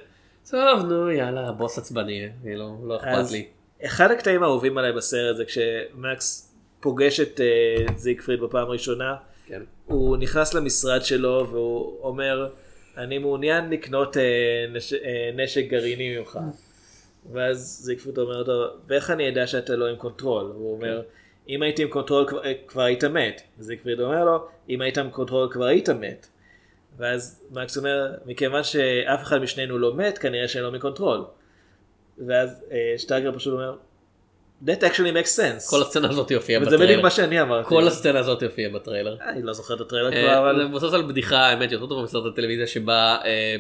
טוב 0.51 0.87
נו 0.87 1.11
יאללה 1.11 1.53
בוס 1.53 1.79
עצבני, 1.79 2.29
כאילו 2.43 2.85
לא 2.87 2.97
אכפת 2.97 3.09
אז 3.09 3.33
לי. 3.33 3.47
אחד 3.85 4.11
הקטעים 4.11 4.43
האהובים 4.43 4.79
עליי 4.79 4.93
בסרט 4.93 5.37
זה 5.37 5.45
כשמקס 5.45 6.55
פוגש 6.81 7.21
את 7.21 7.41
אה, 7.41 7.97
זיגפריד 7.97 8.41
בפעם 8.41 8.69
הראשונה, 8.69 9.15
כן. 9.47 9.63
הוא 9.85 10.17
נכנס 10.17 10.55
למשרד 10.55 11.05
שלו 11.05 11.47
והוא 11.51 11.99
אומר, 12.03 12.49
אני 12.97 13.19
מעוניין 13.19 13.71
לקנות 13.71 14.17
אה, 14.17 14.67
נש... 14.73 14.93
אה, 14.93 15.31
נשק 15.35 15.65
גרעיני 15.69 16.19
ממך. 16.19 16.39
ואז 17.33 17.59
זיגפריד 17.85 18.19
אומר 18.19 18.43
לו, 18.43 18.67
ואיך 18.87 19.11
אני 19.11 19.29
אדע 19.29 19.47
שאתה 19.47 19.77
לא 19.77 19.87
עם 19.87 19.97
קונטרול? 19.97 20.45
והוא 20.45 20.75
אומר, 20.75 21.03
אם 21.49 21.63
הייתי 21.63 21.83
עם 21.83 21.89
קונטרול 21.89 22.29
כבר, 22.29 22.45
אה, 22.45 22.53
כבר 22.67 22.83
היית 22.83 23.05
מת. 23.05 23.43
זיגפריד 23.59 24.01
אומר 24.01 24.25
לו, 24.25 24.47
אם 24.69 24.81
היית 24.81 24.99
עם 24.99 25.11
קונטרול 25.11 25.49
כבר 25.53 25.65
היית 25.65 25.89
מת. 25.89 26.27
ואז 26.97 27.45
מקס 27.51 27.77
אומר, 27.77 28.15
מכיוון 28.27 28.65
שאף 28.65 29.23
אחד 29.23 29.39
משנינו 29.39 29.79
לא 29.79 29.95
מת, 29.95 30.19
כנראה 30.19 30.49
שאינני 30.49 30.73
מקונטרול. 30.73 31.25
ואז 32.27 32.65
אה, 32.73 32.95
שטאגר 32.99 33.33
פשוט 33.33 33.53
אומר, 33.53 33.77
that 34.63 34.83
actually 34.83 35.13
makes 35.13 35.37
sense. 35.37 35.71
כל 35.71 35.83
הסצנה 35.83 36.11
הזאת 36.11 36.33
הופיעה 36.33 36.63
וזה 36.63 36.71
בטריילר. 36.71 36.87
בדיוק 36.87 37.03
מה 37.03 37.11
שאני 37.11 37.41
אמרתי. 37.41 37.69
כל 37.69 37.87
הסצנה 37.87 38.19
הזאת 38.19 38.43
הופיעה 38.43 38.71
בטריילר. 38.71 39.17
אני 39.29 39.43
לא 39.43 39.53
זוכר 39.53 39.75
את 39.75 39.81
הטריילר 39.81 40.13
אה, 40.13 40.23
כבר, 40.23 40.39
אבל... 40.39 40.57
זה 40.57 40.65
מבוסס 40.65 40.95
על 40.95 41.03
בדיחה 41.03 41.37
האמת 41.37 41.73
יותר 41.73 41.87
טובה 41.87 42.03
מסרט 42.03 42.33
הטלוויזיה 42.33 42.67
שבה 42.67 43.17
אה, 43.25 43.57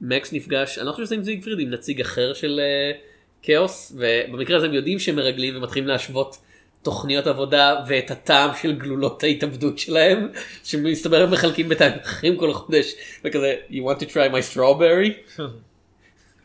מקס 0.00 0.32
נפגש 0.32 0.78
אני 0.78 0.86
לא 0.86 0.92
חושב 0.92 1.04
שזה 1.04 1.14
עם 1.14 1.22
זיגפריד 1.22 1.58
עם 1.60 1.70
נציג 1.70 2.00
אחר 2.00 2.34
של 2.34 2.60
אה, 2.62 2.98
כאוס 3.42 3.92
ובמקרה 3.96 4.56
הזה 4.56 4.66
הם 4.66 4.74
יודעים 4.74 4.98
שהם 4.98 5.16
מרגלים 5.16 5.56
ומתחילים 5.56 5.88
להשוות 5.88 6.36
תוכניות 6.82 7.26
עבודה 7.26 7.80
ואת 7.88 8.10
הטעם 8.10 8.50
של 8.62 8.72
גלולות 8.72 9.22
ההתאבדות 9.22 9.78
שלהם 9.78 10.28
שמסתבר 10.64 11.22
הם 11.22 11.30
מחלקים 11.30 11.68
בתאריכים 11.68 12.36
כל 12.36 12.52
חודש 12.52 12.94
וכזה 13.24 13.54
you 13.70 13.74
want 13.74 14.02
to 14.02 14.06
try 14.06 14.32
my 14.32 14.54
strawberry. 14.54 15.38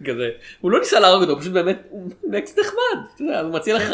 כזה 0.05 0.29
הוא 0.61 0.71
לא 0.71 0.79
ניסה 0.79 0.99
להרוג 0.99 1.21
אותו 1.21 1.33
הוא 1.33 1.41
פשוט 1.41 1.53
באמת 1.53 1.81
הוא 1.89 2.09
מקס 2.23 2.57
נחמד 2.59 3.05
אתה 3.15 3.23
יודע, 3.23 3.39
הוא 3.41 3.53
מציע 3.53 3.75
לך 3.75 3.93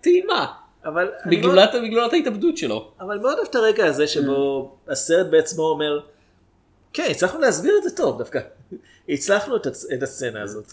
טעימה 0.00 0.46
אבל 0.84 1.08
בגלולת 1.26 1.70
בגלולת 1.84 2.12
ההתאבדות 2.12 2.56
שלו. 2.56 2.92
אבל 3.00 3.18
מאוד 3.18 3.36
אוהב 3.38 3.48
את 3.50 3.54
הרגע 3.54 3.86
הזה 3.86 4.06
שבו 4.06 4.76
הסרט 4.88 5.26
בעצמו 5.26 5.62
אומר, 5.62 6.00
כן, 6.92 7.06
הצלחנו 7.10 7.40
להסביר 7.40 7.74
את 7.78 7.82
זה 7.82 7.96
טוב 7.96 8.18
דווקא. 8.18 8.40
הצלחנו 9.08 9.56
את 9.56 9.66
הצ- 9.66 9.94
את 9.94 10.02
הסצנה 10.02 10.42
הזאת. 10.42 10.72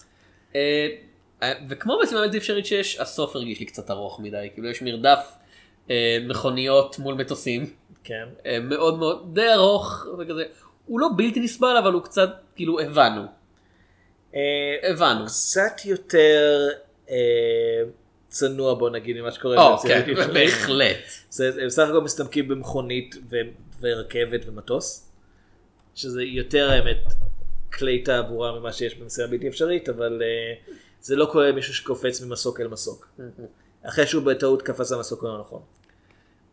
אה, 0.56 0.88
אה, 1.44 1.54
וכמו 1.70 1.98
בעצם 2.02 2.18
הבלתי 2.18 2.38
אפשרית 2.38 2.66
שיש, 2.66 3.00
הסוף 3.00 3.36
הרגיש 3.36 3.60
לי 3.60 3.66
קצת 3.66 3.92
ארוך 3.92 4.20
מדי, 4.20 4.50
כאילו 4.54 4.68
יש 4.68 4.82
מרדף 4.82 5.32
אה, 5.90 6.18
מכוניות 6.28 7.00
מול 7.00 7.14
מטוסים, 7.16 7.66
כן. 8.04 8.26
אה, 8.46 8.60
מאוד 8.60 9.00
מאוד 9.00 9.30
די 9.34 9.54
ארוך 9.54 10.06
וכזה, 10.20 10.44
הוא 10.86 11.00
לא 11.00 11.08
בלתי 11.18 11.40
נסבל 11.40 11.78
אבל 11.78 11.94
הוא 11.94 12.02
קצת 12.02 12.30
כאילו 12.56 12.80
הבנו, 12.80 13.22
הבנו. 14.84 15.26
קצת 15.26 15.86
יותר 15.86 16.68
אה, 17.10 17.16
צנוע 18.28 18.74
בוא 18.74 18.90
נגיד 18.90 19.22
ממה 19.22 19.32
שקורה. 19.32 19.68
או. 19.68 19.78
כן, 19.78 20.14
בהחלט. 20.34 20.98
הם 21.40 21.66
בסך 21.68 21.88
הכל 21.90 22.02
מסתמכים 22.02 22.48
במכונית 22.48 23.16
ורכבת 23.82 24.42
ומטוס. 24.48 25.12
שזה 25.96 26.24
יותר 26.24 26.70
האמת 26.70 27.14
כלי 27.74 28.02
תעבורה 28.02 28.60
ממה 28.60 28.74
שיש 28.74 28.96
במסירה 28.96 29.28
בלתי 29.28 29.48
אפשרית, 29.48 29.90
אבל 29.90 30.22
אה, 30.22 30.72
זה 31.02 31.16
לא 31.16 31.28
כולל 31.32 31.52
מישהו 31.52 31.74
שקופץ 31.74 32.22
ממסוק 32.22 32.62
אל 32.62 32.68
מסוק. 32.68 33.08
אחרי 33.84 34.08
שהוא 34.08 34.24
בטעות 34.24 34.62
קפץ 34.62 34.92
למסוק 34.92 35.24
הלא 35.24 35.40
נכון. 35.40 35.62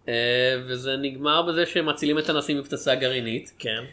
אה, 0.08 0.62
וזה 0.66 0.96
נגמר 0.96 1.42
בזה 1.42 1.66
שהם 1.66 1.88
מצילים 1.88 2.18
את 2.18 2.28
הנשיא 2.28 2.54
מפצצה 2.54 2.94
גרעינית. 2.94 3.52
כן. 3.58 3.84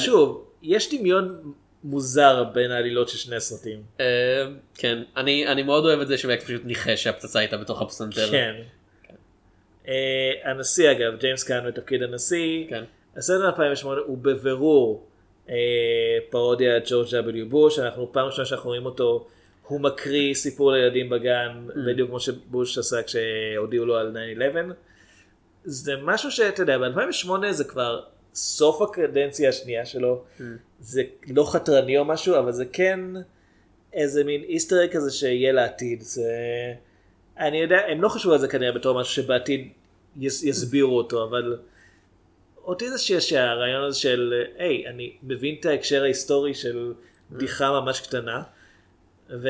שוב, 0.00 0.48
יש 0.62 0.94
דמיון 0.94 1.52
מוזר 1.86 2.44
בין 2.44 2.70
העלילות 2.70 3.08
של 3.08 3.18
שני 3.18 3.36
הסרטים. 3.36 3.82
אה, 4.00 4.46
כן, 4.74 5.02
אני 5.16 5.46
אני 5.46 5.62
מאוד 5.62 5.84
אוהב 5.84 6.00
את 6.00 6.08
זה 6.08 6.18
שמקס 6.18 6.44
פשוט 6.44 6.64
ניחש 6.64 7.02
שהפצצה 7.02 7.38
הייתה 7.38 7.56
בתוך 7.56 7.82
הפסנתר. 7.82 8.30
כן. 8.30 8.54
אה, 9.88 10.32
הנשיא 10.44 10.90
אגב, 10.90 11.18
ג'יימס 11.18 11.44
קאן 11.44 11.66
בתפקיד 11.66 12.02
הנשיא. 12.02 12.66
כן. 12.68 12.84
הסרט 13.16 13.58
מ-2008 13.58 13.86
הוא 14.06 14.18
בבירור 14.18 15.06
אה, 15.48 15.54
פרודיה 16.30 16.78
ג'ורג' 16.86 17.08
W 17.08 17.48
בוש, 17.48 17.78
אנחנו 17.78 18.12
פעם 18.12 18.26
ראשונה 18.26 18.46
שאנחנו 18.46 18.68
רואים 18.68 18.86
אותו, 18.86 19.26
הוא 19.62 19.80
מקריא 19.80 20.34
סיפור 20.34 20.72
לילדים 20.72 21.10
בגן, 21.10 21.66
Mm. 21.68 21.72
בדיוק 21.86 22.08
כמו 22.08 22.20
שבוש 22.20 22.78
עשה 22.78 23.02
כשהודיעו 23.02 23.86
לו 23.86 23.96
על 23.96 24.16
9-11. 24.38 24.72
זה 25.64 25.92
משהו 26.02 26.30
שאתה 26.30 26.62
יודע, 26.62 26.78
ב-2008 26.78 27.50
זה 27.50 27.64
כבר 27.64 28.00
סוף 28.36 28.82
הקדנציה 28.82 29.48
השנייה 29.48 29.86
שלו, 29.86 30.22
Mm. 30.38 30.42
זה 30.80 31.02
לא 31.30 31.52
חתרני 31.52 31.98
או 31.98 32.04
משהו, 32.04 32.38
אבל 32.38 32.52
זה 32.52 32.64
כן 32.72 33.00
איזה 33.92 34.24
מין 34.24 34.42
איסטר 34.42 34.86
כזה 34.92 35.10
שיהיה 35.10 35.52
לעתיד. 35.52 36.00
זה... 36.00 36.32
אני 37.38 37.60
יודע, 37.60 37.78
הם 37.88 38.02
לא 38.02 38.08
חשבו 38.08 38.32
על 38.32 38.38
זה 38.38 38.48
כנראה 38.48 38.72
בתור 38.72 39.00
משהו 39.00 39.14
שבעתיד 39.14 39.68
יס, 40.16 40.42
יסבירו 40.42 40.96
אותו, 40.96 41.24
אבל 41.24 41.56
אותי 42.64 42.90
זה 42.90 42.98
שעשע, 42.98 43.44
הרעיון 43.44 43.84
הזה 43.84 43.98
של, 43.98 44.42
היי, 44.58 44.86
אני 44.86 45.12
מבין 45.22 45.56
את 45.60 45.66
ההקשר 45.66 46.02
ההיסטורי 46.02 46.54
של 46.54 46.92
בדיחה 47.30 47.80
ממש 47.80 48.00
קטנה, 48.00 48.42
ו... 49.30 49.48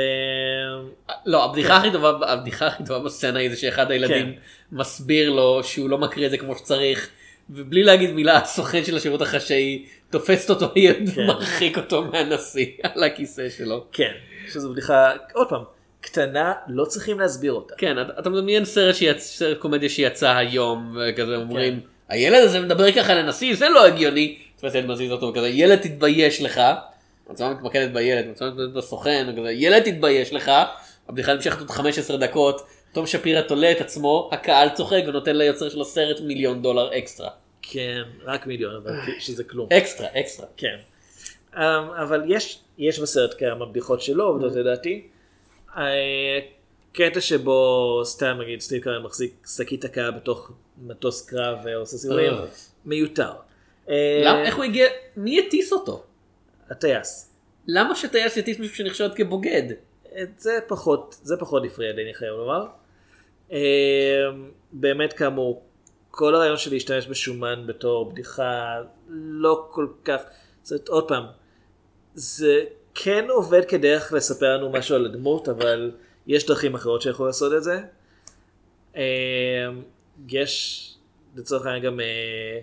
לא, 1.26 1.44
הבדיחה 1.44 1.76
הכי 1.76 1.92
טובה, 1.92 2.32
הבדיחה 2.32 2.66
הכי 2.66 2.84
טובה 2.84 3.04
בסצנה 3.04 3.38
היא 3.38 3.50
זה 3.50 3.56
שאחד 3.56 3.90
הילדים 3.90 4.32
כן. 4.32 4.38
מסביר 4.72 5.30
לו 5.30 5.64
שהוא 5.64 5.90
לא 5.90 5.98
מקריא 5.98 6.26
את 6.26 6.30
זה 6.30 6.38
כמו 6.38 6.56
שצריך, 6.56 7.10
ובלי 7.50 7.82
להגיד 7.82 8.10
מילה, 8.10 8.36
הסוכן 8.38 8.84
של 8.84 8.96
השירות 8.96 9.22
החשאי 9.22 9.84
תופסת 10.10 10.50
אותו 10.50 10.72
ילד 10.76 11.08
כן. 11.14 11.20
ומרחיק 11.20 11.78
אותו 11.78 12.04
מהנשיא 12.04 12.66
על 12.82 13.04
הכיסא 13.04 13.50
שלו. 13.50 13.84
כן, 13.92 14.12
שזו 14.52 14.72
בדיחה, 14.72 15.12
עוד 15.32 15.48
פעם, 15.48 15.62
קטנה, 16.00 16.52
לא 16.68 16.84
צריכים 16.84 17.20
להסביר 17.20 17.52
אותה. 17.52 17.74
כן, 17.78 18.00
אתה, 18.00 18.12
אתה 18.18 18.30
מדמיין 18.30 18.64
סרט, 18.64 18.94
שיצ... 18.94 19.22
סרט 19.22 19.58
קומדיה 19.58 19.88
שיצא 19.88 20.36
היום, 20.36 20.96
וכזה 21.00 21.36
אומרים, 21.36 21.80
כן. 21.80 21.86
הילד 22.08 22.42
הזה 22.42 22.60
מדבר 22.60 22.92
ככה 22.92 23.14
לנשיא, 23.14 23.56
זה 23.56 23.68
לא 23.68 23.86
הגיוני. 23.86 24.38
ילד 24.62 24.86
מזיז 24.86 25.12
אותו 25.12 25.28
וכזה, 25.28 25.48
ילד 25.48 25.78
תתבייש 25.78 26.42
לך. 26.42 26.60
המצלמה 27.28 27.54
מתמקדת 27.54 27.90
בילד, 27.90 28.26
המצלמה 28.26 28.50
מתמקדת 28.50 28.72
בסוכן, 28.72 29.26
וכזה, 29.32 29.52
ילד 29.52 29.82
תתבייש 29.82 30.32
לך. 30.32 30.50
הבדיחה 31.08 31.34
נמשכת 31.34 31.58
עוד 31.58 31.70
15 31.70 32.16
דקות, 32.16 32.66
תום 32.96 33.06
שפירא 33.06 33.40
תולה 33.40 33.72
את 33.72 33.80
עצמו, 33.80 34.30
הקהל 34.32 34.68
צוחק 34.68 35.02
ונותן 35.06 35.36
ליוצר 35.36 35.68
של 35.68 35.80
הסרט 35.80 36.20
מיליון 36.20 36.62
דולר 36.62 36.98
אקסטרה. 36.98 37.30
כן, 37.62 38.02
רק 38.24 38.46
מיליון, 38.46 38.76
אבל 38.76 38.92
שזה 39.18 39.44
כלום. 39.44 39.68
אקסטרה, 39.72 40.08
אקסטרה. 40.20 40.46
כן. 40.56 40.76
Um, 41.54 41.58
אבל 42.02 42.22
יש, 42.26 42.58
יש 42.78 43.00
בסרט 43.00 43.34
כמה 43.38 43.66
בדיחות 43.66 44.02
שלא 44.02 44.24
עובדות 44.24 44.54
לדעתי. 44.54 45.08
אה, 45.76 46.38
קטע 46.92 47.20
שבו 47.20 48.00
סתם 48.04 48.38
נגיד 48.40 48.60
סטיב 48.60 48.82
קארל 48.82 49.02
מחזיק 49.02 49.46
שקית 49.56 49.84
הקאה 49.84 50.10
בתוך 50.10 50.50
מטוס 50.78 51.28
קרב 51.28 51.58
ועושה 51.64 51.96
סיבובים, 51.96 52.32
אה. 52.32 52.44
מיותר. 52.84 53.32
אה, 53.88 54.22
למה, 54.24 54.42
איך 54.42 54.56
הוא 54.56 54.64
הגיע, 54.64 54.86
מי 55.16 55.40
הטיס 55.46 55.72
אותו? 55.72 56.02
הטייס. 56.70 57.32
למה 57.66 57.96
שטייס 57.96 58.36
יטיס 58.36 58.58
מישהו 58.58 58.76
שנחשד 58.76 59.14
כבוגד? 59.14 59.72
זה 60.38 60.58
פחות, 60.66 61.16
זה 61.22 61.36
פחות 61.36 61.62
הפריע 61.66 61.92
לי, 61.92 62.04
אני 62.04 62.14
חייב 62.14 62.34
לומר. 62.34 62.66
אה, 63.52 63.58
באמת 64.72 65.12
כאמור, 65.12 65.62
כל 66.10 66.34
הרעיון 66.34 66.56
של 66.56 66.70
להשתמש 66.70 67.06
בשומן 67.06 67.64
בתור 67.66 68.10
בדיחה 68.10 68.82
לא 69.08 69.68
כל 69.70 69.86
כך, 70.04 70.20
זאת 70.62 70.88
עוד 70.88 71.08
פעם, 71.08 71.24
זה 72.14 72.64
כן 72.94 73.24
עובד 73.30 73.64
כדרך 73.64 74.12
לספר 74.12 74.56
לנו 74.56 74.70
משהו 74.70 74.96
על 74.96 75.04
הדמות, 75.06 75.48
אבל 75.48 75.90
יש 76.26 76.46
דרכים 76.46 76.74
אחרות 76.74 77.02
שיכולו 77.02 77.26
לעשות 77.26 77.52
את 77.52 77.62
זה. 77.62 77.80
אה, 78.96 79.02
יש 80.28 80.82
לצורך 81.36 81.66
העניין 81.66 81.84
גם 81.84 82.00
אה, 82.00 82.60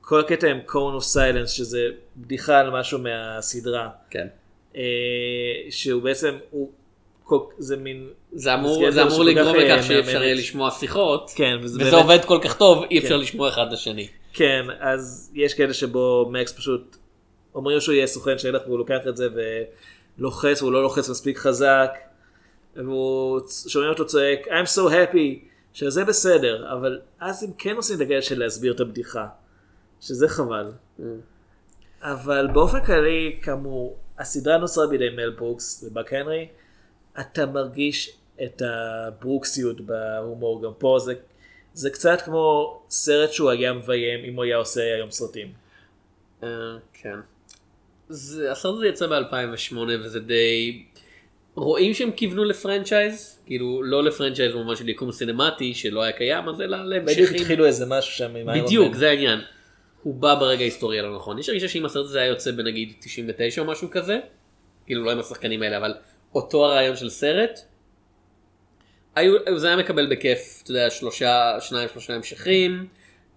כל 0.00 0.20
הקטע 0.20 0.46
עם 0.46 0.60
cone 0.68 1.00
of 1.00 1.16
silence 1.16 1.46
שזה 1.46 1.88
בדיחה 2.16 2.58
על 2.58 2.70
משהו 2.70 2.98
מהסדרה. 2.98 3.90
כן. 4.10 4.26
אה, 4.76 4.82
שהוא 5.70 6.02
בעצם, 6.02 6.38
הוא, 6.50 6.72
זה 7.58 7.76
מין... 7.76 8.08
זה 8.32 8.54
אמור, 8.54 8.90
זה 8.90 9.02
אמור 9.02 9.24
לגרום 9.24 9.56
אה, 9.56 9.64
לכך 9.64 9.86
שאי 9.86 10.00
אפשר. 10.00 10.22
יהיה 10.22 10.34
לשמוע 10.34 10.70
שיחות, 10.70 11.30
כן, 11.36 11.56
וזה 11.62 11.80
וזה 11.80 11.90
באמת- 11.90 12.02
עובד 12.02 12.24
כל 12.24 12.38
כך 12.42 12.56
טוב, 12.56 12.84
אי 12.90 12.98
אפשר 12.98 13.08
כן. 13.08 13.20
לשמוע 13.20 13.48
אחד 13.48 13.66
את 13.68 13.72
השני. 13.72 14.08
כן, 14.32 14.66
אז 14.80 15.30
יש 15.34 15.54
כאלה 15.54 15.74
שבו 15.74 16.28
מקס 16.32 16.52
פשוט 16.52 16.96
אומרים 17.54 17.80
שהוא 17.80 17.94
יהיה 17.94 18.06
סוכן 18.06 18.38
שטח 18.38 18.58
והוא 18.66 18.78
לוקח 18.78 18.98
את 19.08 19.16
זה 19.16 19.28
ולוחץ, 20.18 20.62
והוא 20.62 20.72
לא 20.72 20.82
לוחץ 20.82 21.08
מספיק 21.08 21.38
חזק, 21.38 21.90
והוא 22.76 23.40
שומעים 23.68 23.90
אותו 23.92 24.06
צועק 24.06 24.46
I'm 24.46 24.68
so 24.76 24.80
happy, 24.90 25.44
שזה 25.74 26.04
בסדר, 26.04 26.72
אבל 26.72 27.00
אז 27.20 27.42
הם 27.42 27.50
כן 27.58 27.76
עושים 27.76 28.00
הגלל 28.00 28.20
של 28.20 28.38
להסביר 28.38 28.72
את 28.72 28.80
הבדיחה, 28.80 29.26
שזה 30.00 30.28
חבל. 30.28 30.72
אבל 32.02 32.48
באופן 32.52 32.84
כללי, 32.84 33.38
כאמור, 33.42 33.96
הסדרה 34.18 34.58
נוצרה 34.58 34.86
בידי 34.86 35.08
מל 35.16 35.30
ברוקס 35.30 35.84
ובאק 35.86 36.12
הנרי, 36.12 36.48
אתה 37.20 37.46
מרגיש 37.46 38.10
את 38.44 38.62
הברוקסיות 38.64 39.80
בהומור, 39.80 40.62
גם 40.62 40.70
פה 40.78 40.98
זה, 41.04 41.14
זה 41.74 41.90
קצת 41.90 42.20
כמו 42.24 42.80
סרט 42.90 43.32
שהוא 43.32 43.50
היה 43.50 43.72
מביים 43.72 44.24
אם 44.24 44.36
הוא 44.36 44.44
היה 44.44 44.56
עושה 44.56 44.94
היום 44.94 45.10
סרטים. 45.10 45.52
אה, 46.42 46.48
כן. 46.92 47.16
זה- 48.08 48.52
הסרט 48.52 48.74
הזה 48.74 48.86
יצא 48.88 49.06
ב-2008 49.06 49.76
וזה 50.04 50.20
די... 50.20 50.82
רואים 51.54 51.94
שהם 51.94 52.10
כיוונו 52.10 52.44
לפרנצ'ייז, 52.44 53.38
כאילו 53.46 53.82
לא 53.82 54.04
לפרנצ'ייז 54.04 54.52
במובן 54.54 54.76
של 54.76 54.88
יקום 54.88 55.12
סינמטי 55.12 55.74
שלא 55.74 56.02
היה 56.02 56.12
קיים, 56.12 56.48
אז 56.48 56.60
אלא 56.60 56.76
בדיוק 56.78 56.90
להמשכים. 57.08 57.36
התחילו 57.40 57.66
איזה 57.66 57.86
משהו 57.86 58.12
שם 58.12 58.36
עם 58.36 58.46
בדיוק. 58.64 58.94
זה 58.94 59.08
העניין. 59.10 59.40
הוא 60.02 60.14
בא 60.14 60.34
ברגע 60.34 60.60
ההיסטורי 60.60 60.98
הלא 60.98 61.16
נכון. 61.16 61.38
יש 61.38 61.48
הרגשה 61.48 61.68
שאם 61.68 61.84
הסרט 61.84 62.04
הזה 62.04 62.20
היה 62.20 62.28
יוצא 62.28 62.50
בנגיד 62.50 62.92
99 63.00 63.60
או 63.62 63.66
משהו 63.66 63.88
כזה, 63.90 64.18
כאילו 64.86 65.04
לא 65.04 65.10
עם 65.12 65.18
השחקנים 65.18 65.62
האלה, 65.62 65.76
אבל 65.76 65.94
אותו 66.34 66.64
הרעיון 66.66 66.96
של 66.96 67.10
סרט, 67.10 67.60
היו, 69.14 69.34
זה 69.58 69.66
היה 69.66 69.76
מקבל 69.76 70.10
בכיף, 70.16 70.60
אתה 70.62 70.70
יודע, 70.70 70.90
שלושה, 70.90 71.56
שניים, 71.60 71.88
שלושה 71.92 72.14
המשכים. 72.14 72.88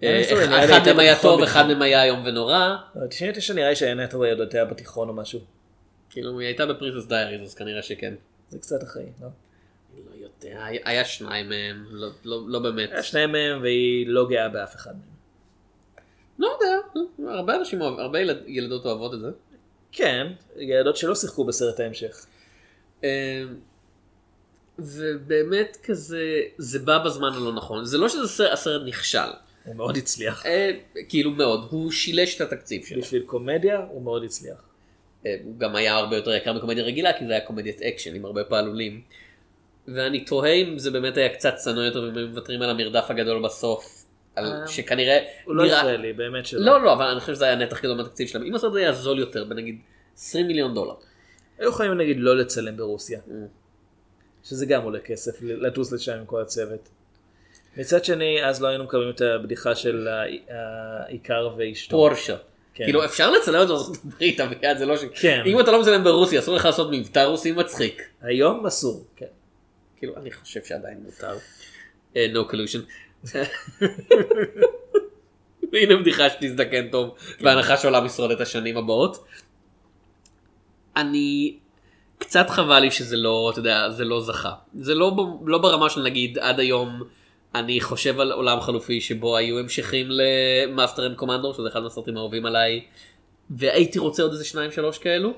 אה, 0.04 0.08
אה, 0.32 0.66
אחד 0.66 0.70
הייתה 0.74 0.86
מהם 0.90 1.00
היה 1.00 1.22
טוב. 1.22 1.44
אחד 1.44 1.68
מהם 1.68 1.82
היה 1.82 2.04
איום 2.04 2.24
ונורא. 2.26 2.76
לא, 2.96 3.08
99 3.08 3.54
נראה 3.54 3.70
לי 3.70 3.76
שאין 3.76 4.00
נטו 4.00 4.18
עוד 4.26 4.40
בתיכון 4.70 5.10
או 5.10 5.14
משהו. 5.14 5.40
כאילו 6.10 6.40
היא 6.40 6.48
הייתה 6.48 6.66
בפרינסס 6.66 7.08
דייריז 7.08 7.42
אז 7.50 7.56
כנראה 7.56 7.82
שכן. 7.82 8.14
זה 8.50 8.60
קצת 8.60 8.84
אחרי, 8.84 9.04
לא? 9.22 9.28
אני 9.94 10.02
לא 10.22 10.26
יודע, 10.26 10.64
היה- 10.66 11.06
שניים 11.06 11.50
מהם, 11.50 11.86
לא- 11.90 12.10
לא 12.24 12.42
לא 12.48 12.60
באמת. 12.60 12.92
היה 12.92 13.04
שניים 13.04 13.32
מהם 13.32 13.62
והיא 13.62 14.08
לא 14.08 14.28
גאה 14.30 14.50
באף 14.50 14.76
אחד 14.76 14.92
מהם. 14.92 15.16
לא 16.40 16.48
יודע, 16.62 16.78
לא, 17.20 17.32
הרבה 17.32 17.56
אנשים, 17.56 17.82
הרבה 17.82 18.20
ילד- 18.20 18.44
ילדות 18.48 18.86
אוהבות 18.86 19.14
את 19.14 19.20
זה. 19.20 19.30
כן, 19.92 20.28
ילדות 20.58 20.98
שלא 20.98 21.16
שיחקו 21.16 21.44
בסרט 21.46 21.80
ההמשך. 21.80 22.26
אה, 23.06 23.44
ובאמת 24.80 25.77
כזה, 25.84 26.22
זה 26.57 26.80
בא 26.80 26.98
בזמן 26.98 27.34
הלא 27.34 27.53
נכון. 27.53 27.86
זה 27.86 27.98
לא 27.98 28.10
שזה 28.10 28.27
סרט- 28.27 28.52
הסרט 28.53 28.82
נכשל. 28.86 29.19
הוא 29.65 29.76
מאוד 29.76 29.98
הצליח. 29.98 30.45
אה, 30.45 30.72
כאילו 31.10 31.32
מאוד, 31.32 31.68
הוא 31.72 31.91
שילש 31.91 32.36
את 32.36 32.41
התקציב 32.41 32.86
שלו. 32.86 33.02
בשביל 33.02 33.23
קומדיה 33.26 33.77
הוא 33.90 34.02
מאוד 34.02 34.23
הצליח. 34.23 34.57
אה, 35.26 35.36
הוא 35.44 35.60
גם 35.60 35.76
היה 35.76 35.95
הרבה 35.95 36.15
יותר 36.15 36.34
יקר 36.34 36.53
מקומדיה 36.53 36.84
רגילה, 36.84 37.14
כי 37.19 37.26
זה 37.27 37.32
היה 37.32 37.41
קומדיית 37.41 37.82
אקשן 37.82 38.15
עם 38.15 38.26
הרבה 38.26 38.44
פעלולים. 38.44 39.02
ואני 39.88 40.26
תוהה 40.26 40.52
אם 40.52 40.80
זה 40.80 40.91
באמת 40.91 41.18
היה 41.18 41.30
קצת 41.34 41.56
צנוע 41.56 41.86
יותר 41.86 42.02
והם 42.02 42.18
היו 42.18 42.27
מוותרים 42.27 42.61
על 42.61 42.69
המרדף 42.69 43.06
הגדול 43.10 43.44
בסוף. 43.44 44.06
על 44.36 44.45
אה, 44.45 44.68
שכנראה 44.68 45.19
הוא 45.45 45.56
לא 45.56 45.65
נראה- 45.65 45.77
ישראלי, 45.80 46.14
באמת 46.14 46.45
שלא. 46.45 46.65
לא, 46.65 46.84
לא, 46.84 46.94
אבל 46.94 47.06
אני 47.06 47.19
חושב 47.19 47.34
שזה 47.34 47.45
היה 47.45 47.56
נתח 47.56 47.82
גדול 47.82 47.98
מהתקציב 47.98 48.27
שלהם. 48.27 48.45
אם 48.45 48.56
הסרט 48.56 48.69
הזה 48.72 48.80
היה 48.80 48.91
זול 48.94 49.19
יותר, 49.19 49.44
בנגיד 49.44 49.80
20 50.18 50.48
מיליון 50.48 50.73
דולר. 50.73 50.94
היו 51.60 51.69
יכולים 51.69 51.94
נגיד 51.94 52.18
לא 52.19 52.38
לצלם 52.38 52.77
ברוסיה. 52.77 53.19
Mm. 53.27 53.32
שזה 54.44 54.65
גם 54.65 54.84
עולה 54.84 54.99
כסף, 54.99 55.41
לטוס 55.41 55.91
לשם 55.91 56.14
עם 56.14 56.26
כל 56.26 56.41
הצוות. 56.41 56.90
מצד 57.77 58.06
שני, 58.06 58.45
אז 58.45 58.61
לא 58.61 58.68
היינו 58.68 58.84
מקבלים 58.84 59.10
את 59.10 59.22
הבדיחה 59.22 59.76
של 59.76 60.07
העיקר 60.49 61.49
ואשתו. 61.57 61.98
פורשה. 61.98 62.38
כן. 62.73 62.84
כאילו 62.84 63.06
אפשר 63.06 63.32
לצלם 63.32 63.61
את 63.61 63.68
זה 63.68 63.73
בארצות 63.73 63.98
הברית, 64.06 64.40
אביעד, 64.40 64.77
זה 64.77 64.86
לא 64.86 64.98
ש... 64.98 65.02
כן. 65.22 65.44
אם 65.45 65.60
אתה 65.60 65.72
לא 65.72 65.82
מצלם 65.82 66.03
ברוסיה, 66.03 66.40
אסור 66.40 66.56
לך 66.56 66.65
לעשות 66.65 66.88
מבטא 66.91 67.19
רוסי 67.19 67.52
מצחיק. 67.52 68.10
היום 68.22 68.65
אסור, 68.65 69.06
כן. 69.15 69.26
כאילו, 69.98 70.18
אני 70.18 70.32
חושב 70.32 70.64
שעדיין 70.64 70.98
מותר. 71.03 71.38
אה, 72.15 72.27
no 72.34 72.52
collusion. 72.52 72.82
והנה 75.72 75.95
בדיחה 76.02 76.30
שתזדקן 76.30 76.90
טוב, 76.90 77.15
בהנחה 77.41 77.77
שהעולם 77.77 78.06
ישרוד 78.06 78.32
את 78.32 78.41
השנים 78.41 78.77
הבאות. 78.77 79.26
אני... 80.98 81.58
קצת 82.18 82.50
חבל 82.50 82.80
לי 82.80 82.92
שזה 82.92 83.18
לא, 83.18 83.50
אתה 83.52 83.60
יודע, 83.60 83.90
זה 83.90 84.06
לא 84.06 84.22
זכה. 84.22 84.54
זה 84.80 84.96
לא, 84.96 85.16
לא 85.46 85.58
ברמה 85.58 85.90
של 85.90 86.02
נגיד 86.02 86.38
עד 86.40 86.60
היום 86.60 87.02
אני 87.56 87.82
חושב 87.82 88.20
על 88.20 88.32
עולם 88.32 88.62
חלופי 88.62 89.02
שבו 89.02 89.38
היו 89.38 89.60
המשכים 89.60 90.08
ל 90.10 90.23
Master 90.23 91.06
and 91.07 91.16
Commander, 91.16 91.53
שזה 91.54 91.68
אחד 91.68 91.80
מהסרטים 91.84 92.18
האהובים 92.18 92.46
עליי, 92.46 92.82
והייתי 93.50 94.00
רוצה 94.00 94.24
עוד 94.24 94.32
איזה 94.32 94.46
שניים 94.46 94.72
שלוש 94.72 94.98
כאלו. 94.98 95.34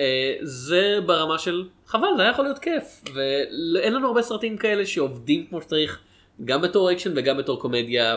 אה, 0.00 0.34
זה 0.42 0.98
ברמה 1.06 1.38
של 1.38 1.64
חבל 1.86 2.08
זה 2.16 2.22
היה 2.22 2.30
יכול 2.30 2.44
להיות 2.44 2.58
כיף 2.58 3.02
ואין 3.14 3.92
לנו 3.92 4.06
הרבה 4.06 4.22
סרטים 4.22 4.56
כאלה 4.56 4.86
שעובדים 4.86 5.46
כמו 5.46 5.62
שצריך 5.62 5.98
גם 6.44 6.62
בתור 6.62 6.92
אקשן 6.92 7.12
וגם 7.16 7.36
בתור 7.36 7.60
קומדיה. 7.60 8.16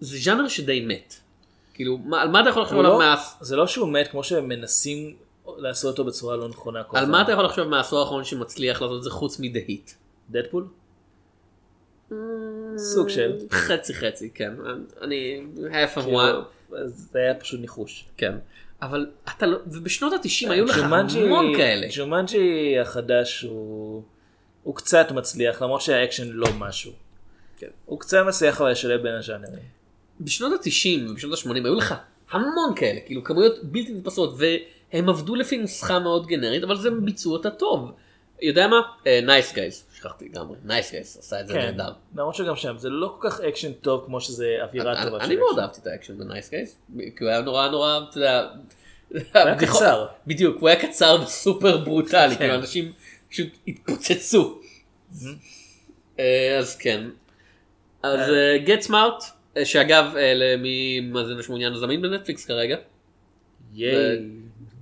זה 0.00 0.18
ז'אנר 0.18 0.48
שדי 0.48 0.80
מת. 0.80 1.14
כאילו, 1.74 1.98
מה- 1.98 2.22
על 2.22 2.28
מה 2.28 2.40
אתה 2.40 2.48
יכול 2.50 2.62
לחשוב 2.62 2.78
עליו 2.78 2.90
לא- 2.92 2.98
מהעש- 2.98 3.36
זה 3.40 3.56
לא 3.56 3.66
שהוא 3.66 3.88
מת 3.88 4.08
כמו 4.08 4.24
שהם 4.24 4.48
מנסים 4.48 5.16
לעשות 5.58 5.98
אותו 5.98 6.04
בצורה 6.04 6.36
לא 6.36 6.48
נכונה. 6.48 6.82
על 6.92 7.02
הזמן. 7.02 7.12
מה 7.12 7.22
אתה 7.22 7.32
יכול 7.32 7.44
לחשוב 7.44 7.68
מהעשור 7.68 8.00
האחרון 8.00 8.24
שמצליח 8.24 8.82
לעשות 8.82 8.98
את 8.98 9.02
זה 9.02 9.10
חוץ 9.10 9.40
מ 9.40 9.46
The 9.46 9.62
Heat? 9.62 9.90
דדפול? 10.30 10.66
סוג 12.76 13.08
של. 13.08 13.36
חצי 13.50 13.94
חצי, 13.94 14.30
כן. 14.30 14.52
אני... 15.02 15.42
half 15.56 15.98
of 15.98 16.02
כאילו, 16.02 16.20
one. 16.20 16.76
זה 16.86 17.18
היה 17.18 17.34
פשוט 17.34 17.60
ניחוש. 17.60 18.04
כן. 18.16 18.34
אבל 18.82 19.06
אתה 19.36 19.46
לא... 19.46 19.58
ובשנות 19.66 20.12
ה-90 20.12 20.50
היו 20.50 20.64
לך 20.64 20.78
המון 20.78 21.56
כאלה. 21.56 21.86
ג'ומנג'י 21.96 22.78
החדש 22.78 23.42
הוא... 23.42 24.02
הוא 24.62 24.76
קצת 24.76 25.10
מצליח 25.10 25.62
למרות 25.62 25.80
שהאקשן 25.80 26.28
לא 26.28 26.46
משהו. 26.58 26.92
כן. 27.56 27.68
הוא 27.84 28.00
קצת 28.00 28.18
מצליח 28.28 28.60
אבל 28.60 28.70
לשלב 28.70 29.02
בין 29.02 29.14
הז'אנרים. 29.14 29.62
בשנות 30.20 30.52
ה-90 30.52 31.10
ובשנות 31.10 31.38
ה-80 31.38 31.54
היו 31.54 31.74
לך 31.74 31.94
המון 32.30 32.74
כאלה, 32.76 33.00
כאילו 33.06 33.24
כמויות 33.24 33.64
בלתי 33.64 33.92
נתפסות, 33.92 34.34
והם 34.92 35.08
עבדו 35.08 35.34
לפי 35.34 35.56
נוסחה 35.58 35.98
מאוד 35.98 36.26
גנרית, 36.26 36.64
אבל 36.64 36.76
זה 36.76 36.88
הם 36.88 37.04
ביצעו 37.04 37.32
אותה 37.32 37.50
טוב. 37.50 37.92
יודע 38.42 38.68
מה? 38.68 38.80
Nice 39.26 39.54
Guys, 39.54 39.84
שכחתי 39.96 40.24
לגמרי, 40.24 40.56
Nice 40.64 40.90
Guys 40.90 41.16
עשה 41.20 41.40
את 41.40 41.46
זה 41.46 41.52
כן, 41.52 41.58
נהדר. 41.60 41.92
למרות 42.16 42.34
שגם 42.34 42.56
שם 42.56 42.78
זה 42.78 42.88
לא 42.90 43.16
כל 43.20 43.30
כך 43.30 43.40
אקשן 43.40 43.72
טוב 43.72 44.02
כמו 44.06 44.20
שזה 44.20 44.56
אווירה 44.62 44.92
אני- 44.92 45.04
טובה 45.10 45.24
אני 45.24 45.34
של 45.34 45.38
מאוד 45.38 45.50
אקשן. 45.50 45.60
אהבתי 45.62 45.80
את 45.80 45.86
האקשן 45.86 46.18
ב 46.18 46.24
Nice 46.24 46.50
Guys, 46.50 46.76
כי 46.98 47.24
הוא 47.24 47.30
היה 47.30 47.40
נורא 47.40 47.68
נורא, 47.68 48.00
אתה 48.10 48.18
יודע, 48.18 48.48
היה 49.34 49.52
הבדיחות- 49.52 49.76
קצר. 49.82 50.06
בדיוק, 50.26 50.60
הוא 50.60 50.68
היה 50.68 50.80
קצר 50.88 51.18
וסופר 51.22 51.76
ברוטלי, 51.76 52.30
כן. 52.34 52.36
כאילו 52.38 52.54
אנשים 52.54 52.92
פשוט 53.30 53.48
התפוצצו. 53.68 54.58
אה, 56.18 56.56
אז 56.58 56.76
כן. 56.76 57.04
אז 58.02 58.20
גט 58.64 58.80
סמארט, 58.80 59.24
שאגב, 59.64 60.16
אה, 60.16 60.32
למי 60.34 61.00
מאזין 61.00 61.42
שמעוניין 61.42 61.72
הוא 61.72 61.80
זמין 61.80 62.02
בנטפליקס 62.02 62.44
כרגע. 62.44 62.76
ייי. 63.74 64.18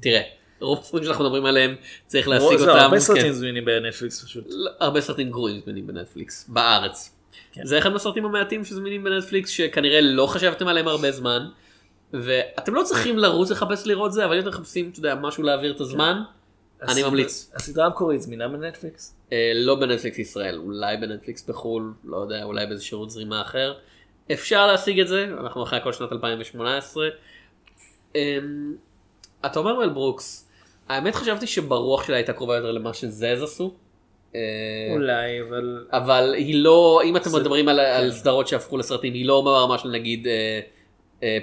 תראה, 0.05 0.23
רוב 0.61 0.79
הסרטים 0.79 1.05
שאנחנו 1.07 1.25
מדברים 1.25 1.45
עליהם 1.45 1.75
צריך 2.07 2.29
לא, 2.29 2.35
להשיג 2.35 2.59
זה 2.59 2.71
אותם. 2.71 2.83
הרבה 2.83 2.97
כן. 2.97 3.01
סרטים 3.01 3.33
זמינים 3.33 3.65
בנטפליקס 3.65 4.25
פשוט. 4.25 4.45
לא, 4.49 4.71
הרבה 4.81 5.01
סרטים 5.01 5.31
גרועים 5.31 5.61
זמינים 5.65 5.87
בנטפליקס, 5.87 6.49
בארץ. 6.49 7.17
כן. 7.53 7.65
זה 7.67 7.79
אחד 7.79 7.89
מהסרטים 7.93 8.25
המעטים 8.25 8.65
שזמינים 8.65 9.05
בנטפליקס 9.05 9.51
שכנראה 9.51 10.01
לא 10.01 10.27
חשבתם 10.27 10.69
עליהם 10.69 10.89
הרבה 10.89 11.13
זמן. 11.13 11.47
ואתם 12.13 12.75
לא 12.75 12.83
צריכים 12.83 13.19
לרוץ 13.19 13.51
לחפש 13.51 13.87
לראות 13.87 14.13
זה, 14.13 14.25
אבל 14.25 14.35
אם 14.35 14.41
אתם 14.41 14.49
מחפשים, 14.49 14.91
אתה 14.91 14.99
יודע, 14.99 15.15
משהו 15.15 15.43
להעביר 15.43 15.73
את 15.73 15.81
הזמן, 15.81 16.23
אני 16.83 16.91
הסדרה- 16.93 17.11
ממליץ. 17.11 17.53
הסדרה 17.55 17.87
המקורית 17.87 18.23
זמינה 18.23 18.49
בנטפליקס? 18.49 19.17
אה, 19.33 19.53
לא 19.55 19.75
בנטפליקס 19.75 20.19
ישראל, 20.19 20.59
אולי 20.59 20.97
בנטפליקס 20.97 21.47
בחו"ל, 21.49 21.93
לא 22.05 22.17
יודע, 22.17 22.43
אולי 22.45 22.67
באיזה 22.67 22.85
שירות 22.85 23.11
זרימה 23.11 23.43
אחר. 23.43 23.75
אפשר 24.33 24.67
להשיג 24.67 25.01
את 25.01 25.09
זה, 25.09 25.27
אנחנו 25.41 25.63
אחרי 25.63 25.79
הכל 25.79 25.93
שנת 25.93 26.13
2018. 26.13 27.09
אתה 29.47 29.59
אומר 29.59 29.79
מל 29.79 29.89
ברוקס, 29.89 30.51
האמת 30.89 31.15
חשבתי 31.15 31.47
שהרוח 31.47 32.07
שלה 32.07 32.17
הייתה 32.17 32.33
קרובה 32.33 32.57
יותר 32.57 32.73
למה 32.73 32.95
ש 32.95 33.14
ZAZ 33.14 33.43
עשו. 33.43 33.75
אה, 34.35 34.41
אולי, 34.93 35.41
אבל... 35.49 35.87
אבל 35.93 36.35
היא 36.37 36.55
לא, 36.55 37.01
אם 37.05 37.17
אתם 37.17 37.31
מדברים 37.35 37.69
על, 37.69 37.81
על 37.81 38.11
כן. 38.11 38.17
סדרות 38.17 38.49
שהפכו 38.49 38.77
לסרטים, 38.77 39.15
היא 39.15 39.27
לא 39.27 39.43
ברמה 39.45 39.79
של 39.79 39.89
נגיד 39.89 40.27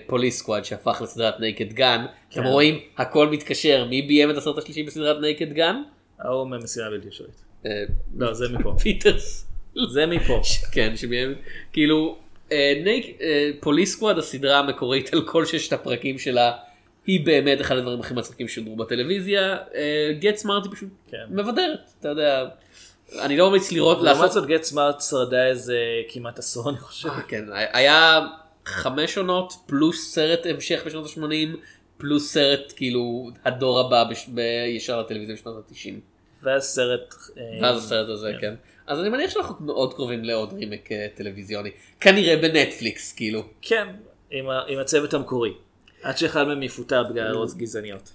Police 0.07 0.39
Squad 0.39 0.65
שהפך 0.65 1.01
לסדרת 1.01 1.39
Naked 1.39 1.73
Gun. 1.73 2.05
אתם 2.29 2.41
כן. 2.41 2.47
רואים, 2.47 2.79
הכל 2.97 3.27
מתקשר, 3.27 3.85
מי 3.89 4.01
ביים 4.01 4.29
את 4.29 4.37
הסרט 4.37 4.57
השלישי 4.57 4.83
בסדרת 4.83 5.21
Naked 5.21 5.53
Gun? 5.53 5.75
ההוא 6.19 6.47
מהמשימה 6.47 6.87
הבלתי 6.87 7.07
אפשרית. 7.07 7.41
אה, 7.65 7.71
לא, 8.17 8.33
זה 8.33 8.49
מפה. 8.49 8.75
פיטרס. 8.83 9.47
זה 9.89 10.05
מפה. 10.05 10.41
כן, 10.73 10.93
שביים, 10.95 11.33
כאילו, 11.73 12.17
Police 13.59 13.93
Squad 13.93 14.17
הסדרה 14.17 14.59
המקורית 14.59 15.13
על 15.13 15.21
כל 15.27 15.45
ששת 15.45 15.73
הפרקים 15.73 16.19
שלה, 16.19 16.51
היא 17.05 17.25
באמת 17.25 17.61
אחד 17.61 17.77
הדברים 17.77 17.99
הכי 17.99 18.13
מצחיקים 18.13 18.47
ששודרו 18.47 18.75
בטלוויזיה. 18.75 19.57
Get 20.19 20.35
Smart 20.35 20.63
היא 20.65 20.71
פשוט 20.71 20.89
כן. 21.11 21.17
מבדרת, 21.29 21.91
אתה 21.99 22.09
יודע. 22.09 22.45
אני 23.19 23.37
לא 23.37 23.47
ממליץ 23.49 23.71
לראות, 23.71 23.97
לעומת 24.01 24.09
לעשות 24.21 24.31
זאת 24.31 24.45
Get 24.45 24.63
Smart 24.63 25.01
שרדה 25.01 25.47
איזה 25.47 25.77
כמעט 26.09 26.39
עשור 26.39 26.69
אני 26.69 26.77
חושב. 26.77 27.09
אה, 27.09 27.21
כן, 27.21 27.45
היה 27.53 28.19
חמש 28.65 29.17
עונות 29.17 29.53
פלוס 29.65 30.13
סרט 30.15 30.45
המשך 30.45 30.81
בשנות 30.85 31.05
ה-80 31.05 31.57
פלוס 31.97 32.33
סרט 32.33 32.73
כאילו 32.75 33.29
הדור 33.45 33.79
הבא 33.79 34.03
בש... 34.03 34.25
בישר 34.27 34.99
לטלוויזיה 34.99 35.35
בשנות 35.35 35.55
ה-90. 35.71 35.89
ואז 36.43 36.63
סרט... 36.63 37.13
אה, 37.37 37.43
ואז 37.61 37.85
הסרט 37.85 38.09
הזה 38.09 38.31
כן. 38.41 38.53
אז 38.87 38.99
אני 38.99 39.09
מניח 39.09 39.29
שאנחנו 39.31 39.65
מאוד 39.65 39.93
קרובים 39.93 40.23
לעוד 40.23 40.53
רימק 40.53 40.91
אה, 40.91 41.07
טלוויזיוני. 41.15 41.69
כנראה 41.99 42.37
בנטפליקס 42.37 43.13
כאילו. 43.13 43.43
כן, 43.61 43.87
עם 44.31 44.49
ה- 44.49 44.63
עם 44.67 44.79
הצוות 44.79 45.13
המקורי. 45.13 45.53
עד 46.03 46.17
שאחד 46.17 46.43
מהם 46.43 46.63
יפוטר 46.63 47.03
בגלל 47.03 47.27
הערות 47.27 47.57
גזעניות. 47.57 48.11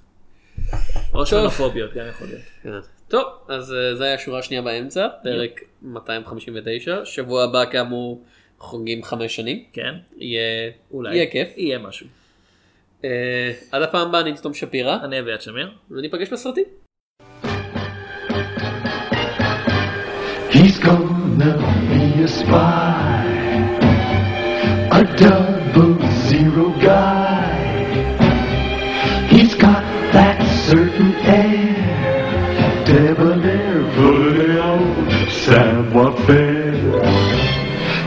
או 1.14 1.26
שנופוביות, 1.26 1.94
גם 1.94 2.06
יכול 2.08 2.26
להיות. 2.26 2.42
כן. 2.62 2.70
טוב, 3.08 3.24
אז 3.48 3.72
אה, 3.72 3.94
זה 3.94 4.04
היה 4.04 4.14
השורה 4.14 4.38
השנייה 4.38 4.62
באמצע, 4.62 5.08
פרק 5.22 5.60
259. 5.82 7.04
שבוע 7.04 7.44
הבא 7.44 7.64
כאמור 7.70 8.24
חוגגים 8.58 9.02
חמש 9.02 9.36
שנים. 9.36 9.64
כן. 9.72 9.94
יהיה 10.16 10.70
אולי. 10.90 11.16
יהיה 11.16 11.30
כיף. 11.30 11.48
יהיה 11.56 11.78
משהו. 11.78 12.06
אה, 13.04 13.52
עד 13.72 13.82
הפעם 13.82 14.08
הבאה 14.08 14.20
אני 14.20 14.34
תום 14.42 14.54
שפירא. 14.54 14.98
אני 15.04 15.20
אביעד 15.20 15.40
שמיר. 15.40 15.70
וניפגש 15.90 16.28
בסרטים. 16.28 16.64
He's 20.50 20.78
gonna 20.78 21.52
be 21.90 22.04
a 22.22 22.28
spy, 22.38 23.26
a 24.98 25.02
double 25.20 25.65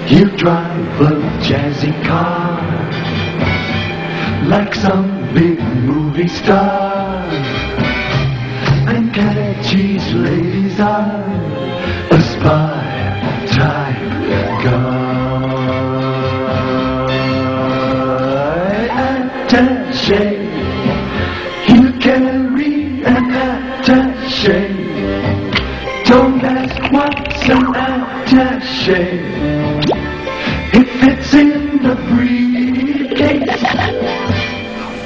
He'll 0.09 0.35
drive 0.35 0.99
a 0.99 1.11
jazzy 1.39 1.93
car 2.05 2.59
like 4.45 4.75
some 4.75 5.33
big 5.33 5.57
movie 5.85 6.27
star 6.27 7.23
and 8.89 9.13
catch 9.13 9.67
his 9.67 10.13
lady's 10.13 10.77
eye 10.81 12.09
a 12.11 12.21
spy 12.21 13.45
type 13.47 14.63
guy. 14.65 15.69
Attaché, 19.47 20.25
he'll 21.67 21.97
carry 22.01 23.01
an 23.05 23.31
attaché. 23.31 24.89
Don't 26.05 26.43
ask 26.43 26.91
what's 26.91 27.49
an. 27.49 27.98
It 30.71 30.87
fits 31.01 31.33
in 31.33 31.81
the 31.81 31.95
briefcase. 32.09 33.63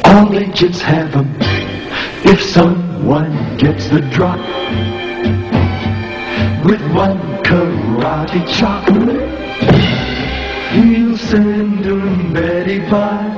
All 0.05 0.37
agents 0.37 0.81
have 0.81 1.15
'em. 1.15 1.29
If 2.25 2.41
someone 2.41 3.55
gets 3.57 3.87
the 3.87 4.01
drop 4.01 4.39
with 6.65 6.81
one 6.91 7.19
karate 7.43 8.43
chop, 8.57 8.89
he'll 10.73 11.17
send 11.17 11.85
him 11.85 12.33
Betty 12.33 12.79
by, 12.79 13.37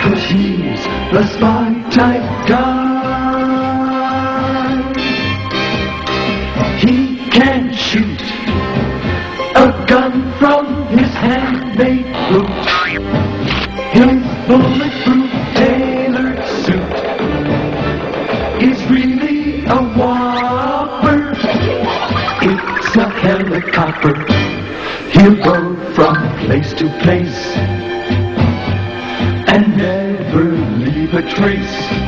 cause 0.00 0.24
he's 0.24 0.82
the 1.12 1.26
spy 1.26 1.74
type 1.90 2.48
guy. 2.48 2.83
Bulletproof 14.54 15.30
tailored 15.56 16.38
suit 16.62 16.94
is 18.62 18.78
really 18.88 19.64
a 19.64 19.82
whopper. 19.98 21.32
It's 22.40 22.96
a 22.96 23.08
helicopter. 23.08 24.14
He'll 25.10 25.42
go 25.42 25.92
from 25.94 26.14
place 26.46 26.72
to 26.74 26.86
place 27.02 27.56
and 29.52 29.76
never 29.76 30.44
leave 30.84 31.14
a 31.14 31.22
trace. 31.34 32.03